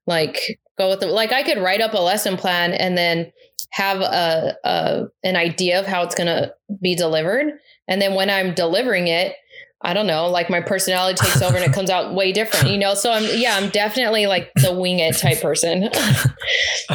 like 0.07 0.59
go 0.77 0.89
with 0.89 0.99
the 0.99 1.07
like 1.07 1.31
I 1.31 1.43
could 1.43 1.57
write 1.57 1.81
up 1.81 1.93
a 1.93 2.01
lesson 2.01 2.37
plan 2.37 2.73
and 2.73 2.97
then 2.97 3.31
have 3.75 3.99
a, 3.99 4.55
a 4.63 5.05
an 5.23 5.35
idea 5.35 5.79
of 5.79 5.85
how 5.85 6.01
it's 6.01 6.15
going 6.15 6.27
to 6.27 6.53
be 6.81 6.95
delivered 6.95 7.53
and 7.87 8.01
then 8.01 8.15
when 8.15 8.29
I'm 8.29 8.53
delivering 8.53 9.07
it 9.07 9.35
I 9.81 9.93
don't 9.93 10.07
know, 10.07 10.27
like 10.27 10.49
my 10.49 10.61
personality 10.61 11.23
takes 11.23 11.43
over 11.43 11.55
and 11.55 11.63
it 11.63 11.71
comes 11.71 11.91
out 11.91 12.15
way 12.15 12.31
different, 12.31 12.69
you 12.69 12.77
know? 12.79 12.95
So 12.95 13.11
I'm, 13.11 13.23
yeah, 13.37 13.55
I'm 13.55 13.69
definitely 13.69 14.25
like 14.25 14.51
the 14.55 14.73
wing 14.73 14.97
it 14.97 15.15
type 15.15 15.41
person. 15.41 15.83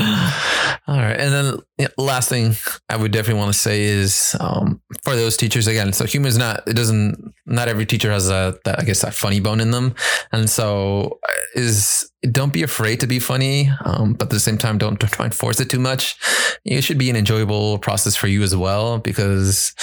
All 0.89 0.97
right. 0.97 1.17
And 1.17 1.33
then 1.33 1.59
last 1.97 2.29
thing 2.29 2.57
I 2.89 2.97
would 2.97 3.13
definitely 3.13 3.39
want 3.39 3.53
to 3.53 3.59
say 3.59 3.83
is 3.83 4.35
um, 4.41 4.81
for 5.05 5.15
those 5.15 5.37
teachers 5.37 5.69
again. 5.69 5.93
So 5.93 6.05
humor 6.05 6.27
is 6.27 6.37
not 6.37 6.67
it 6.67 6.75
doesn't 6.75 7.33
not 7.47 7.69
every 7.69 7.87
teacher 7.87 8.11
has 8.11 8.29
a 8.29 8.59
that, 8.65 8.81
I 8.81 8.83
guess 8.83 9.03
that 9.03 9.15
funny 9.15 9.39
bone 9.39 9.61
in 9.61 9.71
them, 9.71 9.95
and 10.33 10.51
so 10.51 11.21
uh, 11.23 11.61
is 11.61 12.10
don't 12.23 12.53
be 12.53 12.63
afraid 12.63 13.01
to 13.01 13.07
be 13.07 13.19
funny, 13.19 13.71
um, 13.85 14.13
but 14.13 14.25
at 14.25 14.31
the 14.31 14.41
same 14.41 14.59
time 14.59 14.77
don't, 14.77 14.99
don't 14.99 15.11
try 15.11 15.25
and 15.25 15.35
force 15.35 15.59
it 15.59 15.71
too 15.71 15.79
much. 15.79 16.17
It 16.65 16.83
should 16.83 16.99
be 16.99 17.09
an 17.09 17.17
enjoyable 17.17 17.79
process 17.79 18.15
for 18.15 18.27
you 18.27 18.43
as 18.43 18.55
well 18.55 18.99
because 18.99 19.75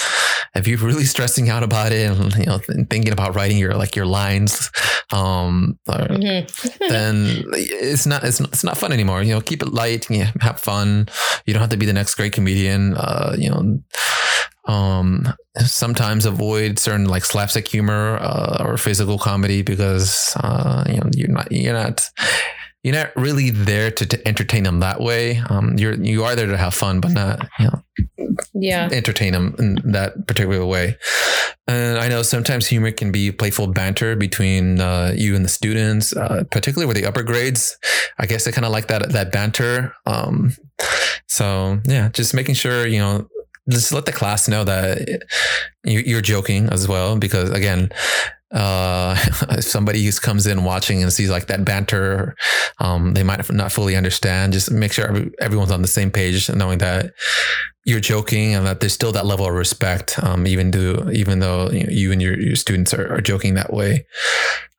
if 0.54 0.68
you're 0.68 0.78
really 0.78 1.04
stressing 1.14 1.48
out 1.48 1.62
about 1.62 1.92
it 1.92 2.10
and 2.10 2.34
you 2.36 2.46
know 2.46 2.58
thinking 2.58 3.12
about 3.12 3.34
writing 3.34 3.58
your 3.58 3.74
like 3.74 3.96
your 3.96 4.06
lines, 4.06 4.70
um, 5.12 5.78
mm-hmm. 5.88 6.68
then 6.88 7.44
it's 7.52 8.06
not 8.06 8.22
it's 8.22 8.40
not, 8.40 8.52
it's 8.52 8.64
not 8.64 8.78
fun 8.78 8.92
anymore. 8.92 9.22
You 9.22 9.34
know, 9.34 9.40
keep 9.40 9.62
it 9.62 9.72
light, 9.72 10.08
yeah, 10.08 10.30
have 10.40 10.60
fun. 10.60 11.08
You 11.44 11.54
don't 11.54 11.60
have 11.60 11.70
to 11.70 11.76
be 11.76 11.86
the 11.86 11.92
next 11.92 12.14
great 12.14 12.32
comedian. 12.32 12.94
Uh, 12.96 13.34
you 13.36 13.50
know, 13.50 13.80
um, 14.68 15.26
sometimes 15.56 16.26
avoid 16.26 16.78
certain 16.78 17.06
like 17.06 17.24
slapstick 17.24 17.66
humor 17.66 18.18
uh, 18.20 18.62
or 18.64 18.76
physical 18.76 19.18
comedy 19.18 19.62
because 19.62 20.34
uh, 20.36 20.84
you 20.86 20.98
know 20.98 21.10
you're 21.14 21.28
not 21.28 21.50
you're 21.50 21.72
not 21.72 22.08
you're 22.84 22.94
not 22.94 23.10
really 23.16 23.50
there 23.50 23.90
to, 23.90 24.06
to 24.06 24.28
entertain 24.28 24.62
them 24.62 24.80
that 24.80 25.00
way. 25.00 25.38
Um, 25.48 25.76
you're 25.78 25.94
you 25.94 26.22
are 26.24 26.36
there 26.36 26.46
to 26.46 26.56
have 26.56 26.74
fun, 26.74 27.00
but 27.00 27.12
not 27.12 27.48
you 27.58 27.64
know 27.66 27.82
yeah 28.54 28.88
entertain 28.92 29.32
them 29.32 29.56
in 29.58 29.76
that 29.92 30.26
particular 30.26 30.64
way. 30.64 30.96
And 31.66 31.98
I 31.98 32.08
know 32.08 32.22
sometimes 32.22 32.66
humor 32.66 32.92
can 32.92 33.10
be 33.10 33.30
playful 33.32 33.66
banter 33.68 34.16
between 34.16 34.80
uh, 34.80 35.12
you 35.14 35.34
and 35.34 35.44
the 35.44 35.50
students, 35.50 36.16
uh, 36.16 36.44
particularly 36.50 36.86
with 36.86 36.96
the 36.96 37.06
upper 37.06 37.22
grades. 37.22 37.76
I 38.18 38.26
guess 38.26 38.44
they 38.44 38.52
kind 38.52 38.64
of 38.64 38.72
like 38.72 38.88
that 38.88 39.12
that 39.12 39.32
banter. 39.32 39.94
Um, 40.04 40.52
so 41.26 41.80
yeah, 41.84 42.10
just 42.10 42.34
making 42.34 42.54
sure 42.54 42.86
you 42.86 42.98
know 42.98 43.28
just 43.68 43.92
let 43.92 44.06
the 44.06 44.12
class 44.12 44.48
know 44.48 44.64
that 44.64 45.22
you're 45.84 46.20
joking 46.20 46.68
as 46.70 46.88
well 46.88 47.18
because 47.18 47.50
again 47.50 47.90
uh, 48.50 49.14
if 49.50 49.64
somebody 49.64 50.04
who 50.04 50.12
comes 50.12 50.46
in 50.46 50.64
watching 50.64 51.02
and 51.02 51.12
sees 51.12 51.30
like 51.30 51.46
that 51.46 51.64
banter, 51.64 52.34
um, 52.78 53.14
they 53.14 53.22
might 53.22 53.50
not 53.52 53.72
fully 53.72 53.96
understand. 53.96 54.52
Just 54.52 54.70
make 54.70 54.92
sure 54.92 55.06
every, 55.06 55.30
everyone's 55.40 55.70
on 55.70 55.82
the 55.82 55.88
same 55.88 56.10
page, 56.10 56.48
knowing 56.50 56.78
that 56.78 57.12
you're 57.84 58.00
joking 58.00 58.54
and 58.54 58.66
that 58.66 58.80
there's 58.80 58.92
still 58.92 59.12
that 59.12 59.26
level 59.26 59.46
of 59.46 59.54
respect, 59.54 60.22
um, 60.22 60.46
even 60.46 60.70
though 60.70 61.10
even 61.10 61.38
though 61.38 61.70
you, 61.70 61.84
know, 61.84 61.90
you 61.90 62.12
and 62.12 62.22
your, 62.22 62.38
your 62.38 62.56
students 62.56 62.92
are, 62.92 63.14
are, 63.14 63.20
joking 63.20 63.54
that 63.54 63.72
way. 63.72 64.06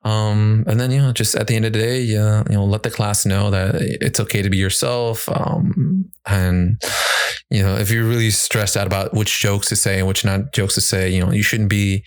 Um, 0.03 0.63
and 0.65 0.80
then 0.80 0.91
know, 0.91 1.11
just 1.11 1.35
at 1.35 1.47
the 1.47 1.55
end 1.55 1.65
of 1.65 1.73
the 1.73 1.80
day, 1.80 2.15
uh, 2.15 2.43
you 2.49 2.55
know, 2.55 2.65
let 2.65 2.84
the 2.84 2.89
class 2.89 3.26
know 3.26 3.51
that 3.51 3.76
it's 3.80 4.19
okay 4.19 4.41
to 4.41 4.49
be 4.49 4.57
yourself. 4.57 5.27
Um, 5.30 6.09
and 6.26 6.81
you 7.49 7.63
know, 7.63 7.76
if 7.76 7.91
you're 7.91 8.07
really 8.07 8.30
stressed 8.30 8.77
out 8.77 8.88
about 8.88 9.13
which 9.13 9.39
jokes 9.39 9.67
to 9.69 9.76
say 9.76 9.99
and 9.99 10.07
which 10.07 10.23
not 10.23 10.53
jokes 10.53 10.76
to 10.76 10.81
say, 10.81 11.09
you 11.09 11.19
know, 11.19 11.31
you 11.31 11.43
shouldn't 11.43 11.69
be 11.69 12.03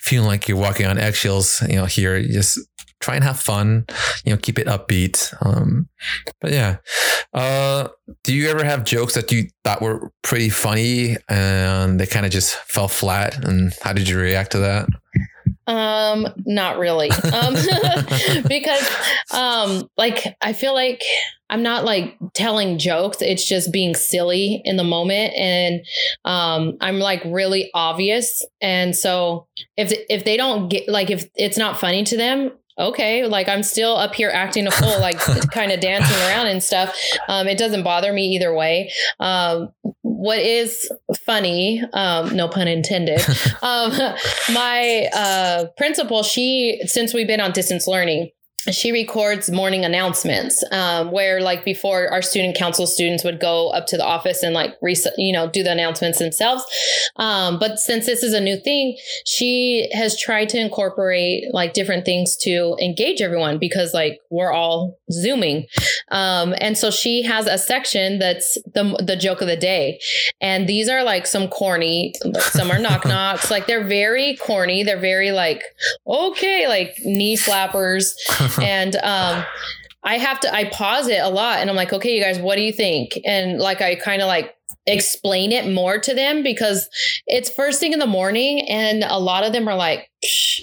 feeling 0.00 0.26
like 0.26 0.48
you're 0.48 0.58
walking 0.58 0.86
on 0.86 0.98
eggshells. 0.98 1.62
You 1.68 1.76
know, 1.76 1.84
here, 1.84 2.20
just 2.22 2.58
try 3.00 3.14
and 3.14 3.24
have 3.24 3.38
fun. 3.38 3.86
You 4.24 4.32
know, 4.32 4.38
keep 4.38 4.58
it 4.58 4.66
upbeat. 4.66 5.34
Um, 5.44 5.88
but 6.40 6.52
yeah, 6.52 6.78
uh, 7.32 7.88
do 8.24 8.34
you 8.34 8.48
ever 8.48 8.64
have 8.64 8.84
jokes 8.84 9.14
that 9.14 9.30
you 9.30 9.48
thought 9.64 9.82
were 9.82 10.10
pretty 10.22 10.48
funny 10.48 11.16
and 11.28 12.00
they 12.00 12.06
kind 12.06 12.26
of 12.26 12.32
just 12.32 12.54
fell 12.54 12.88
flat? 12.88 13.44
And 13.44 13.72
how 13.82 13.92
did 13.92 14.08
you 14.08 14.18
react 14.18 14.52
to 14.52 14.58
that? 14.58 14.88
Um, 15.66 16.28
not 16.44 16.78
really. 16.78 17.10
Um, 17.10 17.54
because 18.48 18.88
um, 19.32 19.88
like 19.96 20.36
I 20.40 20.52
feel 20.52 20.74
like 20.74 21.02
I'm 21.48 21.62
not 21.62 21.84
like 21.84 22.16
telling 22.34 22.78
jokes. 22.78 23.22
It's 23.22 23.46
just 23.46 23.72
being 23.72 23.94
silly 23.94 24.62
in 24.64 24.76
the 24.76 24.84
moment, 24.84 25.34
and 25.34 25.84
um, 26.24 26.76
I'm 26.80 26.98
like 26.98 27.22
really 27.24 27.70
obvious. 27.74 28.44
And 28.60 28.94
so 28.94 29.46
if 29.76 29.92
if 30.08 30.24
they 30.24 30.36
don't 30.36 30.68
get 30.68 30.88
like 30.88 31.10
if 31.10 31.28
it's 31.34 31.58
not 31.58 31.78
funny 31.78 32.04
to 32.04 32.16
them, 32.16 32.52
okay, 32.78 33.26
like 33.26 33.48
I'm 33.48 33.62
still 33.62 33.96
up 33.96 34.14
here 34.14 34.30
acting 34.32 34.66
a 34.66 34.70
fool, 34.70 35.00
like 35.00 35.18
kind 35.52 35.72
of 35.72 35.80
dancing 35.80 36.16
around 36.28 36.48
and 36.48 36.62
stuff. 36.62 36.96
Um, 37.28 37.46
it 37.48 37.58
doesn't 37.58 37.82
bother 37.82 38.12
me 38.12 38.34
either 38.36 38.54
way. 38.54 38.92
Um, 39.20 39.70
what 40.16 40.38
is 40.38 40.90
funny, 41.26 41.82
um, 41.92 42.34
no 42.34 42.48
pun 42.48 42.68
intended, 42.68 43.20
um, 43.62 43.92
my 44.52 45.08
uh, 45.12 45.66
principal, 45.76 46.22
she, 46.22 46.80
since 46.86 47.12
we've 47.12 47.26
been 47.26 47.40
on 47.40 47.52
distance 47.52 47.86
learning, 47.86 48.30
she 48.70 48.92
records 48.92 49.50
morning 49.50 49.84
announcements 49.84 50.62
um, 50.72 51.10
where 51.10 51.40
like 51.40 51.64
before 51.64 52.08
our 52.08 52.22
student 52.22 52.56
council 52.56 52.86
students 52.86 53.24
would 53.24 53.40
go 53.40 53.70
up 53.70 53.86
to 53.86 53.96
the 53.96 54.04
office 54.04 54.42
and 54.42 54.54
like 54.54 54.74
res- 54.82 55.06
you 55.16 55.32
know 55.32 55.48
do 55.48 55.62
the 55.62 55.72
announcements 55.72 56.18
themselves. 56.18 56.64
Um, 57.16 57.58
but 57.58 57.78
since 57.78 58.06
this 58.06 58.22
is 58.22 58.32
a 58.32 58.40
new 58.40 58.56
thing 58.56 58.96
she 59.24 59.88
has 59.92 60.18
tried 60.18 60.48
to 60.50 60.58
incorporate 60.58 61.44
like 61.52 61.72
different 61.72 62.04
things 62.04 62.36
to 62.36 62.76
engage 62.80 63.20
everyone 63.20 63.58
because 63.58 63.94
like 63.94 64.20
we're 64.30 64.52
all 64.52 64.98
zooming. 65.10 65.66
Um, 66.10 66.54
and 66.60 66.76
so 66.76 66.90
she 66.90 67.22
has 67.22 67.46
a 67.46 67.58
section 67.58 68.18
that's 68.18 68.54
the, 68.74 69.02
the 69.04 69.16
joke 69.16 69.40
of 69.40 69.48
the 69.48 69.56
day. 69.56 70.00
And 70.40 70.68
these 70.68 70.88
are 70.88 71.02
like 71.02 71.26
some 71.26 71.48
corny 71.48 72.14
some 72.38 72.70
are 72.70 72.78
knock 72.78 73.04
knocks. 73.06 73.50
Like 73.50 73.66
they're 73.66 73.86
very 73.86 74.36
corny. 74.36 74.82
They're 74.82 75.00
very 75.00 75.32
like 75.32 75.62
okay 76.06 76.68
like 76.68 76.94
knee 77.04 77.36
flappers 77.36 78.14
and 78.62 78.96
um, 78.96 79.44
I 80.02 80.18
have 80.18 80.40
to 80.40 80.54
I 80.54 80.64
pause 80.70 81.08
it 81.08 81.20
a 81.20 81.28
lot 81.28 81.58
and 81.58 81.68
I'm 81.68 81.76
like, 81.76 81.92
okay, 81.92 82.14
you 82.14 82.22
guys, 82.22 82.38
what 82.38 82.56
do 82.56 82.62
you 82.62 82.72
think? 82.72 83.18
And 83.24 83.58
like 83.58 83.82
I 83.82 83.96
kind 83.96 84.22
of 84.22 84.28
like 84.28 84.55
explain 84.86 85.52
it 85.52 85.72
more 85.72 85.98
to 85.98 86.14
them 86.14 86.42
because 86.42 86.88
it's 87.26 87.50
first 87.50 87.80
thing 87.80 87.92
in 87.92 87.98
the 87.98 88.06
morning 88.06 88.68
and 88.68 89.02
a 89.04 89.18
lot 89.18 89.44
of 89.44 89.52
them 89.52 89.68
are 89.68 89.74
like 89.74 90.10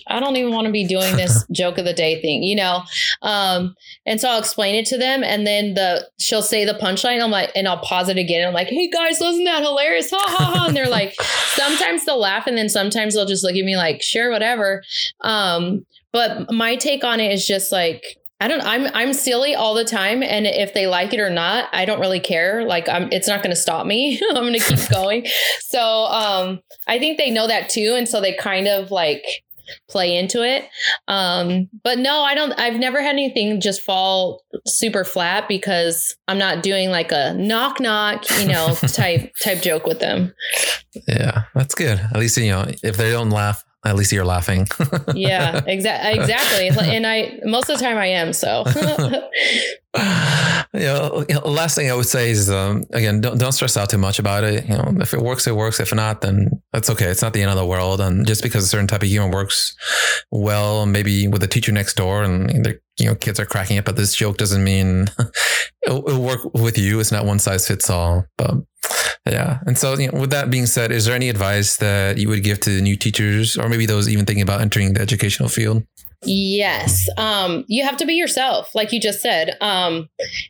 i 0.08 0.20
don't 0.20 0.36
even 0.36 0.54
want 0.54 0.66
to 0.66 0.72
be 0.72 0.86
doing 0.86 1.16
this 1.16 1.46
joke 1.52 1.78
of 1.78 1.86
the 1.86 1.94
day 1.94 2.22
thing 2.22 2.42
you 2.44 2.56
know? 2.56 2.82
Um, 3.22 3.76
and 4.06 4.20
so 4.20 4.30
i'll 4.30 4.40
explain 4.40 4.76
it 4.76 4.86
to 4.88 4.98
them 4.98 5.24
and 5.24 5.46
then 5.46 5.74
the 5.74 6.08
she'll 6.20 6.42
say 6.42 6.66
the 6.66 6.74
punchline 6.74 7.22
i'm 7.22 7.32
like 7.32 7.52
and 7.56 7.68
i'll 7.68 7.80
pause 7.80 8.10
it 8.10 8.18
again 8.18 8.48
i'm 8.48 8.54
like 8.54 8.68
hey 8.68 8.90
guys 8.90 9.20
wasn't 9.20 9.46
that 9.46 9.62
hilarious? 9.62 10.10
Ha 10.12 10.18
ha 10.28 10.46
ha 10.46 10.66
and 10.68 10.76
they're 10.76 10.90
like 10.90 11.16
sometimes 11.56 12.06
they'll 12.06 12.20
laugh 12.20 12.48
and 12.48 12.58
then 12.58 12.70
sometimes 12.70 13.14
they'll 13.14 13.26
just 13.26 13.44
look 13.44 13.56
at 13.56 13.66
me 13.66 13.76
like 13.78 14.02
sure 14.02 14.30
whatever. 14.32 14.84
Um, 15.22 15.86
but 16.12 16.52
my 16.52 16.76
take 16.76 17.04
on 17.04 17.20
it 17.20 17.32
is 17.32 17.46
just 17.46 17.72
like 17.72 18.18
I 18.40 18.48
don't 18.48 18.62
I'm 18.62 18.88
I'm 18.94 19.14
silly 19.14 19.56
all 19.56 19.74
the 19.74 19.86
time 19.86 20.22
and 20.22 20.46
if 20.46 20.74
they 20.74 20.88
like 20.88 21.14
it 21.14 21.20
or 21.20 21.30
not, 21.30 21.70
I 21.72 21.86
don't 21.86 22.00
really 22.00 22.20
care. 22.20 22.66
Like 22.66 22.90
I'm 22.90 23.12
it's 23.12 23.28
not 23.28 23.42
going 23.42 23.56
to 23.56 23.62
stop 23.62 23.86
me. 23.86 24.20
I'm 24.30 24.44
going 24.44 24.54
to 24.54 24.60
keep 24.60 24.90
going. 24.92 25.26
So, 25.62 25.80
um 25.80 26.60
I 26.88 27.00
think 27.00 27.18
they 27.18 27.32
know 27.32 27.48
that 27.48 27.70
too 27.70 27.96
and 27.98 28.08
so 28.08 28.20
they 28.20 28.34
kind 28.34 28.68
of 28.68 28.92
like 28.92 29.24
play 29.90 30.18
into 30.18 30.44
it. 30.44 30.68
Um 31.08 31.70
but 31.84 32.00
no, 32.00 32.22
I 32.22 32.36
don't 32.36 32.52
I've 32.60 32.78
never 32.78 33.02
had 33.02 33.14
anything 33.14 33.62
just 33.62 33.82
fall 33.82 34.42
super 34.68 35.06
flat 35.06 35.48
because 35.48 36.14
I'm 36.28 36.38
not 36.38 36.64
doing 36.64 36.90
like 36.90 37.14
a 37.14 37.34
knock 37.36 37.80
knock, 37.80 38.30
you 38.40 38.48
know, 38.48 38.76
type 38.88 39.32
type 39.42 39.62
joke 39.62 39.86
with 39.86 40.00
them. 40.00 40.34
Yeah, 41.08 41.44
that's 41.56 41.76
good. 41.76 41.98
At 41.98 42.18
least 42.18 42.36
you 42.36 42.52
know 42.52 42.66
if 42.84 42.98
they 42.98 43.12
don't 43.12 43.30
laugh, 43.30 43.64
at 43.86 43.96
least 43.96 44.12
you're 44.12 44.26
laughing. 44.26 44.68
yeah, 45.14 45.60
exa- 45.62 46.16
exactly. 46.16 46.70
And 46.70 47.06
I, 47.06 47.40
most 47.44 47.70
of 47.70 47.78
the 47.78 47.84
time 47.84 47.98
I 47.98 48.08
am. 48.08 48.32
So, 48.32 48.64
you 50.74 50.80
know, 50.80 51.26
last 51.46 51.76
thing 51.76 51.92
I 51.92 51.94
would 51.94 52.06
say 52.06 52.32
is, 52.32 52.50
um, 52.50 52.86
again, 52.92 53.22
don't, 53.22 53.38
don't 53.38 53.52
stress 53.52 53.76
out 53.76 53.90
too 53.90 53.98
much 53.98 54.20
about 54.20 54.44
it. 54.44 54.66
You 54.66 54.78
know, 54.78 54.96
if 55.02 55.14
it 55.14 55.22
works, 55.22 55.48
it 55.48 55.56
works. 55.56 55.80
If 55.80 55.94
not, 55.94 56.22
then 56.22 56.50
that's 56.72 56.90
okay. 56.92 57.08
It's 57.08 57.22
not 57.22 57.34
the 57.34 57.42
end 57.42 57.52
of 57.52 57.58
the 57.58 57.66
world. 57.66 58.00
And 58.00 58.26
just 58.26 58.42
because 58.42 58.64
a 58.64 58.68
certain 58.68 58.88
type 58.88 59.04
of 59.04 59.10
humor 59.10 59.30
works 59.30 59.76
well, 60.32 60.86
maybe 60.86 61.28
with 61.28 61.44
a 61.44 61.48
teacher 61.48 61.72
next 61.72 61.96
door 61.96 62.24
and 62.24 62.50
the 62.64 62.80
you 63.00 63.08
know, 63.08 63.16
kids 63.16 63.40
are 63.40 63.46
cracking 63.46 63.78
up 63.78 63.88
at 63.88 63.96
this 63.96 64.16
joke 64.16 64.38
doesn't 64.38 64.64
mean 64.64 65.08
it'll, 65.86 66.08
it'll 66.08 66.24
work 66.24 66.54
with 66.54 66.78
you. 66.78 67.00
It's 67.00 67.12
not 67.12 67.26
one 67.26 67.40
size 67.40 67.68
fits 67.68 67.90
all, 67.90 68.26
but 68.38 68.56
yeah. 69.26 69.60
And 69.66 69.78
so, 69.78 69.98
you 69.98 70.12
know, 70.12 70.20
with 70.20 70.32
that 70.32 70.50
being 70.50 70.66
said, 70.66 70.92
is 70.92 71.06
there 71.06 71.16
any 71.16 71.30
advice 71.30 71.78
that 71.78 72.18
you 72.18 72.28
would 72.30 72.44
give 72.44 72.60
to 72.62 72.82
new 72.82 72.96
teachers 72.96 73.58
or 73.58 73.70
maybe 73.70 73.86
those 73.86 74.10
even 74.10 74.26
thinking 74.26 74.44
about 74.44 74.62
entering 74.62 74.94
the 74.94 75.02
educational 75.02 75.50
field? 75.50 75.84
Yes. 76.26 77.08
Um, 77.18 77.66
you 77.68 77.84
have 77.84 77.98
to 77.98 78.06
be 78.06 78.14
yourself, 78.14 78.74
like 78.74 78.92
you 78.92 79.00
just 79.00 79.22
said. 79.22 79.58
Um, 79.62 80.10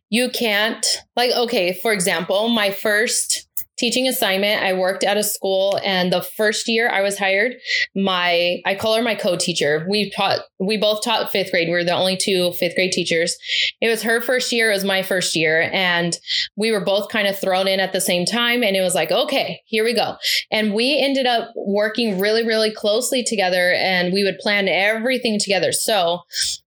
you 0.10 0.30
can't, 0.30 0.86
like, 1.16 1.32
okay, 1.32 1.74
for 1.74 1.91
example, 1.91 2.50
my 2.50 2.72
first 2.72 3.48
teaching 3.78 4.08
assignment. 4.08 4.62
I 4.62 4.74
worked 4.74 5.04
at 5.04 5.18
a 5.18 5.24
school 5.24 5.80
and 5.84 6.12
the 6.12 6.22
first 6.22 6.68
year 6.68 6.90
I 6.90 7.02
was 7.02 7.18
hired, 7.18 7.56
my 7.96 8.62
I 8.66 8.76
call 8.76 8.96
her 8.96 9.02
my 9.02 9.16
co-teacher. 9.16 9.86
We 9.90 10.12
taught 10.12 10.42
we 10.60 10.78
both 10.78 11.04
taught 11.04 11.32
fifth 11.32 11.52
grade. 11.52 11.68
We 11.68 11.74
were 11.74 11.84
the 11.84 11.94
only 11.94 12.16
two 12.16 12.54
fifth 12.54 12.76
grade 12.76 12.92
teachers. 12.92 13.36
It 13.82 13.90
was 13.90 14.04
her 14.04 14.22
first 14.22 14.52
year, 14.52 14.72
it 14.72 14.76
was 14.76 14.86
my 14.86 15.02
first 15.02 15.36
year. 15.36 15.70
And 15.74 16.18
we 16.56 16.72
were 16.72 16.84
both 16.84 17.10
kind 17.10 17.28
of 17.28 17.38
thrown 17.38 17.68
in 17.68 17.80
at 17.80 17.94
the 17.94 18.02
same 18.02 18.26
time. 18.26 18.64
And 18.64 18.76
it 18.76 18.82
was 18.82 18.96
like, 18.96 19.12
okay, 19.12 19.62
here 19.66 19.84
we 19.84 19.94
go. 19.94 20.16
And 20.52 20.74
we 20.74 20.98
ended 21.00 21.26
up 21.26 21.50
working 21.56 22.20
really, 22.20 22.46
really 22.46 22.72
closely 22.72 23.24
together 23.24 23.74
and 23.74 24.14
we 24.14 24.24
would 24.24 24.38
plan 24.38 24.68
everything 24.68 25.40
together. 25.40 25.72
So 25.72 26.22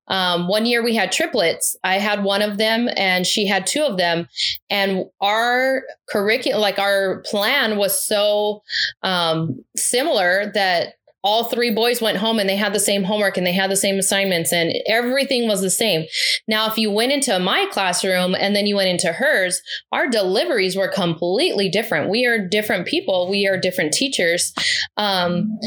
um, 0.08 0.48
one 0.48 0.66
year 0.66 0.82
we 0.82 0.94
had 0.94 1.12
triplets. 1.12 1.76
I 1.84 1.98
had 1.98 2.22
one 2.22 2.42
of 2.42 2.58
them 2.58 2.88
and 2.96 3.26
she 3.26 3.46
had 3.46 3.66
two 3.66 3.82
of 3.82 3.96
them. 3.96 4.28
And 4.70 5.06
our 5.20 5.82
curriculum, 6.08 6.60
like 6.60 6.78
our 6.78 7.22
plan 7.26 7.76
was 7.76 8.00
so 8.00 8.62
um, 9.02 9.64
similar 9.76 10.50
that 10.54 10.94
all 11.22 11.44
three 11.44 11.70
boys 11.70 12.00
went 12.00 12.18
home 12.18 12.38
and 12.38 12.48
they 12.48 12.56
had 12.56 12.72
the 12.72 12.80
same 12.80 13.02
homework 13.02 13.36
and 13.36 13.46
they 13.46 13.52
had 13.52 13.70
the 13.70 13.76
same 13.76 13.98
assignments 13.98 14.52
and 14.52 14.72
everything 14.86 15.48
was 15.48 15.60
the 15.60 15.70
same. 15.70 16.06
Now, 16.46 16.68
if 16.68 16.78
you 16.78 16.90
went 16.90 17.10
into 17.10 17.38
my 17.40 17.66
classroom 17.72 18.34
and 18.34 18.54
then 18.54 18.66
you 18.66 18.76
went 18.76 18.90
into 18.90 19.12
hers, 19.12 19.60
our 19.90 20.08
deliveries 20.08 20.76
were 20.76 20.88
completely 20.88 21.68
different. 21.68 22.10
We 22.10 22.26
are 22.26 22.38
different 22.38 22.86
people, 22.86 23.28
we 23.28 23.46
are 23.48 23.58
different 23.58 23.92
teachers. 23.92 24.54
Um, 24.96 25.58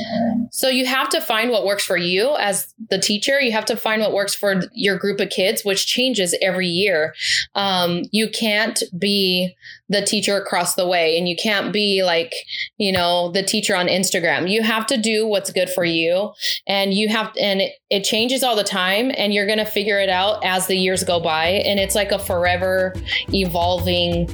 so 0.52 0.70
you 0.70 0.86
have 0.86 1.10
to 1.10 1.22
find 1.22 1.52
what 1.52 1.66
works 1.66 1.84
for 1.84 1.98
you 1.98 2.36
as 2.38 2.74
the 2.90 3.00
teacher. 3.00 3.40
You 3.42 3.52
have 3.52 3.66
to 3.66 3.76
find 3.76 4.02
what 4.02 4.14
works 4.14 4.34
for 4.34 4.62
your 4.74 4.98
group 4.98 5.20
of 5.20 5.30
kids, 5.30 5.66
which 5.66 5.88
changes 5.88 6.36
every 6.42 6.68
year. 6.68 7.14
Um, 7.56 8.04
you 8.12 8.30
can't 8.30 8.82
be 8.98 9.56
the 9.90 10.04
teacher 10.04 10.38
across 10.38 10.76
the 10.76 10.88
way 10.88 11.18
and 11.18 11.28
you 11.28 11.36
can't 11.36 11.74
be 11.74 12.04
like, 12.04 12.34
you 12.78 12.92
know, 12.92 13.32
the 13.32 13.44
teacher 13.44 13.76
on 13.76 13.88
Instagram. 13.88 14.50
You 14.50 14.62
have 14.62 14.86
to 14.88 14.98
do 14.98 15.28
what's 15.28 15.52
good 15.52 15.70
for 15.70 15.84
you 15.84 16.32
and 16.68 16.94
you 16.94 17.10
have 17.10 17.34
and 17.40 17.62
it, 17.62 17.74
it 17.90 18.04
changes 18.04 18.44
all 18.44 18.56
the 18.56 18.64
time 18.64 19.12
and 19.18 19.34
you're 19.34 19.48
going 19.48 19.58
to 19.58 19.66
figure 19.66 20.00
it 20.00 20.10
out 20.10 20.44
as 20.46 20.68
the 20.68 20.76
years 20.76 21.04
go 21.04 21.20
by 21.20 21.48
and 21.48 21.80
it's 21.80 21.96
like 21.96 22.12
a 22.12 22.20
forever 22.20 22.94
evolving 23.34 24.28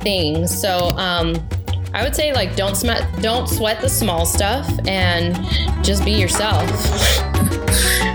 thing. 0.00 0.46
So, 0.46 0.90
um 0.96 1.36
I 1.94 2.02
would 2.02 2.16
say 2.16 2.32
like 2.32 2.56
don't 2.56 2.74
sweat 2.74 3.06
don't 3.20 3.46
sweat 3.46 3.82
the 3.82 3.88
small 3.88 4.24
stuff 4.24 4.66
and 4.86 5.34
just 5.84 6.04
be 6.04 6.12
yourself. 6.12 6.70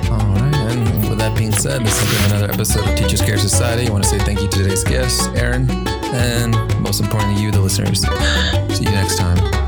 All 0.10 0.18
right. 0.18 0.97
With 1.18 1.26
that 1.26 1.38
being 1.38 1.52
said, 1.52 1.84
this 1.84 2.00
has 2.00 2.30
been 2.30 2.38
another 2.38 2.54
episode 2.54 2.88
of 2.88 2.96
Teachers 2.96 3.22
Care 3.22 3.38
Society. 3.38 3.88
I 3.88 3.92
want 3.92 4.04
to 4.04 4.10
say 4.10 4.20
thank 4.20 4.42
you 4.42 4.48
to 4.48 4.58
today's 4.58 4.84
guests, 4.84 5.28
Aaron, 5.30 5.70
and 5.70 6.54
most 6.82 7.00
importantly, 7.02 7.42
you, 7.42 7.52
the 7.52 7.60
listeners. 7.60 8.02
See 8.76 8.84
you 8.84 8.92
next 8.92 9.18
time. 9.18 9.67